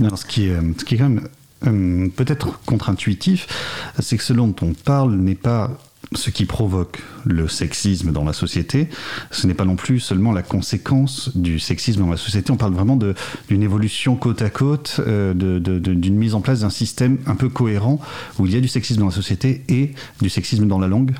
Alors, 0.00 0.18
ce 0.18 0.26
qui 0.26 0.46
est, 0.46 0.56
ce 0.78 0.84
qui 0.84 0.94
est 0.94 0.98
quand 0.98 1.08
même 1.08 1.28
euh, 1.66 2.08
peut-être 2.14 2.60
contre-intuitif, 2.66 3.46
c'est 4.00 4.16
que 4.16 4.22
ce 4.22 4.32
dont 4.32 4.54
on 4.62 4.72
parle 4.72 5.14
n'est 5.14 5.34
pas 5.34 5.70
ce 6.14 6.30
qui 6.30 6.44
provoque 6.44 7.02
le 7.24 7.48
sexisme 7.48 8.12
dans 8.12 8.24
la 8.24 8.32
société, 8.32 8.88
ce 9.30 9.46
n'est 9.46 9.54
pas 9.54 9.64
non 9.64 9.76
plus 9.76 10.00
seulement 10.00 10.32
la 10.32 10.42
conséquence 10.42 11.30
du 11.36 11.58
sexisme 11.58 12.00
dans 12.00 12.10
la 12.10 12.16
société, 12.16 12.50
on 12.50 12.56
parle 12.56 12.74
vraiment 12.74 12.96
d'une 13.48 13.62
évolution 13.62 14.16
côte 14.16 14.42
à 14.42 14.50
côte, 14.50 15.00
euh, 15.06 15.34
d'une 15.34 16.16
mise 16.16 16.34
en 16.34 16.40
place 16.40 16.60
d'un 16.60 16.70
système 16.70 17.18
un 17.26 17.34
peu 17.34 17.48
cohérent 17.48 18.00
où 18.38 18.46
il 18.46 18.54
y 18.54 18.56
a 18.56 18.60
du 18.60 18.68
sexisme 18.68 19.00
dans 19.00 19.06
la 19.06 19.12
société 19.12 19.62
et 19.68 19.92
du 20.20 20.28
sexisme 20.30 20.66
dans 20.66 20.78
la 20.78 20.88
langue. 20.88 21.14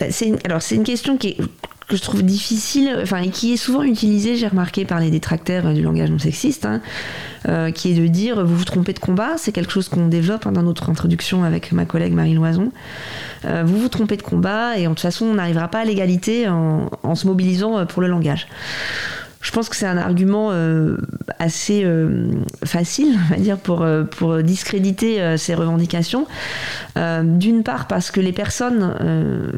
Bah, 0.00 0.06
alors 0.44 0.62
c'est 0.62 0.76
une 0.76 0.84
question 0.84 1.16
qui 1.16 1.28
est- 1.28 1.40
que 1.88 1.96
je 1.96 2.02
trouve 2.02 2.22
difficile, 2.22 2.98
enfin 3.02 3.22
et 3.22 3.30
qui 3.30 3.54
est 3.54 3.56
souvent 3.56 3.82
utilisée, 3.82 4.36
j'ai 4.36 4.46
remarqué 4.46 4.84
par 4.84 5.00
les 5.00 5.10
détracteurs 5.10 5.66
euh, 5.66 5.72
du 5.72 5.82
langage 5.82 6.10
non 6.10 6.18
sexiste, 6.18 6.66
hein, 6.66 6.82
euh, 7.48 7.70
qui 7.70 7.90
est 7.90 7.94
de 7.94 8.06
dire 8.06 8.44
vous 8.44 8.56
vous 8.56 8.64
trompez 8.64 8.92
de 8.92 8.98
combat. 8.98 9.38
C'est 9.38 9.52
quelque 9.52 9.72
chose 9.72 9.88
qu'on 9.88 10.06
développe 10.06 10.46
hein, 10.46 10.52
dans 10.52 10.62
notre 10.62 10.90
introduction 10.90 11.44
avec 11.44 11.72
ma 11.72 11.86
collègue 11.86 12.12
Marie 12.12 12.34
Loison. 12.34 12.70
Euh, 13.46 13.64
vous 13.66 13.78
vous 13.78 13.88
trompez 13.88 14.18
de 14.18 14.22
combat 14.22 14.76
et 14.76 14.82
de 14.82 14.88
toute 14.88 15.00
façon 15.00 15.24
on 15.24 15.34
n'arrivera 15.34 15.68
pas 15.68 15.80
à 15.80 15.84
l'égalité 15.84 16.46
en, 16.46 17.14
se 17.14 17.26
mobilisant 17.26 17.86
pour 17.86 18.02
le 18.02 18.08
langage. 18.08 18.48
Je 19.40 19.52
pense 19.52 19.68
que 19.68 19.76
c'est 19.76 19.86
un 19.86 19.98
argument 19.98 20.48
euh, 20.50 20.96
assez 21.38 21.82
euh, 21.84 22.30
facile, 22.64 23.16
on 23.26 23.34
va 23.34 23.40
dire, 23.40 23.56
pour, 23.56 23.82
euh, 23.82 24.02
pour 24.02 24.42
discréditer 24.42 25.36
ces 25.36 25.54
revendications. 25.54 26.26
D'une 27.22 27.62
part 27.62 27.86
parce 27.86 28.10
que 28.10 28.20
les 28.20 28.32
personnes, 28.32 28.92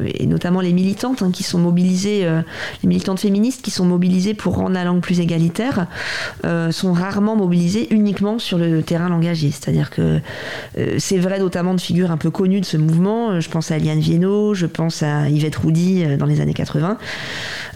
et 0.05 0.27
notamment 0.27 0.61
les 0.61 0.73
militantes 0.73 1.23
hein, 1.23 1.31
qui 1.33 1.41
sont 1.41 1.57
mobilisées, 1.57 2.23
les 2.83 2.87
militantes 2.87 3.19
féministes 3.19 3.63
qui 3.63 3.71
sont 3.71 3.85
mobilisées 3.85 4.35
pour 4.35 4.57
rendre 4.57 4.75
la 4.75 4.83
langue 4.83 5.01
plus 5.01 5.19
égalitaire, 5.19 5.87
sont 6.69 6.93
rarement 6.93 7.35
mobilisées 7.35 7.91
uniquement 7.91 8.37
sur 8.37 8.59
le 8.59 8.83
terrain 8.83 9.09
langagier. 9.09 9.49
C'est-à-dire 9.49 9.89
que 9.89 10.19
c'est 10.99 11.17
vrai 11.17 11.39
notamment 11.39 11.73
de 11.73 11.81
figures 11.81 12.11
un 12.11 12.17
peu 12.17 12.29
connues 12.29 12.61
de 12.61 12.65
ce 12.65 12.77
mouvement. 12.77 13.39
Je 13.39 13.49
pense 13.49 13.71
à 13.71 13.77
Eliane 13.77 13.99
Viennot, 13.99 14.53
je 14.53 14.67
pense 14.67 15.01
à 15.01 15.27
Yvette 15.27 15.55
Roudy 15.55 16.05
dans 16.17 16.27
les 16.27 16.41
années 16.41 16.53
80, 16.53 16.99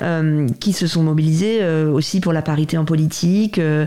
euh, 0.04 0.48
qui 0.60 0.74
se 0.74 0.86
sont 0.86 1.02
mobilisées 1.02 1.60
aussi 1.96 2.20
pour 2.20 2.34
la 2.34 2.42
parité 2.42 2.78
en 2.78 2.86
politique, 2.86 3.58
euh, 3.60 3.86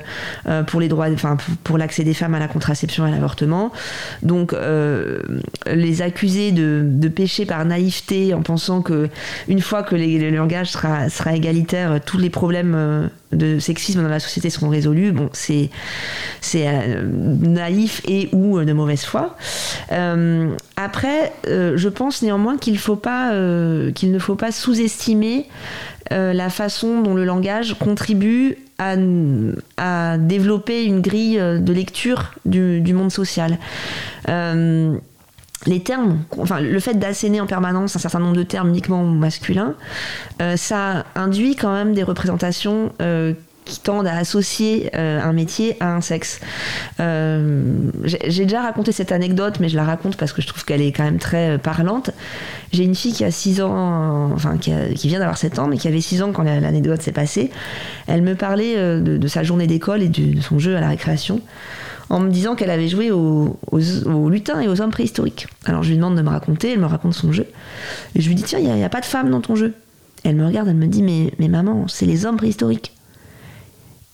euh, 0.48 0.62
pour 0.62 0.80
les 0.80 0.88
droits, 0.88 1.08
enfin 1.12 1.36
pour, 1.64 1.78
l'accès 1.78 2.02
des 2.02 2.14
femmes 2.14 2.34
à 2.34 2.38
la 2.38 2.48
contraception 2.48 3.06
et 3.06 3.10
à 3.10 3.12
l'avortement. 3.12 3.72
Donc 4.22 4.52
euh, 4.52 5.20
les 5.66 6.02
accuser 6.02 6.52
de, 6.52 7.08
pécher 7.08 7.46
par 7.46 7.64
naïveté 7.64 8.34
en 8.34 8.42
pensant 8.42 8.82
que 8.82 9.08
une 9.48 9.60
fois 9.60 9.82
que 9.82 9.94
les- 9.94 10.18
le 10.18 10.36
langage 10.36 10.70
sera, 10.70 11.34
égalitaire, 11.34 12.00
tous 12.04 12.18
les 12.18 12.30
problèmes 12.30 13.10
de 13.32 13.58
sexisme 13.58 14.02
dans 14.02 14.08
la 14.08 14.20
société 14.20 14.50
seront 14.50 14.68
résolus. 14.68 15.12
Bon, 15.12 15.30
c'est 15.32 15.70
naïf 16.52 18.02
et 18.06 18.28
ou 18.32 18.62
de 18.62 18.72
mauvaise 18.72 19.04
foi. 19.04 19.36
Après, 20.76 21.32
je 21.46 21.88
pense 21.88 22.22
néanmoins 22.22 22.58
qu'il 22.58 22.78
faut 22.78 22.96
pas 22.96 23.32
qu'il 23.94 24.12
ne 24.12 24.18
faut 24.18 24.36
pas 24.36 24.52
sous-estimer 24.52 25.46
euh, 26.12 26.32
la 26.32 26.50
façon 26.50 27.02
dont 27.02 27.14
le 27.14 27.24
langage 27.24 27.76
contribue 27.78 28.58
à, 28.78 30.16
développer 30.18 30.84
une 30.84 31.00
grille 31.00 31.38
euh, 31.38 31.58
de 31.58 31.72
lecture 31.72 32.32
du, 32.44 32.92
monde 32.94 33.10
social. 33.10 33.58
Euh, 34.28 34.96
les 35.66 35.82
termes, 35.82 36.18
enfin 36.38 36.60
le 36.60 36.78
fait 36.78 36.94
d'asséner 36.94 37.40
en 37.40 37.46
permanence 37.46 37.96
un 37.96 37.98
certain 37.98 38.20
nombre 38.20 38.36
de 38.36 38.44
termes 38.44 38.68
uniquement 38.68 39.02
masculins, 39.02 39.74
ça 40.54 41.04
induit 41.16 41.56
quand 41.56 41.72
même 41.72 41.94
des 41.94 42.04
représentations 42.04 42.92
qui 43.68 43.78
tendent 43.80 44.06
à 44.08 44.16
associer 44.16 44.90
euh, 44.96 45.20
un 45.22 45.32
métier 45.32 45.76
à 45.78 45.94
un 45.94 46.00
sexe. 46.00 46.40
Euh, 46.98 47.72
J'ai 48.04 48.44
déjà 48.44 48.62
raconté 48.62 48.90
cette 48.90 49.12
anecdote, 49.12 49.60
mais 49.60 49.68
je 49.68 49.76
la 49.76 49.84
raconte 49.84 50.16
parce 50.16 50.32
que 50.32 50.42
je 50.42 50.48
trouve 50.48 50.64
qu'elle 50.64 50.80
est 50.80 50.90
quand 50.90 51.04
même 51.04 51.18
très 51.18 51.50
euh, 51.50 51.58
parlante. 51.58 52.10
J'ai 52.72 52.84
une 52.84 52.94
fille 52.94 53.12
qui 53.12 53.24
a 53.24 53.30
6 53.30 53.60
ans, 53.60 54.32
enfin 54.32 54.56
qui, 54.58 54.72
vient 55.08 55.18
d'avoir 55.20 55.38
7 55.38 55.58
ans, 55.58 55.68
mais 55.68 55.76
qui 55.76 55.86
avait 55.86 56.00
6 56.00 56.22
ans 56.22 56.32
quand 56.32 56.42
la- 56.42 56.60
l'anecdote 56.60 57.02
s'est 57.02 57.12
passée. 57.12 57.50
Elle 58.08 58.22
me 58.22 58.34
parlait 58.34 58.76
de, 59.00 59.28
sa 59.28 59.42
journée 59.42 59.66
d'école 59.66 60.02
et 60.02 60.08
de 60.08 60.40
son 60.40 60.58
jeu 60.58 60.76
à 60.76 60.80
la 60.80 60.88
récréation 60.88 61.40
en 62.10 62.20
me 62.20 62.30
disant 62.30 62.54
qu'elle 62.54 62.70
avait 62.70 62.88
joué 62.88 63.10
aux, 63.10 63.58
lutins 64.28 64.60
et 64.60 64.68
aux 64.68 64.80
hommes 64.80 64.90
préhistoriques. 64.90 65.46
Alors 65.66 65.82
je 65.82 65.90
lui 65.90 65.96
demande 65.96 66.16
de 66.16 66.22
me 66.22 66.30
raconter, 66.30 66.72
elle 66.72 66.80
me 66.80 66.86
raconte 66.86 67.14
son 67.14 67.32
jeu. 67.32 67.46
Et 68.14 68.22
je 68.22 68.28
lui 68.28 68.34
dis, 68.34 68.42
tiens, 68.42 68.58
il 68.58 68.72
n'y 68.72 68.84
a, 68.84 68.88
pas 68.88 69.00
de 69.00 69.06
femmes 69.06 69.30
dans 69.30 69.40
ton 69.40 69.54
jeu. 69.56 69.74
Elle 70.24 70.36
me 70.36 70.46
regarde, 70.46 70.68
elle 70.68 70.76
me 70.76 70.86
dit, 70.86 71.02
mais 71.02 71.48
maman, 71.48 71.86
c'est 71.88 72.06
les 72.06 72.24
hommes 72.26 72.36
préhistoriques. 72.36 72.92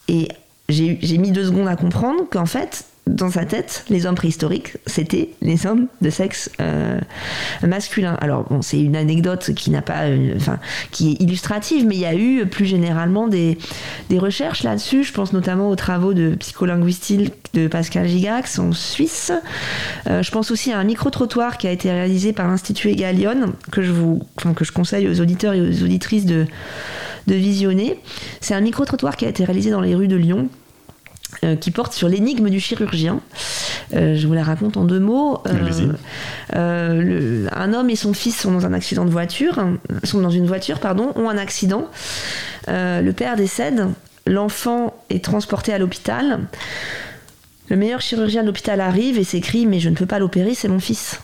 Et 0.09 0.29
j'ai 0.69 1.19
mis 1.19 1.31
deux 1.31 1.45
secondes 1.45 1.69
à 1.69 1.77
comprendre 1.77 2.25
qu'en 2.31 2.47
fait, 2.47 2.87
dans 3.07 3.31
sa 3.31 3.45
tête, 3.45 3.85
les 3.91 4.07
hommes 4.07 4.15
préhistoriques, 4.15 4.79
c'était 4.87 5.29
les 5.43 5.67
hommes 5.67 5.89
de 6.01 6.09
sexe 6.09 6.51
euh, 6.61 6.99
masculin. 7.63 8.17
Alors 8.23 8.45
bon, 8.45 8.63
c'est 8.63 8.81
une 8.81 8.97
anecdote 8.97 9.53
qui 9.55 9.71
n'a 9.71 9.83
pas, 9.83 10.05
enfin, 10.35 10.59
qui 10.91 11.13
est 11.13 11.23
illustrative, 11.23 11.87
mais 11.87 11.97
il 11.97 12.01
y 12.01 12.07
a 12.07 12.15
eu 12.15 12.47
plus 12.47 12.65
généralement 12.65 13.29
des, 13.29 13.59
recherches 14.17 14.63
là-dessus. 14.63 15.05
Je 15.05 15.13
pense 15.13 15.35
notamment 15.35 15.69
aux 15.69 15.77
travaux 15.77 16.15
de 16.15 16.35
psycholinguistique 16.37 17.35
de 17.53 17.67
Pascal 17.67 18.07
Gigax 18.09 18.59
en 18.59 18.73
Suisse. 18.73 19.33
Euh, 20.07 20.23
je 20.23 20.31
pense 20.31 20.51
aussi 20.51 20.73
à 20.73 20.79
un 20.79 20.85
micro-trottoir 20.85 21.59
qui 21.59 21.67
a 21.67 21.73
été 21.73 21.91
réalisé 21.91 22.33
par 22.33 22.49
l'Institut 22.49 22.89
Egalion, 22.89 23.53
que 23.71 23.83
je 23.83 24.73
conseille 24.73 25.09
aux 25.09 25.21
auditeurs 25.21 25.53
et 25.53 25.61
aux 25.61 25.83
auditrices 25.83 26.25
de, 26.25 26.47
de 27.27 27.35
visionner. 27.35 28.01
C'est 28.41 28.55
un 28.55 28.61
micro-trottoir 28.61 29.17
qui 29.17 29.25
a 29.27 29.29
été 29.29 29.45
réalisé 29.45 29.71
dans 29.71 29.81
les 29.81 29.95
rues 29.95 30.09
de 30.09 30.17
Lyon 30.17 30.49
euh, 31.43 31.57
qui 31.57 31.71
porte 31.71 31.93
sur 31.93 32.09
l'énigme 32.09 32.49
du 32.51 32.61
chirurgien. 32.61 33.21
Euh, 33.95 34.15
je 34.17 34.27
vous 34.27 34.35
la 34.35 34.43
raconte 34.45 34.77
en 34.77 34.85
deux 34.85 35.01
mots. 35.01 35.43
Euh, 36.55 37.03
le- 37.03 37.49
un 37.53 37.73
homme 37.75 37.91
et 37.91 37.97
son 37.97 38.13
fils 38.13 38.39
sont 38.41 38.53
dans 38.53 38.67
un 38.67 38.73
accident 38.73 39.05
de 39.05 39.11
voiture, 39.11 39.59
hein, 39.59 39.79
sont 40.05 40.21
dans 40.21 40.31
une 40.31 40.47
voiture, 40.47 40.79
pardon, 40.81 41.13
ont 41.17 41.29
un 41.29 41.39
accident. 41.39 41.89
Le 42.69 43.11
père 43.13 43.37
décède, 43.37 43.87
l'enfant 44.27 44.95
est 45.11 45.25
transporté 45.25 45.73
à 45.73 45.79
l'hôpital. 45.79 46.41
Le 47.69 47.77
meilleur 47.77 48.01
chirurgien 48.01 48.43
de 48.43 48.47
l'hôpital 48.47 48.81
arrive 48.81 49.19
et 49.19 49.25
s'écrie 49.25 49.67
Mais 49.67 49.81
je 49.81 49.89
ne 49.89 49.95
peux 49.95 50.07
pas 50.07 50.19
l'opérer, 50.19 50.55
c'est 50.55 50.69
mon 50.69 50.81
fils. 50.81 51.21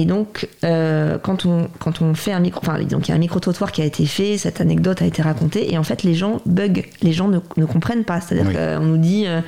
Et 0.00 0.04
donc, 0.04 0.46
euh, 0.64 1.18
quand, 1.20 1.44
on, 1.44 1.66
quand 1.80 2.02
on 2.02 2.14
fait 2.14 2.30
un 2.30 2.38
micro, 2.38 2.60
enfin, 2.62 2.80
donc 2.84 3.08
il 3.08 3.10
y 3.10 3.12
a 3.12 3.16
un 3.16 3.18
micro-trottoir 3.18 3.72
qui 3.72 3.82
a 3.82 3.84
été 3.84 4.06
fait, 4.06 4.38
cette 4.38 4.60
anecdote 4.60 5.02
a 5.02 5.06
été 5.06 5.22
racontée, 5.22 5.72
et 5.72 5.76
en 5.76 5.82
fait, 5.82 6.04
les 6.04 6.14
gens 6.14 6.40
bug, 6.46 6.86
les 7.02 7.12
gens 7.12 7.26
ne, 7.26 7.40
ne 7.56 7.64
comprennent 7.64 8.04
pas. 8.04 8.20
C'est-à-dire 8.20 8.46
Oui. 8.46 8.54
qu'on 8.54 8.84
nous 8.86 8.96
dit, 8.96 9.24
euh, 9.26 9.40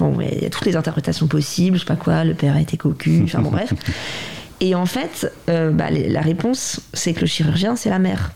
bon, 0.00 0.14
il 0.20 0.42
y 0.42 0.44
a 0.44 0.50
toutes 0.50 0.66
les 0.66 0.76
interprétations 0.76 1.26
possibles, 1.26 1.76
je 1.78 1.80
sais 1.80 1.86
pas 1.86 1.96
quoi, 1.96 2.22
le 2.22 2.34
père 2.34 2.54
a 2.54 2.60
été 2.60 2.76
cocu, 2.76 3.22
enfin 3.24 3.40
bon, 3.40 3.50
bref. 3.50 3.72
Et 4.60 4.74
en 4.74 4.84
fait, 4.84 5.32
euh, 5.48 5.70
bah, 5.70 5.86
la 5.90 6.20
réponse, 6.20 6.80
c'est 6.92 7.14
que 7.14 7.20
le 7.22 7.26
chirurgien, 7.26 7.74
c'est 7.74 7.88
la 7.90 7.98
mère. 7.98 8.32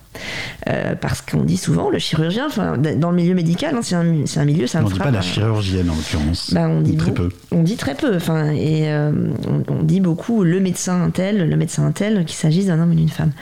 Euh, 0.68 0.94
parce 1.00 1.20
qu'on 1.22 1.42
dit 1.44 1.56
souvent, 1.56 1.90
le 1.90 1.98
chirurgien, 1.98 2.46
enfin, 2.46 2.76
dans 2.76 3.10
le 3.10 3.16
milieu 3.16 3.34
médical, 3.34 3.74
hein, 3.74 3.80
c'est 3.82 3.94
un, 3.94 4.02
milieu, 4.04 4.26
ça 4.66 4.80
me 4.80 4.86
On 4.86 4.88
ne 4.88 4.92
dit 4.94 4.98
pas 4.98 5.10
la 5.10 5.20
chirurgienne 5.20 5.88
en 5.90 5.94
l'occurrence. 5.94 6.52
Bah, 6.52 6.68
on 6.68 6.80
dit 6.80 6.96
Très 6.96 7.12
peu. 7.12 7.28
On 7.52 7.62
dit 7.62 7.76
très 7.76 7.94
peu. 7.94 8.16
Enfin, 8.16 8.50
et 8.52 8.88
euh, 8.90 9.12
on, 9.46 9.72
on 9.72 9.82
dit 9.82 10.00
beaucoup 10.00 10.44
le 10.44 10.60
médecin 10.60 11.02
un 11.02 11.10
tel, 11.10 11.48
le 11.48 11.56
médecin 11.56 11.84
un 11.86 11.92
tel, 11.92 12.24
qu'il 12.24 12.36
s'agisse 12.36 12.66
d'un 12.66 12.80
homme 12.80 12.90
ou 12.92 12.94
d'une 12.94 13.08
femme. 13.08 13.32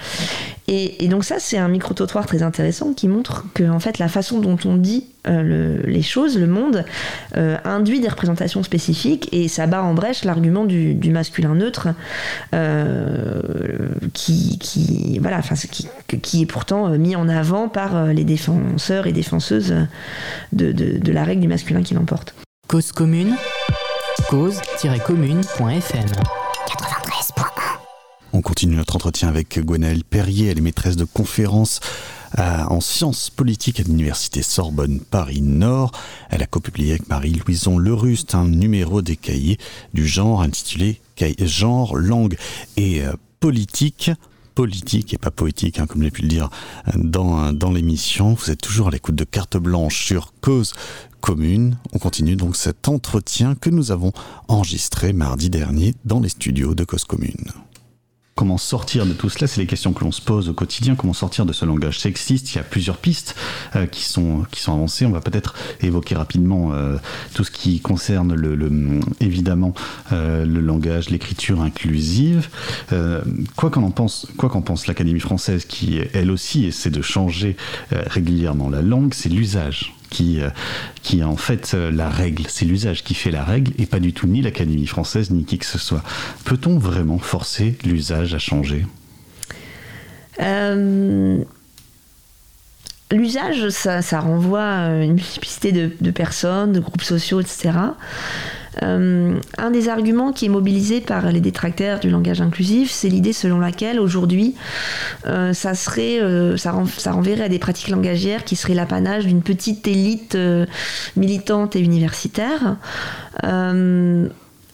Et, 0.69 1.05
et 1.05 1.09
donc 1.09 1.25
ça, 1.25 1.37
c'est 1.39 1.59
un 1.59 1.69
micro-trottoir 1.69 2.27
très 2.27 2.43
intéressant 2.43 2.93
qui 2.93 3.07
montre 3.09 3.45
que 3.55 3.63
en 3.69 3.79
fait, 3.79 3.99
la 3.99 4.09
façon 4.09 4.41
dont 4.41 4.57
on 4.65 4.77
dit 4.77 5.07
euh, 5.29 5.43
le- 5.43 5.91
les 5.91 6.03
choses, 6.03 6.37
le 6.39 6.47
monde, 6.49 6.85
euh, 7.37 7.57
induit 7.65 8.01
des 8.01 8.09
représentations 8.09 8.63
spécifiques 8.65 9.29
et 9.33 9.47
ça 9.49 9.67
bat 9.67 9.83
en 9.83 9.95
brèche 9.95 10.25
l'argument 10.25 10.65
du, 10.65 10.95
du 10.95 11.11
masculin 11.11 11.55
neutre 11.55 11.89
euh, 12.55 13.41
qui, 14.13 14.59
qui, 14.59 15.19
voilà, 15.21 15.39
enfin, 15.39 15.55
qui, 15.71 15.89
qui 16.23 16.43
est 16.43 16.47
pourtant 16.67 16.89
euh, 16.93 16.99
mis 16.99 17.15
en 17.15 17.29
avant 17.29 17.69
par 17.69 17.95
euh, 17.95 18.13
les 18.13 18.25
défenseurs 18.25 19.07
et 19.07 19.13
défenseuses 19.13 19.73
de, 20.53 20.73
de- 20.73 20.99
de 20.99 21.13
la 21.13 21.23
règle 21.23 21.43
du 21.43 21.47
masculin 21.49 21.83
qui 21.85 21.95
l'emporte. 21.95 22.35
Cause 22.67 22.91
commune, 22.91 23.37
cause-commune.fm. 24.31 26.07
On 28.33 28.41
continue 28.43 28.75
notre 28.75 28.97
entretien 28.97 29.29
avec 29.29 29.61
Gwenaëlle 29.65 30.03
Perrier, 30.03 30.49
elle 30.51 30.59
est 30.59 30.63
maîtresse 30.63 30.97
de 30.97 31.05
conférences 31.05 31.79
en 32.37 32.81
sciences 32.81 33.31
politiques 33.31 33.79
à 33.81 33.85
l'université 33.85 34.43
Sorbonne 34.43 34.99
Paris-Nord. 35.01 35.93
Elle 36.31 36.43
a 36.43 36.47
copublié 36.47 36.91
avec 36.91 37.09
Marie-Louison 37.09 37.79
Leruste 37.79 38.35
un 38.35 38.47
numéro 38.49 39.01
des 39.03 39.17
cahiers 39.17 39.59
du 39.95 40.07
genre 40.07 40.43
intitulé 40.43 41.01
Cahier- 41.15 41.37
Genre, 41.47 41.97
langue 41.97 42.37
et 42.77 43.03
euh, 43.05 43.13
politique. 43.41 44.11
Politique 44.57 45.13
et 45.13 45.19
pas 45.19 45.31
poétique, 45.31 45.79
hein, 45.79 45.87
comme 45.87 46.03
j'ai 46.03 46.11
pu 46.11 46.23
le 46.23 46.29
dire 46.29 46.49
euh, 46.89 46.93
dans, 46.97 47.53
dans 47.53 47.71
l'émission. 47.71 48.33
Vous 48.33 48.51
êtes 48.51 48.63
toujours 48.63 48.89
à 48.89 48.91
l'écoute 48.91 49.15
de 49.15 49.25
Carte 49.25 49.59
Blanche 49.59 50.07
sur 50.07 50.33
Cause 50.41 50.73
Commune. 51.21 51.77
On 51.93 51.99
continue 51.99 52.37
donc 52.37 52.57
cet 52.57 52.89
entretien 52.89 53.55
que 53.55 53.69
nous 53.69 53.93
avons 53.93 54.13
enregistré 54.49 55.13
mardi 55.13 55.51
dernier 55.51 55.95
dans 56.07 56.21
les 56.21 56.31
studios 56.31 56.75
de 56.75 56.85
Cause 56.85 57.05
Commune. 57.05 57.53
Comment 58.37 58.59
sortir 58.59 59.07
de 59.07 59.15
tout 59.15 59.31
cela 59.31 59.47
C'est 59.47 59.63
les 59.63 59.67
questions 59.67 59.95
que 59.95 60.05
l'on 60.05 60.13
se 60.13 60.21
pose 60.21 60.51
au 60.51 60.53
quotidien. 60.53 60.95
Comment 60.95 61.15
sortir 61.15 61.47
de 61.47 61.55
ce 61.55 61.65
langage 61.65 61.99
sexiste 61.99 62.53
Il 62.53 62.57
y 62.57 62.61
a 62.61 62.65
plusieurs 62.65 62.99
pistes 62.99 63.35
euh, 63.75 63.87
qui, 63.87 64.03
sont, 64.05 64.45
qui 64.51 64.61
sont 64.61 64.75
avancées. 64.75 65.07
On 65.07 65.11
va 65.11 65.23
peut-être 65.23 65.55
évoquer 65.81 66.17
rapidement 66.17 66.75
euh, 66.75 66.99
tout 67.33 67.45
ce 67.45 67.51
qui 67.51 67.81
concerne 67.81 68.35
le, 68.35 68.55
le- 68.55 69.01
évidemment 69.21 69.73
euh, 70.13 70.45
le 70.45 70.61
langage, 70.61 71.09
l'écriture 71.09 71.63
inclusive. 71.63 72.51
Quoi 73.57 73.71
qu'en 73.71 73.83
en 73.83 73.91
pense, 73.91 74.27
quoi 74.37 74.51
qu'en 74.51 74.61
pense 74.61 74.87
l'Académie 74.87 75.19
française, 75.21 75.65
qui 75.65 75.99
elle 76.13 76.31
aussi 76.31 76.67
essaie 76.67 76.91
de 76.91 77.01
changer 77.01 77.57
régulièrement 77.91 78.69
la 78.69 78.83
langue, 78.83 79.15
c'est 79.15 79.31
l'usage 79.31 79.95
qui, 80.17 80.41
euh, 80.41 80.49
qui 81.03 81.21
est 81.21 81.25
en 81.25 81.37
fait 81.37 81.73
euh, 81.75 81.91
la 81.91 82.09
règle. 82.09 82.45
C'est 82.49 82.65
l'usage 82.65 83.05
qui 83.05 83.13
fait 83.13 83.31
la 83.31 83.45
règle 83.45 83.73
et 83.79 83.85
pas 83.85 84.01
du 84.01 84.15
tout 84.15 84.27
ni 84.27 84.41
l'Académie 84.41 84.87
française 84.87 85.31
ni 85.31 85.45
qui 85.45 85.59
que 85.59 85.67
ce 85.67 85.79
soit. 85.79 86.03
Peut-on 86.45 86.79
vraiment 86.79 87.19
forcer 87.19 87.77
l'usage 87.85 88.35
à 88.35 88.39
changer? 88.39 88.87
Euh, 90.41 91.39
L'usage, 93.13 93.69
ça, 93.69 94.21
renvoie 94.21 94.65
à 94.65 94.91
une 94.91 95.13
multiplicité 95.13 95.71
de 95.73 96.11
personnes, 96.11 96.73
de 96.73 96.81
groupes 96.81 97.03
sociaux, 97.03 97.41
etc. 97.41 97.71
Euh, 98.83 99.39
un 99.57 99.71
des 99.71 99.89
arguments 99.89 100.33
qui 100.33 100.47
est 100.47 100.49
mobilisé 100.51 101.01
par 101.01 101.31
les 101.33 101.41
détracteurs 101.41 101.99
du 101.99 102.11
langage 102.11 102.41
inclusif, 102.41 102.91
c'est 102.91 103.09
l'idée 103.09 103.33
selon 103.33 103.59
laquelle 103.59 103.99
aujourd'hui, 103.99 104.55
euh, 105.27 105.53
ça 105.55 105.75
serait, 105.75 106.21
euh, 106.21 106.57
ça, 106.57 106.73
ren- 106.73 106.87
ça 106.87 107.13
renverrait 107.13 107.45
à 107.45 107.49
des 107.49 107.59
pratiques 107.59 107.89
langagières 107.89 108.45
qui 108.45 108.55
seraient 108.55 108.75
l'apanage 108.75 109.25
d'une 109.27 109.43
petite 109.43 109.87
élite 109.89 110.37
militante 111.17 111.75
et 111.77 111.81
universitaire. 111.81 112.77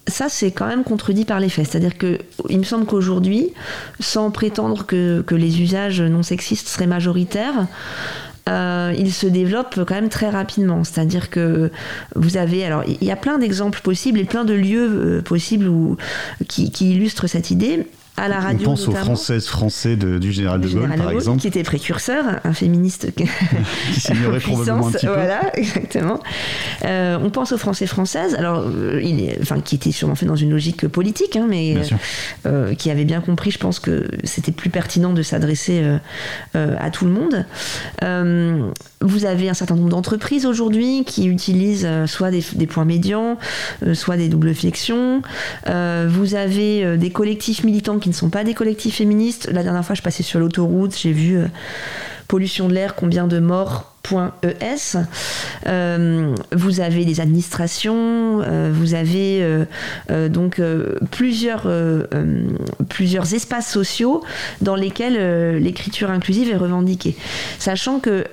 Ça, 0.08 0.28
c'est 0.28 0.50
quand 0.50 0.66
même 0.66 0.82
contredit 0.82 1.24
par 1.24 1.38
les 1.38 1.48
faits. 1.48 1.68
C'est-à-dire 1.70 1.96
que 1.96 2.18
il 2.48 2.58
me 2.58 2.64
semble 2.64 2.86
qu'aujourd'hui, 2.86 3.52
sans 4.00 4.32
prétendre 4.32 4.84
que 4.84 5.24
les 5.30 5.62
usages 5.62 6.00
non 6.02 6.24
sexistes 6.24 6.66
seraient 6.66 6.88
majoritaires, 6.88 7.68
euh, 8.48 8.92
il 8.96 9.12
se 9.12 9.26
développe 9.26 9.74
quand 9.86 9.94
même 9.94 10.08
très 10.08 10.30
rapidement. 10.30 10.84
C'est-à-dire 10.84 11.30
que 11.30 11.70
vous 12.16 12.36
avez, 12.36 12.64
alors 12.64 12.82
il 12.86 13.04
y 13.04 13.10
a 13.10 13.16
plein 13.16 13.38
d'exemples 13.38 13.80
possibles 13.80 14.18
et 14.18 14.24
plein 14.24 14.44
de 14.44 14.54
lieux 14.54 14.88
euh, 14.88 15.22
possibles 15.22 15.70
qui 16.48 16.92
illustrent 16.92 17.26
cette 17.26 17.50
idée. 17.50 17.86
À 18.18 18.28
la 18.28 18.38
On 18.38 18.42
radio, 18.42 18.64
pense 18.66 18.88
aux. 18.88 18.92
Françaises 18.92 19.46
français 19.46 19.96
de- 19.96 20.18
du 20.18 20.32
général 20.32 20.60
de 20.60 20.66
Le 20.66 20.72
Gaulle, 20.74 20.82
général 20.82 20.98
par 21.00 21.10
exemple, 21.12 21.40
qui 21.40 21.48
était 21.48 21.62
précurseur, 21.62 22.24
un 22.44 22.52
féministe 22.52 23.14
qui 23.14 23.24
s'ignorait 23.98 24.38
probablement 24.38 24.86
un 24.88 24.90
petit 24.92 25.06
peu. 25.06 25.12
Voilà, 25.12 25.40
exactement. 25.56 26.20
Euh, 26.84 27.18
on 27.22 27.30
pense 27.30 27.52
aux 27.52 27.58
Français 27.58 27.86
françaises, 27.86 28.34
alors 28.34 28.64
euh, 28.66 29.00
il 29.02 29.20
est, 29.24 29.38
enfin, 29.40 29.60
qui 29.60 29.76
était 29.76 29.92
sûrement 29.92 30.14
fait 30.14 30.26
dans 30.26 30.36
une 30.36 30.50
logique 30.50 30.86
politique, 30.88 31.36
hein, 31.36 31.46
mais 31.48 31.76
euh, 32.46 32.74
qui 32.74 32.90
avait 32.90 33.06
bien 33.06 33.22
compris, 33.22 33.50
je 33.50 33.58
pense 33.58 33.80
que 33.80 34.08
c'était 34.24 34.52
plus 34.52 34.70
pertinent 34.70 35.14
de 35.14 35.22
s'adresser 35.22 35.82
euh, 36.54 36.76
à 36.78 36.90
tout 36.90 37.06
le 37.06 37.12
monde. 37.12 37.46
Vous 39.00 39.24
avez 39.24 39.48
un 39.48 39.54
certain 39.54 39.74
nombre 39.74 39.88
d'entreprises 39.88 40.46
aujourd'hui 40.46 41.04
qui 41.04 41.26
utilisent 41.26 41.88
soit 42.06 42.30
des, 42.30 42.44
des 42.54 42.66
points 42.66 42.84
médians, 42.84 43.36
soit 43.94 44.16
des 44.16 44.28
doubles 44.28 44.54
flexions. 44.54 45.22
Vous 45.66 46.34
avez 46.34 46.96
des 46.98 47.10
collectifs 47.10 47.64
militants 47.64 47.98
qui 48.02 48.10
ne 48.10 48.14
sont 48.14 48.28
pas 48.28 48.44
des 48.44 48.52
collectifs 48.52 48.96
féministes. 48.96 49.48
La 49.50 49.62
dernière 49.62 49.84
fois, 49.84 49.94
je 49.94 50.02
passais 50.02 50.22
sur 50.22 50.40
l'autoroute, 50.40 50.94
j'ai 50.98 51.12
vu 51.12 51.38
euh, 51.38 51.46
pollution 52.28 52.68
de 52.68 52.74
l'air, 52.74 52.94
combien 52.94 53.26
de 53.26 53.38
morts 53.38 53.88
.es. 54.42 54.96
Euh, 55.68 56.34
vous 56.50 56.80
avez 56.80 57.04
des 57.04 57.20
administrations, 57.20 58.42
euh, 58.42 58.70
vous 58.74 58.94
avez 58.94 59.46
donc 60.28 60.60
plusieurs, 61.12 61.70
plusieurs 62.88 63.32
espaces 63.32 63.72
sociaux 63.72 64.22
dans 64.60 64.74
lesquels 64.74 65.56
l'écriture 65.58 66.10
inclusive 66.10 66.50
est 66.50 66.56
revendiquée. 66.56 67.16
Sachant 67.58 68.00
que 68.00 68.24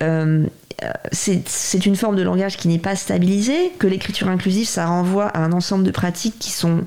c'est 1.11 1.47
c'est 1.47 1.85
une 1.85 1.95
forme 1.95 2.15
de 2.15 2.21
langage 2.23 2.57
qui 2.57 2.67
n'est 2.67 2.79
pas 2.79 2.95
stabilisée, 2.95 3.71
que 3.79 3.87
l'écriture 3.87 4.27
inclusive, 4.27 4.67
ça 4.67 4.85
renvoie 4.85 5.27
à 5.27 5.39
un 5.39 5.51
ensemble 5.51 5.83
de 5.83 5.91
pratiques 5.91 6.39
qui 6.39 6.51
sont, 6.51 6.81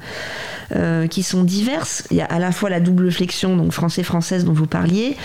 euh, 0.74 1.06
qui 1.06 1.22
sont 1.22 1.44
diverses. 1.44 2.04
Il 2.10 2.16
y 2.16 2.20
a 2.20 2.26
à 2.26 2.38
la 2.38 2.52
fois 2.52 2.70
la 2.70 2.80
double 2.80 3.10
flexion, 3.10 3.56
donc 3.56 3.72
français-française 3.72 4.44
dont 4.44 4.52
vous 4.52 4.66
parliez, 4.66 5.16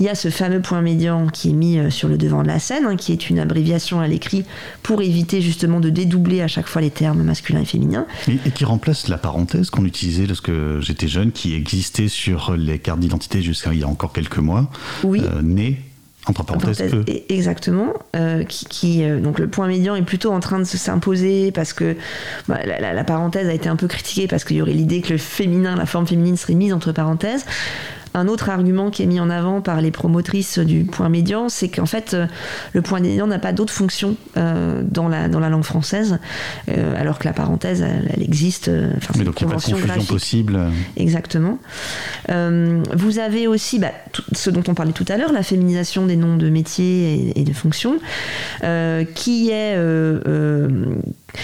il 0.00 0.06
y 0.06 0.08
a 0.08 0.14
ce 0.14 0.30
fameux 0.30 0.60
point 0.60 0.80
médian 0.80 1.26
qui 1.28 1.50
est 1.50 1.54
mis 1.54 1.78
euh, 1.78 1.90
sur 1.90 2.08
le 2.08 2.18
devant 2.18 2.42
de 2.42 2.48
la 2.48 2.58
scène, 2.58 2.84
hein, 2.86 2.96
qui 2.96 3.12
est 3.12 3.30
une 3.30 3.38
abréviation 3.38 4.00
à 4.00 4.08
l'écrit 4.08 4.44
pour 4.82 5.02
éviter 5.02 5.40
justement 5.40 5.80
de 5.80 5.90
dédoubler 5.90 6.42
à 6.42 6.48
chaque 6.48 6.66
fois 6.66 6.82
les 6.82 6.90
termes 6.90 7.22
masculins 7.22 7.60
et 7.60 7.66
féminins. 7.66 8.06
Et, 8.28 8.38
et 8.46 8.50
qui 8.50 8.64
remplace 8.64 9.08
la 9.08 9.18
parenthèse 9.18 9.70
qu'on 9.70 9.84
utilisait 9.84 10.26
lorsque 10.26 10.52
j'étais 10.80 11.08
jeune, 11.08 11.32
qui 11.32 11.54
existait 11.54 12.08
sur 12.08 12.56
les 12.56 12.78
cartes 12.78 13.00
d'identité 13.00 13.42
jusqu'à 13.42 13.72
il 13.72 13.80
y 13.80 13.84
a 13.84 13.88
encore 13.88 14.12
quelques 14.12 14.38
mois. 14.38 14.70
Oui. 15.04 15.22
Euh, 15.22 15.42
né, 15.42 15.80
entre 16.28 16.44
parenthèses, 16.44 16.78
Parenthèse, 16.78 16.94
E. 16.94 17.10
e- 17.10 17.32
Exactement. 17.32 17.92
euh, 18.16 18.44
qui, 18.44 18.64
qui, 18.66 19.04
euh, 19.04 19.20
donc 19.20 19.38
le 19.38 19.48
point 19.48 19.66
médian 19.66 19.94
est 19.96 20.02
plutôt 20.02 20.32
en 20.32 20.40
train 20.40 20.58
de 20.58 20.64
se 20.64 20.76
s'imposer 20.78 21.52
parce 21.52 21.72
que 21.72 21.96
bah, 22.48 22.58
la, 22.66 22.80
la- 22.80 22.92
la 22.92 23.04
parenthèse 23.04 23.48
a 23.48 23.52
été 23.54 23.68
un 23.68 23.76
peu 23.76 23.86
critiquée 23.88 24.26
parce 24.28 24.44
qu'il 24.44 24.56
y 24.56 24.62
aurait 24.62 24.72
l'idée 24.72 25.00
que 25.00 25.12
le 25.12 25.18
féminin, 25.18 25.76
la 25.76 25.86
forme 25.86 26.06
féminine 26.06 26.36
serait 26.36 26.54
mise 26.54 26.72
entre 26.72 26.92
parenthèses. 26.92 27.44
Un 28.14 28.26
autre 28.28 28.48
argument 28.50 28.90
qui 28.90 29.02
est 29.02 29.06
mis 29.06 29.20
en 29.20 29.30
avant 29.30 29.60
par 29.60 29.80
les 29.80 29.90
promotrices 29.90 30.58
du 30.58 30.84
point 30.84 31.08
médian, 31.08 31.48
c'est 31.48 31.68
qu'en 31.68 31.86
fait, 31.86 32.14
euh, 32.14 32.26
le 32.72 32.82
point 32.82 33.00
médian 33.00 33.26
n'a 33.26 33.38
pas 33.38 33.52
d'autre 33.52 33.72
fonction 33.72 34.16
euh, 34.36 34.82
dans, 34.84 35.08
la, 35.08 35.28
dans 35.28 35.40
la 35.40 35.48
langue 35.50 35.62
française, 35.64 36.18
euh, 36.70 36.94
alors 37.00 37.18
que 37.18 37.24
la 37.26 37.32
parenthèse, 37.32 37.82
elle, 37.82 38.10
elle 38.14 38.22
existe. 38.22 38.70
enfin, 38.96 39.14
Mais 39.18 39.24
donc 39.24 39.40
il 39.40 39.46
n'y 39.46 39.52
a 39.52 39.56
pas 39.56 39.60
de 39.60 39.62
convention 39.62 39.72
confusion 39.72 39.86
graphique. 39.94 40.08
possible. 40.08 40.58
Exactement. 40.96 41.58
Vous 42.28 43.18
avez 43.18 43.46
aussi 43.46 43.78
bah, 43.78 43.92
tout- 44.12 44.22
ce 44.32 44.50
dont 44.50 44.62
on 44.68 44.74
parlait 44.74 44.92
tout 44.92 45.04
à 45.08 45.16
l'heure, 45.16 45.32
la 45.32 45.42
féminisation 45.42 46.06
des 46.06 46.16
noms 46.16 46.36
de 46.36 46.48
métiers 46.50 47.32
et, 47.36 47.40
et 47.40 47.44
de 47.44 47.52
fonctions, 47.52 47.98
qui 49.14 49.50
est 49.50 49.76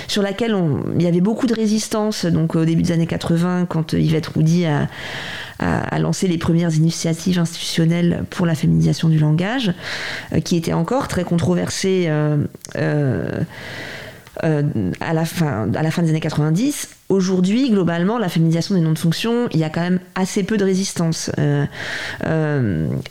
sur 0.08 0.22
laquelle 0.22 0.54
on- 0.54 0.82
il 0.96 1.02
y 1.02 1.06
avait 1.06 1.20
beaucoup 1.20 1.46
de 1.46 1.54
résistance. 1.54 2.24
Donc 2.26 2.56
au 2.56 2.64
début 2.64 2.82
des 2.82 2.92
années 2.92 3.06
80, 3.06 3.66
quand 3.68 3.92
Yvette 3.92 4.26
Roudy 4.28 4.64
a, 4.66 4.88
a- 5.58 5.80
a 5.80 5.98
lancé 5.98 6.28
les 6.28 6.38
premières 6.38 6.74
initiatives 6.74 7.38
institutionnelles 7.38 8.24
pour 8.30 8.46
la 8.46 8.54
féminisation 8.54 9.08
du 9.08 9.18
langage, 9.18 9.72
euh, 10.32 10.40
qui 10.40 10.56
étaient 10.56 10.72
encore 10.72 11.08
très 11.08 11.24
controversées. 11.24 12.04
euh, 12.08 12.38
euh, 12.76 13.28
à, 15.00 15.14
la 15.14 15.24
fin, 15.24 15.68
à 15.72 15.82
des 16.02 16.10
années 16.10 16.20
90. 16.20 16.88
Aujourd'hui, 17.08 17.70
globalement, 17.70 18.18
la 18.18 18.28
féminisation 18.28 18.74
des 18.74 18.80
noms 18.80 18.92
de 18.92 18.98
fonction, 18.98 19.48
il 19.52 19.60
y 19.60 19.64
a 19.64 19.70
quand 19.70 19.80
même 19.80 20.00
assez 20.16 20.42
peu 20.42 20.56
de 20.56 20.64
résistance. 20.64 21.30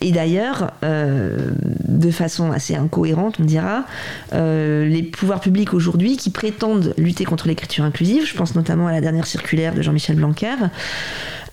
Et 0.02 0.12
d'ailleurs, 0.12 0.72
de 0.82 2.12
façon 2.12 2.52
assez 2.52 2.76
incohérente, 2.76 3.38
on 3.40 3.46
dira, 3.46 3.86
les 4.34 5.02
pouvoirs 5.04 5.40
publics 5.40 5.74
aujourd'hui 5.74 6.18
qui 6.18 6.30
prétendent 6.30 6.94
lutter 6.98 7.24
contre 7.24 7.48
l'écriture 7.48 7.86
inclusive, 7.86 8.28
je 8.28 8.36
pense 8.36 8.54
notamment 8.54 8.88
à 8.88 8.92
la 8.92 9.00
dernière 9.00 9.26
circulaire 9.26 9.74
de 9.74 9.82
Jean-Michel 9.82 10.18
Blanquer, 10.18 10.56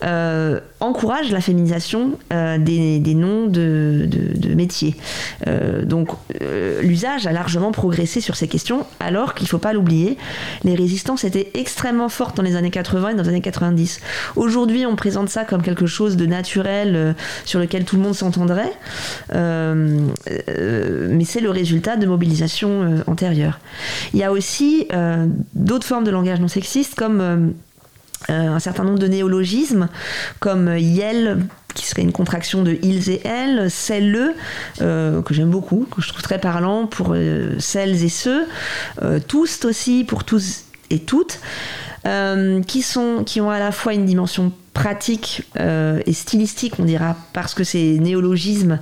euh, 0.03 0.59
encouragent 0.79 1.31
la 1.31 1.41
féminisation 1.41 2.17
euh, 2.33 2.57
des, 2.57 3.13
noms 3.13 3.45
de, 3.45 4.07
métiers. 4.55 4.95
Euh, 5.47 5.85
donc 5.85 6.09
l'usage 6.81 7.27
a 7.27 7.31
largement 7.31 7.71
progressé 7.71 8.19
sur 8.19 8.35
ces 8.35 8.47
questions, 8.47 8.85
alors 8.99 9.35
qu'il 9.35 9.45
ne 9.45 9.49
faut 9.49 9.59
pas 9.59 9.73
l'oublier, 9.73 10.17
les 10.63 10.73
résistances 10.73 11.23
étaient 11.23 11.51
extrêmement 11.53 12.09
fortes 12.09 12.35
dans 12.35 12.43
les 12.43 12.55
années 12.55 12.71
80 12.71 13.09
et 13.09 13.13
dans 13.13 13.23
les 13.23 13.29
années 13.29 13.41
90. 13.41 13.99
Aujourd'hui, 14.35 14.85
on 14.87 14.95
présente 14.95 15.29
ça 15.29 15.45
comme 15.45 15.61
quelque 15.61 15.85
chose 15.85 16.17
de 16.17 16.25
naturel 16.25 17.15
sur 17.45 17.59
lequel 17.59 17.85
tout 17.85 17.95
le 17.95 18.01
monde 18.01 18.15
s'entendrait, 18.15 18.73
mais 19.31 21.25
c'est 21.25 21.41
le 21.41 21.51
résultat 21.51 21.95
de 21.97 22.07
mobilisations 22.07 23.03
antérieures. 23.05 23.59
Il 24.13 24.19
y 24.19 24.23
a 24.23 24.31
aussi 24.31 24.87
d'autres 25.53 25.85
formes 25.85 26.05
de 26.05 26.11
langage 26.11 26.39
non 26.39 26.47
sexiste 26.47 26.95
comme 26.95 27.53
un 28.27 28.59
certain 28.59 28.83
nombre 28.83 28.99
de 28.99 29.07
néologismes 29.07 29.87
comme 30.39 30.67
euh, 30.67 30.79
Yel 30.79 31.39
qui 31.73 31.85
serait 31.85 32.01
une 32.01 32.11
contraction 32.11 32.63
de 32.63 32.77
ils 32.81 33.09
et 33.09 33.21
elles, 33.25 33.71
celles, 33.71 34.35
euh, 34.81 35.21
que 35.21 35.33
j'aime 35.33 35.49
beaucoup, 35.49 35.87
que 35.89 36.01
je 36.01 36.09
trouve 36.09 36.21
très 36.21 36.39
parlant 36.39 36.85
pour 36.85 37.13
euh, 37.13 37.55
celles 37.59 38.03
et 38.03 38.09
ceux, 38.09 38.45
euh, 39.01 39.19
tous 39.25 39.63
aussi 39.65 40.03
pour 40.03 40.23
tous 40.23 40.65
et 40.89 40.99
toutes, 40.99 41.39
euh, 42.05 42.61
qui, 42.63 42.81
sont, 42.81 43.23
qui 43.25 43.41
ont 43.41 43.49
à 43.49 43.59
la 43.59 43.71
fois 43.71 43.93
une 43.93 44.05
dimension 44.05 44.51
pratique 44.73 45.43
euh, 45.59 46.01
et 46.05 46.13
stylistique, 46.13 46.73
on 46.79 46.85
dira, 46.85 47.15
parce 47.33 47.53
que 47.53 47.63
ces 47.63 47.99
néologismes 47.99 48.73
euh, 48.73 48.77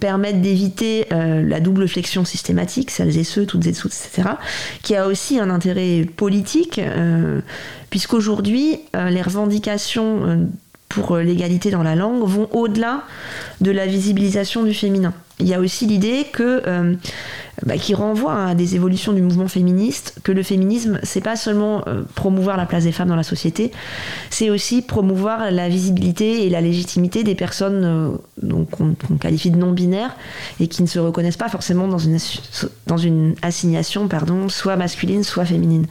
permettent 0.00 0.40
d'éviter 0.40 1.06
euh, 1.12 1.42
la 1.42 1.60
double 1.60 1.88
flexion 1.88 2.24
systématique, 2.24 2.90
celles 2.90 3.16
et 3.18 3.24
ceux, 3.24 3.46
toutes 3.46 3.66
et 3.66 3.72
tous, 3.72 3.86
etc., 3.86 4.30
qui 4.82 4.96
a 4.96 5.06
aussi 5.06 5.38
un 5.38 5.50
intérêt 5.50 6.06
politique, 6.16 6.78
euh, 6.78 7.40
puisqu'aujourd'hui, 7.90 8.80
euh, 8.96 9.10
les 9.10 9.22
revendications 9.22 10.26
euh, 10.26 10.36
pour 10.92 11.16
euh, 11.16 11.22
l'égalité 11.22 11.70
dans 11.70 11.82
la 11.82 11.94
langue 11.94 12.22
vont 12.24 12.48
au-delà 12.52 13.04
de 13.60 13.70
la 13.70 13.86
visibilisation 13.86 14.62
du 14.62 14.74
féminin. 14.74 15.14
Il 15.40 15.48
y 15.48 15.54
a 15.54 15.60
aussi 15.60 15.86
l'idée 15.86 16.26
que, 16.32 16.62
euh, 16.66 16.94
bah, 17.66 17.78
qui 17.78 17.94
renvoie 17.94 18.46
à 18.46 18.54
des 18.54 18.74
évolutions 18.74 19.12
du 19.12 19.22
mouvement 19.22 19.48
féministe, 19.48 20.16
que 20.24 20.32
le 20.32 20.42
féminisme, 20.42 20.98
c'est 21.02 21.20
pas 21.20 21.36
seulement 21.36 21.84
euh, 21.86 22.02
promouvoir 22.14 22.56
la 22.56 22.66
place 22.66 22.84
des 22.84 22.92
femmes 22.92 23.08
dans 23.08 23.16
la 23.16 23.22
société, 23.22 23.70
c'est 24.30 24.50
aussi 24.50 24.82
promouvoir 24.82 25.50
la 25.50 25.68
visibilité 25.68 26.46
et 26.46 26.50
la 26.50 26.60
légitimité 26.60 27.22
des 27.22 27.34
personnes 27.34 28.18
euh, 28.42 28.64
qu'on 28.70 28.94
qualifie 29.20 29.50
de 29.50 29.56
non-binaires 29.56 30.16
et 30.60 30.66
qui 30.66 30.82
ne 30.82 30.88
se 30.88 30.98
reconnaissent 30.98 31.36
pas 31.36 31.48
forcément 31.48 31.88
dans 31.88 31.98
une, 31.98 32.18
dans 32.86 32.96
une 32.98 33.34
assignation 33.42 34.08
pardon, 34.08 34.48
soit 34.48 34.76
masculine, 34.76 35.22
soit 35.22 35.44
féminine. 35.44 35.86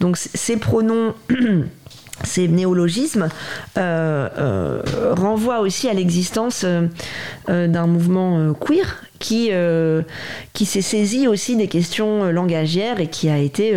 Donc 0.00 0.16
ces 0.18 0.56
pronoms 0.56 1.14
ces 2.24 2.48
néologismes 2.48 3.28
euh, 3.76 4.28
euh, 4.38 4.82
renvoient 5.16 5.60
aussi 5.60 5.88
à 5.88 5.94
l'existence 5.94 6.64
euh, 6.64 6.88
d'un 7.46 7.86
mouvement 7.86 8.52
queer 8.54 9.02
qui, 9.18 9.50
qui 10.52 10.66
s'est 10.66 10.82
saisi 10.82 11.26
aussi 11.26 11.56
des 11.56 11.68
questions 11.68 12.30
langagières 12.30 13.00
et 13.00 13.08
qui 13.08 13.30
a 13.30 13.38
été 13.38 13.74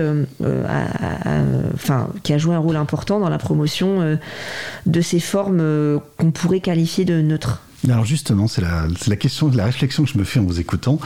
qui 2.23 2.33
a 2.33 2.37
joué 2.37 2.55
un 2.55 2.59
rôle 2.59 2.75
important 2.75 3.21
dans 3.21 3.29
la 3.29 3.37
promotion 3.37 4.19
de 4.85 5.01
ces 5.01 5.21
formes 5.21 6.01
qu'on 6.17 6.31
pourrait 6.31 6.59
qualifier 6.59 7.05
de 7.05 7.21
neutres. 7.21 7.61
Alors 7.87 8.03
justement, 8.03 8.47
c'est 8.47 8.61
la, 8.61 8.87
c'est 8.99 9.09
la 9.09 9.15
question, 9.15 9.49
la 9.53 9.63
réflexion 9.63 10.03
que 10.03 10.09
je 10.09 10.17
me 10.17 10.25
fais 10.25 10.41
en 10.41 10.43
vous 10.43 10.59
écoutant. 10.59 10.99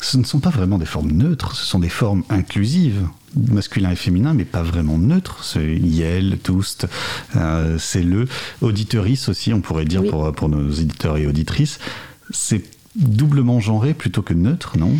ce 0.00 0.16
ne 0.16 0.24
sont 0.24 0.40
pas 0.40 0.48
vraiment 0.48 0.78
des 0.78 0.86
formes 0.86 1.12
neutres, 1.12 1.54
ce 1.54 1.66
sont 1.66 1.78
des 1.78 1.90
formes 1.90 2.22
inclusives, 2.30 3.06
masculin 3.50 3.90
et 3.90 3.96
féminin, 3.96 4.34
mais 4.34 4.44
pas 4.44 4.62
vraiment 4.62 4.98
neutres. 4.98 5.44
C'est 5.44 5.64
yel, 5.76 6.38
toust, 6.42 6.86
euh, 7.36 7.76
c'est 7.78 8.02
le. 8.02 8.26
Auditeurice 8.62 9.28
aussi, 9.28 9.52
on 9.52 9.60
pourrait 9.60 9.84
dire 9.84 10.02
pour, 10.04 10.32
pour 10.32 10.48
nos 10.48 10.70
éditeurs 10.70 11.16
et 11.16 11.26
auditrices. 11.26 11.78
C'est 12.30 12.62
doublement 12.96 13.60
genré 13.60 13.94
plutôt 13.94 14.22
que 14.22 14.34
neutre, 14.34 14.78
non? 14.78 14.90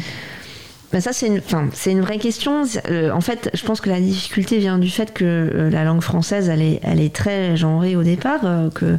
Ben 0.92 1.00
ça, 1.00 1.12
c'est 1.12 1.26
une, 1.26 1.38
enfin, 1.38 1.68
c'est 1.74 1.90
une 1.90 2.00
vraie 2.00 2.18
question. 2.18 2.62
Euh, 2.90 3.10
en 3.10 3.20
fait, 3.20 3.50
je 3.54 3.64
pense 3.64 3.80
que 3.80 3.90
la 3.90 4.00
difficulté 4.00 4.58
vient 4.58 4.78
du 4.78 4.88
fait 4.88 5.12
que 5.12 5.24
euh, 5.24 5.68
la 5.68 5.82
langue 5.82 6.00
française, 6.00 6.48
elle 6.48 6.62
est, 6.62 6.78
elle 6.84 7.00
est 7.00 7.12
très 7.12 7.56
genrée 7.56 7.96
au 7.96 8.04
départ, 8.04 8.40
euh, 8.44 8.70
que, 8.70 8.96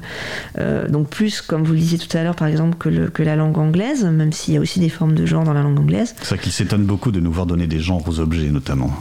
donc 0.89 1.09
plus, 1.09 1.41
comme 1.41 1.63
vous 1.63 1.71
le 1.73 1.79
disiez 1.79 1.97
tout 1.97 2.15
à 2.17 2.23
l'heure, 2.23 2.35
par 2.35 2.49
exemple, 2.49 2.77
que, 2.77 2.89
le- 2.89 3.07
que 3.07 3.23
la 3.23 3.37
langue 3.37 3.57
anglaise, 3.57 4.03
même 4.03 4.33
s'il 4.33 4.55
y 4.55 4.57
a 4.57 4.59
aussi 4.59 4.81
des 4.81 4.89
formes 4.89 5.13
de 5.15 5.25
genre 5.25 5.45
dans 5.45 5.53
la 5.53 5.61
langue 5.61 5.79
anglaise. 5.79 6.13
C'est 6.19 6.25
ça 6.25 6.37
qui 6.37 6.51
s'étonne 6.51 6.83
beaucoup 6.83 7.11
de 7.11 7.21
nous 7.21 7.31
voir 7.31 7.45
donner 7.45 7.67
des 7.67 7.79
genres 7.79 8.03
aux 8.07 8.19
objets, 8.19 8.49
notamment. 8.49 8.91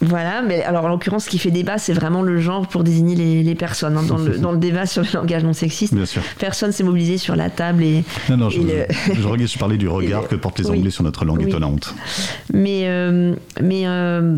Voilà, 0.00 0.42
mais 0.42 0.62
alors 0.62 0.84
en 0.84 0.88
l'occurrence, 0.88 1.24
ce 1.24 1.30
qui 1.30 1.38
fait 1.38 1.50
débat, 1.50 1.76
c'est 1.78 1.92
vraiment 1.92 2.22
le 2.22 2.38
genre 2.40 2.68
pour 2.68 2.84
désigner 2.84 3.16
les, 3.16 3.42
les 3.42 3.54
personnes. 3.56 3.96
hein. 3.96 4.04
Dans, 4.06 4.16
le, 4.18 4.38
dans 4.38 4.52
le 4.52 4.58
débat 4.58 4.86
sur 4.86 5.02
le 5.02 5.08
langage 5.12 5.42
non 5.42 5.52
sexiste, 5.52 5.92
Bien 5.94 6.06
sûr. 6.06 6.22
personne 6.38 6.70
s'est 6.70 6.84
mobilisé 6.84 7.18
sur 7.18 7.34
la 7.34 7.50
table 7.50 7.82
et, 7.82 8.04
Non, 8.30 8.36
non, 8.36 8.50
je, 8.50 8.60
le- 8.60 8.86
je, 9.14 9.46
je 9.46 9.58
parlais 9.58 9.76
du 9.76 9.88
regard 9.88 10.28
que 10.28 10.36
portent 10.36 10.58
les 10.60 10.66
Oui. 10.70 10.78
Anglais 10.78 10.90
sur 10.90 11.02
notre 11.02 11.24
langue 11.24 11.40
Oui. 11.42 11.48
étonnante. 11.48 11.94
Mais, 12.52 12.82
euh, 12.84 13.34
mais 13.60 13.82
euh, 13.88 14.36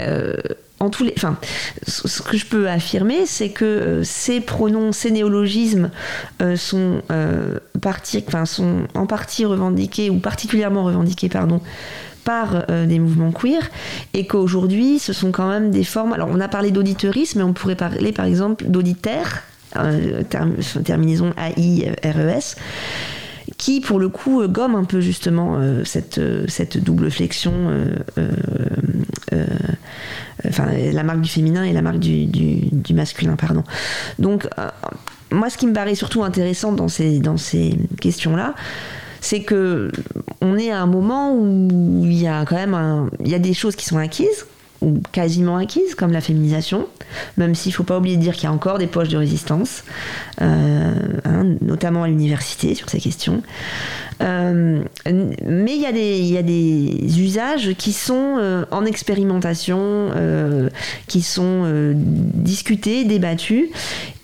euh, 0.00 0.34
en 0.80 0.88
tous 0.90 1.04
les, 1.04 1.12
enfin, 1.16 1.36
ce 1.86 2.22
que 2.22 2.36
je 2.36 2.46
peux 2.46 2.68
affirmer, 2.68 3.24
c'est 3.26 3.48
que 3.50 3.64
euh, 3.64 4.02
ces 4.04 4.40
pronoms, 4.40 4.92
ces 4.92 5.10
néologismes 5.10 5.90
euh, 6.42 6.56
sont, 6.56 7.02
euh, 7.10 7.58
partie, 7.82 8.22
enfin, 8.26 8.44
sont 8.46 8.80
en 8.94 9.06
partie 9.06 9.44
revendiqués 9.46 10.10
ou 10.10 10.18
particulièrement 10.18 10.84
revendiqués, 10.84 11.28
pardon, 11.30 11.60
euh, 12.28 12.86
des 12.86 12.98
mouvements 12.98 13.32
queer 13.32 13.70
et 14.14 14.26
qu'aujourd'hui 14.26 14.98
ce 14.98 15.12
sont 15.12 15.32
quand 15.32 15.48
même 15.48 15.70
des 15.70 15.84
formes. 15.84 16.12
Alors 16.12 16.28
on 16.30 16.40
a 16.40 16.48
parlé 16.48 16.70
d'auditeurisme, 16.70 17.38
mais 17.38 17.44
on 17.44 17.52
pourrait 17.52 17.76
parler 17.76 18.12
par 18.12 18.26
exemple 18.26 18.64
d'auditaire, 18.66 19.42
euh, 19.76 20.22
term- 20.22 20.56
terminaison 20.84 21.32
A-I-R-E-S 21.36 22.56
qui 23.58 23.80
pour 23.80 23.98
le 23.98 24.08
coup 24.08 24.42
euh, 24.42 24.48
gomme 24.48 24.74
un 24.74 24.84
peu 24.84 25.00
justement 25.00 25.56
euh, 25.58 25.84
cette, 25.84 26.18
double 26.78 27.10
flexion, 27.10 27.52
enfin 30.46 30.66
la 30.92 31.02
marque 31.02 31.20
du 31.20 31.30
féminin 31.30 31.64
et 31.64 31.72
la 31.72 31.82
marque 31.82 31.98
du, 31.98 32.94
masculin, 32.94 33.36
pardon. 33.36 33.64
Donc 34.18 34.48
moi 35.30 35.50
ce 35.50 35.56
qui 35.58 35.66
me 35.66 35.72
paraît 35.72 35.94
surtout 35.94 36.24
intéressant 36.24 36.72
dans 36.72 36.88
ces, 36.88 37.18
dans 37.18 37.36
ces 37.36 37.76
questions-là, 38.00 38.54
c'est 39.26 39.42
que 39.42 39.90
on 40.40 40.56
est 40.56 40.70
à 40.70 40.80
un 40.80 40.86
moment 40.86 41.34
où 41.34 42.04
il 42.04 42.14
y 42.14 42.28
a 42.28 42.44
quand 42.44 42.54
même 42.54 43.10
il 43.18 43.28
y 43.28 43.34
a 43.34 43.40
des 43.40 43.54
choses 43.54 43.74
qui 43.74 43.84
sont 43.84 43.98
acquises 43.98 44.46
ou 44.82 45.00
quasiment 45.12 45.56
acquises, 45.56 45.94
comme 45.94 46.12
la 46.12 46.20
féminisation, 46.20 46.86
même 47.36 47.54
s'il 47.54 47.70
ne 47.70 47.76
faut 47.76 47.84
pas 47.84 47.98
oublier 47.98 48.16
de 48.16 48.22
dire 48.22 48.34
qu'il 48.34 48.44
y 48.44 48.46
a 48.46 48.52
encore 48.52 48.78
des 48.78 48.86
poches 48.86 49.08
de 49.08 49.16
résistance, 49.16 49.84
euh, 50.42 50.92
hein, 51.24 51.44
notamment 51.62 52.02
à 52.02 52.08
l'université 52.08 52.74
sur 52.74 52.88
ces 52.90 53.00
questions. 53.00 53.42
Euh, 54.22 54.82
mais 55.04 55.74
il 55.76 55.82
y, 55.82 55.86
a 56.38 56.42
des- 56.42 57.20
usages 57.20 57.74
qui 57.76 57.92
sont 57.92 58.36
euh, 58.38 58.64
en 58.70 58.84
expérimentation, 58.84 60.10
qui 61.06 61.22
sont 61.22 61.94
discutés, 61.94 63.04
débattus. 63.04 63.68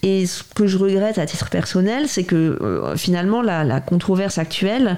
Et 0.03 0.27
ce 0.27 0.43
que 0.43 0.66
je 0.66 0.79
regrette 0.79 1.19
à 1.19 1.27
titre 1.27 1.49
personnel, 1.51 2.09
c'est 2.09 2.24
que 2.24 2.59
finalement 2.97 3.43
la 3.43 3.81
controverse 3.81 4.39
actuelle, 4.39 4.97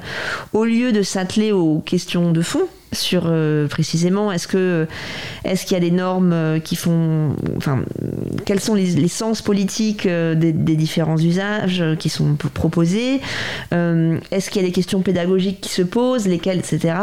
au 0.52 0.64
lieu 0.64 0.93
de 0.93 1.02
s'atteler 1.02 1.52
aux 1.52 1.81
questions 1.81 2.32
de 2.32 2.43
fond, 2.43 2.66
sur 2.94 3.24
euh, 3.26 3.68
précisément 3.68 4.32
est-ce 4.32 4.48
que 4.48 4.86
est-ce 5.44 5.66
qu'il 5.66 5.74
y 5.74 5.76
a 5.76 5.80
des 5.80 5.90
normes 5.90 6.32
euh, 6.32 6.58
qui 6.58 6.76
font 6.76 7.36
enfin 7.56 7.82
quels 8.46 8.60
sont 8.60 8.74
les, 8.74 9.08
sens 9.08 9.42
politiques 9.42 10.06
euh, 10.06 10.34
des, 10.34 10.52
différents 10.52 11.18
usages 11.18 11.84
qui 11.98 12.08
sont 12.08 12.36
proposés 12.36 13.20
est-ce 13.70 14.50
qu'il 14.50 14.62
y 14.62 14.64
a 14.64 14.68
des 14.68 14.72
questions 14.72 15.02
pédagogiques 15.02 15.60
qui 15.60 15.70
se 15.70 15.82
posent 15.82 16.26
lesquelles 16.26 16.58
etc 16.58 16.94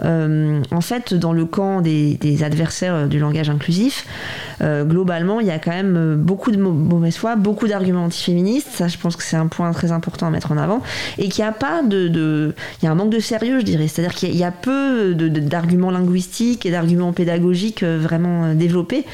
en 0.00 0.80
fait 0.80 1.14
dans 1.14 1.32
le 1.32 1.44
camp 1.44 1.80
des, 1.80 2.42
adversaires 2.42 3.08
du 3.08 3.18
langage 3.18 3.48
inclusif 3.48 4.06
euh, 4.60 4.84
globalement 4.84 5.40
il 5.40 5.46
y 5.46 5.50
a 5.50 5.58
quand 5.58 5.70
même 5.70 5.96
euh, 5.96 6.16
beaucoup 6.16 6.50
de 6.50 6.56
mau- 6.56 6.72
mauvaise 6.72 7.16
foi 7.16 7.36
beaucoup 7.36 7.68
d'arguments 7.68 8.04
antiféministes. 8.04 8.68
Ça 8.72 8.88
je 8.88 8.96
pense 8.98 9.16
que 9.16 9.22
c'est 9.22 9.36
un 9.36 9.46
point 9.48 9.70
très 9.72 9.92
important 9.92 10.26
à 10.26 10.30
mettre 10.30 10.52
en 10.52 10.56
avant. 10.56 10.82
Et 11.18 11.28
qu'il 11.28 11.44
a 11.44 11.52
pas 11.52 11.82
de, 11.82 12.08
de- 12.08 12.54
il 12.80 12.84
y 12.84 12.88
a 12.88 12.90
un 12.92 12.94
manque 12.94 13.10
de 13.10 13.20
sérieux 13.20 13.60
je 13.60 13.64
dirais. 13.64 13.88
C'est 13.88 14.02
à 14.02 14.08
dire 14.08 14.14
qu'il 14.14 14.34
y 14.36 14.44
a- 14.44 14.50
peu 14.52 15.14
d'arguments 15.14 15.90
linguistiques 15.90 16.64
et 16.66 16.70
d'arguments 16.70 17.12
pédagogiques 17.12 17.82
euh, 17.82 17.98
vraiment 18.00 18.54
développés 18.54 19.04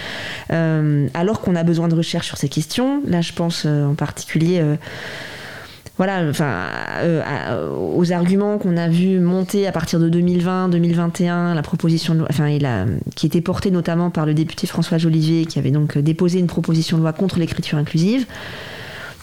alors 0.51 1.41
qu'on 1.41 1.57
a 1.57 1.63
besoin 1.63 1.89
de 1.89 1.95
recherche 1.95 2.27
sur 2.27 2.37
ces 2.37 2.49
questions. 2.49 3.03
Là 3.07 3.21
je 3.21 3.33
pense 3.33 3.67
en 3.67 3.95
particulier 3.95 4.63
voilà, 5.99 6.23
enfin, 6.29 6.69
euh, 7.03 7.71
aux 7.95 8.13
arguments 8.13 8.57
qu'on 8.59 8.77
a 8.77 8.89
vu 8.89 9.21
monter 9.21 9.67
à 9.67 9.73
partir 9.73 10.01
de 10.01 10.09
2020-2021, 10.09 11.55
la 11.55 11.63
proposition 11.63 12.15
de 12.15 12.21
loi, 12.21 12.29
enfin, 12.31 12.57
qui 13.15 13.27
était 13.27 13.43
portée 13.43 13.71
notamment 13.71 14.11
par 14.11 14.25
le 14.25 14.33
député 14.33 14.67
François 14.67 14.97
Jolivier, 14.97 15.45
qui 15.45 15.59
avait 15.59 15.71
donc 15.71 15.99
déposé 15.99 16.39
une 16.39 16.47
proposition 16.47 16.97
de 16.97 17.03
loi 17.03 17.13
contre 17.13 17.39
l'écriture 17.39 17.77
inclusive. 17.77 18.27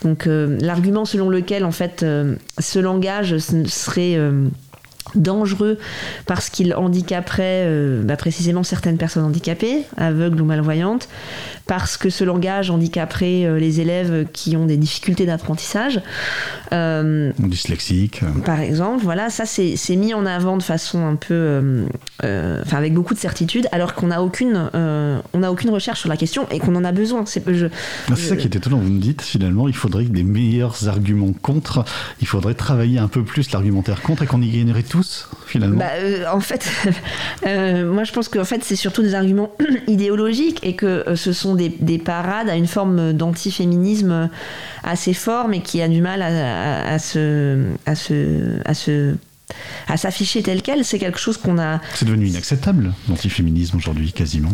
Donc, 0.04 0.28
euh, 0.28 0.58
l'argument 0.62 1.06
selon 1.06 1.30
lequel, 1.30 1.66
en 1.66 1.72
fait, 1.72 2.04
euh, 2.04 2.36
ce 2.60 2.78
langage 2.80 3.38
serait 3.40 4.18
dangereux 5.16 5.80
parce 6.28 6.52
qu'il 6.52 6.76
handicaperait 6.76 7.68
bah, 8.04 8.16
précisément 8.16 8.62
certaines 8.62 8.98
personnes 8.98 9.24
handicapées, 9.24 9.86
aveugles 9.98 10.40
ou 10.40 10.46
malvoyantes, 10.46 11.10
parce 11.70 11.98
que 11.98 12.10
ce 12.10 12.24
langage 12.24 12.72
handicaperait 12.72 13.46
euh, 13.46 13.60
les 13.60 13.80
élèves 13.80 14.26
qui 14.34 14.58
ont 14.58 14.66
des 14.66 14.76
difficultés 14.76 15.28
d'apprentissage. 15.28 16.02
Euh, 16.74 17.32
dyslexique. 17.38 18.22
euh, 18.24 18.42
par 18.44 18.60
exemple, 18.60 19.04
voilà, 19.04 19.30
ça 19.30 19.46
c'est 19.46 19.96
mis 19.96 20.16
en 20.16 20.26
avant 20.26 20.58
de 20.58 20.64
façon 20.64 21.06
un 21.06 21.16
peu, 21.16 21.36
euh, 21.36 21.86
euh, 22.24 22.62
enfin 22.66 22.78
avec 22.78 22.96
beaucoup 22.96 23.14
de 23.14 23.20
certitude, 23.20 23.68
alors 23.72 23.94
qu'on 23.94 24.08
n'a 24.08 24.24
aucune, 24.24 24.70
on 24.74 25.44
aucune 25.44 25.70
recherche 25.70 26.00
sur 26.00 26.10
la 26.10 26.18
question 26.18 26.48
et 26.50 26.58
qu'on 26.58 26.76
en 26.76 26.84
a 26.84 26.92
besoin. 26.92 27.26
C'est 27.28 27.44
Ah, 27.48 28.16
ça 28.16 28.36
qui 28.36 28.48
est 28.48 28.56
étonnant, 28.56 28.78
vous 28.78 28.90
me 28.90 29.00
dites 29.00 29.22
finalement, 29.22 29.68
il 29.68 29.76
faudrait 29.76 30.06
que 30.06 30.10
des 30.12 30.24
meilleurs 30.24 30.88
arguments 30.88 31.34
contre, 31.34 31.86
il 32.20 32.28
faudrait 32.28 32.56
travailler 32.56 32.98
un 32.98 33.08
peu 33.08 33.24
plus 33.24 33.52
l'argumentaire 33.52 34.02
contre 34.02 34.24
et 34.24 34.26
qu'on 34.26 34.42
y 34.42 34.50
gagnerait 34.50 34.82
tous 34.84 35.30
finalement. 35.46 35.78
Bah, 35.78 36.34
en 36.34 36.40
fait, 36.40 36.68
moi 37.46 38.04
je 38.06 38.12
pense 38.12 38.28
qu'en 38.28 38.44
fait 38.44 38.64
c'est 38.64 38.76
surtout 38.76 39.04
des 39.04 39.14
arguments 39.14 39.52
idéologiques 39.88 40.60
et 40.64 40.76
que 40.76 41.04
ce 41.16 41.32
sont 41.32 41.59
des, 41.60 41.70
des 41.70 42.00
parades 42.00 42.50
à 42.50 42.56
une 42.56 42.68
forme 42.68 43.14
d'antiféminisme 43.14 44.30
assez 44.84 45.14
fort, 45.14 45.48
mais 45.48 45.62
qui 45.62 45.82
a 45.82 45.88
du 45.88 46.02
mal 46.02 46.22
à 46.22 46.98
se, 46.98 47.66
à 47.86 47.96
se, 47.96 49.14
à 49.88 49.98
s'afficher 49.98 50.42
tel 50.44 50.62
quel. 50.62 50.84
C'est 50.86 51.00
quelque 51.00 51.20
chose 51.20 51.38
qu'on 51.38 51.58
a. 51.60 51.80
C'est 51.96 52.06
devenu 52.06 52.28
inacceptable 52.28 52.94
l'antiféminisme 53.08 53.78
aujourd'hui 53.78 54.12
quasiment. 54.14 54.52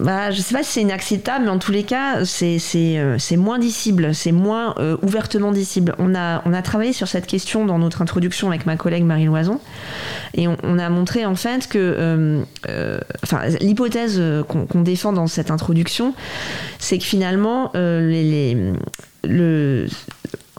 Bah, 0.00 0.30
je 0.30 0.40
sais 0.40 0.54
pas 0.54 0.62
si 0.62 0.72
c'est 0.72 0.80
inacceptable, 0.80 1.44
mais 1.44 1.50
en 1.50 1.58
tous 1.58 1.70
les 1.70 1.82
cas, 1.84 2.24
c'est 2.24 2.58
euh, 2.76 3.18
moins 3.36 3.58
dissible, 3.58 4.14
c'est 4.14 4.32
moins 4.32 4.74
euh, 4.78 4.96
ouvertement 5.02 5.52
dissible. 5.52 5.94
On 5.98 6.14
a, 6.14 6.42
on 6.46 6.54
a 6.54 6.62
travaillé 6.62 6.94
sur 6.94 7.08
cette 7.08 7.26
question 7.26 7.66
dans 7.66 7.78
notre 7.78 8.00
introduction 8.00 8.48
avec 8.48 8.64
ma 8.64 8.76
collègue 8.76 9.04
Marie 9.04 9.26
Loison, 9.26 9.60
et 10.34 10.48
on, 10.48 10.56
on 10.62 10.78
a 10.78 10.88
montré 10.88 11.26
en 11.26 11.34
fait 11.36 11.68
que, 11.68 11.78
euh, 11.78 12.42
euh, 12.68 12.98
l'hypothèse 13.60 14.16
euh, 14.18 14.42
qu'on 14.42 14.80
défend 14.80 15.12
dans 15.12 15.26
cette 15.26 15.50
introduction, 15.50 16.14
c'est 16.78 16.96
que 16.96 17.04
finalement, 17.04 17.70
euh, 17.76 18.00
les, 18.10 18.24
les- 18.24 18.72
le, 19.24 19.86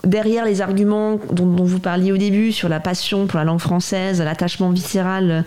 derrière 0.04 0.44
les 0.44 0.60
arguments 0.60 1.18
dont, 1.32 1.64
vous 1.64 1.78
parliez 1.78 2.12
au 2.12 2.16
début 2.16 2.52
sur 2.52 2.68
la 2.68 2.80
passion 2.80 3.26
pour 3.26 3.38
la 3.38 3.44
langue 3.44 3.60
française, 3.60 4.20
l'attachement 4.20 4.70
viscéral 4.70 5.44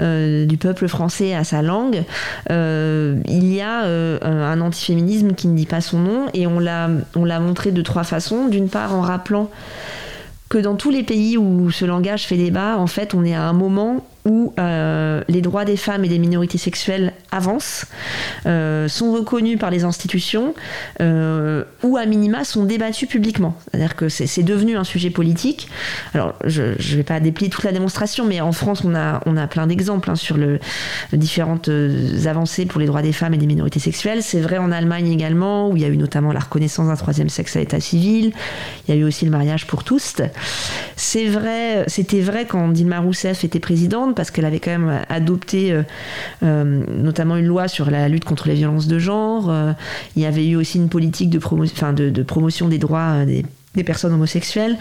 euh, 0.00 0.46
du 0.46 0.56
peuple 0.56 0.88
français 0.88 1.34
à 1.34 1.44
sa 1.44 1.62
langue, 1.62 2.04
euh, 2.50 3.16
il 3.26 3.52
y 3.52 3.60
a 3.60 3.84
euh, 3.84 4.18
un 4.22 4.60
antiféminisme 4.60 5.32
qui 5.32 5.48
ne 5.48 5.56
dit 5.56 5.66
pas 5.66 5.80
son 5.80 5.98
nom 5.98 6.26
et 6.34 6.46
on 6.46 6.58
l'a 6.58 6.88
on 7.14 7.24
l'a 7.24 7.40
montré 7.40 7.72
de 7.72 7.82
trois 7.82 8.04
façons. 8.04 8.48
D'une 8.48 8.68
part 8.68 8.94
en 8.94 9.00
rappelant 9.00 9.50
que 10.48 10.58
dans 10.58 10.76
tous 10.76 10.90
les 10.90 11.02
pays 11.02 11.36
où 11.36 11.70
ce 11.70 11.84
langage 11.84 12.26
fait 12.26 12.36
débat, 12.36 12.76
en 12.78 12.86
fait, 12.86 13.14
on 13.14 13.24
est 13.24 13.34
à 13.34 13.42
un 13.42 13.52
moment 13.52 14.06
où 14.26 14.52
euh, 14.58 15.22
les 15.28 15.40
droits 15.40 15.64
des 15.64 15.76
femmes 15.76 16.04
et 16.04 16.08
des 16.08 16.18
minorités 16.18 16.58
sexuelles 16.58 17.12
avancent, 17.30 17.86
euh, 18.44 18.88
sont 18.88 19.12
reconnus 19.12 19.58
par 19.58 19.70
les 19.70 19.84
institutions, 19.84 20.54
euh, 21.00 21.64
ou 21.82 21.96
à 21.96 22.04
minima 22.06 22.44
sont 22.44 22.64
débattus 22.64 23.08
publiquement. 23.08 23.56
C'est-à-dire 23.70 23.94
que 23.94 24.08
c'est 24.08 24.42
devenu 24.42 24.76
un 24.76 24.84
sujet 24.84 25.10
politique. 25.10 25.68
Alors, 26.12 26.34
je 26.44 26.62
ne 26.62 26.96
vais 26.96 27.02
pas 27.04 27.20
déplier 27.20 27.50
toute 27.50 27.64
la 27.64 27.72
démonstration, 27.72 28.26
mais 28.26 28.40
en 28.40 28.52
France, 28.52 28.82
on 28.84 28.94
a, 28.94 29.22
on 29.26 29.36
a 29.36 29.46
plein 29.46 29.68
d'exemples 29.68 30.10
hein, 30.10 30.16
sur 30.16 30.36
le, 30.36 30.58
différentes 31.12 31.70
avancées 32.26 32.66
pour 32.66 32.80
les 32.80 32.86
droits 32.86 33.02
des 33.02 33.12
femmes 33.12 33.34
et 33.34 33.38
des 33.38 33.46
minorités 33.46 33.80
sexuelles. 33.80 34.22
C'est 34.22 34.40
vrai 34.40 34.58
en 34.58 34.72
Allemagne 34.72 35.10
également, 35.10 35.70
où 35.70 35.76
il 35.76 35.82
y 35.82 35.84
a 35.84 35.88
eu 35.88 35.96
notamment 35.96 36.32
la 36.32 36.40
reconnaissance 36.40 36.88
d'un 36.88 36.96
troisième 36.96 37.28
sexe 37.28 37.54
à 37.54 37.60
l'état 37.60 37.80
civil. 37.80 38.32
Il 38.88 38.94
y 38.94 38.98
a 38.98 39.00
eu 39.00 39.04
aussi 39.04 39.24
le 39.24 39.30
mariage 39.30 39.66
pour 39.68 39.84
tous. 39.84 40.16
C'est 40.96 41.26
vrai, 41.26 41.84
c'était 41.86 42.20
vrai 42.20 42.46
quand 42.46 42.68
Dilma 42.68 42.98
Rousseff 42.98 43.44
était 43.44 43.60
présidente, 43.60 44.15
parce 44.16 44.30
qu'elle 44.30 44.44
avait 44.44 44.58
quand 44.58 44.72
même 44.72 45.02
adopté 45.08 45.72
euh, 45.72 45.82
euh, 46.42 46.82
notamment 46.88 47.36
une 47.36 47.46
loi 47.46 47.68
sur 47.68 47.90
la 47.90 48.08
lutte 48.08 48.24
contre 48.24 48.48
les 48.48 48.54
violences 48.54 48.88
de 48.88 48.98
genre. 48.98 49.50
Euh, 49.50 49.72
il 50.16 50.22
y 50.22 50.26
avait 50.26 50.46
eu 50.46 50.56
aussi 50.56 50.78
une 50.78 50.88
politique 50.88 51.30
de, 51.30 51.38
promo 51.38 51.64
enfin, 51.64 51.92
de, 51.92 52.10
de 52.10 52.22
promotion 52.22 52.68
des 52.68 52.78
droits 52.78 53.24
des 53.24 53.44
des 53.76 53.84
personnes 53.84 54.14
homosexuelles. 54.14 54.78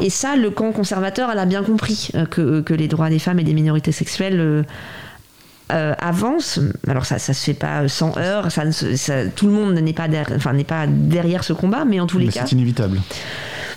Et 0.00 0.10
ça, 0.10 0.36
le 0.36 0.50
camp 0.50 0.70
conservateur, 0.70 1.28
elle 1.30 1.40
a 1.40 1.44
bien 1.44 1.64
compris 1.64 2.12
que, 2.30 2.60
que 2.60 2.72
les 2.72 2.86
droits 2.86 3.10
des 3.10 3.18
femmes 3.18 3.40
et 3.40 3.42
des 3.42 3.52
minorités 3.52 3.90
sexuelles 3.90 4.38
euh, 4.38 4.62
euh, 5.70 5.94
avancent. 5.98 6.60
Alors 6.86 7.04
ça, 7.04 7.18
ça 7.18 7.34
se 7.34 7.44
fait 7.44 7.54
pas 7.54 7.88
sans 7.88 8.16
heurts. 8.16 8.50
Ça, 8.50 8.62
tout 9.28 9.46
le 9.46 9.52
monde 9.52 9.74
n'est 9.74 9.92
pas, 9.92 10.08
derrière, 10.08 10.34
enfin, 10.34 10.54
pas 10.62 10.86
derrière 10.86 11.44
ce 11.44 11.52
combat, 11.52 11.84
mais 11.84 12.00
en 12.00 12.06
tous 12.06 12.18
les 12.18 12.28
cas, 12.28 12.46
c'est 12.46 12.52
inévitable. 12.52 12.98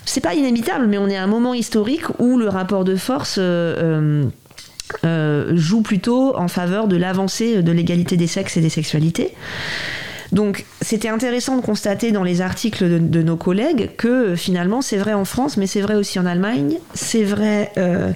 c'est 0.05 0.21
pas 0.21 0.33
inévitable, 0.33 0.87
mais 0.87 0.97
on 0.97 1.09
est 1.09 1.17
à 1.17 1.23
un 1.23 1.27
moment 1.27 1.53
historique 1.53 2.05
où 2.19 2.37
le 2.37 2.47
rapport 2.47 2.85
de 2.85 2.95
force 2.95 3.35
euh, 3.39 4.23
euh, 5.05 5.53
joue 5.55 5.81
plutôt 5.81 6.37
en 6.37 6.47
faveur 6.47 6.87
de 6.87 6.95
l'avancée 6.97 7.61
de 7.61 7.71
l'égalité 7.71 8.17
des 8.17 8.27
sexes 8.27 8.57
et 8.57 8.61
des 8.61 8.69
sexualités. 8.69 9.33
Donc 10.31 10.65
c'était 10.79 11.09
intéressant 11.09 11.57
de 11.57 11.61
constater 11.61 12.11
dans 12.13 12.23
les 12.23 12.39
articles 12.39 13.09
de, 13.09 13.21
nos 13.21 13.35
collègues 13.35 13.91
que 13.97 14.35
finalement 14.35 14.81
c'est 14.81 14.97
vrai 14.97 15.13
en 15.13 15.25
France, 15.25 15.57
mais 15.57 15.67
c'est 15.67 15.81
vrai 15.81 15.95
aussi 15.95 16.19
en 16.19 16.25
Allemagne, 16.25 16.77
c'est 16.93 17.23
vrai 17.23 17.71
euh, 17.77 18.13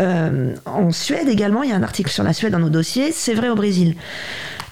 euh, 0.00 0.54
en 0.64 0.90
Suède 0.90 1.28
également, 1.28 1.62
il 1.62 1.68
y 1.68 1.72
a 1.72 1.76
un 1.76 1.82
article 1.82 2.10
sur 2.10 2.24
la 2.24 2.32
Suède 2.32 2.52
dans 2.52 2.58
nos 2.58 2.70
dossiers, 2.70 3.12
c'est 3.12 3.34
vrai 3.34 3.50
au 3.50 3.54
Brésil. 3.54 3.94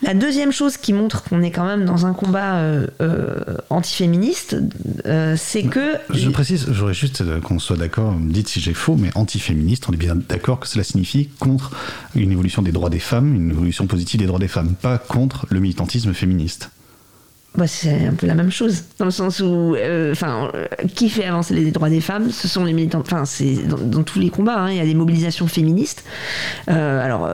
La 0.03 0.15
deuxième 0.15 0.51
chose 0.51 0.77
qui 0.77 0.93
montre 0.93 1.23
qu'on 1.23 1.43
est 1.43 1.53
quand 1.53 1.65
même 1.65 1.85
dans 1.85 2.07
un 2.07 2.13
combat 2.13 2.57
euh, 2.57 2.89
euh, 3.01 3.57
antiféministe, 3.71 4.57
euh, 5.07 5.37
c'est 5.39 5.63
que... 5.63 5.95
Je 6.11 6.29
précise, 6.29 6.67
j'aurais 6.73 6.95
juste 6.95 7.23
qu'on 7.43 7.61
soit 7.61 7.77
d'accord, 7.77 8.13
me 8.13 8.33
dites 8.33 8.49
si 8.49 8.61
j'ai 8.61 8.75
faux, 8.75 8.97
mais 8.97 9.11
antiféministe, 9.15 9.89
on 9.89 9.93
est 9.93 9.97
bien 9.97 10.17
d'accord 10.17 10.59
que 10.59 10.67
cela 10.67 10.83
signifie 10.83 11.29
contre 11.39 11.71
une 12.17 12.33
évolution 12.33 12.63
des 12.63 12.73
droits 12.73 12.91
des 12.91 12.99
femmes, 12.99 13.33
une 13.33 13.51
évolution 13.51 13.87
positive 13.87 14.19
des 14.19 14.27
droits 14.27 14.41
des 14.41 14.49
femmes, 14.49 14.75
pas 14.75 14.99
contre 14.99 15.47
le 15.51 15.61
militantisme 15.61 16.13
féministe. 16.15 16.71
Bah, 17.55 17.67
c'est 17.67 18.07
un 18.07 18.15
peu 18.15 18.27
la 18.27 18.35
même 18.35 18.51
chose, 18.51 18.85
dans 18.99 19.05
le 19.05 19.11
sens 19.11 19.41
où, 19.41 19.75
euh, 19.77 20.13
enfin, 20.13 20.51
euh, 20.55 20.67
qui 20.95 21.11
fait 21.11 21.25
avancer 21.25 21.53
les 21.53 21.71
droits 21.71 21.91
des 21.91 22.01
femmes 22.01 22.31
Ce 22.31 22.49
sont 22.49 22.65
les 22.65 22.73
militants. 22.73 23.01
Enfin, 23.01 23.27
c'est 23.27 23.57
dans, 23.67 24.03
tous 24.03 24.19
les 24.19 24.31
combats. 24.31 24.59
hein, 24.59 24.71
il 24.71 24.79
y 24.79 24.81
a 24.81 24.87
des 24.87 24.95
mobilisations 24.95 25.47
féministes. 25.47 26.03
Euh, 26.71 27.05
alors, 27.05 27.29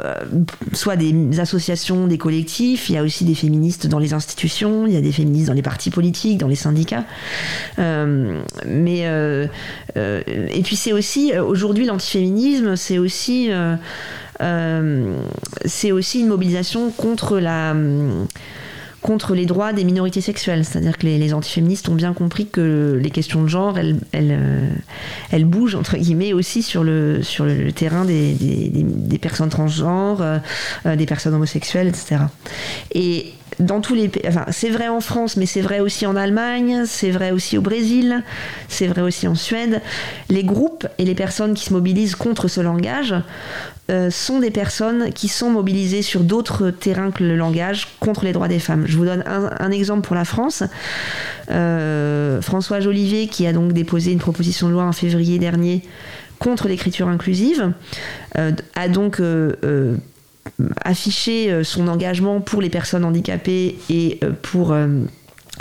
soit 0.72 0.96
des 0.96 1.38
associations, 1.38 2.08
des 2.08 2.18
collectifs. 2.18 2.88
Il 2.88 2.96
y 2.96 2.98
a 2.98 3.04
aussi 3.04 3.24
des 3.24 3.36
féministes 3.36 3.86
dans 3.86 4.00
les 4.00 4.12
institutions. 4.12 4.88
Il 4.88 4.92
y 4.92 4.96
a 4.96 5.00
des 5.00 5.12
féministes 5.12 5.46
dans 5.46 5.54
les 5.54 5.62
partis 5.62 5.90
politiques, 5.90 6.38
dans 6.38 6.48
les 6.48 6.56
syndicats. 6.56 7.04
Mais 7.76 9.00
et 9.96 10.62
puis 10.64 10.74
c'est 10.74 10.92
aussi 10.92 11.32
aujourd'hui 11.38 11.86
l'antiféminisme, 11.86 12.74
c'est 12.74 12.98
aussi 12.98 13.50
c'est 15.64 15.92
aussi 15.92 16.20
une 16.20 16.28
mobilisation 16.28 16.90
contre 16.90 17.38
la 17.38 17.70
hum, 17.70 18.26
contre 19.02 19.34
les 19.34 19.46
droits 19.46 19.72
des 19.72 19.84
minorités 19.84 20.20
sexuelles. 20.20 20.64
C'est-à-dire 20.64 20.98
que 20.98 21.06
les, 21.06 21.32
antiféministes 21.34 21.88
ont 21.88 21.94
bien 21.94 22.12
compris 22.12 22.46
que 22.48 22.98
les 23.00 23.10
questions 23.10 23.42
de 23.42 23.48
genre, 23.48 23.78
elles, 23.78 24.00
elles, 24.12 24.30
euh, 24.32 24.68
elles 25.30 25.44
bougent, 25.44 25.76
entre 25.76 25.96
guillemets, 25.96 26.32
aussi 26.32 26.62
sur 26.62 26.82
le, 26.84 27.22
sur 27.22 27.44
le 27.44 27.70
terrain 27.72 28.04
des- 28.04 28.34
des 28.34 29.18
personnes 29.18 29.50
transgenres, 29.50 30.20
euh, 30.22 30.38
euh, 30.86 30.96
des 30.96 31.06
personnes 31.06 31.34
homosexuelles, 31.34 31.88
etc. 31.88 32.16
Et 32.94 33.32
dans 33.58 33.80
tous 33.80 33.94
les 33.94 34.08
pays, 34.08 34.22
enfin, 34.26 34.44
c'est 34.50 34.70
vrai 34.70 34.88
en 34.88 35.00
France, 35.00 35.36
mais 35.36 35.46
c'est 35.46 35.60
vrai 35.60 35.80
aussi 35.80 36.06
en 36.06 36.16
Allemagne, 36.16 36.84
c'est 36.86 37.10
vrai 37.10 37.30
aussi 37.30 37.58
au 37.58 37.60
Brésil, 37.60 38.22
c'est 38.68 38.86
vrai 38.86 39.02
aussi 39.02 39.26
en 39.26 39.34
Suède. 39.34 39.82
Les 40.28 40.44
groupes 40.44 40.86
et 40.98 41.04
les 41.04 41.14
personnes 41.14 41.54
qui 41.54 41.64
se 41.64 41.72
mobilisent 41.72 42.14
contre 42.14 42.48
ce 42.48 42.60
langage 42.60 43.14
euh, 43.90 44.10
sont 44.10 44.38
des 44.38 44.50
personnes 44.50 45.12
qui 45.12 45.28
sont 45.28 45.50
mobilisées 45.50 46.02
sur 46.02 46.20
d'autres 46.20 46.70
terrains 46.70 47.10
que 47.10 47.24
le 47.24 47.36
langage 47.36 47.88
contre 48.00 48.24
les 48.24 48.32
droits 48.32 48.48
des 48.48 48.58
femmes. 48.58 48.84
Je 48.86 48.96
vous 48.96 49.04
donne 49.04 49.24
un, 49.26 49.50
un 49.58 49.70
exemple 49.70 50.06
pour 50.06 50.14
la 50.14 50.24
France. 50.24 50.62
Euh, 51.50 52.40
François 52.42 52.80
Jolivet, 52.80 53.26
qui 53.26 53.46
a 53.46 53.52
donc 53.52 53.72
déposé 53.72 54.12
une 54.12 54.18
proposition 54.18 54.68
de 54.68 54.72
loi 54.72 54.84
en 54.84 54.92
février 54.92 55.38
dernier 55.38 55.82
contre 56.38 56.68
l'écriture 56.68 57.08
inclusive, 57.08 57.72
euh, 58.36 58.52
a 58.76 58.88
donc 58.88 59.20
euh, 60.60 60.68
euh, 61.28 61.64
son 61.64 61.88
engagement 61.88 62.40
pour 62.40 62.60
les 62.60 62.70
personnes 62.70 63.04
handicapées 63.04 63.76
et 63.90 64.18
euh, 64.24 64.32
pour 64.42 64.72
euh, 64.72 64.88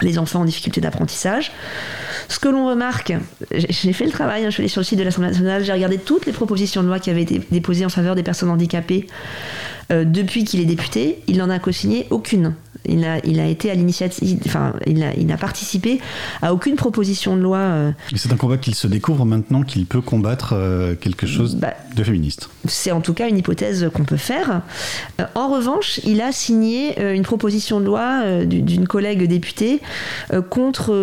les 0.01 0.17
enfants 0.17 0.41
en 0.41 0.45
difficulté 0.45 0.81
d'apprentissage. 0.81 1.51
Ce 2.29 2.39
que 2.39 2.49
l'on 2.49 2.67
remarque, 2.67 3.13
j'ai 3.51 3.93
fait 3.93 4.05
le 4.05 4.11
travail, 4.11 4.43
hein, 4.43 4.49
je 4.49 4.53
suis 4.55 4.61
allée 4.61 4.69
sur 4.69 4.81
le 4.81 4.85
site 4.85 4.99
de 4.99 5.03
l'Assemblée 5.03 5.29
nationale, 5.29 5.63
j'ai 5.63 5.71
regardé 5.71 5.97
toutes 5.97 6.25
les 6.25 6.33
propositions 6.33 6.83
de 6.83 6.87
loi 6.87 6.99
qui 6.99 7.09
avaient 7.09 7.21
été 7.21 7.41
déposées 7.51 7.85
en 7.85 7.89
faveur 7.89 8.15
des 8.15 8.23
personnes 8.23 8.49
handicapées 8.49 9.07
depuis 9.89 10.43
qu'il 10.43 10.59
est 10.59 10.65
député, 10.65 11.23
il 11.27 11.37
n'en 11.37 11.49
a 11.49 11.59
co-signé 11.59 12.07
aucune. 12.09 12.53
Il 12.87 13.03
a, 13.05 13.19
il 13.25 13.39
a 13.39 13.45
été 13.47 13.69
à 13.71 13.73
l'initiative, 13.75 14.39
enfin, 14.45 14.73
il 14.85 15.03
a- 15.03 15.13
il 15.15 15.25
n'a 15.27 15.37
participé 15.37 15.99
à 16.41 16.53
aucune 16.53 16.75
proposition 16.75 17.35
de 17.35 17.41
loi 17.41 17.57
euh, 17.57 17.91
c'est 18.15 18.31
un 18.31 18.37
combat 18.37 18.57
qu'il 18.57 18.75
se 18.75 18.87
découvre 18.87 19.25
maintenant 19.25 19.63
qu'il 19.63 19.85
peut 19.85 20.01
combattre 20.01 20.53
euh, 20.53 20.95
quelque 20.95 21.27
chose 21.27 21.55
Bah, 21.55 21.73
de 21.95 22.03
féministe. 22.03 22.49
c'est 22.67 22.91
en 22.91 23.01
tout 23.01 23.13
cas 23.13 23.27
une 23.29 23.37
hypothèse 23.37 23.89
qu'on 23.93 24.03
peut 24.05 24.17
faire. 24.17 24.61
Euh, 25.19 25.25
en 25.35 25.49
revanche, 25.53 25.99
il 26.05 26.21
a 26.21 26.31
signé 26.31 26.99
euh, 26.99 27.13
une 27.13 27.23
proposition 27.23 27.79
de 27.79 27.85
loi 27.85 28.43
du- 28.45 28.61
d'une 28.61 28.87
collègue 28.87 29.27
députée 29.27 29.81
contre 30.49 30.93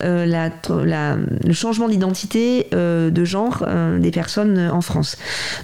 la- 0.00 0.50
la- 0.84 1.16
le 1.16 1.52
changement 1.52 1.88
d'identité 1.88 2.66
de 2.72 3.24
genre 3.24 3.64
des 3.98 4.10
personnes 4.10 4.58
en 4.72 4.80
France. 4.80 5.16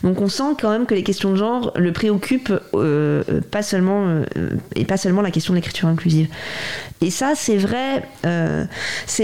Donc 0.03 0.21
on 0.21 0.29
sent 0.29 0.55
quand 0.61 0.71
même 0.71 0.87
que 0.87 0.95
les 0.95 1.03
questions 1.03 1.31
de 1.33 1.37
genre 1.37 1.73
le 1.77 1.93
préoccupent 1.93 2.53
pas 3.51 3.63
seulement 3.63 4.21
et 4.75 4.85
pas 4.85 4.97
seulement 4.97 5.23
la 5.23 5.31
question 5.31 5.46
de 5.53 5.57
l'écriture 5.57 5.89
inclusive. 5.89 6.29
Et 7.03 7.11
ça, 7.11 7.33
c'est 7.37 7.57
vrai. 7.57 8.03
euh, 8.27 8.65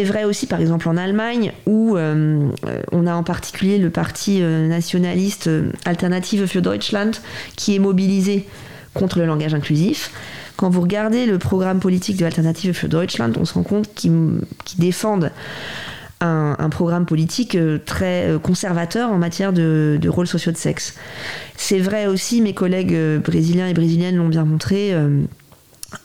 vrai 0.05 0.25
aussi, 0.25 0.47
par 0.47 0.61
exemple, 0.61 0.89
en 0.89 0.97
Allemagne, 0.97 1.53
où 1.67 1.97
euh, 1.97 2.49
on 2.91 3.07
a 3.07 3.15
en 3.15 3.23
particulier 3.23 3.79
le 3.79 3.91
parti 3.91 4.41
euh, 4.43 4.69
nationaliste 4.69 5.49
Alternative 5.85 6.47
für 6.47 6.61
Deutschland, 6.61 7.13
qui 7.57 7.75
est 7.77 7.79
mobilisé 7.79 8.47
contre 8.95 9.19
le 9.19 9.27
langage 9.27 9.55
inclusif. 9.55 10.11
Quand 10.57 10.69
vous 10.69 10.83
regardez 10.83 11.25
le 11.25 11.39
programme 11.39 11.81
politique 11.81 12.19
de 12.19 12.27
Alternative 12.27 12.75
für 12.75 12.89
Deutschland, 12.89 13.33
on 13.39 13.45
se 13.45 13.55
rend 13.55 13.63
compte 13.63 13.95
qu'ils 13.95 14.41
défendent 14.79 15.31
un, 16.21 16.69
programme 16.71 17.05
politique 17.05 17.59
très 17.85 18.29
conservateur 18.45 19.11
en 19.11 19.19
matière 19.19 19.53
de, 19.53 19.99
de 20.01 20.09
rôles 20.09 20.29
sociaux 20.29 20.53
de 20.53 20.57
sexe. 20.57 20.95
C'est 21.57 21.81
vrai 21.81 22.07
aussi, 22.07 22.43
mes 22.43 22.55
collègues 22.55 22.97
brésiliens 23.25 23.67
et 23.67 23.75
brésiliennes 23.75 24.17
l'ont 24.17 24.29
bien 24.29 24.45
montré. 24.45 24.95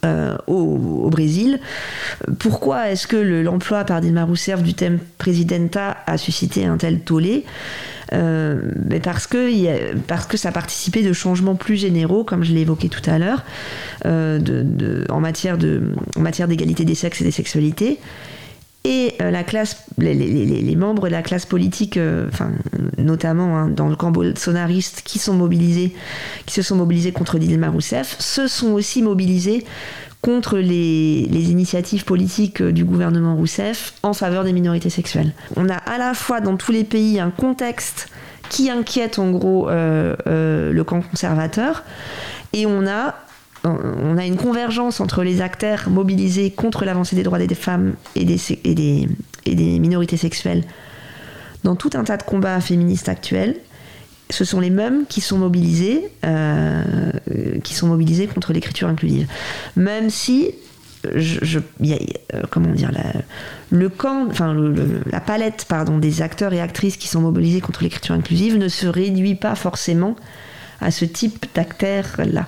Euh, 0.05 0.35
au, 0.47 1.09
Brésil. 1.09 1.59
Pourquoi 2.39 2.89
est-ce 2.89 3.07
que 3.07 3.15
le- 3.15 3.43
l'emploi 3.43 3.83
par 3.83 4.01
Dilma 4.01 4.23
Rousseff 4.23 4.61
du 4.61 4.73
thème 4.73 4.99
Presidenta 5.17 5.97
a 6.05 6.17
suscité 6.17 6.65
un 6.65 6.77
tel 6.77 6.99
tollé? 6.99 7.45
Euh, 8.13 8.61
mais 8.89 8.99
parce 8.99 9.27
que, 9.27 9.51
y 9.51 9.67
a- 9.67 9.75
parce 10.07 10.25
que 10.27 10.37
ça 10.37 10.51
participait 10.51 11.03
de 11.03 11.11
changements 11.13 11.55
plus 11.55 11.75
généraux, 11.75 12.23
comme 12.23 12.43
je 12.43 12.53
l'ai 12.53 12.61
évoqué 12.61 12.87
tout 12.89 13.01
à 13.09 13.19
l'heure, 13.19 13.43
euh, 14.05 14.39
de- 14.39 14.63
de- 14.63 15.05
en 15.09 15.19
matière 15.19 15.57
d'égalité 15.57 16.85
des 16.85 16.95
sexes 16.95 17.21
et 17.21 17.23
des 17.25 17.31
sexualités. 17.31 17.99
Et 18.83 19.15
euh, 19.21 19.31
la 19.31 19.43
classe, 19.43 19.85
les, 19.97 20.75
membres 20.75 21.07
de 21.07 21.11
la 21.11 21.21
classe 21.21 21.45
politique, 21.45 21.97
euh, 21.97 22.29
notamment 22.97 23.57
hein, 23.57 23.67
dans 23.67 23.89
le 23.89 23.95
camp 23.95 24.11
bolsonariste, 24.11 25.01
qui 25.03 25.19
sont 25.19 25.33
mobilisés, 25.33 25.93
qui 26.45 26.53
se 26.53 26.61
sont 26.61 26.75
mobilisés 26.75 27.11
contre 27.11 27.37
Dilma 27.37 27.69
Rousseff, 27.69 28.15
se 28.19 28.47
sont 28.47 28.71
aussi 28.71 29.01
mobilisés 29.01 29.65
contre 30.21 30.57
les, 30.57 31.27
initiatives 31.31 32.05
politiques 32.05 32.61
euh, 32.61 32.71
du 32.71 32.85
gouvernement 32.85 33.35
Rousseff 33.35 33.93
en 34.03 34.13
faveur 34.13 34.43
des 34.43 34.53
minorités 34.53 34.89
sexuelles. 34.89 35.33
On 35.55 35.69
a 35.69 35.75
à 35.75 35.97
la 35.97 36.13
fois 36.13 36.39
dans 36.39 36.55
tous 36.55 36.71
les 36.71 36.83
pays 36.83 37.19
un 37.19 37.29
contexte 37.29 38.07
qui 38.49 38.69
inquiète 38.69 39.19
en 39.19 39.31
gros 39.31 39.67
le 39.69 40.81
camp 40.83 41.01
conservateur, 41.01 41.83
et 42.53 42.65
on 42.65 42.87
a 42.87 43.15
on 43.63 44.17
a 44.17 44.25
une 44.25 44.37
convergence 44.37 44.99
entre 45.01 45.23
les 45.23 45.41
acteurs 45.41 45.89
mobilisés 45.89 46.51
contre 46.51 46.85
l'avancée 46.85 47.15
des 47.15 47.23
droits 47.23 47.39
des 47.39 47.55
femmes 47.55 47.95
et 48.15 48.23
des, 48.25 49.07
minorités 49.79 50.17
sexuelles 50.17 50.63
dans 51.63 51.75
tout 51.75 51.89
un 51.95 52.03
tas 52.03 52.17
de 52.17 52.23
combats 52.23 52.59
féministes 52.61 53.09
actuels 53.09 53.57
ce 54.29 54.43
sont 54.43 54.59
les 54.59 54.69
mêmes 54.69 55.05
qui 55.07 55.21
sont 55.21 55.37
mobilisés, 55.37 56.09
euh, 56.25 56.83
qui 57.63 57.73
sont 57.73 57.87
mobilisés 57.87 58.27
contre 58.27 58.51
l'écriture 58.51 58.87
inclusive. 58.89 59.27
Même 59.77 60.09
si, 60.09 60.51
je, 61.15 61.39
je- 61.43 61.59
euh, 61.59 62.41
comment 62.49 62.71
dire, 62.73 62.91
la, 62.91 63.21
le 63.69 63.89
camp, 63.89 64.27
enfin 64.29 64.53
le- 64.53 65.01
la 65.09 65.21
palette, 65.21 65.65
des 65.99 66.21
acteurs 66.21 66.53
et 66.53 66.59
actrices 66.59 66.97
qui 66.97 67.07
sont 67.07 67.21
mobilisés 67.21 67.61
contre 67.61 67.83
l'écriture 67.83 68.15
inclusive 68.15 68.57
ne 68.57 68.67
se 68.67 68.87
réduit 68.87 69.35
pas 69.35 69.55
forcément 69.55 70.15
à 70.81 70.91
ce 70.91 71.05
type 71.05 71.45
d'acteurs-là. 71.55 72.47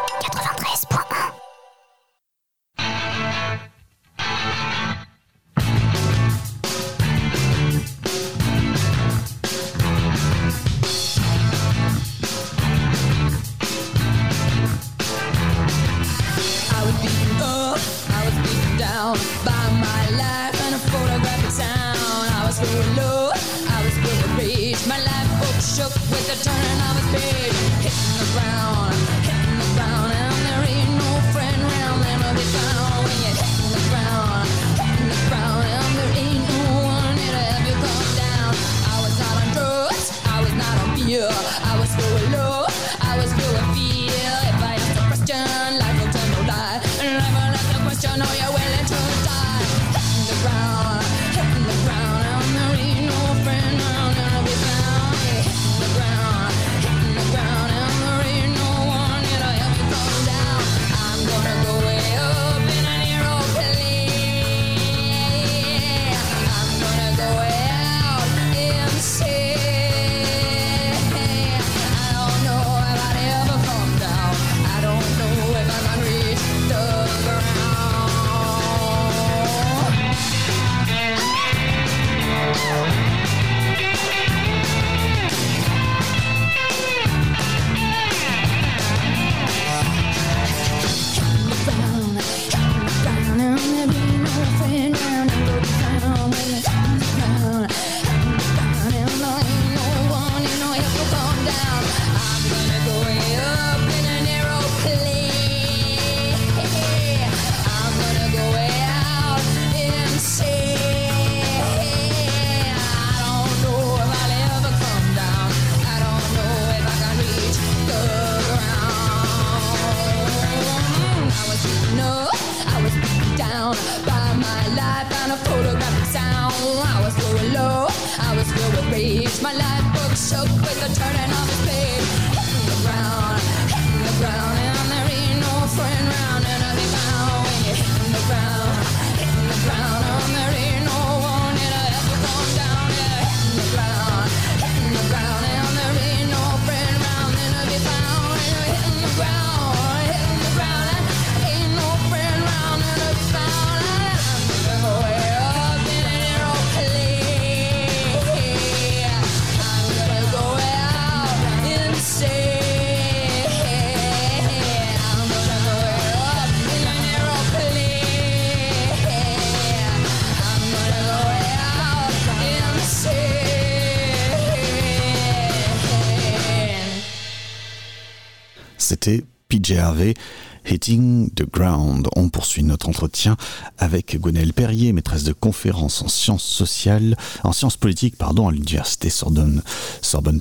avec 183.77 184.19
Gwenaëlle 184.19 184.53
Perrier, 184.53 184.93
maîtresse 184.93 185.23
de 185.23 185.33
conférences 185.33 186.01
en 186.01 186.07
sciences 186.07 186.43
sociales, 186.43 187.17
en 187.43 187.51
sciences 187.51 187.77
politiques, 187.77 188.17
pardon, 188.17 188.47
à 188.47 188.51
l'université 188.51 189.09
Sorbonne, 189.09 189.61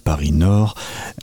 Paris 0.05 0.32
Nord. 0.32 0.74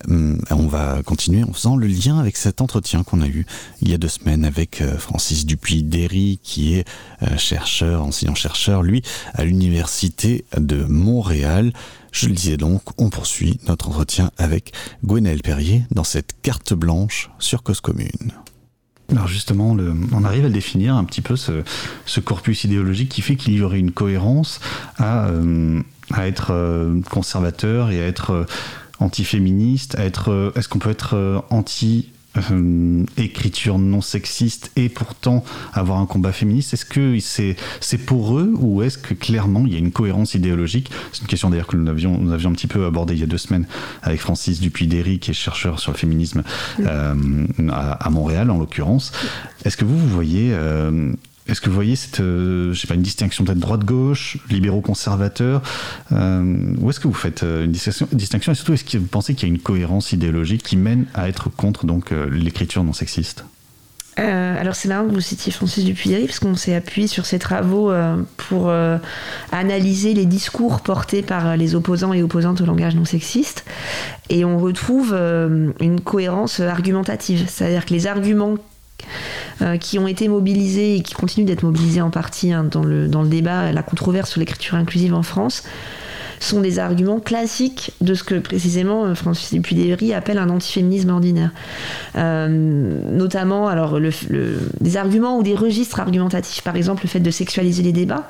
Hum, 0.08 0.40
On 0.52 0.68
va 0.68 1.02
continuer 1.04 1.44
en 1.44 1.54
faisant 1.54 1.76
le 1.76 1.88
lien 1.88 2.20
avec 2.20 2.38
cet 2.38 2.62
entretien 2.62 3.04
qu'on 3.04 3.22
a 3.22 3.28
eu 3.28 3.46
il 3.82 3.90
y 3.90 3.94
a 3.94 3.98
deux 3.98 4.08
semaines 4.08 4.46
avec 4.46 4.82
euh, 4.82 4.98
Francis 4.98 5.46
Dupuis-Derry, 5.46 6.40
qui 6.42 6.76
est 6.76 6.86
euh, 7.24 7.38
chercheur, 7.38 8.04
enseignant-chercheur, 8.04 8.84
lui, 8.84 9.02
à 9.34 9.44
l'université 9.44 10.46
de 10.58 10.84
Montréal. 10.84 11.74
Je 12.12 12.28
le 12.28 12.34
disais 12.34 12.58
donc, 12.58 12.82
on 12.98 13.10
poursuit 13.10 13.60
notre 13.68 13.90
entretien 13.90 14.32
avec 14.38 14.74
Gwenaëlle 15.04 15.42
Perrier 15.42 15.84
dans 15.92 16.04
cette 16.04 16.34
carte 16.42 16.74
blanche 16.74 17.30
sur 17.40 17.64
Cause 17.64 17.82
Commune. 17.82 18.34
Alors 19.10 19.28
justement, 19.28 19.76
on 20.12 20.24
arrive 20.26 20.46
à 20.46 20.50
définir 20.50 20.96
un 20.96 21.06
petit 21.06 21.22
peu 21.22 21.36
ce, 21.38 21.64
corpus 22.20 22.66
idéologique 22.66 23.10
qui 23.10 23.22
fait 23.22 23.36
qu'il 23.38 23.54
y 23.54 23.62
aurait 23.62 23.80
une 23.80 23.92
cohérence 23.92 24.60
à, 24.98 25.28
euh, 25.28 25.82
être 26.18 26.48
euh, 26.52 27.00
conservateur 27.10 27.90
et 27.92 28.02
à 28.02 28.08
être 28.08 28.32
euh, 28.32 28.46
antiféministe, 29.00 29.98
à 29.98 30.04
être. 30.04 30.32
euh, 30.32 30.52
Est-ce 30.56 30.68
qu'on 30.68 30.80
peut 30.80 30.90
être 30.90 31.46
anti 31.50 32.10
euh, 32.52 33.04
écriture 33.18 33.78
non 33.80 34.02
sexiste 34.02 34.72
et 34.76 34.90
pourtant 34.90 35.44
avoir 35.74 36.00
un 36.00 36.06
combat 36.06 36.32
féministe 36.32 36.74
Est-ce 36.74 36.86
que 36.86 37.20
c'est 37.20 37.56
c'est 37.80 37.98
pour 37.98 38.38
eux 38.38 38.54
ou 38.58 38.82
est-ce 38.82 38.98
que 38.98 39.14
clairement 39.14 39.64
il 39.66 39.74
y 39.74 39.76
a 39.76 39.80
une 39.80 39.92
cohérence 39.92 40.36
idéologique? 40.36 40.92
C'est 41.12 41.22
une 41.22 41.28
question 41.28 41.50
d'ailleurs 41.50 41.68
que 41.68 41.78
nous 41.78 41.90
avions, 41.90 42.18
nous 42.18 42.32
avions 42.32 42.50
un 42.50 42.54
petit 42.54 42.68
peu 42.68 42.86
abordée 42.86 43.14
il 43.14 43.20
y 43.20 43.24
a 43.24 43.28
deux 43.28 43.38
semaines 43.38 43.68
avec 44.04 44.20
Francis 44.20 44.60
Dupuis-Derry 44.60 45.20
qui 45.20 45.32
est 45.32 45.34
chercheur 45.34 45.80
sur 45.80 45.92
le 45.92 45.98
féminisme 45.98 46.44
euh, 46.80 47.16
à, 47.70 47.92
à 47.92 48.10
Montréal 48.10 48.52
en 48.52 48.58
l'occurrence. 48.58 49.12
Est-ce 49.66 49.78
que 49.78 49.86
vous, 49.86 49.98
vous 49.98 50.08
voyez 50.08 50.50
euh, 50.52 51.14
est-ce 51.48 51.62
que 51.62 51.70
vous 51.70 51.76
voyez 51.76 51.96
cette, 51.96 52.20
euh, 52.20 52.74
je 52.74 52.80
sais 52.80 52.88
pas, 52.88 52.96
une 52.96 53.02
distinction 53.02 53.46
peut-être 53.46 53.60
droite-gauche, 53.60 54.38
libéraux-conservateurs 54.50 55.62
euh, 56.12 56.74
Ou 56.80 56.90
est-ce 56.90 57.00
que 57.00 57.08
vous 57.08 57.14
faites 57.14 57.44
euh, 57.44 57.66
une 57.66 57.72
distinction, 57.72 58.52
et 58.52 58.56
surtout 58.56 58.74
est-ce 58.74 58.84
que 58.84 58.98
vous 58.98 59.08
pensez 59.08 59.34
qu'il 59.34 59.48
y 59.48 59.52
a 59.52 59.56
une 59.56 59.62
cohérence 59.62 60.12
idéologique 60.12 60.64
qui 60.64 60.78
mène 60.78 61.06
à 61.14 61.30
être 61.30 61.50
contre 61.50 61.86
donc 61.86 62.12
euh, 62.12 62.30
l'écriture 62.30 62.84
non 62.84 62.94
sexiste? 62.94 63.46
Alors 64.20 64.74
c'est 64.74 64.88
marrant 64.88 65.08
que 65.08 65.14
vous 65.14 65.22
citiez 65.22 65.52
Francis 65.52 65.86
Dupuy, 65.86 66.26
parce 66.26 66.40
qu'on 66.40 66.56
s'est 66.56 66.74
appuyé 66.74 67.08
sur 67.08 67.28
ses 67.28 67.38
travaux 67.38 67.94
pour 68.38 68.72
analyser 69.52 70.16
les 70.16 70.26
discours 70.26 70.82
portés 70.82 71.22
par 71.22 71.56
les 71.56 71.76
opposants 71.76 72.14
et 72.14 72.24
opposantes 72.24 72.60
au 72.62 72.66
langage 72.66 72.96
non 72.96 73.06
sexiste, 73.06 73.64
et 74.32 74.44
on 74.44 74.58
retrouve 74.58 75.14
une 75.14 76.02
cohérence 76.02 76.62
argumentative, 76.62 77.46
c'est-à-dire 77.48 77.86
que 77.86 77.94
les 77.94 78.08
arguments 78.08 78.56
euh, 79.62 79.78
qui 79.78 79.98
ont 79.98 80.08
été 80.08 80.28
mobilisés 80.28 80.98
et 80.98 81.02
qui 81.02 81.14
continuent 81.14 81.46
d'être 81.46 81.64
mobilisés 81.64 82.02
en 82.02 82.10
partie 82.12 82.52
hein, 82.52 82.64
dans, 82.64 82.84
le, 82.84 83.08
dans 83.08 83.24
le 83.24 83.30
débat, 83.30 83.72
la 83.72 83.82
controverse 83.82 84.30
sur 84.30 84.40
l'écriture 84.40 84.76
inclusive 84.76 85.14
en 85.14 85.24
France, 85.24 85.64
sont 86.40 86.62
des 86.62 86.78
arguments 86.78 87.20
classiques 87.20 87.92
de 88.00 88.14
ce 88.14 88.24
que 88.24 88.36
précisément 88.36 89.06
euh, 89.06 89.16
Francis 89.16 89.52
Dupuy-Déry 89.52 90.14
appelle 90.14 90.38
un 90.38 90.50
antiféminisme 90.50 91.10
ordinaire. 91.10 91.50
Euh, 92.16 92.48
notamment, 93.12 93.68
alors, 93.68 94.00
des 94.00 94.98
arguments 94.98 95.40
ou 95.40 95.44
des 95.44 95.56
registres 95.56 96.00
argumentatifs, 96.00 96.62
par 96.62 96.76
exemple 96.76 97.04
le 97.04 97.10
fait 97.10 97.20
de 97.20 97.32
sexualiser 97.32 97.82
les 97.82 97.94
débats, 97.94 98.30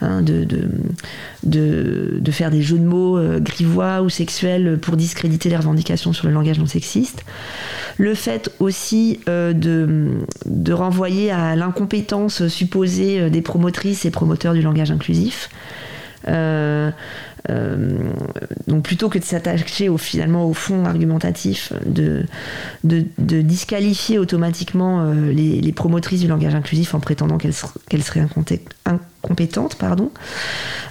hein, 0.00 0.22
de, 0.22 0.42
de, 0.42 2.18
de, 2.20 2.30
faire 2.32 2.50
des 2.50 2.62
jeux 2.62 2.78
de 2.78 2.84
mots 2.84 3.20
grivois 3.38 4.02
ou 4.02 4.08
sexuels 4.08 4.78
pour 4.82 4.96
discréditer 4.96 5.48
les 5.48 5.56
revendications 5.56 6.12
sur 6.12 6.26
le 6.26 6.32
langage 6.32 6.58
non 6.58 6.66
sexiste. 6.66 7.24
Le 7.98 8.14
fait 8.14 8.50
aussi 8.58 9.20
euh, 9.28 9.52
de, 9.52 10.72
renvoyer 10.72 11.30
à 11.30 11.54
l'incompétence 11.56 12.48
supposée 12.48 13.20
euh, 13.20 13.30
des 13.30 13.42
promotrices 13.42 14.04
et 14.04 14.10
promoteurs 14.10 14.54
du 14.54 14.62
langage 14.62 14.90
inclusif. 14.90 15.48
Euh, 16.26 16.90
donc 18.66 18.82
plutôt 18.84 19.10
que 19.10 19.18
de 19.18 19.24
s'attacher 19.24 19.90
au, 19.90 19.98
finalement 19.98 20.46
au 20.46 20.54
fond 20.54 20.86
argumentatif, 20.86 21.74
de, 21.84 22.24
disqualifier 22.82 24.18
automatiquement 24.18 25.12
les, 25.12 25.72
promotrices 25.72 26.20
du 26.20 26.26
langage 26.28 26.54
inclusif 26.54 26.94
en 26.94 27.00
prétendant 27.00 27.36
qu'elles 27.36 27.52
ser- 27.52 27.66
qu'elles 27.90 28.02
seraient 28.02 28.26
incompétentes. 28.86 29.74
Pardon. 29.74 30.10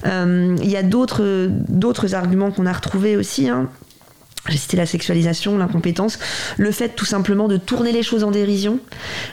Il 0.06 0.70
y 0.70 0.78
a 0.78 0.84
d'autres 0.84 1.50
d'autres 1.50 2.14
arguments 2.14 2.52
qu'on 2.52 2.68
a 2.68 2.74
retrouvés 2.74 3.18
aussi. 3.18 3.50
hein. 3.50 3.68
J'ai 4.50 4.58
cité 4.58 4.76
la 4.76 4.86
sexualisation, 4.86 5.58
l'incompétence, 5.58 6.20
le 6.58 6.72
fait 6.72 6.90
tout 6.90 7.06
simplement 7.06 7.48
de 7.48 7.56
tourner 7.56 7.94
les 7.94 8.04
choses 8.04 8.26
en 8.26 8.32
dérision. 8.32 8.80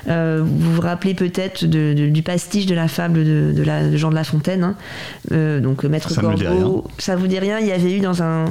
Euh, 0.09 0.41
vous 0.45 0.74
vous 0.74 0.81
rappelez 0.81 1.15
peut-être 1.15 1.65
de- 1.65 1.95
de- 1.95 2.07
du 2.09 2.23
pastiche 2.23 2.66
de 2.66 2.77
la 2.77 2.87
fable 2.87 3.24
de, 3.24 3.53
de 3.53 3.62
la, 3.65 3.89
de 3.89 3.97
Jean 3.97 4.11
de 4.11 4.15
La 4.15 4.23
Fontaine, 4.23 4.62
hein. 4.62 4.77
Euh, 5.32 5.59
donc 5.59 5.82
Maître 5.82 6.11
Ça 6.11 6.23
me 6.23 6.35
dit 6.37 6.45
Corbeau. 6.45 6.85
Ça 6.99 7.16
vous 7.16 7.27
dit 7.27 7.39
rien 7.41 7.59
Il 7.59 7.66
y 7.66 7.73
avait 7.73 7.93
eu 7.93 7.99
dans 7.99 8.23
un, 8.23 8.45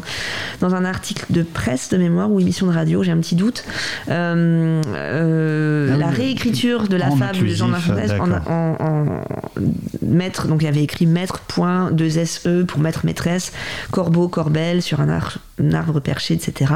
dans 0.59 0.75
un 0.75 0.83
article 0.83 1.25
de 1.29 1.43
presse 1.43 1.89
de 1.89 1.97
mémoire 1.97 2.29
ou 2.29 2.41
émission 2.41 2.67
de 2.67 2.73
radio, 2.73 3.03
j'ai 3.03 3.11
un 3.11 3.17
petit 3.19 3.35
doute, 3.35 3.63
euh, 4.09 4.81
euh, 4.95 5.91
Ah 5.93 5.97
la 5.97 6.07
réécriture 6.09 6.87
de 6.87 6.97
la 6.97 7.09
fable 7.11 7.39
de 7.39 7.53
Jean 7.55 7.67
de 7.67 7.71
La 7.73 7.79
Fontaine 7.79 8.11
en, 8.47 8.51
en- 8.51 8.75
en- 8.79 9.21
maître, 10.01 10.47
donc 10.47 10.61
il 10.61 10.65
y 10.65 10.67
avait 10.67 10.83
écrit 10.83 11.05
maître 11.05 11.39
point 11.39 11.91
deux 11.91 12.09
SE 12.25 12.63
pour 12.63 12.79
maître 12.81 13.05
maîtresse, 13.05 13.51
corbeau, 13.91 14.27
corbelle 14.27 14.81
sur 14.81 14.99
un, 15.01 15.09
ar- 15.09 15.37
arbre 15.73 15.99
perché, 15.99 16.33
etc. 16.33 16.73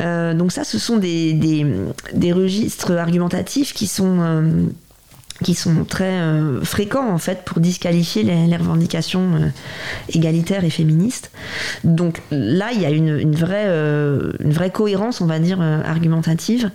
Euh, 0.00 0.34
donc 0.34 0.52
ça, 0.52 0.64
ce 0.64 0.78
sont 0.78 0.96
des, 0.96 2.32
registres 2.32 2.92
argumentatifs 2.92 3.72
qui 3.74 3.86
sont 3.86 4.18
euh, 4.20 5.84
très 5.88 6.04
euh, 6.04 6.62
fréquents 6.62 7.08
en 7.10 7.18
fait 7.18 7.42
pour 7.44 7.60
disqualifier 7.60 8.22
les, 8.22 8.56
revendications 8.56 9.52
égalitaires 10.08 10.64
et 10.64 10.70
féministes. 10.70 11.30
Donc 11.84 12.20
là, 12.30 12.70
il 12.72 12.80
y 12.80 12.86
a 12.86 12.90
une, 12.90 13.34
vraie, 13.34 14.70
cohérence, 14.70 15.20
on 15.20 15.26
va 15.26 15.38
dire, 15.38 15.60
argumentative. 15.60 16.70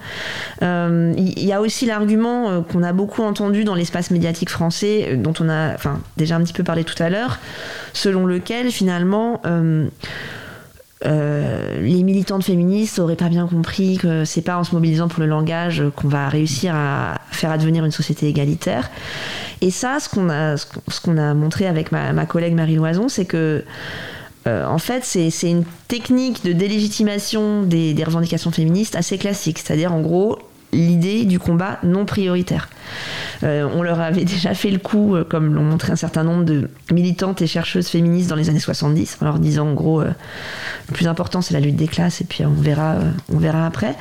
Il 0.62 1.46
y 1.46 1.54
a 1.54 1.62
aussi 1.62 1.86
l'argument 1.86 2.64
qu'on 2.64 2.84
a 2.84 2.94
beaucoup 2.94 3.24
entendu 3.24 3.64
dans 3.64 3.76
l'espace 3.76 4.12
médiatique 4.12 4.50
français, 4.50 5.18
dont 5.18 5.34
on 5.40 5.50
a 5.50 5.76
déjà 6.18 6.36
un 6.36 6.44
petit 6.44 6.54
peu 6.54 6.64
parlé 6.64 6.84
tout 6.84 7.02
à 7.02 7.10
l'heure, 7.10 7.40
selon 7.94 8.26
lequel 8.26 8.72
finalement... 8.72 9.42
euh, 11.06 11.80
les 11.82 12.02
militantes 12.04 12.44
féministes 12.44 12.98
auraient 12.98 13.16
pas 13.16 13.30
bien 13.30 13.46
compris 13.48 13.98
que 13.98 14.26
c'est 14.26 14.42
pas 14.42 14.58
en 14.58 14.64
se 14.64 14.74
mobilisant 14.74 15.08
pour 15.08 15.20
le 15.20 15.28
langage 15.28 15.84
qu'on 15.96 16.08
va 16.08 16.28
réussir 16.28 16.74
à 16.76 17.20
faire 17.32 17.52
advenir 17.52 17.86
une 17.86 17.92
société 17.92 18.28
égalitaire. 18.28 18.90
Et 19.62 19.70
ça, 19.70 20.00
ce 20.00 20.10
qu'on 20.10 20.30
a, 20.30 20.58
ce 20.58 20.66
qu'on- 21.02 21.18
a 21.18 21.34
montré 21.34 21.68
avec 21.68 21.92
ma, 21.92 22.26
collègue 22.26 22.54
Marie 22.56 22.76
Loison, 22.76 23.10
c'est 23.10 23.26
que 23.26 23.64
euh, 24.48 24.66
en 24.66 24.78
fait, 24.78 25.04
c'est 25.04 25.30
c'est 25.30 25.50
une 25.52 25.66
technique 25.88 26.44
de 26.46 26.54
délégitimation 26.54 27.64
des, 27.64 27.94
des 27.94 28.04
revendications 28.04 28.52
féministes 28.52 28.96
assez 28.96 29.18
classique. 29.18 29.60
C'est-à-dire, 29.60 29.94
en 29.94 30.00
gros, 30.02 30.40
l'idée 30.78 31.26
du 31.26 31.40
combat 31.40 31.80
non 31.84 32.06
prioritaire. 32.06 32.70
Euh, 33.44 33.68
on 33.76 33.84
leur 33.84 34.00
avait 34.00 34.26
déjà 34.26 34.54
fait 34.54 34.72
le 34.72 34.80
coup, 34.80 35.16
euh, 35.16 35.24
comme 35.24 35.54
l'ont 35.54 35.64
montré 35.64 35.92
un 35.92 35.98
certain 35.98 36.24
nombre 36.24 36.44
de 36.44 36.70
militantes 36.92 37.42
et 37.42 37.48
chercheuses 37.48 37.88
féministes 37.88 38.30
dans 38.30 38.36
les 38.36 38.50
années 38.50 38.60
70, 38.60 39.18
en 39.22 39.26
leur 39.26 39.40
disant 39.40 39.68
en 39.68 39.74
gros, 39.74 40.02
euh, 40.02 40.12
le 40.88 40.94
plus 40.94 41.08
important 41.08 41.42
c'est 41.42 41.54
la 41.54 41.60
lutte 41.60 41.76
des 41.76 41.88
classes 41.88 42.22
et 42.22 42.24
puis 42.24 42.46
on 42.46 42.54
verra, 42.54 42.96
on 43.34 43.38
verra 43.38 43.66
après. 43.66 43.96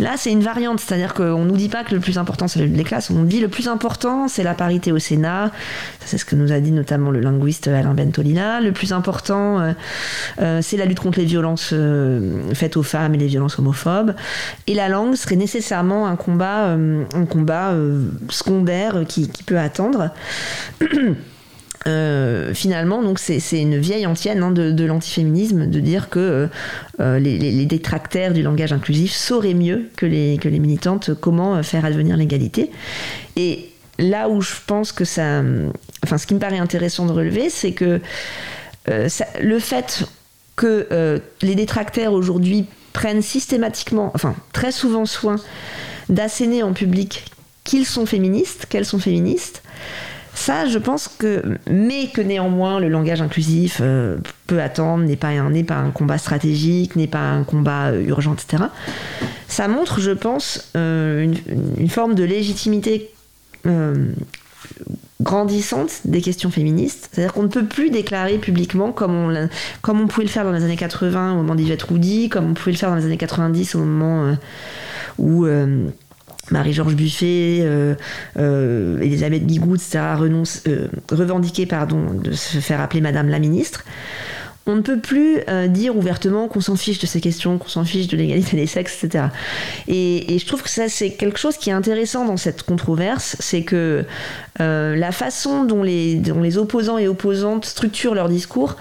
Là, 0.00 0.14
c'est 0.16 0.32
une 0.32 0.42
variante, 0.42 0.80
c'est-à-dire 0.80 1.14
qu'on 1.14 1.44
nous 1.44 1.56
dit 1.56 1.68
pas 1.68 1.84
que 1.84 1.94
le 1.94 2.00
plus 2.00 2.18
important 2.18 2.48
c'est 2.48 2.58
la 2.58 2.66
lutte 2.66 2.76
des 2.76 2.84
classes, 2.84 3.10
on 3.10 3.22
dit 3.22 3.40
le 3.40 3.48
plus 3.48 3.68
important 3.68 4.28
c'est 4.28 4.42
la 4.42 4.54
parité 4.54 4.92
au 4.92 4.98
Sénat. 4.98 5.50
C'est 6.04 6.18
ce 6.18 6.24
que 6.24 6.36
nous 6.36 6.52
a 6.52 6.60
dit 6.60 6.72
notamment 6.72 7.10
le 7.10 7.20
linguiste 7.20 7.68
Alain 7.68 7.94
Bentolila. 7.94 8.60
Le 8.60 8.72
plus 8.72 8.92
important 8.92 9.74
c'est 10.36 10.76
la 10.76 10.84
lutte 10.84 11.00
contre 11.00 11.18
les 11.18 11.24
violences 11.24 11.74
faites 12.54 12.76
aux 12.76 12.82
femmes 12.82 13.14
et 13.14 13.18
les 13.18 13.26
violences 13.26 13.58
homophobes. 13.58 14.14
Et 14.66 14.74
la 14.74 14.88
langue 14.88 15.14
serait 15.14 15.36
nécessairement 15.36 16.06
un 16.06 16.16
combat, 16.22 16.66
euh, 16.68 17.04
un 17.14 17.24
combat 17.24 17.72
euh, 17.72 18.06
secondaire 18.30 19.04
qui, 19.08 19.28
peut 19.46 19.58
attendre. 19.58 20.10
Euh, 21.88 22.54
finalement, 22.54 23.02
donc 23.02 23.18
c'est 23.18 23.40
une 23.60 23.76
vieille 23.76 24.06
antienne 24.06 24.40
hein, 24.40 24.52
de, 24.52 24.84
l'antiféminisme 24.84 25.66
de 25.66 25.80
dire 25.80 26.10
que 26.10 26.48
les, 27.00 27.18
les- 27.18 27.50
les 27.50 27.66
détractaires 27.66 28.32
du 28.32 28.44
langage 28.44 28.72
inclusif 28.72 29.10
sauraient 29.10 29.52
mieux 29.52 29.90
que 29.96 30.06
les, 30.06 30.38
que 30.40 30.48
les 30.48 30.60
militantes 30.60 31.10
comment 31.20 31.60
faire 31.64 31.84
advenir 31.84 32.16
l'égalité. 32.16 32.70
Et 33.34 33.68
là 33.98 34.28
où 34.28 34.40
je 34.42 34.52
pense 34.64 34.92
que 34.92 35.04
ça. 35.04 35.42
Enfin, 36.04 36.18
ce 36.18 36.28
qui 36.28 36.34
me 36.34 36.38
paraît 36.38 36.60
intéressant 36.60 37.04
de 37.04 37.10
relever, 37.12 37.50
c'est 37.50 37.72
que 37.72 38.00
le 38.86 39.58
fait 39.58 40.04
que 40.54 41.20
les 41.42 41.56
détractaires 41.56 42.12
aujourd'hui 42.12 42.66
prennent 42.92 43.22
systématiquement, 43.22 44.12
enfin 44.14 44.36
très 44.52 44.70
souvent 44.70 45.04
soin 45.04 45.34
d'asséner 46.12 46.62
en 46.62 46.72
public 46.72 47.24
qu'ils 47.64 47.86
sont 47.86 48.06
féministes, 48.06 48.66
qu'elles 48.68 48.84
sont 48.84 48.98
féministes, 48.98 49.62
ça, 50.34 50.66
je 50.66 50.78
pense 50.78 51.08
que, 51.08 51.42
mais 51.70 52.06
que 52.06 52.20
néanmoins 52.20 52.80
le 52.80 52.88
langage 52.88 53.20
inclusif 53.20 53.78
euh, 53.80 54.16
peut 54.46 54.62
attendre, 54.62 55.04
n'est 55.04 55.16
pas, 55.16 55.28
un- 55.28 55.62
pas 55.62 55.76
un 55.76 55.90
combat 55.90 56.18
stratégique, 56.18 56.96
n'est 56.96 57.06
pas 57.06 57.30
un 57.30 57.44
combat 57.44 57.90
euh, 57.90 58.02
urgent, 58.02 58.34
etc. 58.34 58.64
Ça 59.46 59.68
montre, 59.68 60.00
je 60.00 60.10
pense, 60.10 60.70
euh, 60.76 61.32
une, 61.78 61.88
forme 61.88 62.14
de 62.14 62.24
légitimité 62.24 63.10
grandissante 65.20 66.00
des 66.06 66.20
questions 66.20 66.50
féministes. 66.50 67.10
C'est-à-dire 67.12 67.32
qu'on 67.34 67.44
ne 67.44 67.48
peut 67.48 67.66
plus 67.66 67.90
déclarer 67.90 68.38
publiquement, 68.38 68.90
comme 68.90 69.14
on, 69.14 69.48
comme 69.82 70.08
pouvait 70.08 70.24
le 70.24 70.30
faire 70.30 70.44
dans 70.44 70.50
les 70.52 70.64
années 70.64 70.76
80 70.76 71.32
au 71.32 71.36
moment 71.36 71.54
d'Yvette 71.54 71.82
Roudy, 71.82 72.28
comme 72.28 72.50
on 72.50 72.54
pouvait 72.54 72.72
le 72.72 72.78
faire 72.78 72.90
dans 72.90 72.96
les 72.96 73.04
années 73.04 73.18
90 73.18 73.74
au 73.76 73.78
moment 73.80 74.34
où 75.18 75.46
Marie-Georges 76.52 76.94
Buffet, 76.94 77.60
euh, 77.62 77.94
euh, 78.38 79.00
Elisabeth 79.00 79.44
Bigoud, 79.44 79.76
etc., 79.76 80.00
renonce, 80.16 80.62
pardon, 81.68 82.14
de 82.14 82.32
se 82.32 82.58
faire 82.58 82.80
appeler 82.80 83.00
Madame 83.00 83.28
la 83.28 83.38
ministre. 83.38 83.84
On 84.64 84.76
ne 84.76 84.80
peut 84.80 85.00
plus 85.00 85.38
euh, 85.48 85.66
dire 85.66 85.96
ouvertement 85.96 86.46
qu'on 86.46 86.60
s'en 86.60 86.76
fiche 86.76 87.00
de 87.00 87.06
ces 87.06 87.20
questions, 87.20 87.58
qu'on 87.58 87.66
s'en 87.66 87.84
fiche 87.84 88.06
de 88.06 88.16
l'égalité 88.16 88.56
des 88.56 88.68
sexes, 88.68 89.02
etc. 89.02 89.24
Et, 89.88 90.38
je 90.38 90.46
trouve 90.46 90.62
que 90.62 90.70
ça, 90.70 90.88
c'est 90.88 91.10
quelque 91.10 91.38
chose 91.40 91.56
qui 91.56 91.70
est 91.70 91.72
intéressant 91.72 92.24
dans 92.24 92.36
cette 92.36 92.62
controverse, 92.62 93.34
c'est 93.40 93.62
que 93.62 94.04
la 94.60 95.10
façon 95.10 95.64
dont 95.64 95.82
les, 95.82 96.58
opposants 96.58 96.98
et 96.98 97.08
opposantes 97.08 97.64
structurent 97.64 98.14
leur 98.14 98.28
discours 98.28 98.76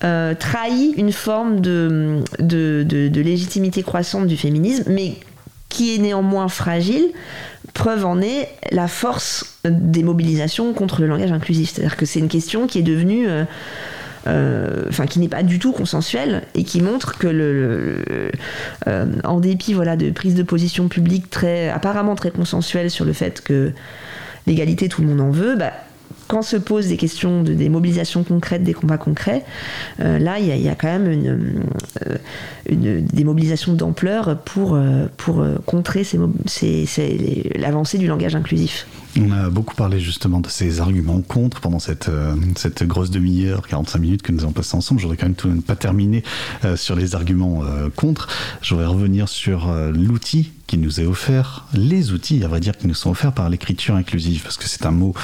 trahit 0.00 0.94
une 0.96 1.12
forme 1.12 1.60
de- 1.60 2.22
de 2.40 3.20
légitimité 3.20 3.84
croissante 3.84 4.26
du 4.26 4.36
féminisme, 4.36 4.84
mais 4.88 5.14
qui 5.70 5.94
est 5.94 5.98
néanmoins 5.98 6.48
fragile. 6.48 7.08
Preuve 7.72 8.04
en 8.04 8.20
est 8.20 8.48
la 8.70 8.88
force 8.88 9.58
des 9.64 10.02
mobilisations 10.02 10.74
contre 10.74 11.00
le 11.00 11.06
langage 11.06 11.32
inclusif. 11.32 11.72
C'est-à-dire 11.72 11.96
que 11.96 12.04
c'est 12.04 12.18
une 12.18 12.28
question 12.28 12.66
qui 12.66 12.78
est 12.78 12.82
devenue... 12.82 13.26
euh, 13.26 13.44
euh, 14.26 14.84
enfin 14.90 15.06
qui 15.06 15.18
n'est 15.18 15.28
pas 15.28 15.42
du 15.42 15.58
tout 15.58 15.72
consensuelle 15.72 16.42
et 16.54 16.62
qui 16.62 16.82
montre 16.82 17.16
que 17.16 17.26
le, 17.26 18.04
euh, 18.86 19.06
en 19.24 19.40
dépit 19.40 19.72
voilà 19.72 19.96
de 19.96 20.10
prises 20.10 20.34
de 20.34 20.42
position 20.42 20.88
publiques 20.88 21.30
très 21.30 21.70
apparemment 21.70 22.14
très 22.16 22.30
consensuelles 22.30 22.90
sur 22.90 23.06
le 23.06 23.14
fait 23.14 23.40
que 23.40 23.72
l'égalité 24.46 24.90
tout 24.90 25.00
le 25.00 25.08
monde 25.08 25.22
en 25.22 25.30
veut 25.30 25.56
bah, 25.56 25.72
quand 26.30 26.42
se 26.42 26.56
posent 26.56 26.86
des 26.86 26.96
questions 26.96 27.42
de, 27.42 27.54
des 27.54 27.68
mobilisations 27.68 28.22
concrètes, 28.22 28.62
des 28.62 28.72
combats 28.72 28.98
concrets, 28.98 29.42
euh, 30.00 30.20
là, 30.20 30.38
il 30.38 30.46
y, 30.46 30.68
a- 30.68 30.74
quand 30.76 30.86
même 30.86 31.58
euh, 32.06 33.00
des 33.12 33.24
mobilisations 33.24 33.74
d'ampleur 33.74 34.38
pour, 34.44 34.76
euh, 34.76 35.06
contrer 35.66 36.04
l'avancée 37.56 37.98
du 37.98 38.06
langage 38.06 38.36
inclusif. 38.36 38.86
On 39.18 39.32
a 39.32 39.50
beaucoup 39.50 39.74
parlé 39.74 39.98
justement 39.98 40.40
de 40.40 40.48
ces 40.48 40.80
arguments 40.80 41.20
contre 41.20 41.60
pendant 41.60 41.80
cette, 41.80 42.08
euh, 42.08 42.34
cette 42.56 42.84
grosse 42.84 43.10
demi-heure, 43.10 43.66
45 43.66 43.98
minutes 43.98 44.22
que 44.22 44.30
nous 44.30 44.44
avons 44.44 44.52
passé 44.52 44.76
ensemble. 44.76 45.00
Je 45.00 45.06
voudrais 45.06 45.16
quand 45.16 45.26
même 45.26 45.34
tout- 45.34 45.60
pas 45.62 45.74
terminer 45.76 46.22
euh, 46.64 46.76
sur 46.76 46.94
les 46.94 47.14
arguments 47.16 47.64
euh, 47.64 47.88
contre. 47.94 48.28
Je 48.62 48.72
voudrais 48.74 48.86
revenir 48.86 49.28
sur 49.28 49.68
euh, 49.68 49.90
l'outil 49.90 50.52
qui 50.68 50.78
nous 50.78 51.00
est 51.00 51.06
offert, 51.06 51.66
les 51.74 52.12
outils, 52.12 52.44
à 52.44 52.46
vrai 52.48 52.60
dire, 52.60 52.76
qui 52.78 52.86
nous 52.86 52.94
sont 52.94 53.10
offerts 53.10 53.32
par 53.32 53.48
l'écriture 53.50 53.96
inclusive, 53.96 54.44
parce 54.44 54.56
que 54.56 54.68
c'est 54.68 54.86
un 54.86 54.92
mot 54.92 55.14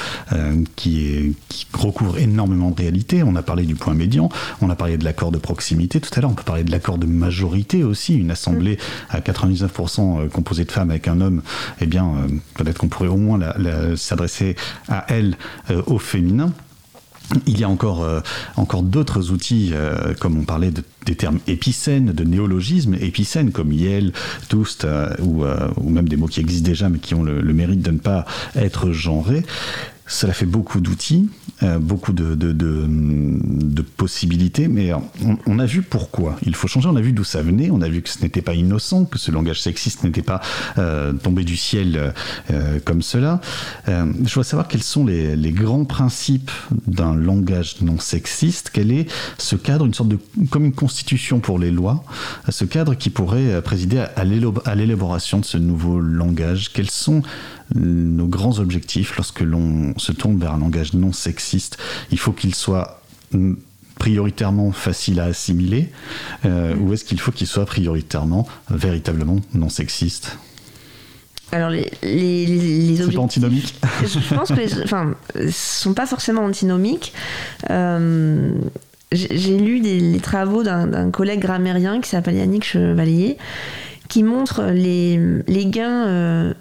qui, 0.75 1.35
recouvre 1.73 2.17
énormément 2.17 2.69
de 2.71 2.75
réalités. 2.81 3.23
On 3.23 3.33
a 3.37 3.41
parlé 3.41 3.63
du 3.63 3.75
point 3.75 3.93
médian, 3.93 4.27
on 4.59 4.69
a 4.69 4.75
parlé 4.75 4.97
de 4.97 5.05
l'accord 5.05 5.31
de 5.31 5.37
proximité 5.37 6.01
tout 6.01 6.09
à 6.17 6.19
l'heure, 6.19 6.31
on 6.31 6.33
peut 6.33 6.43
parler 6.43 6.65
de 6.65 6.71
l'accord 6.71 6.97
de 6.97 7.05
majorité 7.05 7.85
aussi, 7.85 8.15
une 8.15 8.29
assemblée 8.29 8.77
à 9.09 9.21
99% 9.21 10.27
composée 10.27 10.65
de 10.65 10.71
femmes 10.71 10.89
avec 10.89 11.07
un 11.07 11.21
homme, 11.21 11.41
eh 11.79 11.85
bien, 11.85 12.11
peut-être 12.55 12.79
qu'on 12.79 12.89
pourrait 12.89 13.07
au 13.07 13.15
moins 13.15 13.37
la- 13.37 13.55
s'adresser 13.95 14.55
à 14.89 15.05
elle 15.09 15.35
euh, 15.71 15.81
au 15.87 15.99
féminin. 15.99 16.51
Il 17.45 17.59
y 17.59 17.65
a 17.65 17.69
encore, 17.69 18.03
euh, 18.05 18.21
encore 18.55 18.83
d'autres 18.83 19.31
outils, 19.31 19.71
euh, 19.73 20.13
comme 20.13 20.37
on 20.37 20.43
parlait 20.45 20.71
de- 20.71 20.83
des 21.05 21.15
termes 21.15 21.39
épicènes, 21.47 22.13
de 22.13 22.23
néologismes 22.23 22.93
épicènes 22.95 23.51
comme 23.51 23.73
Yel, 23.73 24.13
Toust, 24.47 24.85
euh, 24.85 25.13
ou, 25.21 25.43
euh, 25.43 25.67
ou 25.75 25.89
même 25.89 26.07
des 26.07 26.15
mots 26.15 26.27
qui 26.27 26.39
existent 26.39 26.65
déjà 26.69 26.87
mais 26.87 26.99
qui 26.99 27.15
ont 27.15 27.23
le, 27.23 27.41
le 27.41 27.53
mérite 27.53 27.81
de 27.81 27.91
ne 27.91 27.99
pas 27.99 28.23
être 28.55 28.91
genrés. 28.93 29.43
Cela 30.07 30.31
fait 30.31 30.45
beaucoup 30.45 30.79
d'outils, 30.79 31.29
euh, 31.63 31.79
beaucoup 31.79 32.13
de, 32.13 32.35
possibilités, 33.97 34.67
mais 34.67 34.91
on, 35.45 35.59
a 35.59 35.65
vu 35.65 35.81
pourquoi 35.81 36.37
il 36.45 36.53
faut 36.55 36.67
changer, 36.67 36.87
on 36.87 36.95
a 36.95 37.01
vu 37.01 37.13
d'où 37.13 37.23
ça 37.23 37.41
venait, 37.41 37.69
on 37.71 37.81
a 37.81 37.89
vu 37.89 38.01
que 38.01 38.09
ce 38.09 38.21
n'était 38.21 38.43
pas 38.43 38.53
innocent, 38.53 39.05
que 39.05 39.17
ce 39.17 39.31
langage 39.31 39.61
sexiste 39.61 40.03
n'était 40.03 40.21
pas 40.21 40.39
euh, 40.77 41.13
tombé 41.13 41.43
du 41.43 41.57
ciel 41.57 42.13
euh, 42.51 42.79
comme 42.85 43.01
cela. 43.01 43.41
Je 43.87 43.93
voudrais 44.03 44.43
savoir 44.43 44.67
quels 44.67 44.83
sont 44.83 45.05
les, 45.05 45.35
les 45.35 45.51
grands 45.51 45.83
principes 45.83 46.51
d'un 46.85 47.15
langage 47.15 47.81
non 47.81 47.99
sexiste, 47.99 48.69
quel 48.71 48.91
est 48.91 49.11
ce 49.39 49.55
cadre, 49.55 49.85
une 49.85 49.93
sorte 49.93 50.09
de 50.09 50.19
comme 50.51 50.65
une 50.65 50.73
constitution 50.73 51.39
pour 51.39 51.57
les 51.57 51.71
lois, 51.71 52.03
ce 52.49 52.65
cadre 52.65 52.93
qui 52.93 53.09
pourrait 53.09 53.61
présider 53.63 53.99
à, 53.99 54.11
à 54.15 54.75
l'élaboration 54.75 55.39
de 55.39 55.45
ce 55.45 55.57
nouveau 55.57 55.99
langage? 55.99 56.71
Quels 56.71 56.91
sont 56.91 57.23
nos 57.75 58.27
grands 58.27 58.59
objectifs 58.59 59.15
lorsque 59.17 59.41
l'on 59.41 59.93
se 59.97 60.11
tourne 60.11 60.37
vers 60.39 60.53
un 60.53 60.59
langage 60.59 60.93
non 60.93 61.11
sexiste. 61.13 61.77
Il 62.11 62.19
faut 62.19 62.31
qu'il 62.31 62.55
soit 62.55 63.01
mm, 63.31 63.53
prioritairement 63.99 64.71
facile 64.71 65.19
à 65.19 65.25
assimiler 65.25 65.89
euh, 66.45 66.75
ou 66.75 66.93
est-ce 66.93 67.03
qu'il 67.03 67.19
faut 67.19 67.31
qu'il 67.31 67.47
soit 67.47 67.65
prioritairement 67.65 68.47
véritablement 68.69 69.37
non 69.53 69.69
sexiste? 69.69 70.37
Alors 71.51 71.69
les, 71.69 71.89
les, 72.03 72.45
les, 72.45 72.95
C'est 72.97 72.97
pas 72.97 73.03
objectifs- 73.05 73.19
antinomique. 73.19 73.75
Je 74.03 74.35
pense 74.35 74.49
que 74.49 74.53
les, 74.55 74.83
enfin, 74.83 75.15
sont 75.49 75.93
pas 75.93 76.05
forcément 76.05 76.43
antinomiques. 76.43 77.13
Euh, 77.69 78.51
j'ai 79.13 79.57
lu 79.57 79.79
des, 79.79 80.01
les 80.01 80.19
travaux 80.19 80.63
d'un 80.63 80.85
d'un 80.87 81.09
collègue 81.11 81.39
grammairien 81.39 82.01
qui 82.01 82.09
s'appelle 82.09 82.35
Yannick 82.35 82.65
Chevalier, 82.65 83.37
qui 84.09 84.21
montre 84.23 84.63
les, 84.65 85.17
les 85.47 85.65
gains 85.67 86.07
euh, 86.07 86.53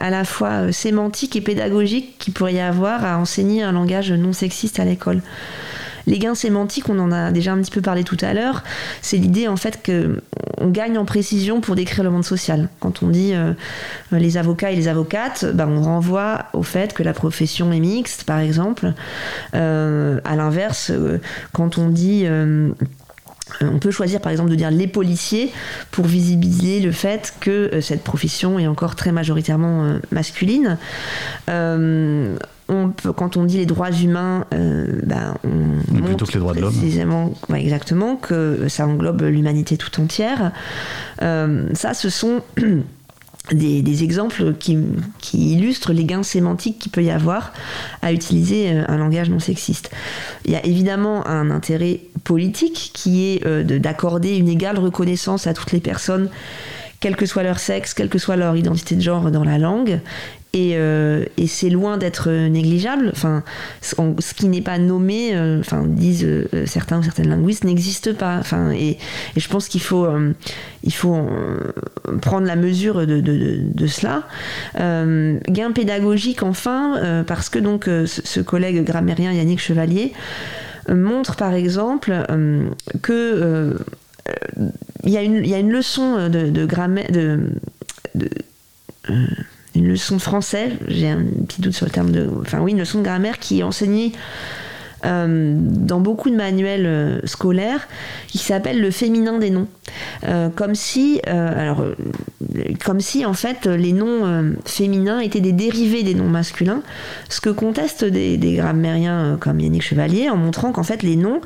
à 0.00 0.10
la 0.10 0.24
fois 0.24 0.48
euh, 0.48 0.72
sémantiques 0.72 1.36
et 1.36 1.40
pédagogiques 1.40 2.18
qu'il 2.18 2.32
pourrait 2.32 2.54
y 2.54 2.60
avoir 2.60 3.04
à 3.04 3.18
enseigner 3.18 3.62
un 3.62 3.72
langage 3.72 4.12
non 4.12 4.32
sexiste 4.32 4.80
à 4.80 4.84
l'école. 4.84 5.20
Les 6.06 6.18
gains 6.18 6.34
sémantiques, 6.34 6.88
on 6.88 6.98
en 6.98 7.12
a 7.12 7.30
déjà 7.30 7.52
un 7.52 7.60
petit 7.60 7.70
peu 7.70 7.82
parlé 7.82 8.04
tout 8.04 8.16
à 8.22 8.32
l'heure, 8.32 8.64
c'est 9.02 9.18
l'idée 9.18 9.48
en 9.48 9.56
fait 9.56 9.82
que 9.82 10.22
on 10.58 10.68
gagne 10.68 10.96
en 10.98 11.04
précision 11.04 11.60
pour 11.60 11.74
décrire 11.76 12.04
le 12.04 12.10
monde 12.10 12.24
social. 12.24 12.68
Quand 12.80 13.02
on 13.02 13.08
dit 13.08 13.32
euh, 13.34 13.52
les 14.10 14.36
avocats 14.36 14.70
et 14.70 14.76
les 14.76 14.88
avocates, 14.88 15.44
ben, 15.54 15.68
on 15.68 15.82
renvoie 15.82 16.46
au 16.52 16.62
fait 16.62 16.94
que 16.94 17.02
la 17.02 17.12
profession 17.12 17.72
est 17.72 17.80
mixte, 17.80 18.24
par 18.24 18.38
exemple. 18.38 18.92
Euh, 19.54 20.20
à 20.24 20.36
l'inverse, 20.36 20.90
quand 21.52 21.78
on 21.78 21.88
dit 21.88 22.26
on 23.60 23.78
peut 23.78 23.90
choisir 23.90 24.20
par 24.20 24.32
exemple 24.32 24.50
de 24.50 24.56
dire 24.56 24.70
les 24.70 24.86
policiers 24.86 25.52
pour 25.90 26.06
visibiliser 26.06 26.80
le 26.80 26.92
fait 26.92 27.34
que 27.40 27.70
euh, 27.72 27.80
cette 27.80 28.02
profession 28.02 28.58
est 28.58 28.66
encore 28.66 28.96
très 28.96 29.12
majoritairement 29.12 29.84
euh, 29.84 29.98
masculine. 30.10 30.78
Euh, 31.48 32.36
on 32.70 32.90
peut, 32.90 33.12
quand 33.12 33.36
on 33.36 33.44
dit 33.44 33.58
les 33.58 33.66
droits 33.66 33.90
humains, 33.90 34.46
euh, 34.54 34.86
ben, 35.04 35.34
on 35.44 35.92
Mais 35.92 36.02
plutôt 36.02 36.24
que 36.24 36.32
les 36.32 36.38
droits 36.38 36.54
de 36.54 36.60
l'homme. 36.60 36.72
précisément, 36.72 37.34
ouais, 37.48 37.60
exactement, 37.60 38.16
que 38.16 38.68
ça 38.68 38.86
englobe 38.86 39.22
l'humanité 39.22 39.76
tout 39.76 40.00
entière. 40.00 40.52
Euh, 41.22 41.68
ça, 41.74 41.94
ce 41.94 42.08
sont 42.08 42.42
des, 43.52 44.04
exemples 44.04 44.54
qui, 44.58 44.78
illustrent 45.34 45.92
les 45.92 46.04
gains 46.04 46.22
sémantiques 46.22 46.78
qu'il 46.78 46.92
peut 46.92 47.02
y 47.02 47.10
avoir 47.10 47.52
à 48.02 48.12
utiliser 48.12 48.70
euh, 48.70 48.84
un 48.88 48.96
langage 48.96 49.30
non 49.30 49.40
sexiste. 49.40 49.90
Il 50.44 50.52
y 50.52 50.56
a 50.56 50.64
évidemment 50.64 51.26
un 51.26 51.50
intérêt 51.50 52.00
politique 52.24 52.90
qui 52.94 53.26
est 53.26 53.46
euh, 53.46 53.64
de- 53.64 53.78
d'accorder 53.78 54.36
une 54.36 54.48
égale 54.48 54.78
reconnaissance 54.78 55.46
à 55.46 55.54
toutes 55.54 55.72
les 55.72 55.80
personnes, 55.80 56.28
quel 57.00 57.16
que 57.16 57.26
soit 57.26 57.42
leur 57.42 57.58
sexe, 57.58 57.94
quelle 57.94 58.08
que 58.08 58.18
soit 58.18 58.36
leur 58.36 58.56
identité 58.56 58.94
de 58.94 59.00
genre 59.00 59.30
dans 59.30 59.44
la 59.44 59.58
langue. 59.58 60.00
Et, 60.52 60.72
euh, 60.74 61.24
et 61.36 61.46
c'est 61.46 61.70
loin 61.70 61.96
d'être 61.96 62.28
négligeable. 62.28 63.10
Enfin, 63.12 63.44
ce 63.82 64.34
qui 64.34 64.48
n'est 64.48 64.60
pas 64.60 64.78
nommé, 64.78 65.30
euh, 65.32 65.60
enfin, 65.60 65.84
disent 65.86 66.24
euh, 66.24 66.66
certains 66.66 66.98
ou 66.98 67.02
certaines 67.04 67.28
linguistes, 67.28 67.62
n'existe 67.62 68.14
pas. 68.14 68.36
Enfin, 68.38 68.72
et, 68.72 68.98
je 69.36 69.48
pense 69.48 69.68
qu'il 69.68 69.80
faut, 69.80 70.08
il 70.82 70.92
faut 70.92 71.16
prendre 72.20 72.46
la 72.46 72.56
mesure 72.56 73.06
de, 73.06 73.86
cela. 73.86 74.24
Gain 74.74 75.72
pédagogique, 75.72 76.42
enfin, 76.42 77.22
parce 77.26 77.48
que 77.48 77.58
donc 77.58 77.84
ce, 77.84 78.40
collègue 78.40 78.84
grammairien 78.84 79.32
Yannick 79.32 79.60
Chevalier 79.60 80.12
montre 80.88 81.36
par 81.36 81.54
exemple 81.54 82.12
que 83.02 83.76
il 85.04 85.10
y, 85.10 85.12
y 85.12 85.54
a 85.54 85.58
une 85.58 85.72
leçon 85.72 86.28
de, 86.28 86.66
grammaire 86.66 87.10
de, 87.10 87.40
une 89.74 89.88
leçon 89.88 90.16
de 90.16 90.20
français, 90.20 90.72
j'ai 90.88 91.08
un 91.08 91.22
petit 91.46 91.60
doute 91.60 91.74
sur 91.74 91.86
le 91.86 91.92
terme 91.92 92.10
de. 92.10 92.28
Enfin, 92.40 92.60
oui, 92.60 92.72
une 92.72 92.78
leçon 92.78 92.98
de 92.98 93.04
grammaire 93.04 93.38
qui 93.38 93.60
est 93.60 93.62
enseignée 93.62 94.12
euh, 95.06 95.54
dans 95.56 96.00
beaucoup 96.00 96.28
de 96.28 96.36
manuels 96.36 96.84
euh, 96.84 97.20
scolaires, 97.24 97.88
qui 98.26 98.36
s'appelle 98.36 98.80
le 98.80 98.90
féminin 98.90 99.38
des 99.38 99.48
noms. 99.50 99.66
Euh, 100.24 100.50
comme 100.50 100.74
si, 100.74 101.22
en 103.24 103.32
fait 103.32 103.66
les 103.66 103.92
noms 103.92 104.54
féminins 104.66 105.20
étaient 105.20 105.40
des 105.40 105.52
dérivés 105.52 106.02
des 106.02 106.14
noms 106.14 106.28
masculins, 106.28 106.82
ce 107.28 107.40
que 107.40 107.50
contestent 107.50 108.04
des, 108.04 108.36
des 108.36 108.54
grammairiens 108.56 109.38
comme 109.40 109.60
Yannick 109.60 109.82
Chevalier 109.82 110.28
en 110.28 110.36
montrant 110.36 110.72
qu'en 110.72 110.82
fait 110.82 111.02
les 111.02 111.16
noms 111.16 111.40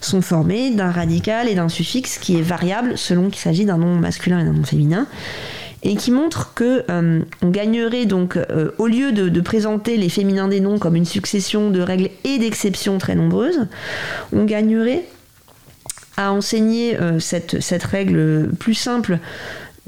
sont 0.00 0.22
formés 0.22 0.70
d'un 0.70 0.90
radical 0.90 1.48
et 1.48 1.54
d'un 1.54 1.68
suffixe 1.68 2.18
qui 2.18 2.38
est 2.38 2.42
variable 2.42 2.96
selon 2.96 3.30
qu'il 3.30 3.40
s'agit 3.40 3.64
d'un 3.64 3.78
nom 3.78 3.96
masculin 3.96 4.40
et 4.40 4.44
d'un 4.44 4.52
nom 4.52 4.64
féminin 4.64 5.06
et 5.82 5.96
qui 5.96 6.10
montre 6.10 6.52
que 6.54 6.84
euh, 6.90 7.20
on 7.42 7.50
gagnerait 7.50 8.06
donc 8.06 8.36
euh, 8.36 8.70
au 8.78 8.86
lieu 8.86 9.12
de, 9.12 9.40
présenter 9.40 9.96
les 9.96 10.08
féminins 10.08 10.48
des 10.48 10.60
noms 10.60 10.78
comme 10.78 10.94
une 10.94 11.04
succession 11.04 11.70
de 11.70 11.80
règles 11.80 12.10
et 12.24 12.38
d'exceptions 12.38 12.98
très 12.98 13.14
nombreuses, 13.16 13.66
on 14.32 14.44
gagnerait 14.44 15.04
à 16.16 16.32
enseigner 16.32 17.00
euh, 17.00 17.18
cette, 17.18 17.60
cette 17.60 17.82
règle 17.82 18.50
plus 18.58 18.74
simple 18.74 19.18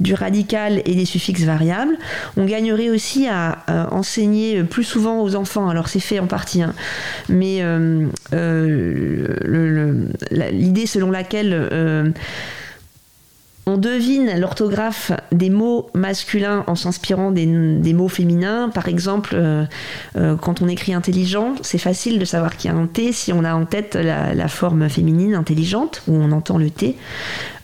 du 0.00 0.14
radical 0.14 0.82
et 0.86 0.96
des 0.96 1.04
suffixes 1.04 1.42
variables. 1.42 1.96
On 2.36 2.46
gagnerait 2.46 2.90
aussi 2.90 3.28
à 3.28 3.58
enseigner 3.92 4.64
plus 4.64 4.82
souvent 4.82 5.22
aux 5.22 5.36
enfants, 5.36 5.68
alors 5.68 5.86
c'est 5.88 6.00
fait 6.00 6.18
en 6.18 6.26
partie, 6.26 6.62
hein, 6.62 6.74
mais 7.28 7.62
l'idée 10.50 10.86
selon 10.86 11.12
laquelle 11.12 12.12
on 13.66 13.78
devine 13.78 14.38
l'orthographe 14.38 15.12
des 15.32 15.48
mots 15.48 15.88
masculins 15.94 16.64
en 16.66 16.74
s'inspirant 16.74 17.30
des, 17.30 17.46
mots 17.46 18.08
féminins. 18.08 18.68
Par 18.68 18.88
exemple, 18.88 19.30
euh, 19.34 19.64
euh, 20.16 20.36
quand 20.36 20.60
on 20.60 20.68
écrit 20.68 20.92
intelligent, 20.92 21.54
c'est 21.62 21.78
facile 21.78 22.18
de 22.18 22.24
savoir 22.26 22.56
qu'il 22.56 22.70
y 22.70 22.74
a 22.74 22.76
un 22.76 22.86
T 22.86 23.12
si 23.12 23.32
on 23.32 23.42
a 23.42 23.54
en 23.54 23.64
tête 23.64 23.94
la, 23.94 24.48
forme 24.48 24.88
féminine 24.90 25.34
intelligente, 25.34 26.02
où 26.06 26.14
on 26.14 26.30
entend 26.32 26.58
le 26.58 26.68
T. 26.68 26.96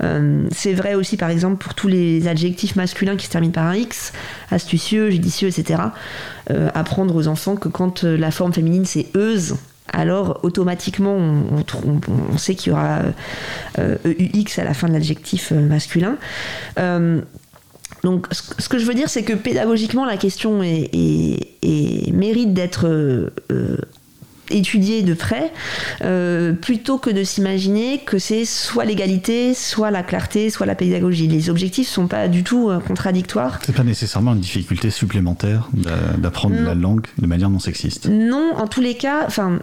Euh, 0.03 0.47
c'est 0.51 0.73
vrai 0.73 0.95
aussi, 0.95 1.19
par 1.19 1.29
exemple, 1.29 1.63
pour 1.63 1.75
tous 1.75 1.89
les 1.89 2.27
adjectifs 2.29 2.77
masculins 2.77 3.17
qui 3.17 3.27
se 3.27 3.31
terminent 3.31 3.53
par 3.53 3.67
un 3.67 3.77
X, 3.77 4.13
astucieux, 4.51 5.11
judicieux, 5.11 5.49
etc. 5.49 5.83
Apprendre 6.75 7.15
aux 7.15 7.29
enfants 7.29 7.55
que 7.55 7.69
quand 7.69 8.03
la 8.03 8.33
forme 8.33 8.53
féminine 8.53 8.85
c'est 8.85 9.07
euse, 9.15 9.55
alors 9.93 10.41
automatiquement 10.43 11.15
on, 11.17 12.39
sait 12.39 12.55
qu'il 12.55 12.71
y 12.71 12.73
aura 12.73 13.01
euh, 13.79 13.97
EUX 14.05 14.59
à 14.59 14.65
la 14.65 14.75
fin 14.75 14.89
de 14.89 14.93
l'adjectif 14.93 15.53
euh, 15.53 15.61
masculin. 15.67 16.17
Euh, 16.79 17.21
donc 18.03 18.27
ce 18.31 18.69
que 18.69 18.79
je 18.79 18.87
veux 18.87 18.95
dire 18.95 19.09
c'est 19.11 19.23
que 19.25 19.33
pédagogiquement 19.35 20.05
la 20.07 20.17
question 20.17 20.63
est, 20.63 20.89
est- 20.93 21.49
est- 21.63 22.13
mérite 22.13 22.55
d'être 22.55 22.87
euh, 22.89 23.31
euh, 23.53 23.77
étudier 24.53 25.03
de 25.03 25.15
près, 25.15 25.53
euh, 26.03 26.53
plutôt 26.53 26.99
que 26.99 27.09
de 27.11 27.23
s'imaginer 27.23 27.99
que 28.05 28.19
c'est 28.19 28.45
soit 28.45 28.85
l'égalité, 28.85 29.55
soit 29.55 29.93
la 29.93 30.03
clarté, 30.03 30.51
soit 30.51 30.67
la 30.67 30.75
pédagogie. 30.75 31.29
Les 31.29 31.51
objectifs 31.51 31.87
sont 31.89 32.09
pas 32.09 32.27
du 32.27 32.43
tout 32.43 32.69
euh, 32.69 32.81
contradictoires. 32.81 33.61
C'est 33.65 33.77
pas 33.77 33.85
nécessairement 33.85 34.33
une 34.33 34.41
difficulté 34.41 34.91
supplémentaire 34.91 35.69
d'a- 35.73 36.17
d'apprendre 36.19 36.57
la 36.65 36.75
langue 36.75 37.07
de 37.19 37.27
manière 37.29 37.49
non 37.49 37.61
sexiste. 37.61 38.09
Non, 38.11 38.55
en 38.57 38.67
tous 38.67 38.81
les 38.81 38.95
cas, 38.97 39.25
enfin. 39.25 39.61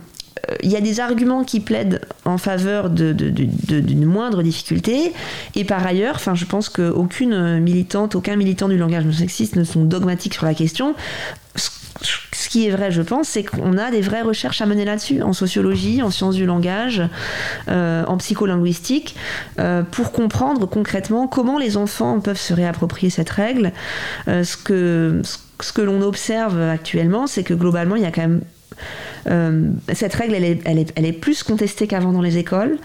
Il 0.64 0.72
y 0.72 0.76
a 0.76 0.82
des 0.82 1.00
arguments 1.00 1.44
qui 1.44 1.60
plaident 1.60 2.02
en 2.26 2.38
faveur 2.38 2.90
d'une 2.90 4.06
moindre 4.06 4.44
difficulté. 4.44 5.14
Et 5.56 5.64
par 5.64 5.86
ailleurs, 5.86 6.20
je 6.34 6.46
pense 6.46 6.70
qu'aucune 6.70 7.60
militante, 7.60 8.16
aucun 8.16 8.36
militant 8.36 8.70
du 8.70 8.78
langage 8.78 9.06
non 9.06 9.12
sexiste 9.12 9.56
ne 9.56 9.64
sont 9.64 9.84
dogmatiques 9.84 10.36
sur 10.36 10.46
la 10.46 10.54
question. 10.54 10.96
Ce- 11.56 11.70
qui 12.50 12.68
est 12.68 12.72
vrai, 12.72 12.92
je 12.92 13.02
pense, 13.02 13.28
c'est 13.28 13.44
qu'on 13.44 13.78
a 13.78 13.92
des 13.92 14.02
vraies 14.02 14.22
recherches 14.22 14.62
à 14.62 14.66
mener 14.66 14.86
là-dessus, 14.86 15.22
en 15.22 15.34
sociologie, 15.34 16.02
en 16.02 16.10
sciences 16.10 16.36
du 16.36 16.46
langage, 16.46 17.04
euh, 17.68 18.04
en 18.06 18.18
psycholinguistique, 18.18 19.16
euh, 19.60 19.84
pour 19.84 20.12
comprendre 20.12 20.66
concrètement 20.66 21.28
comment 21.28 21.58
les 21.58 21.78
enfants 21.78 22.20
peuvent 22.20 22.40
se 22.40 22.54
réapproprier 22.54 23.10
cette 23.10 23.30
règle. 23.30 23.72
Euh, 24.28 24.44
ce 24.44 24.58
que, 24.58 25.22
l'on 25.82 26.02
observe 26.02 26.60
actuellement, 26.62 27.28
c'est 27.28 27.44
que 27.44 27.54
globalement, 27.54 27.96
il 27.96 28.04
y 28.04 28.06
a 28.06 28.12
quand 28.12 28.22
même 28.22 28.42
cette 29.94 30.14
règle, 30.14 30.36
elle 30.36 31.06
est, 31.06 31.12
plus 31.14 31.44
contestée 31.44 31.88
qu'avant 31.88 32.12
dans 32.12 32.22
les 32.22 32.38
écoles, 32.38 32.78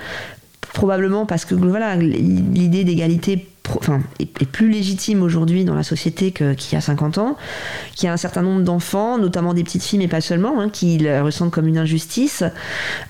probablement 0.73 1.27
parce 1.27 1.45
que 1.45 1.55
voilà, 1.55 1.97
l'idée 1.97 2.85
d'égalité 2.85 3.47
enfin, 3.77 4.01
est, 4.19 4.47
plus 4.47 4.69
légitime 4.69 5.23
aujourd'hui 5.23 5.65
dans 5.65 5.75
la 5.75 5.83
société 5.83 6.33
qu'il 6.33 6.73
y 6.73 6.77
a 6.77 6.81
50 6.81 7.19
ans, 7.19 7.37
qu'il 7.95 8.07
y 8.07 8.09
a 8.09 8.13
un 8.13 8.17
certain 8.17 8.43
nombre 8.43 8.63
d'enfants, 8.63 9.19
notamment 9.19 9.55
des 9.55 9.65
petites 9.65 9.83
filles, 9.83 9.99
mais 9.99 10.09
pas 10.09 10.21
seulement, 10.21 10.61
hein, 10.61 10.69
qui 10.71 10.99
la 10.99 11.23
ressentent 11.23 11.51
comme 11.51 11.69
une 11.69 11.79
injustice. 11.79 12.45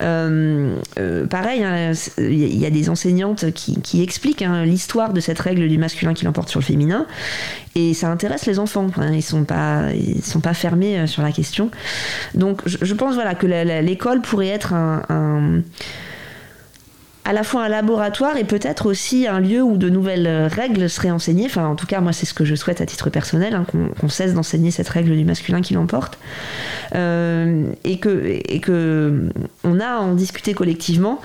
Euh, 0.02 0.76
euh, 0.98 1.26
pareil, 1.26 1.64
hein, 1.64 1.92
il 2.18 2.58
y 2.58 2.66
a- 2.66 2.70
des 2.72 2.88
enseignantes 2.88 3.52
qui, 3.52 4.02
expliquent 4.02 4.42
hein, 4.42 4.64
l'histoire 4.64 5.12
de 5.12 5.20
cette 5.20 5.38
règle 5.38 5.68
du 5.68 5.76
masculin 5.76 6.14
qui 6.14 6.24
l'emporte 6.24 6.48
sur 6.48 6.60
le 6.60 6.64
féminin, 6.64 7.06
et 7.74 7.92
ça 7.92 8.10
intéresse 8.10 8.46
les 8.46 8.58
enfants. 8.58 8.86
ils 9.12 9.22
sont 9.22 9.44
sont 10.22 10.40
pas 10.40 10.54
fermés 10.54 11.00
euh, 11.00 11.06
sur 11.06 11.22
la 11.22 11.32
question. 11.32 11.70
Donc, 12.34 12.62
je, 12.64 12.94
pense 12.94 13.14
voilà 13.14 13.34
que 13.34 13.46
l'école 13.46 14.22
pourrait 14.22 14.48
être 14.48 14.72
un 14.72 15.62
à 17.24 17.32
la 17.32 17.44
fois 17.44 17.62
un 17.64 17.68
laboratoire 17.68 18.36
et 18.36 18.42
peut-être 18.44 18.86
aussi 18.86 19.28
un 19.28 19.38
lieu 19.38 19.62
où 19.62 19.76
de 19.76 19.88
nouvelles 19.88 20.26
euh, 20.26 20.48
règles 20.48 20.90
seraient 20.90 21.12
enseignées. 21.12 21.46
Enfin, 21.46 21.66
en 21.66 21.76
tout 21.76 21.86
cas, 21.86 22.00
moi, 22.00 22.12
c'est 22.12 22.26
ce 22.26 22.34
que 22.34 22.44
je 22.44 22.56
souhaite 22.56 22.80
à 22.80 22.86
titre 22.86 23.10
personnel, 23.10 23.54
hein, 23.54 23.64
qu'on 23.70 23.88
qu'on 23.88 24.08
cesse 24.08 24.34
d'enseigner 24.34 24.72
cette 24.72 24.88
règle 24.88 25.16
du 25.16 25.24
masculin 25.24 25.60
qui 25.60 25.74
l'emporte. 25.74 26.18
Euh, 26.94 27.64
et, 27.84 27.98
que, 27.98 28.40
et 28.48 28.58
que 28.60 29.28
on 29.62 29.78
a 29.78 29.86
à 29.86 29.98
en 30.00 30.14
discuter 30.14 30.52
collectivement 30.52 31.20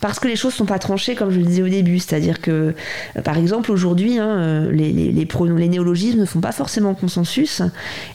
parce 0.00 0.18
que 0.18 0.26
les 0.26 0.36
choses 0.36 0.54
sont 0.54 0.64
pas 0.66 0.78
tranchées, 0.78 1.14
comme 1.14 1.30
je 1.30 1.38
le 1.38 1.44
disais 1.44 1.62
au 1.62 1.68
début. 1.68 1.98
C'est-à-dire 1.98 2.40
que, 2.40 2.74
euh, 3.16 3.22
par 3.22 3.36
exemple, 3.36 3.70
aujourd'hui, 3.70 4.18
hein, 4.18 4.28
euh, 4.38 4.72
les, 4.72 4.90
les, 4.90 5.12
les, 5.12 5.26
pronoms- 5.26 5.58
les 5.58 5.68
néologismes 5.68 6.20
ne 6.20 6.24
font 6.24 6.40
pas 6.40 6.52
forcément 6.52 6.94
consensus 6.94 7.60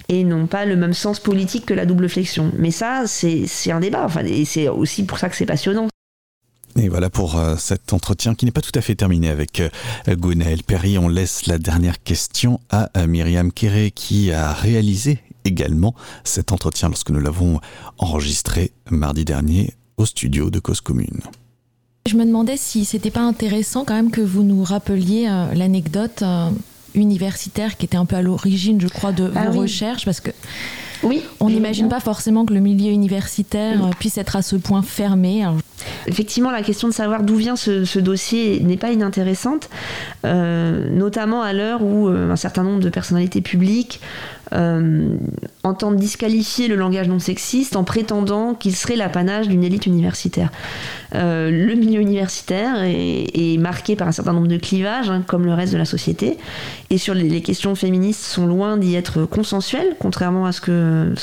et 0.09 0.23
n'ont 0.23 0.47
pas 0.47 0.65
le 0.65 0.76
même 0.76 0.93
sens 0.93 1.19
politique 1.19 1.68
que 1.68 1.73
la 1.76 1.85
double 1.85 2.09
flexion. 2.09 2.51
Mais 2.57 2.72
ça, 2.72 3.03
c'est 3.05 3.45
un 3.72 3.80
débat. 3.80 4.03
Enfin, 4.05 4.23
et 4.26 4.43
c'est 4.43 4.68
aussi 4.69 5.05
pour 5.05 5.19
ça 5.19 5.30
que 5.30 5.35
c'est 5.35 5.45
passionnant. 5.45 5.88
Et 6.77 6.89
voilà 6.89 7.09
pour 7.09 7.37
euh, 7.37 7.55
cet 7.57 7.91
entretien 7.91 8.35
qui 8.35 8.45
n'est 8.45 8.51
pas 8.51 8.61
tout 8.61 8.77
à 8.77 8.81
fait 8.81 8.93
terminé 8.95 9.29
avec 9.29 9.59
euh, 9.59 9.69
Gwenaël 10.15 10.61
Perry. 10.63 10.97
On 10.97 11.07
laisse 11.09 11.47
la 11.47 11.57
dernière 11.57 12.03
question 12.03 12.59
à 12.69 12.89
Myriam 13.07 13.51
Kéré 13.51 13.91
qui 13.91 14.31
a 14.31 14.53
réalisé 14.53 15.19
également 15.43 15.95
cet 16.23 16.51
entretien 16.51 16.89
lorsque 16.89 17.09
nous 17.09 17.19
l'avons 17.19 17.59
enregistré 17.97 18.71
mardi 18.91 19.25
dernier 19.25 19.73
au 19.97 20.05
studio 20.05 20.49
de 20.51 20.59
Cause 20.59 20.81
Commune. 20.81 21.21
Je 22.07 22.15
me 22.15 22.25
demandais 22.25 22.57
si 22.57 22.85
c'était 22.85 23.11
pas 23.11 23.21
intéressant 23.21 23.83
quand 23.83 23.95
même 23.95 24.11
que 24.11 24.21
vous 24.21 24.43
nous 24.43 24.63
rappeliez 24.63 25.27
euh, 25.27 25.53
l'anecdote 25.55 26.23
universitaire 26.93 27.75
qui 27.77 27.85
était 27.85 27.97
un 27.97 28.05
peu 28.05 28.15
à 28.15 28.21
l'origine, 28.21 28.79
je 28.79 28.87
crois, 28.87 29.11
de 29.11 29.31
Ah 29.35 29.45
vos 29.49 29.53
oui. 29.53 29.59
recherches, 29.61 30.05
parce 30.05 30.19
que 30.19 30.31
Oui. 31.03 31.24
on 31.40 31.49
n'imagine 31.49 31.90
pas 31.90 31.99
forcément 31.99 32.45
que 32.45 32.53
le 32.53 32.60
milieu 32.60 32.91
universitaire 32.91 33.86
euh, 33.86 33.90
puisse 33.99 34.18
être 34.18 34.36
à 34.36 34.41
ce 34.41 34.56
point 34.56 34.82
fermé. 34.82 35.44
Alors, 35.44 35.57
Effectivement, 36.07 36.52
la 36.52 36.64
question 36.64 36.88
de 36.88 36.94
savoir 36.94 37.24
d'où 37.24 37.36
vient 37.36 37.56
ce, 37.56 37.86
ce 37.86 37.99
dossier 37.99 38.60
n'est 38.61 38.78
pas 38.78 38.91
inintéressante, 38.91 39.69
euh, 40.26 40.90
notamment 40.90 41.41
à 41.41 41.53
l'heure 41.53 41.84
où 41.84 42.07
euh, 42.07 42.32
un 42.32 42.36
certain 42.36 42.64
nombre 42.64 42.80
de 42.80 42.90
personnalités 42.90 43.41
publiques 43.41 43.99
euh, 44.53 45.18
entendent 45.64 45.98
disqualifier 45.98 46.68
le 46.68 46.76
langage 46.76 47.07
non 47.07 47.19
sexiste 47.19 47.76
en 47.76 47.84
prétendant 47.84 48.53
qu'il 48.53 48.76
serait 48.76 48.95
l'apanage 48.95 49.48
d'une 49.48 49.64
élite 49.64 49.86
universitaire. 49.86 50.52
Euh, 51.15 51.49
le 51.52 51.76
milieu 51.76 51.99
universitaire 51.99 52.84
est, 52.84 53.57
marqué 53.60 53.95
par 53.95 54.07
un 54.07 54.11
certain 54.11 54.34
nombre 54.34 54.48
de 54.48 54.57
clivages, 54.57 55.10
hein, 55.10 55.24
comme 55.26 55.45
le 55.45 55.53
reste 55.53 55.74
de 55.74 55.78
la 55.78 55.86
société, 55.86 56.38
et 56.90 56.98
sur 56.98 57.14
les, 57.14 57.41
questions 57.41 57.76
féministes 57.76 58.22
sont 58.22 58.45
loin 58.45 58.78
d'y 58.78 58.95
être 58.95 59.26
consensuelles, 59.26 59.95
contrairement 59.99 60.45
à 60.45 60.52
ce 60.52 60.61
que, 60.61 61.14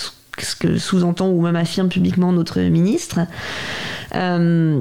sous-entend 0.76 1.28
ou 1.28 1.40
même 1.42 1.56
affirme 1.56 1.88
publiquement 1.88 2.32
notre 2.32 2.60
ministre. 2.60 3.20
Euh, 4.14 4.80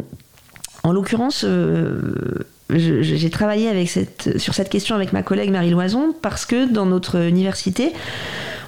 en 0.83 0.91
l'occurrence, 0.91 1.45
j'ai 2.69 3.29
travaillé 3.29 3.69
avec 3.69 3.89
cette, 3.89 4.37
sur 4.37 4.53
cette 4.53 4.69
question 4.69 4.95
avec 4.95 5.13
ma 5.13 5.21
collègue 5.21 5.51
Marie 5.51 5.69
Loison 5.69 6.13
parce 6.21 6.45
que 6.45 6.71
dans 6.71 6.85
notre 6.85 7.19
université, 7.19 7.93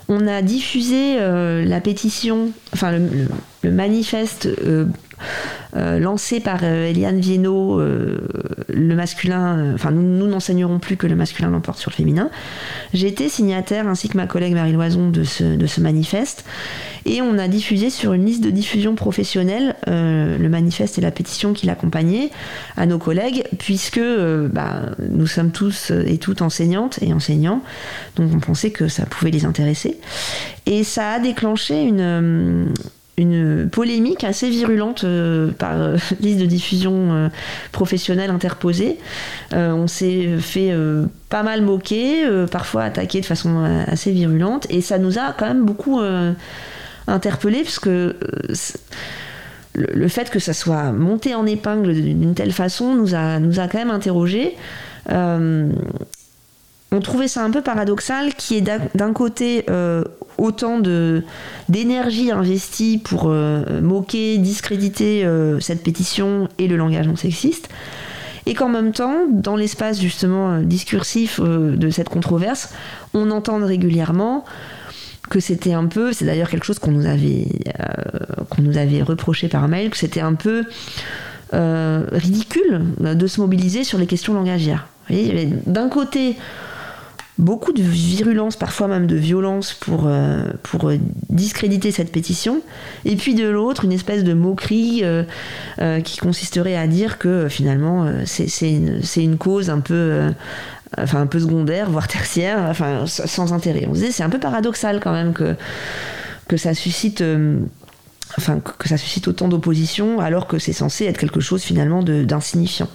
on 0.08 0.28
a 0.28 0.42
diffusé 0.42 1.16
euh, 1.18 1.66
la 1.66 1.82
pétition, 1.82 2.52
enfin 2.74 2.92
le, 2.92 3.72
manifeste 3.72 4.46
euh, 4.46 4.86
euh, 5.76 6.00
lancé 6.00 6.40
par 6.40 6.60
euh, 6.64 6.90
Eliane 6.90 7.20
Viennot, 7.20 7.80
euh, 7.80 8.18
le 8.70 8.96
masculin, 8.96 9.74
enfin 9.74 9.92
nous, 9.92 10.28
n'enseignerons 10.28 10.80
plus 10.80 10.96
que 10.96 11.06
le 11.06 11.16
masculin 11.16 11.50
l'emporte 11.50 11.80
sur 11.80 11.92
le 11.92 11.96
féminin. 11.96 12.30
J'ai 12.94 13.08
été 13.08 13.28
signataire 13.28 13.88
ainsi 13.88 14.08
que 14.08 14.16
ma 14.16 14.26
collègue 14.26 14.54
Marie 14.54 14.72
Loison 14.72 15.10
de 15.10 15.24
ce, 15.24 15.82
manifeste. 15.82 16.46
Et 17.06 17.22
on 17.22 17.38
a 17.38 17.48
diffusé 17.48 17.90
sur 17.90 18.14
une 18.14 18.26
liste 18.26 18.44
de 18.44 18.50
diffusion 18.50 18.96
professionnelle 18.96 19.76
le 19.86 20.48
manifeste 20.48 20.98
et 20.98 21.02
la 21.02 21.12
pétition 21.12 21.54
qui 21.54 21.68
l'accompagnait 21.68 22.32
à 22.78 22.88
nos 22.88 22.98
collègues 22.98 23.44
puisque 23.60 24.00
bah, 24.00 24.82
nous 25.10 25.28
sommes 25.28 25.52
tous 25.52 25.92
et 25.92 26.18
toutes 26.18 26.42
enseignantes 26.42 26.98
et 27.02 27.14
enseignants. 27.14 27.62
Donc 28.16 28.32
on 28.34 28.40
pensait 28.40 28.72
que 28.72 28.88
ça 28.88 29.06
pouvait 29.06 29.32
les 29.32 29.46
intéresser. 29.46 30.00
Et 30.66 30.84
ça 30.84 31.12
a 31.12 31.20
déclenché 31.20 31.84
une 31.84 32.74
une 33.18 33.70
polémique 33.70 34.24
assez 34.24 34.50
virulente 34.50 35.04
euh, 35.04 35.52
par 35.52 35.82
euh, 35.82 35.98
liste 36.20 36.40
de 36.40 36.46
diffusion 36.46 37.14
euh, 37.14 37.30
professionnelle 37.72 38.30
interposée. 38.30 38.98
On 39.52 39.88
s'est 39.88 40.38
fait 40.40 40.74
pas 41.30 41.44
mal 41.44 41.62
moquer, 41.62 42.26
parfois 42.52 42.84
attaquer 42.84 43.22
de 43.22 43.26
façon 43.26 43.64
assez 43.88 44.12
virulente, 44.12 44.68
et 44.70 44.82
ça 44.82 44.98
nous 44.98 45.18
a 45.18 45.34
quand 45.38 45.48
même 45.48 45.64
beaucoup 45.64 46.02
interpellés, 47.08 47.64
parce 47.64 47.80
que 47.80 48.18
le, 49.74 50.08
fait 50.10 50.30
que 50.30 50.40
ça 50.40 50.54
soit 50.54 50.92
monté 50.92 51.36
en 51.36 51.46
épingle 51.46 51.94
d'une 51.94 52.34
telle 52.34 52.52
façon 52.52 52.96
nous 52.96 53.16
a, 53.16 53.40
nous 53.40 53.60
a 53.62 53.68
quand 53.68 53.78
même 53.78 53.92
interrogés. 53.92 54.56
On 56.96 57.02
trouvait 57.02 57.28
ça 57.28 57.44
un 57.44 57.52
peu 57.52 57.62
paradoxal 57.62 58.34
qu'il 58.36 58.56
y 58.56 58.60
ait 58.60 58.80
d'un- 58.96 59.14
côté 59.14 59.66
euh, 59.70 60.04
autant 60.38 60.80
d'énergie 61.70 62.32
investie 62.32 62.98
pour 62.98 63.26
euh, 63.28 63.82
moquer, 63.82 64.38
discréditer 64.38 65.26
euh, 65.26 65.60
cette 65.60 65.84
pétition 65.84 66.48
et 66.58 66.68
le 66.68 66.78
langage 66.78 67.08
non 67.08 67.16
sexiste, 67.16 67.70
et 68.46 68.54
qu'en 68.54 68.70
même 68.70 68.92
temps, 68.92 69.26
dans 69.30 69.56
l'espace 69.56 70.00
justement 70.00 70.60
discursif 70.60 71.42
de 71.42 71.90
cette 71.90 72.10
controverse, 72.10 72.74
on 73.14 73.32
entende 73.32 73.64
régulièrement 73.64 74.46
que 75.30 75.40
c'était 75.40 75.74
un 75.74 75.86
peu, 75.88 76.14
c'est 76.14 76.26
d'ailleurs 76.26 76.50
quelque 76.50 76.66
chose 76.66 76.78
qu'on 76.80 76.92
nous 76.92 77.08
avait 77.08 77.48
qu'on 78.50 78.62
nous 78.62 78.78
avait 78.78 79.02
reproché 79.02 79.48
par 79.48 79.68
mail, 79.68 79.90
que 79.90 79.98
c'était 79.98 80.22
un 80.22 80.36
peu 80.36 80.64
ridicule 82.12 82.84
de 83.00 83.28
se 83.28 83.42
mobiliser 83.42 83.84
sur 83.84 83.98
les 83.98 84.06
questions 84.06 84.34
langagières. 84.34 84.88
D'un 85.66 85.90
côté 85.90 86.36
beaucoup 87.38 87.74
de 87.74 87.82
virulence, 87.82 88.56
parfois 88.56 88.88
même 88.88 89.08
de 89.08 89.16
violence 89.16 89.74
pour, 89.74 90.08
euh, 90.08 90.46
pour 90.64 90.90
euh, 90.90 90.98
discréditer 91.30 91.92
cette 91.92 92.12
pétition, 92.12 92.62
et 93.04 93.16
puis 93.16 93.36
de 93.36 93.48
l'autre, 93.48 93.86
une 93.86 93.92
espèce 93.92 94.24
de 94.24 94.34
moquerie 94.34 95.02
euh, 95.04 96.02
qui 96.02 96.18
consisterait 96.18 96.78
à 96.78 96.88
dire 96.88 97.18
que 97.18 97.48
finalement 97.50 98.08
c'est 98.26 98.48
une, 99.16 99.38
cause 99.38 99.70
un 99.70 99.80
peu, 99.80 100.32
secondaire, 100.98 101.90
voire 101.90 102.08
tertiaire, 102.08 102.74
sans 103.06 103.54
intérêt. 103.54 103.86
On 103.90 103.94
se 103.94 104.00
disait, 104.00 104.12
c'est 104.12 104.24
un 104.24 104.30
peu 104.30 104.40
paradoxal 104.40 105.00
quand 105.02 105.14
même 105.14 105.34
que 105.34 106.58
ça 106.58 106.74
suscite. 106.74 107.22
Euh, 108.32 108.36
enfin 108.38 108.60
que 108.60 108.90
ça 108.90 108.98
suscite 108.98 109.28
autant 109.28 109.48
d'opposition 109.48 110.20
alors 110.20 110.48
que 110.48 110.60
c'est 110.60 110.74
censé 110.74 111.06
être 111.06 111.18
quelque 111.18 111.40
chose 111.40 111.64
finalement 111.64 112.04
d'insignifiant. 112.04 112.90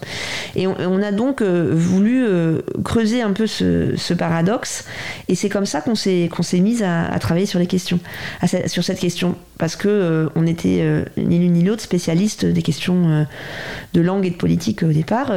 Et 0.56 0.66
on, 0.66 1.02
a 1.02 1.12
donc 1.12 1.40
euh, 1.40 1.70
voulu 1.72 2.24
euh, 2.26 2.60
creuser 2.84 3.22
un 3.22 3.32
peu 3.32 3.46
ce, 3.46 4.14
paradoxe 4.14 4.84
et 5.28 5.34
c'est 5.34 5.48
comme 5.48 5.66
ça 5.66 5.80
qu'on 5.80 5.94
s'est 5.94 6.28
mise 6.54 6.82
à, 6.82 7.18
travailler 7.20 7.46
sur 7.46 7.58
les 7.58 7.66
questions, 7.66 8.00
sur 8.66 8.84
cette 8.84 8.98
question 8.98 9.36
parce 9.56 9.76
que 9.76 9.88
euh, 9.88 10.28
on 10.34 10.46
était 10.46 10.84
ni 11.16 11.38
l'une 11.38 11.52
ni 11.52 11.64
l'autre 11.64 11.82
spécialiste 11.82 12.44
des 12.44 12.62
questions 12.62 13.26
de 13.92 14.00
langue 14.00 14.26
et 14.26 14.30
de 14.30 14.36
politique 14.36 14.82
au 14.82 14.92
départ. 14.92 15.32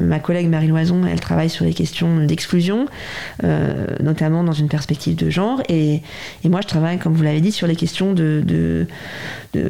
ma 0.00 0.18
collègue 0.18 0.48
Marie 0.48 0.68
Loison, 0.68 1.06
elle 1.06 1.20
travaille 1.20 1.50
sur 1.50 1.64
les 1.64 1.74
questions 1.74 2.24
d'exclusion, 2.24 2.86
notamment 4.00 4.44
dans 4.44 4.52
une 4.52 4.68
perspective 4.68 5.16
de 5.16 5.30
genre 5.30 5.62
et, 5.68 6.02
moi 6.44 6.60
je 6.62 6.68
travaille 6.68 6.98
comme 6.98 7.14
vous 7.14 7.22
l'avez 7.22 7.40
dit 7.40 7.52
sur 7.52 7.66
les 7.66 7.76
questions 7.76 8.12
de 8.12 8.86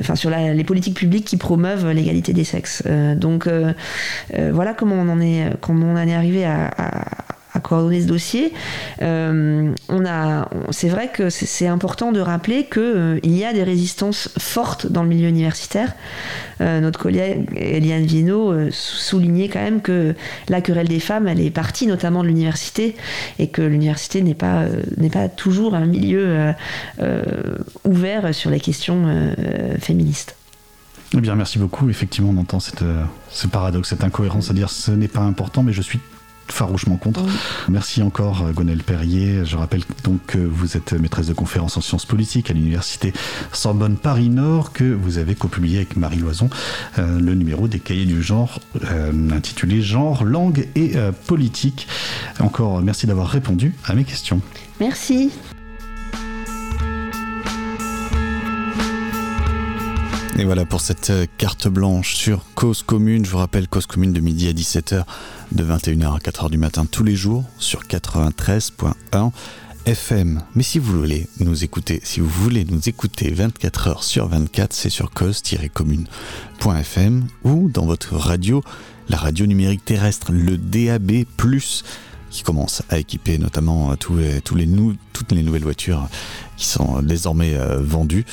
enfin 0.00 0.16
sur 0.16 0.30
les 0.30 0.64
politiques 0.64 0.96
publiques 0.96 1.24
qui 1.24 1.36
promeuvent 1.36 1.90
l'égalité 1.90 2.32
des 2.32 2.44
sexes. 2.44 2.82
Euh, 2.86 3.14
donc 3.14 3.46
euh, 3.46 3.72
euh, 4.34 4.50
voilà 4.52 4.74
comment 4.74 4.96
on 4.96 5.09
en 5.09 5.20
est, 5.20 5.50
comment 5.60 5.86
on 5.86 5.96
en 5.96 6.06
est 6.06 6.14
arrivé 6.14 6.44
à, 6.44 6.70
coordonner 7.60 8.02
ce 8.02 8.06
dossier. 8.06 8.52
on 9.01 10.05
a, 10.06 10.48
c'est 10.70 10.89
vrai 10.89 11.10
que 11.12 11.30
c'est 11.30 11.66
important 11.66 12.12
de 12.12 12.20
rappeler 12.20 12.64
qu'il 12.64 13.20
il 13.22 13.36
y 13.36 13.44
a 13.44 13.52
des 13.52 13.62
résistances 13.62 14.30
fortes 14.39 14.90
dans 14.90 15.02
le 15.02 15.09
milieu 15.09 15.28
universitaire. 15.28 15.94
notre 16.60 16.98
collègue 16.98 17.48
Eliane 17.55 18.05
Viennot 18.05 18.70
soulignait 18.70 19.48
quand 19.48 19.62
même 19.62 19.80
que 19.80 20.14
la 20.48 20.60
querelle 20.60 20.89
des 20.89 21.01
femmes, 21.01 21.28
elle 21.28 21.40
est 21.40 21.51
partie 21.51 21.86
notamment 21.86 22.22
de 22.22 22.28
l'université 22.28 22.97
et 23.39 23.48
que 23.48 23.62
l'université 23.62 24.22
n'est 24.22 24.35
pas, 24.35 24.64
n'est 24.97 25.10
pas 25.10 25.28
toujours 25.28 25.74
un 25.74 25.86
milieu 25.86 26.52
ouvert 27.85 28.35
sur 28.35 28.51
les 28.51 28.60
questions 28.60 29.35
féministes. 29.80 30.35
Eh 31.14 31.20
bien, 31.20 31.35
merci 31.35 31.59
beaucoup. 31.59 31.89
Effectivement, 31.89 32.30
on 32.30 32.36
entend 32.36 32.60
cette, 32.60 32.82
euh, 32.82 33.02
ce 33.30 33.47
paradoxe, 33.47 33.89
cette 33.89 34.05
incohérence 34.05 34.51
à 34.51 34.55
dire 34.55 34.68
ce 34.68 34.90
n'est 34.90 35.09
pas 35.09 35.20
important, 35.20 35.62
mais 35.62 35.72
je 35.72 35.80
suis 35.80 36.01
farouchement 36.52 36.96
contre. 36.96 37.22
Merci 37.68 38.02
encore 38.02 38.46
euh, 38.46 38.52
Gonel 38.52 38.82
Perrier. 38.82 39.44
Je 39.44 39.56
rappelle 39.56 39.82
donc 40.04 40.20
que 40.26 40.38
vous 40.38 40.76
êtes 40.76 40.92
maîtresse 40.92 41.26
de 41.26 41.34
conférence 41.34 41.76
en 41.76 41.80
sciences 41.80 42.06
politiques 42.06 42.50
à 42.50 42.54
l'université 42.54 43.12
Sorbonne 43.52 43.96
Paris 43.96 44.30
Nord, 44.30 44.72
que 44.72 44.84
vous 44.84 45.18
avez 45.18 45.34
copublié 45.34 45.78
avec 45.78 45.96
Marie 45.96 46.18
Loison 46.18 46.50
euh, 46.98 47.20
le 47.20 47.34
numéro 47.34 47.68
des 47.68 47.80
cahiers 47.80 48.06
du 48.06 48.22
genre 48.22 48.60
intitulé 49.32 49.82
Genre, 49.82 50.24
langue 50.24 50.68
et 50.74 50.94
politique. 51.26 51.86
Encore 52.40 52.80
merci 52.82 53.06
d'avoir 53.06 53.28
répondu 53.28 53.74
à 53.84 53.94
mes 53.94 54.04
questions. 54.04 54.40
Merci. 54.80 55.30
Et 60.39 60.44
voilà 60.44 60.65
pour 60.65 60.81
cette 60.81 61.10
euh, 61.10 61.27
carte 61.36 61.66
blanche 61.66 62.15
sur 62.15 62.44
Cause 62.55 62.85
Commune. 62.85 63.24
Je 63.24 63.31
vous 63.31 63.39
rappelle 63.39 63.66
Cause 63.66 63.86
Commune 63.86 64.12
de 64.12 64.20
midi 64.20 64.47
à 64.47 64.52
17h, 64.52 65.02
de 65.51 65.65
21h 65.65 66.15
à 66.15 66.19
4h 66.19 66.48
du 66.48 66.59
matin 66.59 66.86
tous 66.86 67.02
les 67.02 67.16
jours 67.16 67.43
sur 67.59 67.82
93.1 67.82 69.32
FM. 69.85 70.44
Mais 70.55 70.62
si 70.62 70.78
vous 70.78 70.97
voulez 70.97 71.27
nous 71.40 71.65
écouter, 71.65 72.01
si 72.05 72.20
vous 72.20 72.28
voulez 72.28 72.65
nous 72.65 72.89
écouter 72.89 73.32
24 73.32 73.89
h 73.89 74.05
sur 74.05 74.28
24, 74.28 74.73
c'est 74.73 74.90
sur 74.90 75.10
cause-commune.fm 75.10 77.27
ou 77.43 77.69
dans 77.69 77.86
votre 77.86 78.15
radio, 78.15 78.62
la 79.09 79.16
radio 79.16 79.44
numérique 79.44 79.85
terrestre, 79.85 80.31
le 80.31 80.56
DAB+, 80.56 81.24
qui 82.31 82.44
commence 82.44 82.85
à 82.90 83.01
équiper 83.01 83.39
notamment 83.39 83.90
euh, 83.90 83.97
tous 83.97 84.20
toutes 85.12 85.32
les 85.32 85.43
nouvelles 85.43 85.65
voitures 85.65 86.09
qui 86.56 86.66
sont 86.66 87.02
désormais 87.02 87.56
euh, 87.56 87.82
vendues. 87.82 88.24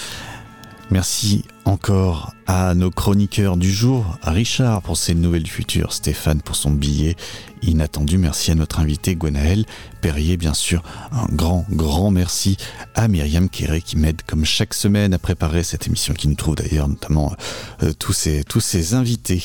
Merci 0.91 1.43
encore 1.65 2.33
à 2.45 2.75
nos 2.75 2.91
chroniqueurs 2.91 3.57
du 3.57 3.71
jour, 3.71 4.17
Richard 4.21 4.83
pour 4.83 4.97
ses 4.97 5.15
nouvelles 5.15 5.43
du 5.43 5.49
futur, 5.49 5.91
Stéphane 5.91 6.41
pour 6.41 6.55
son 6.55 6.69
billet 6.69 7.15
inattendu, 7.63 8.19
merci 8.19 8.51
à 8.51 8.55
notre 8.55 8.79
invité 8.79 9.15
Gwenaël 9.15 9.65
Perrier, 10.01 10.37
bien 10.37 10.53
sûr, 10.53 10.83
un 11.11 11.25
grand, 11.33 11.65
grand 11.71 12.11
merci 12.11 12.57
à 12.93 13.07
Myriam 13.07 13.49
Kéré 13.49 13.81
qui 13.81 13.97
m'aide 13.97 14.21
comme 14.27 14.45
chaque 14.45 14.75
semaine 14.75 15.15
à 15.15 15.17
préparer 15.17 15.63
cette 15.63 15.87
émission, 15.87 16.13
qui 16.13 16.27
nous 16.27 16.35
trouve 16.35 16.55
d'ailleurs 16.55 16.87
notamment 16.87 17.33
euh, 17.81 17.91
tous, 17.97 18.13
ces, 18.13 18.43
tous 18.43 18.59
ces 18.59 18.93
invités, 18.93 19.43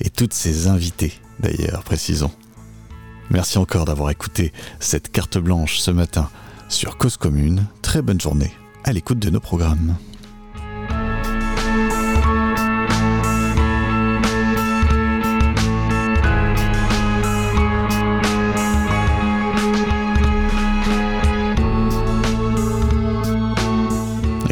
et 0.00 0.10
toutes 0.10 0.34
ces 0.34 0.68
invités 0.68 1.12
d'ailleurs, 1.40 1.82
précisons. 1.82 2.30
Merci 3.30 3.58
encore 3.58 3.84
d'avoir 3.84 4.10
écouté 4.10 4.52
cette 4.78 5.10
carte 5.10 5.38
blanche 5.38 5.78
ce 5.78 5.90
matin 5.90 6.30
sur 6.68 6.98
Cause 6.98 7.16
Commune, 7.16 7.66
très 7.82 8.00
bonne 8.00 8.20
journée 8.20 8.52
à 8.84 8.92
l'écoute 8.92 9.18
de 9.18 9.30
nos 9.30 9.40
programmes. 9.40 9.96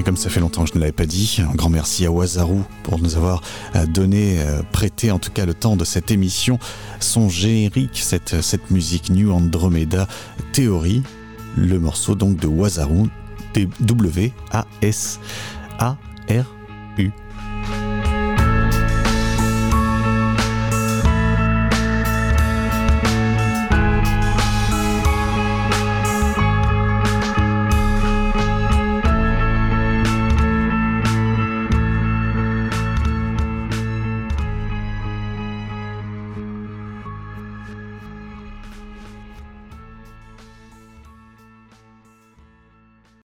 Comme 0.03 0.17
ça 0.17 0.31
fait 0.31 0.41
longtemps 0.41 0.65
que 0.65 0.71
je 0.71 0.75
ne 0.75 0.81
l'avais 0.81 0.93
pas 0.93 1.07
dit, 1.07 1.39
un 1.41 1.55
grand 1.55 1.69
merci 1.69 2.07
à 2.07 2.11
Wazaru 2.11 2.61
pour 2.83 2.99
nous 2.99 3.17
avoir 3.17 3.43
euh, 3.75 3.87
donné, 3.87 4.41
euh, 4.41 4.63
prêté 4.73 5.11
en 5.11 5.19
tout 5.19 5.31
cas 5.31 5.47
le 5.47 5.55
temps 5.55 5.77
de 5.77 5.85
cette 5.85 6.11
émission, 6.11 6.59
son 7.01 7.29
générique, 7.29 7.99
cette, 7.99 8.71
musique 8.71 9.11
New 9.11 9.33
Andromeda 9.33 10.07
Theory, 10.53 11.03
le 11.57 11.79
morceau 11.79 12.15
donc 12.15 12.37
de 12.37 12.47
Wazaru, 12.47 13.09
W-A-S-A-R-U. 13.81 14.31